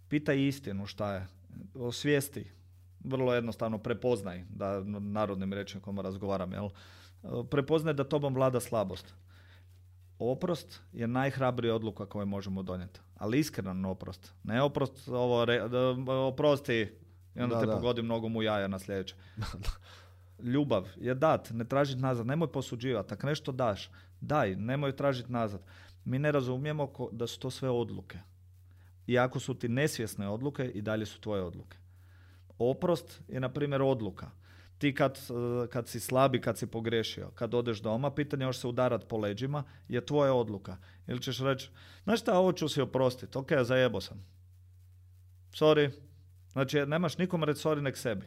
Pitaj 0.10 0.48
istinu 0.48 0.86
šta 0.86 1.14
je. 1.14 1.28
Osvijesti. 1.76 2.59
Vrlo 3.02 3.34
jednostavno 3.34 3.78
prepoznaj, 3.78 4.44
da 4.50 4.80
narodnim 5.00 5.54
rečnikom 5.54 6.00
razgovaram, 6.00 6.52
jel? 6.52 6.70
Prepoznaj 7.50 7.94
da 7.94 8.04
tobom 8.04 8.36
vlada 8.36 8.60
slabost. 8.60 9.14
Oprost 10.20 10.82
je 10.94 11.08
najhrabrija 11.08 11.76
odluka 11.76 12.06
koju 12.06 12.26
možemo 12.26 12.64
donijeti. 12.64 13.00
Ali 13.16 13.40
iskrenan 13.40 13.86
oprost. 13.86 14.34
Ne 14.44 14.62
oprost, 14.62 15.08
ovo, 15.08 15.46
re- 15.46 15.62
oprosti 16.28 16.92
i 17.36 17.42
onda 17.42 17.56
Da, 17.56 17.62
te 17.62 17.68
da. 17.68 17.74
pogodim 17.74 18.08
nogom 18.08 18.36
u 18.36 18.44
jaja 18.44 18.68
na 18.68 18.80
sljedeće. 18.80 19.16
Ljubav 20.44 20.88
je 20.98 21.16
dat, 21.16 21.50
ne 21.52 21.66
tražiti 21.66 22.02
nazad, 22.02 22.26
nemoj 22.28 22.48
posuđivati. 22.48 23.14
Ako 23.14 23.28
nešto 23.28 23.52
daš, 23.52 23.90
daj, 24.22 24.56
nemoj 24.56 24.96
tražiti 24.96 25.32
nazad. 25.32 25.62
Mi 26.06 26.20
ne 26.20 26.32
razumijemo 26.32 26.88
ko- 26.88 27.10
da 27.12 27.28
su 27.28 27.40
to 27.40 27.50
sve 27.50 27.70
odluke. 27.70 28.20
I 29.08 29.18
ako 29.18 29.40
su 29.40 29.54
ti 29.54 29.70
nesvjesne 29.70 30.30
odluke, 30.30 30.66
i 30.66 30.82
dalje 30.82 31.06
su 31.06 31.22
tvoje 31.22 31.42
odluke. 31.44 31.78
Oprost 32.60 33.22
je, 33.28 33.40
na 33.40 33.50
primjer, 33.50 33.82
odluka. 33.82 34.32
Ti 34.78 34.96
kad, 34.96 35.18
eh, 35.18 35.68
kad 35.68 35.88
si 35.88 36.00
slabi, 36.00 36.42
kad 36.42 36.58
si 36.58 36.68
pogriješio, 36.68 37.32
kad 37.36 37.54
odeš 37.54 37.82
doma, 37.82 38.12
pitanje 38.12 38.46
još 38.46 38.58
se 38.58 38.68
udarat 38.68 39.08
po 39.08 39.18
leđima, 39.18 39.64
je 39.88 40.06
tvoja 40.06 40.34
odluka. 40.34 40.78
Ili 41.08 41.22
ćeš 41.22 41.40
reći, 41.40 41.70
znaš 42.04 42.20
šta, 42.20 42.40
ovo 42.40 42.52
ću 42.52 42.70
si 42.70 42.82
oprostiti, 42.82 43.38
ok, 43.38 43.52
zajebo 43.64 44.02
sam. 44.02 44.26
Sorry. 45.52 45.92
Znači, 46.52 46.86
nemaš 46.86 47.18
nikom 47.18 47.44
reći 47.44 47.68
sorry 47.68 47.82
nek 47.82 47.98
sebi. 47.98 48.26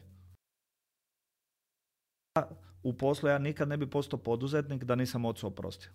U 2.82 2.92
poslu 2.92 3.28
ja 3.28 3.38
nikad 3.38 3.68
ne 3.68 3.76
bi 3.76 3.90
postao 3.90 4.18
poduzetnik 4.18 4.84
da 4.84 4.94
nisam 4.94 5.24
ocu 5.24 5.46
oprostio. 5.46 5.90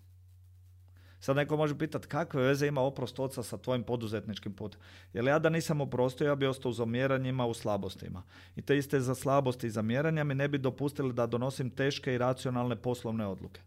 Sad 1.20 1.36
neko 1.36 1.56
može 1.56 1.78
pitati 1.78 2.08
kakve 2.08 2.42
veze 2.42 2.66
ima 2.66 2.80
oprost 2.80 3.18
oca 3.18 3.42
sa 3.42 3.58
tvojim 3.58 3.82
poduzetničkim 3.82 4.52
putem. 4.52 4.80
Jer 5.12 5.24
ja 5.24 5.38
da 5.38 5.48
nisam 5.48 5.80
oprostio, 5.80 6.26
ja 6.26 6.34
bi 6.34 6.46
ostao 6.46 6.70
u 6.70 6.72
zamjeranjima, 6.72 7.46
u 7.46 7.54
slabostima. 7.54 8.22
I 8.56 8.62
te 8.62 8.78
iste 8.78 9.00
za 9.00 9.14
slabosti 9.14 9.66
i 9.66 9.70
zamjeranja 9.70 10.24
mi 10.24 10.34
ne 10.34 10.48
bi 10.48 10.58
dopustili 10.58 11.12
da 11.12 11.26
donosim 11.26 11.70
teške 11.70 12.14
i 12.14 12.18
racionalne 12.18 12.76
poslovne 12.76 13.26
odluke. 13.26 13.60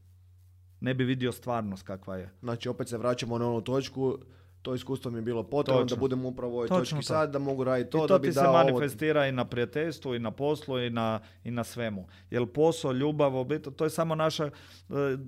Ne 0.80 0.94
bi 0.94 1.04
vidio 1.04 1.32
stvarnost 1.32 1.84
kakva 1.84 2.18
je. 2.18 2.30
Znači, 2.42 2.70
opet 2.70 2.90
se 2.90 2.98
vraćamo 2.98 3.38
na 3.38 3.50
onu 3.50 3.62
točku, 3.62 4.18
to 4.62 4.76
iskustvo 4.76 5.12
mi 5.12 5.18
je 5.18 5.22
bilo 5.22 5.44
potrebno 5.44 5.82
da 5.82 5.86
Točno. 5.86 6.00
budem 6.00 6.26
upravo 6.26 6.54
u 6.54 6.56
ovoj 6.56 6.68
Točno 6.68 6.80
točki 6.82 6.96
to. 6.96 7.02
sad, 7.04 7.32
da 7.32 7.40
mogu 7.40 7.64
raditi 7.64 7.90
to, 7.92 7.98
I 7.98 8.02
da 8.02 8.08
to 8.08 8.20
bi 8.20 8.28
ti 8.28 8.34
se 8.34 8.40
dao 8.42 8.50
ovo. 8.50 8.64
manifestira 8.64 9.28
i 9.28 9.32
na 9.32 9.46
prijateljstvu, 9.46 10.16
i 10.16 10.20
na 10.20 10.32
poslu, 10.32 10.80
i 10.80 10.90
na, 10.90 11.20
i 11.44 11.52
na 11.52 11.64
svemu. 11.64 12.08
Jer 12.30 12.46
posao, 12.46 12.92
ljubav, 12.92 13.36
obitelj, 13.36 13.74
to 13.74 13.84
je 13.84 13.90
samo 13.90 14.16
naša 14.16 14.46
e, 14.46 14.52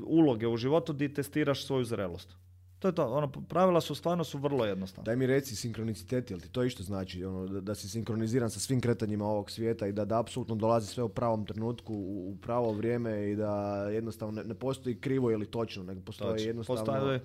uloge 0.03 0.47
u 0.47 0.57
životu 0.57 0.93
gdje 0.93 1.13
testiraš 1.13 1.65
svoju 1.65 1.85
zrelost. 1.85 2.35
To 2.79 2.87
je 2.87 2.95
to. 2.95 3.07
Ono, 3.07 3.27
pravila 3.27 3.81
su 3.81 3.95
stvarno 3.95 4.23
su 4.23 4.37
vrlo 4.37 4.65
jednostavna. 4.65 5.05
Daj 5.05 5.15
mi 5.15 5.25
reci 5.27 5.55
sinkronicitet, 5.55 6.31
jel 6.31 6.39
ti 6.39 6.49
to 6.49 6.63
isto 6.63 6.83
znači 6.83 7.25
ono, 7.25 7.47
da, 7.47 7.61
da 7.61 7.75
si 7.75 7.89
sinkroniziran 7.89 8.49
sa 8.49 8.59
svim 8.59 8.81
kretanjima 8.81 9.25
ovog 9.25 9.51
svijeta 9.51 9.87
i 9.87 9.91
da, 9.91 10.05
da 10.05 10.19
apsolutno 10.19 10.55
dolazi 10.55 10.87
sve 10.87 11.03
u 11.03 11.09
pravom 11.09 11.45
trenutku, 11.45 11.93
u, 11.93 12.31
u 12.31 12.35
pravo 12.41 12.71
vrijeme 12.71 13.31
i 13.31 13.35
da 13.35 13.55
jednostavno 13.89 14.31
ne, 14.31 14.43
ne 14.43 14.53
postoji 14.53 14.95
krivo 14.95 15.31
ili 15.31 15.45
točno, 15.45 15.83
nego 15.83 16.01
postoji 16.01 16.31
Točno. 16.33 16.47
jednostavno... 16.47 16.83
Postoji- 16.83 17.19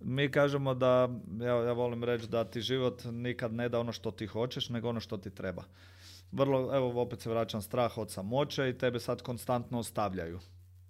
mi 0.00 0.30
kažemo 0.30 0.74
da, 0.74 1.08
ja, 1.40 1.54
ja 1.54 1.72
volim 1.72 2.04
reći 2.04 2.28
da 2.28 2.44
ti 2.44 2.60
život 2.60 3.02
nikad 3.04 3.52
ne 3.52 3.68
da 3.68 3.80
ono 3.80 3.92
što 3.92 4.10
ti 4.10 4.26
hoćeš, 4.26 4.68
nego 4.68 4.88
ono 4.88 5.00
što 5.00 5.16
ti 5.16 5.30
treba. 5.30 5.64
Vrlo, 6.32 6.76
evo 6.76 7.02
opet 7.02 7.20
se 7.20 7.30
vraćam, 7.30 7.62
strah 7.62 7.98
od 7.98 8.10
samoće 8.10 8.68
i 8.68 8.78
tebe 8.78 9.00
sad 9.00 9.22
konstantno 9.22 9.78
ostavljaju. 9.78 10.38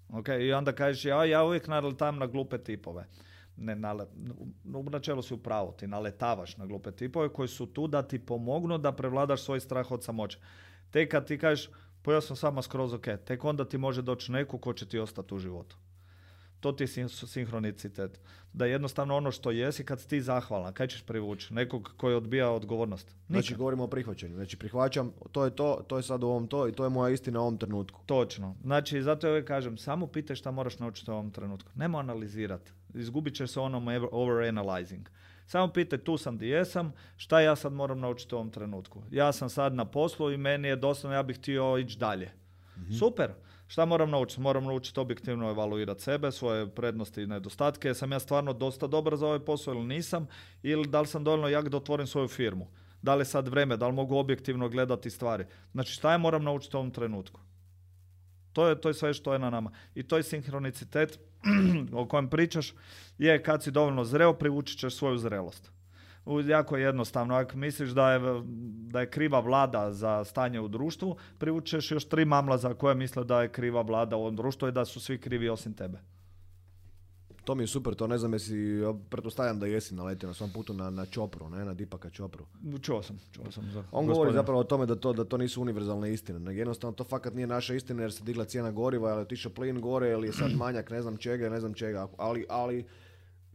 Ok, 0.08 0.28
i 0.40 0.52
onda 0.52 0.72
kažeš, 0.72 1.04
ja, 1.04 1.24
ja 1.24 1.44
uvijek 1.44 1.66
naletam 1.66 2.18
na 2.18 2.26
glupe 2.26 2.58
tipove. 2.58 3.06
Ne, 3.56 3.74
nale, 3.74 4.06
u 4.74 4.90
načelu 4.90 5.22
si 5.22 5.34
u 5.34 5.38
pravu, 5.38 5.72
ti 5.78 5.86
naletavaš 5.86 6.56
na 6.56 6.66
glupe 6.66 6.92
tipove 6.92 7.28
koji 7.28 7.48
su 7.48 7.66
tu 7.66 7.86
da 7.86 8.02
ti 8.02 8.18
pomognu 8.18 8.78
da 8.78 8.92
prevladaš 8.92 9.42
svoj 9.42 9.60
strah 9.60 9.90
od 9.90 10.04
samoće. 10.04 10.38
Tek 10.90 11.10
kad 11.10 11.26
ti 11.26 11.38
kažeš, 11.38 11.70
pa 12.02 12.12
ja 12.12 12.20
sam 12.20 12.36
sama 12.36 12.62
skroz 12.62 12.92
ok, 12.92 13.06
tek 13.24 13.44
onda 13.44 13.64
ti 13.64 13.78
može 13.78 14.02
doći 14.02 14.32
neko 14.32 14.58
ko 14.58 14.72
će 14.72 14.88
ti 14.88 14.98
ostati 14.98 15.34
u 15.34 15.38
životu. 15.38 15.76
To 16.66 16.72
ti 16.72 16.82
je 16.82 16.88
sin- 16.88 17.08
sinhronicitet. 17.26 18.20
Da 18.52 18.66
jednostavno 18.66 19.16
ono 19.16 19.30
što 19.30 19.50
jesi 19.50 19.84
kad 19.84 20.00
si 20.00 20.08
ti 20.08 20.20
zahvalan, 20.20 20.72
kaj 20.74 20.86
ćeš 20.86 21.02
privući? 21.02 21.54
Nekog 21.54 21.94
koji 21.96 22.14
odbija 22.14 22.50
odgovornost? 22.50 23.14
Znači 23.26 23.46
Nikad. 23.46 23.58
govorimo 23.58 23.84
o 23.84 23.88
prihvaćanju. 23.88 24.34
Znači 24.34 24.56
prihvaćam, 24.56 25.12
to 25.32 25.44
je 25.44 25.50
to, 25.56 25.84
to 25.88 25.96
je 25.96 26.02
sad 26.02 26.22
u 26.22 26.26
ovom 26.26 26.46
to 26.48 26.68
i 26.68 26.72
to 26.72 26.84
je 26.84 26.90
moja 26.90 27.10
istina 27.12 27.40
u 27.40 27.42
ovom 27.42 27.58
trenutku. 27.58 28.00
Točno. 28.06 28.56
Znači, 28.62 29.02
zato 29.02 29.26
ja 29.26 29.30
uvijek 29.30 29.46
kažem, 29.46 29.78
samo 29.78 30.06
pitaj 30.06 30.36
šta 30.36 30.50
moraš 30.50 30.78
naučiti 30.78 31.10
u 31.10 31.14
ovom 31.14 31.30
trenutku. 31.30 31.70
Nemo 31.74 31.98
analizirati. 31.98 32.72
Izgubit 32.94 33.34
ćeš 33.34 33.50
se 33.50 33.60
onom 33.60 33.86
overanalyzing. 34.12 35.04
Samo 35.46 35.72
pitaj, 35.72 35.98
tu 35.98 36.18
sam 36.18 36.38
di 36.38 36.48
jesam, 36.48 36.92
šta 37.16 37.40
ja 37.40 37.56
sad 37.56 37.72
moram 37.72 38.00
naučiti 38.00 38.34
u 38.34 38.38
ovom 38.38 38.50
trenutku. 38.50 39.02
Ja 39.10 39.32
sam 39.32 39.50
sad 39.50 39.74
na 39.74 39.84
poslu 39.84 40.32
i 40.32 40.36
meni 40.36 40.68
je 40.68 40.76
doslovno, 40.76 41.16
ja 41.16 41.22
bih 41.22 41.36
htio 41.38 41.78
ići 41.78 41.98
dalje. 41.98 42.30
Super. 42.98 43.30
Šta 43.68 43.84
moram 43.84 44.10
naučiti? 44.10 44.40
Moram 44.40 44.64
naučiti 44.64 45.00
objektivno 45.00 45.50
evaluirati 45.50 46.02
sebe, 46.02 46.32
svoje 46.32 46.70
prednosti 46.70 47.22
i 47.22 47.26
nedostatke. 47.26 47.94
Sam 47.94 48.12
ja 48.12 48.18
stvarno 48.18 48.52
dosta 48.52 48.86
dobar 48.86 49.16
za 49.16 49.26
ovaj 49.26 49.38
posao 49.38 49.74
ili 49.74 49.86
nisam? 49.86 50.26
Ili 50.62 50.88
da 50.88 51.00
li 51.00 51.06
sam 51.06 51.24
dovoljno 51.24 51.48
jak 51.48 51.68
da 51.68 51.76
otvorim 51.76 52.06
svoju 52.06 52.28
firmu? 52.28 52.66
Da 53.02 53.14
li 53.14 53.20
je 53.20 53.24
sad 53.24 53.48
vreme? 53.48 53.76
Da 53.76 53.86
li 53.86 53.92
mogu 53.92 54.16
objektivno 54.16 54.68
gledati 54.68 55.10
stvari? 55.10 55.44
Znači 55.72 55.92
šta 55.92 56.12
ja 56.12 56.18
moram 56.18 56.44
naučiti 56.44 56.76
u 56.76 56.80
ovom 56.80 56.90
trenutku? 56.90 57.40
To 58.52 58.68
je, 58.68 58.80
to 58.80 58.94
sve 58.94 59.14
što 59.14 59.32
je 59.32 59.38
na 59.38 59.50
nama. 59.50 59.70
I 59.94 60.02
to 60.02 60.16
je 60.16 60.22
sinhronicitet 60.22 61.18
o 61.92 62.08
kojem 62.08 62.30
pričaš 62.30 62.74
je 63.18 63.42
kad 63.42 63.62
si 63.62 63.70
dovoljno 63.70 64.04
zreo, 64.04 64.32
privučit 64.32 64.78
ćeš 64.78 64.96
svoju 64.96 65.18
zrelost. 65.18 65.75
Jako 66.48 66.76
je 66.76 66.82
jednostavno. 66.82 67.34
Ako 67.34 67.56
misliš 67.56 67.90
da 67.90 68.12
je, 68.12 68.20
da 68.90 69.00
je 69.00 69.10
kriva 69.10 69.40
vlada 69.40 69.92
za 69.92 70.24
stanje 70.24 70.60
u 70.60 70.68
društvu, 70.68 71.16
privučeš 71.38 71.90
još 71.90 72.04
tri 72.08 72.24
mamla 72.24 72.58
za 72.58 72.74
koje 72.74 72.94
misle 72.94 73.24
da 73.24 73.42
je 73.42 73.48
kriva 73.48 73.82
vlada 73.82 74.16
u 74.16 74.20
ovom 74.20 74.36
društvu 74.36 74.68
i 74.68 74.72
da 74.72 74.84
su 74.84 75.00
svi 75.00 75.18
krivi 75.18 75.48
osim 75.48 75.74
tebe. 75.74 75.98
To 77.46 77.54
mi 77.54 77.62
je 77.62 77.66
super, 77.66 77.94
to 77.94 78.06
ne 78.06 78.18
znam 78.18 78.32
jesi, 78.32 78.56
ja 78.56 78.94
pretpostavljam 79.10 79.60
da 79.60 79.66
jesi 79.66 79.94
naletio 79.94 80.26
na 80.26 80.34
svom 80.34 80.50
putu 80.50 80.74
na, 80.74 80.90
na 80.90 81.06
Čopru, 81.06 81.48
ne, 81.48 81.64
na 81.64 81.74
Dipaka 81.74 82.10
Čopru. 82.10 82.44
Čuo 82.82 83.02
sam, 83.02 83.18
čuo 83.32 83.50
sam. 83.50 83.70
Za 83.72 83.84
On 83.92 84.06
govori 84.06 84.32
zapravo 84.32 84.60
o 84.60 84.64
tome 84.64 84.86
da 84.86 84.96
to, 84.96 85.12
da 85.12 85.24
to 85.24 85.36
nisu 85.36 85.62
univerzalne 85.62 86.12
istine, 86.12 86.38
nego 86.38 86.58
jednostavno 86.58 86.94
to 86.94 87.04
fakat 87.04 87.34
nije 87.34 87.46
naša 87.46 87.74
istina 87.74 88.02
jer 88.02 88.12
se 88.12 88.24
digla 88.24 88.44
cijena 88.44 88.70
goriva, 88.70 89.10
ili 89.10 89.18
je 89.18 89.22
otišao 89.22 89.52
plin 89.52 89.80
gore, 89.80 90.10
ili 90.10 90.28
je 90.28 90.32
sad 90.32 90.50
manjak 90.62 90.90
ne 90.90 91.02
znam 91.02 91.16
čega, 91.16 91.48
ne 91.48 91.60
znam 91.60 91.74
čega, 91.74 92.08
ali, 92.16 92.46
ali 92.48 92.84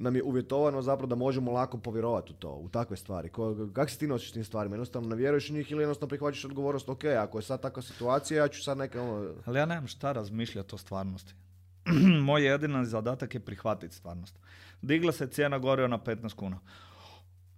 nam 0.02 0.16
je 0.16 0.24
uvjetovano 0.24 0.82
zapravo 0.82 1.08
da 1.08 1.16
možemo 1.16 1.52
lako 1.52 1.78
povjerovati 1.78 2.32
u 2.32 2.36
to, 2.36 2.50
u 2.52 2.70
takve 2.70 2.98
stvari. 2.98 3.30
Ko, 3.30 3.56
kak 3.74 3.90
se 3.90 3.98
ti 3.98 4.08
nosiš 4.08 4.30
s 4.30 4.34
tim 4.34 4.44
stvarima? 4.44 4.76
Jednostavno 4.76 5.10
ne 5.10 5.16
vjeruješ 5.16 5.50
u 5.50 5.54
njih 5.54 5.72
ili 5.72 5.82
jednostavno 5.82 6.10
prihvaćaš 6.10 6.46
odgovornost, 6.46 6.90
ok, 6.90 7.04
ako 7.06 7.38
je 7.38 7.42
sad 7.42 7.62
takva 7.62 7.82
situacija, 7.84 8.44
ja 8.44 8.48
ću 8.48 8.64
sad 8.64 8.78
neke 8.78 9.00
ono, 9.00 9.34
Ali 9.46 9.60
ja 9.60 9.66
nemam 9.66 9.88
šta 9.88 10.12
razmišljati 10.12 10.76
o 10.76 10.78
stvarnosti. 10.78 11.34
Moj 12.26 12.46
jedini 12.46 12.86
zadatak 12.86 13.34
je 13.34 13.40
prihvatiti 13.40 13.96
stvarnost. 13.96 14.40
Digla 14.82 15.12
se 15.12 15.28
cijena 15.28 15.60
goriva 15.60 15.88
na 15.88 16.00
15 16.00 16.36
kuna. 16.36 16.60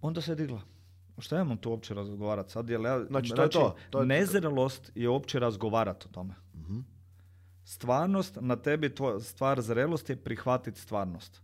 Onda 0.00 0.20
se 0.20 0.34
digla. 0.34 0.60
Šta 1.18 1.40
imam 1.40 1.56
tu 1.56 1.70
uopće 1.70 1.94
razgovarati 1.94 2.52
sad? 2.52 2.70
Jel 2.70 2.84
ja, 2.84 3.04
Znači, 3.04 3.30
to 3.30 3.42
je 3.42 3.50
to, 3.50 3.76
to 3.90 4.00
je- 4.00 4.06
nezrelost 4.06 4.92
je 4.94 5.08
uopće 5.08 5.38
razgovarati 5.38 6.06
o 6.08 6.12
tome. 6.12 6.34
Stvarnost 7.64 8.38
na 8.40 8.56
tebi, 8.56 8.94
tvoj, 8.94 9.20
stvar 9.20 9.60
zrelosti 9.60 10.12
je 10.12 10.16
prihvatiti 10.16 10.80
stvarnost. 10.80 11.43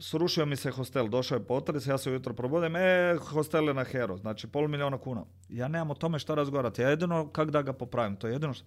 Srušio 0.00 0.46
mi 0.46 0.56
se 0.56 0.70
hostel, 0.70 1.08
došao 1.08 1.36
je 1.36 1.44
potres, 1.44 1.86
ja 1.86 1.98
se 1.98 2.10
ujutro 2.10 2.34
probudim, 2.34 2.76
e, 2.76 3.16
hostel 3.20 3.68
je 3.68 3.74
na 3.74 3.84
Hero, 3.84 4.16
znači 4.16 4.46
pol 4.46 4.68
milijuna 4.68 4.98
kuna. 4.98 5.24
Ja 5.48 5.68
nemam 5.68 5.90
o 5.90 5.94
tome 5.94 6.18
šta 6.18 6.34
razgovarati, 6.34 6.82
ja 6.82 6.90
jedino 6.90 7.28
kak 7.28 7.50
da 7.50 7.62
ga 7.62 7.72
popravim, 7.72 8.16
to 8.16 8.26
je 8.26 8.32
jedino 8.32 8.54
što... 8.54 8.64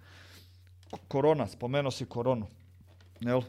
Korona, 1.08 1.48
spomenuo 1.48 1.92
si 1.92 2.06
koronu, 2.06 2.48
jel? 3.20 3.42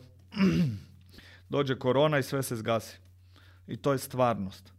Dođe 1.49 1.79
korona 1.79 2.19
i 2.19 2.23
sve 2.23 2.43
se 2.43 2.57
zgasi. 2.57 2.99
I 3.67 3.77
to 3.77 3.93
je 3.93 3.99
stvarnost. 3.99 4.73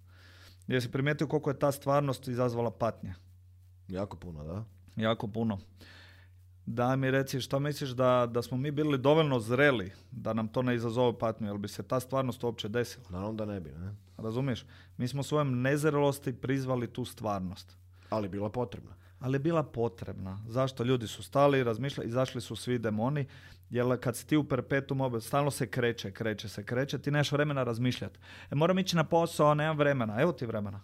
Jesi 0.67 0.91
primijetio 0.91 1.27
koliko 1.27 1.49
je 1.49 1.59
ta 1.59 1.71
stvarnost 1.71 2.27
izazvala 2.27 2.71
patnje? 2.71 3.13
jako 3.87 4.17
puno, 4.17 4.43
da? 4.43 4.63
Jako 4.95 5.27
puno. 5.27 5.59
Da 6.67 6.95
mi 6.95 7.11
reci, 7.11 7.41
što 7.41 7.59
misliš 7.59 7.89
da, 7.89 8.27
da 8.31 8.41
smo 8.41 8.57
mi 8.57 8.71
bili 8.71 8.97
dovoljno 8.97 9.39
zreli 9.39 9.91
da 10.11 10.33
nam 10.33 10.47
to 10.47 10.61
ne 10.61 10.75
izazove 10.75 11.19
patnju, 11.19 11.47
jel 11.47 11.57
bi 11.57 11.67
se 11.67 11.83
ta 11.83 11.99
stvarnost 11.99 12.43
uopće 12.43 12.67
desila? 12.67 13.05
Naravno 13.09 13.33
da 13.33 13.45
ne 13.45 13.59
bi, 13.59 13.69
ne? 13.69 13.95
Razumiješ? 14.17 14.65
Mi 14.97 15.07
smo 15.07 15.23
svojom 15.23 15.61
nezrelosti 15.61 16.33
prizvali 16.33 16.87
tu 16.87 17.05
stvarnost. 17.05 17.77
Ali 18.09 18.29
bila 18.29 18.49
potrebna. 18.49 18.95
Ali 19.19 19.35
je 19.35 19.39
bila 19.39 19.63
potrebna. 19.63 20.39
Zašto? 20.47 20.83
Ljudi 20.83 21.07
su 21.07 21.23
stali, 21.23 21.63
razmišljali, 21.63 22.09
izašli 22.09 22.41
su 22.41 22.55
svi 22.55 22.79
demoni, 22.79 23.25
jer 23.69 23.99
kad 23.99 24.15
si 24.15 24.27
ti 24.27 24.37
u 24.37 24.43
perpetuum 24.43 25.21
stalno 25.21 25.51
se 25.51 25.67
kreće, 25.67 26.11
kreće 26.11 26.49
se, 26.49 26.63
kreće, 26.63 26.99
ti 26.99 27.11
nemaš 27.11 27.31
vremena 27.31 27.63
razmišljati. 27.63 28.19
E, 28.51 28.55
moram 28.55 28.79
ići 28.79 28.95
na 28.95 29.03
posao, 29.03 29.53
nemam 29.53 29.77
vremena. 29.77 30.21
Evo 30.21 30.31
ti 30.31 30.45
vremena. 30.45 30.81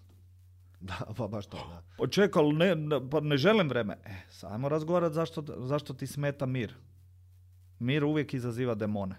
Da, 0.87 1.13
pa 1.17 1.27
baš 1.27 1.45
to, 1.45 1.57
da. 1.57 1.81
Pa 1.97 2.07
čekaj, 2.07 2.43
ali 2.43 2.53
ne, 2.53 2.99
pa 3.11 3.19
ne 3.19 3.37
želim 3.37 3.69
vreme. 3.69 3.97
E, 4.05 4.15
sajmo 4.29 4.69
razgovarati 4.69 5.15
zašto, 5.15 5.43
zašto 5.57 5.93
ti 5.93 6.07
smeta 6.07 6.45
mir. 6.45 6.75
Mir 7.79 8.03
uvijek 8.03 8.33
izaziva 8.33 8.75
demone. 8.75 9.15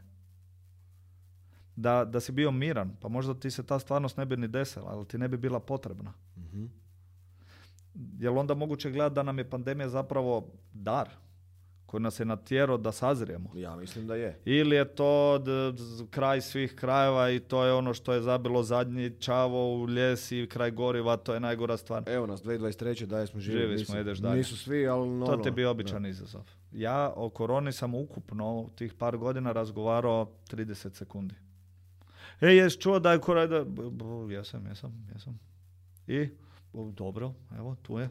Da, 1.76 2.04
da 2.04 2.20
si 2.20 2.32
bio 2.32 2.50
miran, 2.50 2.96
pa 3.00 3.08
možda 3.08 3.34
ti 3.34 3.50
se 3.50 3.66
ta 3.66 3.78
stvarnost 3.78 4.16
ne 4.16 4.26
bi 4.26 4.36
ni 4.36 4.48
desila, 4.48 4.90
ali 4.90 5.08
ti 5.08 5.18
ne 5.18 5.28
bi 5.28 5.36
bila 5.36 5.60
potrebna. 5.60 6.12
Mhm. 6.36 6.66
Jel 8.18 8.38
onda 8.38 8.54
moguće 8.54 8.90
gledati 8.90 9.14
da 9.14 9.22
nam 9.22 9.38
je 9.38 9.50
pandemija 9.50 9.88
zapravo 9.88 10.52
dar 10.72 11.08
koji 11.86 12.00
nas 12.00 12.20
je 12.20 12.26
natjerao 12.26 12.76
da 12.76 12.92
sazrijemo? 12.92 13.50
Ja 13.54 13.76
mislim 13.76 14.06
da 14.06 14.14
je. 14.14 14.38
Ili 14.44 14.76
je 14.76 14.84
to 14.94 15.44
kraj 16.10 16.40
svih 16.40 16.74
krajeva 16.74 17.30
i 17.30 17.40
to 17.40 17.64
je 17.64 17.72
ono 17.72 17.94
što 17.94 18.12
je 18.12 18.20
zabilo 18.20 18.62
zadnji 18.62 19.20
čavo 19.20 19.74
u 19.74 19.88
ljes 19.88 20.32
i 20.32 20.46
kraj 20.50 20.70
goriva, 20.70 21.16
to 21.16 21.34
je 21.34 21.40
najgora 21.40 21.76
stvar. 21.76 22.02
Evo 22.06 22.26
nas, 22.26 22.42
2023. 22.42 23.06
da 23.06 23.26
smo 23.26 23.40
živi. 23.40 23.58
Živi 23.60 23.78
smo, 23.78 23.98
ideš 23.98 24.18
dalje. 24.18 24.36
Nisu 24.36 24.56
svi, 24.56 24.86
ali 24.86 25.08
no, 25.08 25.26
To 25.26 25.36
ti 25.36 25.48
je 25.48 25.52
bio 25.52 25.70
običan 25.70 26.06
izazov. 26.06 26.42
Ja 26.72 27.12
o 27.16 27.30
koroni 27.30 27.72
sam 27.72 27.94
ukupno 27.94 28.60
u 28.60 28.70
tih 28.76 28.94
par 28.94 29.16
godina 29.16 29.52
razgovarao 29.52 30.32
30 30.50 30.94
sekundi. 30.94 31.34
E, 32.40 32.46
jes 32.46 32.78
čuo 32.78 32.98
da 32.98 33.12
je 33.12 33.18
korona... 33.18 33.64
Jesam, 34.30 34.66
jesam, 34.66 35.06
jesam. 35.12 35.38
I? 36.06 36.28
Dobro, 36.72 37.34
evo, 37.58 37.76
tu 37.82 37.98
je. 37.98 38.08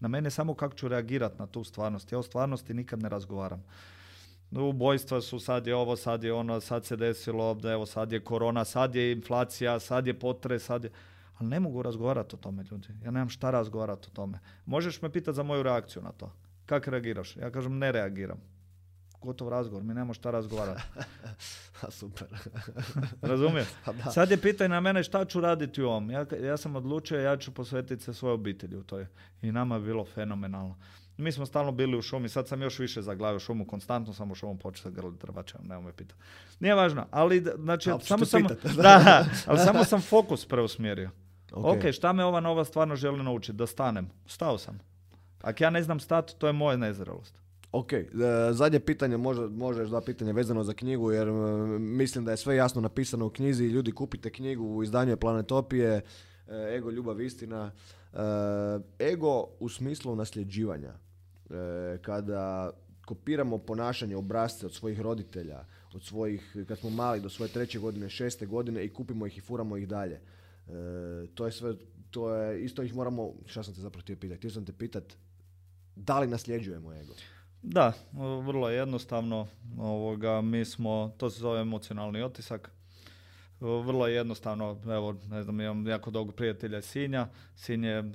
Na 0.00 0.08
mene 0.08 0.30
samo 0.30 0.54
kako 0.54 0.74
ću 0.74 0.88
reagirati 0.88 1.38
na 1.38 1.46
tu 1.46 1.64
stvarnost. 1.64 2.12
Ja 2.12 2.18
o 2.18 2.22
stvarnosti 2.22 2.74
nikad 2.74 3.02
ne 3.02 3.08
razgovaram. 3.08 3.64
Ubojstva 4.50 5.20
su, 5.20 5.38
sad 5.38 5.66
je 5.66 5.74
ovo, 5.74 5.96
sad 5.96 6.24
je 6.24 6.32
ono, 6.32 6.60
sad 6.60 6.84
se 6.84 6.96
desilo, 6.96 7.54
da 7.54 7.72
evo 7.72 7.86
sad 7.86 8.12
je 8.12 8.24
korona, 8.24 8.64
sad 8.64 8.94
je 8.94 9.12
inflacija, 9.12 9.80
sad 9.80 10.06
je 10.06 10.18
potres, 10.18 10.64
sad 10.64 10.84
je... 10.84 10.90
Ali 11.38 11.48
ne 11.48 11.60
mogu 11.60 11.82
razgovarati 11.82 12.34
o 12.34 12.38
tome, 12.38 12.64
ljudi. 12.70 12.88
Ja 13.04 13.10
nemam 13.10 13.28
šta 13.28 13.50
razgovarati 13.50 14.08
o 14.12 14.14
tome. 14.14 14.38
Možeš 14.66 15.02
me 15.02 15.12
pitati 15.12 15.36
za 15.36 15.42
moju 15.42 15.62
reakciju 15.62 16.02
na 16.02 16.12
to. 16.12 16.32
Kako 16.66 16.90
reagiraš? 16.90 17.36
Ja 17.36 17.50
kažem 17.50 17.78
ne 17.78 17.92
reagiram. 17.92 18.40
Gotov 19.26 19.48
razgovor, 19.48 19.84
mi 19.84 19.94
nemamo 19.94 20.14
šta 20.14 20.30
razgovarati. 20.30 20.82
A, 21.82 21.90
super. 21.90 22.28
Razumiješ? 23.22 23.68
Pa. 23.84 24.10
Sad 24.10 24.30
je 24.30 24.36
pitanje 24.36 24.68
na 24.68 24.80
mene 24.80 25.02
šta 25.02 25.24
ću 25.24 25.40
raditi 25.40 25.82
u 25.82 25.88
ovom. 25.88 26.10
Ja, 26.10 26.26
ja 26.42 26.56
sam 26.56 26.76
odlučio, 26.76 27.20
ja 27.20 27.36
ću 27.36 27.54
posvetiti 27.54 28.04
se 28.04 28.14
svojoj 28.14 28.34
obitelji 28.34 28.76
u 28.76 28.82
toj. 28.82 29.06
I 29.42 29.52
nama 29.52 29.74
je 29.74 29.80
bilo 29.80 30.04
fenomenalno. 30.04 30.76
Mi 31.16 31.32
smo 31.32 31.46
stalno 31.46 31.72
bili 31.72 31.98
u 31.98 32.02
šumi, 32.02 32.28
sad 32.28 32.48
sam 32.48 32.62
još 32.62 32.78
više 32.78 33.02
zaglavio 33.02 33.38
šumu, 33.38 33.66
konstantno 33.66 34.12
sam 34.12 34.30
u 34.30 34.34
šumu 34.34 34.58
počeo 34.58 34.82
sa 34.82 34.90
grli 34.90 35.16
drvačem, 35.20 35.60
nema 35.64 35.80
me 35.80 35.92
pitati. 35.92 36.20
Nije 36.60 36.74
važno, 36.74 37.06
ali 37.10 37.44
znači, 37.58 37.90
ću 37.90 38.06
samo 38.06 38.24
sam, 38.24 38.42
da, 38.76 39.26
ali 39.46 39.58
samo 39.58 39.84
sam 39.84 40.00
fokus 40.00 40.46
preusmjerio. 40.46 41.10
ok. 41.52 41.64
ok, 41.64 41.92
šta 41.92 42.12
me 42.12 42.24
ova 42.24 42.40
nova 42.40 42.64
stvarno 42.64 42.96
želi 42.96 43.24
naučiti? 43.24 43.56
Da 43.56 43.66
stanem. 43.66 44.10
Stao 44.26 44.58
sam. 44.58 44.78
Ako 45.42 45.64
ja 45.64 45.70
ne 45.70 45.82
znam 45.82 46.00
stati, 46.00 46.38
to 46.38 46.46
je 46.46 46.52
moja 46.52 46.76
nezrelost. 46.76 47.45
Ok, 47.78 47.92
e, 47.92 48.06
zadnje 48.52 48.80
pitanje, 48.80 49.16
možda, 49.16 49.80
još 49.80 49.88
dva 49.88 50.00
pitanja 50.00 50.32
vezano 50.32 50.64
za 50.64 50.74
knjigu, 50.74 51.12
jer 51.12 51.28
e, 51.28 51.32
mislim 51.78 52.24
da 52.24 52.30
je 52.30 52.36
sve 52.36 52.56
jasno 52.56 52.80
napisano 52.80 53.26
u 53.26 53.30
knjizi. 53.30 53.64
Ljudi 53.64 53.92
kupite 53.92 54.30
knjigu 54.30 54.64
u 54.64 54.82
izdanju 54.82 55.10
je 55.10 55.16
Planetopije, 55.16 56.00
e, 56.48 56.74
Ego, 56.76 56.90
ljubav, 56.90 57.20
istina. 57.20 57.72
Ego 59.00 59.48
u 59.60 59.68
smislu 59.68 60.16
nasljeđivanja. 60.16 60.92
Kada 62.02 62.70
kopiramo 63.06 63.58
ponašanje, 63.58 64.16
obrazce 64.16 64.66
od 64.66 64.74
svojih 64.74 65.00
roditelja, 65.00 65.64
od 65.94 66.02
svojih, 66.02 66.56
kad 66.68 66.78
smo 66.78 66.90
mali 66.90 67.20
do 67.20 67.28
svoje 67.28 67.52
treće 67.52 67.78
godine, 67.78 68.08
šeste 68.08 68.46
godine 68.46 68.84
i 68.84 68.88
kupimo 68.88 69.26
ih 69.26 69.38
i 69.38 69.40
furamo 69.40 69.76
ih 69.76 69.88
dalje. 69.88 70.20
To 71.34 71.46
je 71.46 71.52
sve, 71.52 71.74
to 72.10 72.34
je, 72.34 72.64
isto 72.64 72.82
ih 72.82 72.94
moramo, 72.94 73.34
šta 73.46 73.62
sam 73.62 73.74
te 73.74 73.80
zapravo 73.80 74.02
htio 74.02 74.16
pitati? 74.16 74.38
Htio 74.38 74.50
sam 74.50 74.64
te 74.64 74.72
pitat, 74.72 75.04
da 75.96 76.20
li 76.20 76.26
nasljeđujemo 76.26 76.92
ego? 76.92 77.12
Da, 77.68 77.92
vrlo 78.42 78.68
jednostavno. 78.68 79.46
Ovoga, 79.78 80.40
mi 80.40 80.64
smo, 80.64 81.14
to 81.18 81.30
se 81.30 81.40
zove 81.40 81.60
emocionalni 81.60 82.22
otisak. 82.22 82.70
Vrlo 83.60 84.06
je 84.06 84.14
jednostavno, 84.14 84.80
evo, 84.84 85.16
ne 85.30 85.42
znam, 85.42 85.60
imam 85.60 85.86
jako 85.86 86.10
dog 86.10 86.34
prijatelja 86.34 86.82
Sinja. 86.82 87.28
Sinj 87.56 87.86
je 87.86 88.12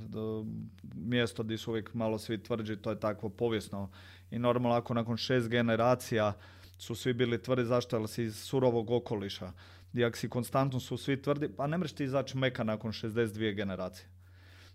mjesto 0.96 1.44
gdje 1.44 1.58
su 1.58 1.72
uvijek 1.72 1.94
malo 1.94 2.20
svi 2.20 2.44
tvrđi, 2.44 2.76
to 2.76 2.90
je 2.90 3.00
takvo 3.00 3.30
povijesno. 3.30 3.90
I 4.32 4.40
normalno 4.40 4.78
ako 4.78 4.94
nakon 4.94 5.18
šest 5.18 5.50
generacija 5.50 6.34
su 6.78 6.96
svi 6.96 7.14
bili 7.14 7.42
tvrdi, 7.42 7.66
zašto? 7.66 7.98
Jer 7.98 8.08
si 8.08 8.24
iz 8.24 8.36
surovog 8.36 8.92
okoliša. 8.92 9.52
I 9.94 10.06
ako 10.06 10.18
si 10.18 10.30
konstantno 10.30 10.80
su 10.80 10.98
svi 10.98 11.22
tvrdi, 11.22 11.50
pa 11.58 11.68
ne 11.68 11.78
možeš 11.78 11.94
ti 11.94 12.04
izaći 12.04 12.38
meka 12.38 12.64
nakon 12.64 12.92
62 12.92 13.56
generacije. 13.56 14.21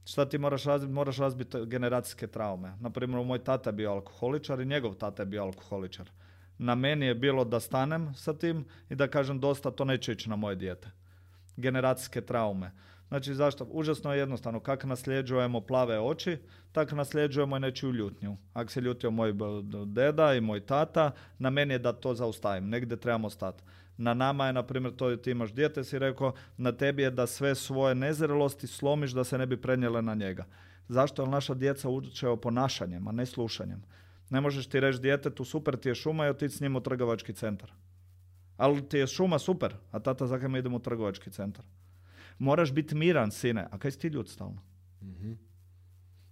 Šta 0.07 0.25
ti 0.29 0.39
moraš 0.39 0.65
razbiti? 0.65 0.93
Moraš 0.93 1.17
razbiti 1.17 1.59
generacijske 1.67 2.27
traume. 2.27 2.73
Naprimjer, 2.81 3.25
moj 3.25 3.39
tata 3.45 3.71
je 3.71 3.75
bio 3.75 3.91
alkoholičar 3.91 4.61
i 4.61 4.67
njegov 4.67 4.95
tata 4.95 5.23
je 5.23 5.27
bio 5.27 5.43
alkoholičar. 5.43 6.11
Na 6.59 6.75
meni 6.75 7.07
je 7.07 7.15
bilo 7.15 7.45
da 7.45 7.61
stanem 7.61 8.15
sa 8.15 8.33
tim 8.33 8.65
i 8.91 8.95
da 8.95 9.09
kažem 9.09 9.41
dosta, 9.41 9.71
to 9.71 9.85
neće 9.85 10.13
ići 10.13 10.31
na 10.31 10.37
moje 10.37 10.57
dijete. 10.57 10.91
Generacijske 11.57 12.21
traume. 12.21 12.71
Znači 13.09 13.35
zašto? 13.35 13.65
Užasno 13.65 14.13
je 14.13 14.19
jednostavno. 14.19 14.61
Kako 14.61 14.87
nasljeđujemo 14.87 15.61
plave 15.61 16.01
oči, 16.01 16.39
tako 16.73 16.95
nasljeđujemo 16.95 17.57
i 17.57 17.61
nečiju 17.61 17.93
ljutnju. 17.93 18.37
Ako 18.53 18.71
se 18.71 18.81
ljutio 18.81 19.11
moj 19.11 19.35
deda 19.87 20.35
i 20.35 20.41
moj 20.41 20.67
tata, 20.67 21.11
na 21.39 21.51
meni 21.51 21.75
je 21.75 21.79
da 21.79 21.93
to 21.93 22.15
zaustavim. 22.15 22.69
Negdje 22.69 22.97
trebamo 22.97 23.31
stati. 23.31 23.63
Na 23.97 24.15
nama 24.15 24.47
je, 24.47 24.53
na 24.53 24.63
primjer, 24.63 24.97
to 24.97 25.17
ti 25.17 25.31
imaš 25.31 25.53
dijete, 25.53 25.85
si 25.85 25.99
rekao, 25.99 26.33
na 26.57 26.73
tebi 26.73 27.03
je 27.03 27.11
da 27.11 27.27
sve 27.27 27.55
svoje 27.55 27.95
nezrelosti 27.95 28.67
slomiš 28.67 29.11
da 29.11 29.25
se 29.25 29.39
ne 29.39 29.47
bi 29.47 29.57
prenijele 29.57 30.03
na 30.03 30.15
njega. 30.15 30.45
Zašto? 30.89 31.23
Jer 31.23 31.29
naša 31.29 31.55
djeca 31.55 31.89
uče 31.89 32.29
o 32.29 32.37
ponašanjem, 32.37 33.09
a 33.09 33.13
ne 33.13 33.27
slušanjem. 33.27 33.83
Ne 34.31 34.41
možeš 34.41 34.67
ti 34.67 34.81
reći 34.81 35.01
djetetu, 35.01 35.45
super 35.45 35.77
ti 35.77 35.89
je 35.89 35.95
šuma 35.95 36.27
i 36.27 36.31
otići 36.31 36.57
s 36.57 36.61
njim 36.61 36.77
u 36.77 36.81
trgovački 36.81 37.33
centar. 37.33 37.73
Ali 38.57 38.89
ti 38.89 38.99
je 38.99 39.07
šuma 39.07 39.39
super, 39.39 39.75
a 39.91 39.99
tata 39.99 40.27
zakaj 40.27 40.49
mi 40.49 40.59
idemo 40.59 40.77
u 40.77 40.81
trgovački 40.81 41.31
centar. 41.31 41.65
Moraš 42.39 42.73
biti 42.73 42.95
miran, 42.95 43.31
sine. 43.31 43.69
A 43.71 43.79
kaj 43.79 43.91
si 43.91 43.99
ti 43.99 44.09
ljud 44.09 44.29
stalno? 44.29 44.63
Mhm. 45.03 45.33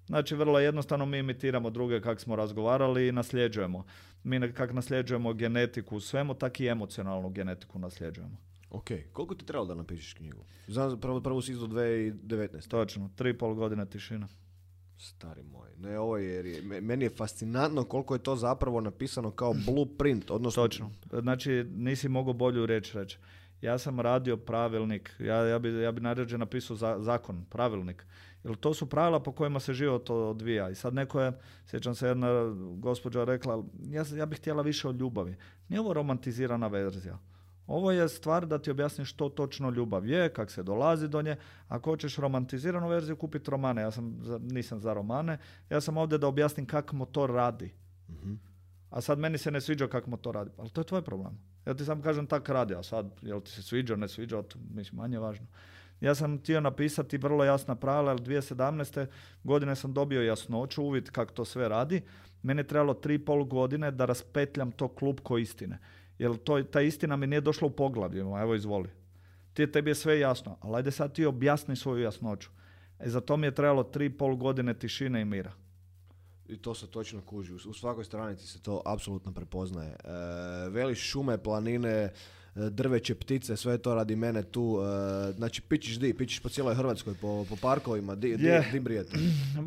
Znači, 0.06 0.34
vrlo 0.34 0.58
jednostavno 0.58 1.06
mi 1.06 1.18
imitiramo 1.18 1.70
druge 1.70 2.00
kak 2.00 2.20
smo 2.20 2.36
razgovarali 2.36 3.08
i 3.08 3.12
nasljeđujemo. 3.12 3.84
Mi 4.24 4.52
kak 4.52 4.72
nasljeđujemo 4.72 5.32
genetiku 5.32 5.96
u 5.96 6.00
svemu, 6.00 6.34
tak 6.34 6.60
i 6.60 6.66
emocionalnu 6.66 7.30
genetiku 7.30 7.78
nasljeđujemo. 7.78 8.36
Ok, 8.70 8.88
koliko 9.12 9.34
ti 9.34 9.46
trebalo 9.46 9.66
da 9.66 9.74
napišeš 9.74 10.14
knjigu? 10.14 10.44
Znam, 10.66 11.00
prvo, 11.00 11.20
prvo 11.20 11.42
si 11.42 11.52
izdao 11.52 11.68
2019. 11.68 12.68
Točno, 12.68 13.10
tri 13.16 13.30
i 13.30 13.38
pol 13.38 13.54
godine 13.54 13.86
tišina. 13.90 14.28
Stari 14.98 15.42
moj, 15.42 15.68
ne 15.78 15.98
ovo 15.98 16.16
je, 16.16 16.24
jer 16.34 16.46
je, 16.46 16.62
me- 16.62 16.80
meni 16.80 17.04
je 17.04 17.10
fascinantno 17.10 17.84
koliko 17.84 18.14
je 18.14 18.22
to 18.22 18.36
zapravo 18.36 18.80
napisano 18.80 19.30
kao 19.30 19.54
blueprint, 19.66 20.30
odnosno... 20.30 20.62
Točno. 20.62 20.90
Znači, 21.20 21.64
nisi 21.74 22.08
mogao 22.08 22.32
bolju 22.32 22.66
reći 22.66 22.98
reći. 22.98 23.18
Ja 23.60 23.78
sam 23.78 24.00
radio 24.00 24.36
pravilnik, 24.36 25.14
ja, 25.18 25.36
ja 25.36 25.58
bi, 25.58 25.82
ja 25.82 25.92
bi 25.92 26.00
napisao 26.38 26.76
za, 26.76 26.96
zakon, 27.00 27.44
pravilnik. 27.50 28.06
Jer 28.44 28.56
to 28.56 28.74
su 28.74 28.86
pravila 28.86 29.20
po 29.20 29.32
kojima 29.32 29.60
se 29.60 29.72
život 29.72 30.10
odvija. 30.10 30.70
I 30.70 30.74
sad 30.74 30.94
neko 30.94 31.20
je, 31.20 31.32
sjećam 31.66 31.94
se 31.94 32.08
jedna 32.08 32.28
gospođa 32.76 33.24
rekla, 33.24 33.64
ja, 33.88 34.04
ja 34.16 34.26
bih 34.26 34.38
htjela 34.38 34.62
više 34.62 34.88
od 34.88 35.00
ljubavi. 35.00 35.36
Nije 35.68 35.80
ovo 35.80 35.92
romantizirana 35.92 36.66
verzija. 36.66 37.18
Ovo 37.66 37.92
je 37.92 38.08
stvar 38.08 38.46
da 38.46 38.58
ti 38.58 38.70
objasnim 38.70 39.04
što 39.04 39.28
točno 39.28 39.70
ljubav 39.70 40.06
je, 40.06 40.32
kak 40.32 40.50
se 40.50 40.62
dolazi 40.62 41.08
do 41.08 41.22
nje. 41.22 41.36
Ako 41.68 41.90
hoćeš 41.90 42.16
romantiziranu 42.16 42.88
verziju, 42.88 43.16
kupiti 43.16 43.50
romane. 43.50 43.82
Ja 43.82 43.90
sam, 43.90 44.18
nisam 44.40 44.80
za 44.80 44.92
romane. 44.92 45.38
Ja 45.70 45.80
sam 45.80 45.96
ovdje 45.96 46.18
da 46.18 46.26
objasnim 46.26 46.66
kako 46.66 46.96
motor 46.96 47.30
radi. 47.30 47.74
Mhm. 48.08 48.34
A 48.90 49.00
sad 49.00 49.18
meni 49.18 49.38
se 49.38 49.50
ne 49.50 49.60
sviđa 49.60 49.88
kako 49.88 50.10
motor 50.10 50.34
radi. 50.34 50.50
Ali 50.58 50.70
to 50.70 50.80
je 50.80 50.84
tvoj 50.84 51.02
problem. 51.02 51.38
Ja 51.66 51.74
ti 51.74 51.84
samo 51.84 52.02
kažem 52.02 52.26
tak 52.26 52.48
radi, 52.48 52.74
a 52.74 52.82
sad 52.82 53.10
jel 53.22 53.40
ti 53.40 53.50
se 53.50 53.62
sviđa, 53.62 53.96
ne 53.96 54.08
sviđa, 54.08 54.42
to 54.42 54.58
mislim 54.74 54.96
manje 54.96 55.18
važno. 55.18 55.46
Ja 56.00 56.14
sam 56.14 56.38
htio 56.38 56.60
napisati 56.60 57.18
vrlo 57.18 57.44
jasna 57.44 57.74
pravila, 57.74 58.12
jer 58.12 58.20
2017. 58.20 59.06
godine 59.44 59.76
sam 59.76 59.92
dobio 59.92 60.22
jasnoću, 60.22 60.82
uvid 60.82 61.10
kako 61.10 61.32
to 61.32 61.44
sve 61.44 61.68
radi. 61.68 62.02
Meni 62.42 62.60
je 62.60 62.66
trebalo 62.66 62.94
tri 62.94 63.18
pol 63.18 63.44
godine 63.44 63.90
da 63.90 64.04
raspetljam 64.04 64.72
to 64.72 64.88
klupko 64.88 65.38
istine. 65.38 65.78
Jer 66.18 66.36
to, 66.36 66.62
ta 66.62 66.80
istina 66.80 67.16
mi 67.16 67.26
nije 67.26 67.40
došla 67.40 67.66
u 67.66 67.70
poglavljima, 67.70 68.40
evo 68.40 68.54
izvoli. 68.54 68.90
Ti, 69.54 69.72
tebi 69.72 69.90
je 69.90 69.94
sve 69.94 70.20
jasno, 70.20 70.56
ali 70.60 70.76
ajde 70.76 70.90
sad 70.90 71.12
ti 71.12 71.26
objasni 71.26 71.76
svoju 71.76 72.02
jasnoću. 72.02 72.48
E 72.98 73.08
za 73.10 73.20
to 73.20 73.36
mi 73.36 73.46
je 73.46 73.54
trebalo 73.54 73.82
tri 73.82 74.10
pol 74.10 74.36
godine 74.36 74.74
tišine 74.74 75.20
i 75.20 75.24
mira. 75.24 75.52
I 76.48 76.56
to 76.56 76.74
se 76.74 76.86
točno 76.86 77.20
kuži. 77.20 77.52
U- 77.52 77.72
svakoj 77.72 78.04
stranici 78.04 78.46
se 78.46 78.62
to 78.62 78.82
apsolutno 78.86 79.32
prepoznaje. 79.32 79.90
E, 79.90 80.08
veliš 80.68 81.10
šume, 81.10 81.38
planine, 81.38 82.12
drveće, 82.54 83.14
ptice, 83.14 83.56
sve 83.56 83.78
to 83.78 83.94
radi 83.94 84.16
mene 84.16 84.42
tu. 84.42 84.78
E, 84.82 85.32
znači, 85.32 85.62
pićiš 85.62 85.98
di, 85.98 86.14
pićiš 86.14 86.38
po 86.38 86.48
cijeloj 86.48 86.74
Hrvatskoj, 86.74 87.14
po, 87.20 87.46
po 87.48 87.56
parkovima, 87.56 88.14
di, 88.14 88.36
di, 88.36 88.44
Je. 88.44 88.68
di 88.72 88.80
brijete. 88.80 89.18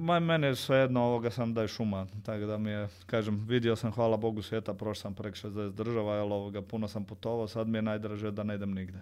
Ma 0.07 0.19
mene 0.19 0.47
je 0.47 0.55
svejedno 0.55 1.03
ovoga 1.03 1.31
sam 1.31 1.53
da 1.53 1.61
je 1.61 1.67
šuma, 1.67 2.07
tako 2.23 2.45
da 2.45 2.57
mi 2.57 2.69
je, 2.69 2.87
kažem, 3.05 3.45
vidio 3.47 3.75
sam 3.75 3.91
hvala 3.91 4.17
Bogu 4.17 4.41
svijeta, 4.41 4.73
prošao 4.73 5.01
sam 5.01 5.15
prek 5.15 5.35
60 5.35 5.71
država, 5.71 6.15
jel 6.15 6.33
ovoga, 6.33 6.61
puno 6.61 6.87
sam 6.87 7.05
putovao, 7.05 7.47
sad 7.47 7.67
mi 7.67 7.77
je 7.77 7.81
najdraže 7.81 8.31
da 8.31 8.43
ne 8.43 8.55
idem 8.55 8.73
nigde. 8.73 9.01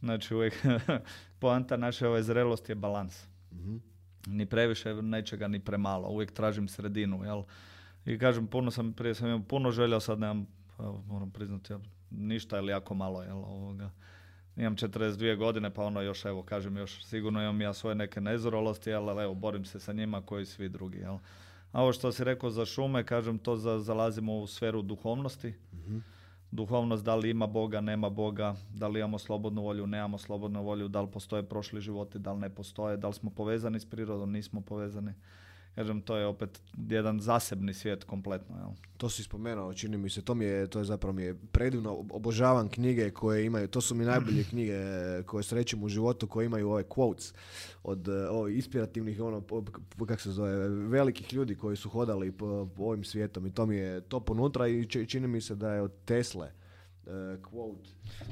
Znači 0.00 0.34
uvijek, 0.34 0.54
poanta 1.40 1.76
naše 1.76 2.08
ove 2.08 2.22
zrelosti 2.22 2.72
je 2.72 2.76
balans. 2.76 3.24
Mhm. 3.52 3.76
Ni 4.26 4.46
previše 4.46 4.94
nečega, 4.94 5.48
ni 5.48 5.60
premalo, 5.60 6.08
uvijek 6.08 6.32
tražim 6.32 6.68
sredinu, 6.68 7.24
jel. 7.24 7.42
I 8.06 8.18
kažem, 8.18 8.46
puno 8.46 8.70
sam, 8.70 8.92
prije 8.92 9.14
sam 9.14 9.26
imao 9.28 9.42
puno 9.48 9.70
želja, 9.70 10.00
sad 10.00 10.18
nemam, 10.18 10.46
moram 11.06 11.30
priznati, 11.30 11.72
jel, 11.72 11.80
ništa 12.18 12.58
ili 12.58 12.72
jako 12.72 12.94
malo, 12.94 13.22
jel, 13.22 13.38
ovoga. 13.38 13.90
Imam 14.56 14.76
42 14.76 15.36
godine, 15.36 15.70
pa 15.70 15.84
ono 15.84 16.00
još, 16.00 16.24
evo, 16.24 16.42
kažem, 16.42 16.76
još 16.76 17.04
sigurno 17.04 17.42
imam 17.42 17.60
ja 17.60 17.72
svoje 17.72 17.94
neke 17.94 18.20
nezrolosti, 18.20 18.92
ali 18.92 19.22
evo, 19.22 19.34
borim 19.34 19.64
se 19.64 19.80
sa 19.80 19.92
njima 19.92 20.22
koji 20.22 20.46
svi 20.46 20.68
drugi, 20.68 20.98
jel. 20.98 21.18
A 21.72 21.82
ovo 21.82 21.92
što 21.92 22.12
si 22.12 22.24
rekao 22.24 22.50
za 22.50 22.64
šume, 22.64 23.04
kažem, 23.04 23.38
to 23.38 23.56
za, 23.56 23.78
zalazimo 23.78 24.38
u 24.38 24.46
sferu 24.46 24.82
duhovnosti. 24.82 25.54
Duhovnost, 26.50 27.04
da 27.04 27.14
li 27.14 27.30
ima 27.30 27.46
Boga, 27.46 27.80
nema 27.80 28.10
Boga, 28.10 28.54
da 28.74 28.88
li 28.88 29.00
imamo 29.00 29.18
slobodnu 29.18 29.62
volju, 29.62 29.86
nemamo 29.86 30.18
slobodnu 30.18 30.62
volju, 30.62 30.88
da 30.88 31.00
li 31.00 31.10
postoje 31.10 31.42
prošli 31.42 31.80
životi, 31.80 32.18
da 32.18 32.32
li 32.32 32.40
ne 32.40 32.50
postoje, 32.50 32.96
da 32.96 33.08
li 33.08 33.14
smo 33.14 33.30
povezani 33.30 33.80
s 33.80 33.90
prirodom, 33.90 34.32
nismo 34.32 34.60
povezani. 34.60 35.14
Kažem, 35.74 36.00
to 36.00 36.16
je 36.16 36.26
opet 36.26 36.60
jedan 36.78 37.20
zasebni 37.20 37.74
svijet 37.74 38.04
kompletno, 38.04 38.56
jel. 38.56 38.68
To 38.96 39.08
si 39.08 39.22
spomenuo, 39.22 39.74
čini 39.74 39.96
mi 39.96 40.10
se, 40.10 40.22
to 40.22 40.34
mi 40.34 40.44
je, 40.44 40.66
to 40.66 40.78
je 40.78 40.84
zapravo 40.84 41.12
mi 41.12 41.22
je 41.22 41.34
predivno, 41.52 41.90
Ob- 41.92 42.12
obožavam 42.12 42.68
knjige 42.68 43.10
koje 43.10 43.46
imaju, 43.46 43.68
to 43.68 43.80
su 43.80 43.94
mi 43.94 44.04
najbolje 44.04 44.44
knjige 44.50 44.72
e, 44.72 45.22
koje 45.22 45.42
srećem 45.44 45.82
u 45.82 45.88
životu, 45.88 46.26
koje 46.26 46.46
imaju 46.46 46.70
ove 46.70 46.82
quotes 46.84 47.34
od 47.82 48.08
e, 48.08 48.28
ovih 48.28 48.56
inspirativnih, 48.56 49.20
ono, 49.20 49.40
po- 49.40 49.64
po- 49.98 50.06
kak 50.06 50.20
se 50.20 50.30
zove, 50.30 50.68
velikih 50.68 51.32
ljudi 51.32 51.54
koji 51.54 51.76
su 51.76 51.88
hodali 51.88 52.32
po, 52.32 52.68
po 52.76 52.82
ovim 52.82 53.04
svijetom 53.04 53.46
i 53.46 53.52
to 53.52 53.66
mi 53.66 53.76
je 53.76 54.00
top 54.00 54.30
unutra 54.30 54.68
i 54.68 54.86
či- 54.86 55.06
čini 55.06 55.28
mi 55.28 55.40
se 55.40 55.54
da 55.54 55.72
je 55.72 55.82
od 55.82 55.92
Tesle 56.04 56.50
e, 57.06 57.10
quote. 57.42 57.88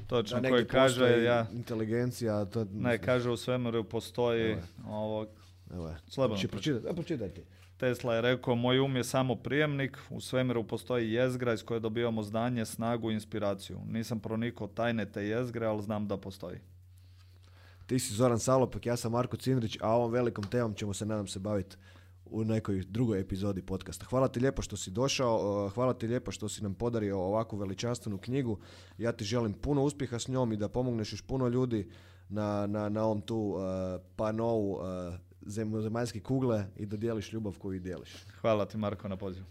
Točno, 0.06 0.40
koji 0.43 0.64
kaže, 0.66 1.23
ja, 1.23 1.47
inteligencija, 1.52 2.44
to, 2.44 2.66
ne, 2.73 2.98
kaže 2.98 3.31
u 3.31 3.36
svemiru 3.36 3.85
postoji 3.85 4.56
ovo, 4.86 5.27
Evo 5.73 5.89
je. 5.89 5.97
Slobodno 6.09 6.36
Proči- 6.36 6.49
pročitaj, 6.49 6.90
e, 6.90 6.94
pročitaj 6.94 7.28
ti. 7.28 7.43
Tesla 7.77 8.15
je 8.15 8.20
rekao, 8.20 8.55
moj 8.55 8.81
um 8.81 8.97
je 8.97 9.05
samo 9.05 9.35
prijemnik, 9.35 9.99
u 10.11 10.20
svemiru 10.20 10.65
postoji 10.65 11.12
jezgra 11.12 11.53
iz 11.53 11.65
koje 11.65 11.81
dobivamo 11.81 12.23
znanje, 12.23 12.65
snagu 12.65 13.11
i 13.11 13.15
inspiraciju. 13.15 13.78
Nisam 13.89 14.20
pronikao 14.20 14.66
tajne 14.66 15.12
te 15.12 15.24
jezgre, 15.27 15.66
ali 15.66 15.82
znam 15.82 16.09
da 16.09 16.16
postoji. 16.16 16.59
Ti 17.86 17.99
si 17.99 18.15
Zoran 18.15 18.39
Salopek, 18.39 18.86
ja 18.86 18.97
sam 18.97 19.12
Marko 19.12 19.36
Cindrić, 19.36 19.78
a 19.81 19.90
ovom 19.90 20.12
velikom 20.12 20.44
temom 20.44 20.74
ćemo 20.74 20.94
se, 20.94 21.07
nadam 21.07 21.27
se, 21.27 21.39
baviti 21.39 21.77
u 22.24 22.44
nekoj 22.44 22.82
drugoj 22.89 23.20
epizodi 23.20 23.62
podcasta. 23.62 24.05
Hvala 24.05 24.28
ti 24.28 24.40
lijepo 24.40 24.62
što 24.62 24.77
si 24.77 24.90
došao, 24.90 25.65
uh, 25.66 25.73
hvala 25.73 25.94
ti 25.94 26.07
lijepo 26.07 26.31
što 26.31 26.49
si 26.49 26.62
nam 26.62 26.74
podario 26.74 27.19
ovakvu 27.19 27.59
veličanstvenu 27.59 28.19
knjigu. 28.19 28.59
Ja 28.99 29.12
ti 29.12 29.24
želim 29.24 29.53
puno 29.53 29.82
uspjeha 29.82 30.19
s 30.19 30.28
njom 30.28 30.53
i 30.53 30.57
da 30.57 30.69
pomogneš 30.69 31.12
još 31.12 31.23
puno 31.23 31.49
ljudi 31.49 31.90
na, 32.28 32.66
na, 32.66 32.89
na 32.89 33.05
ovom 33.05 33.20
tu 33.20 33.36
uh, 33.36 33.62
panovu 34.16 34.73
uh, 34.73 34.82
zemaljske 35.47 36.20
kugle 36.20 36.66
i 36.77 36.86
da 36.86 36.97
dijeliš 36.97 37.32
ljubav 37.32 37.59
koju 37.59 37.81
dijeliš. 37.81 38.10
Hvala 38.40 38.66
ti 38.66 38.77
Marko 38.77 39.09
na 39.09 39.16
pozivu. 39.16 39.47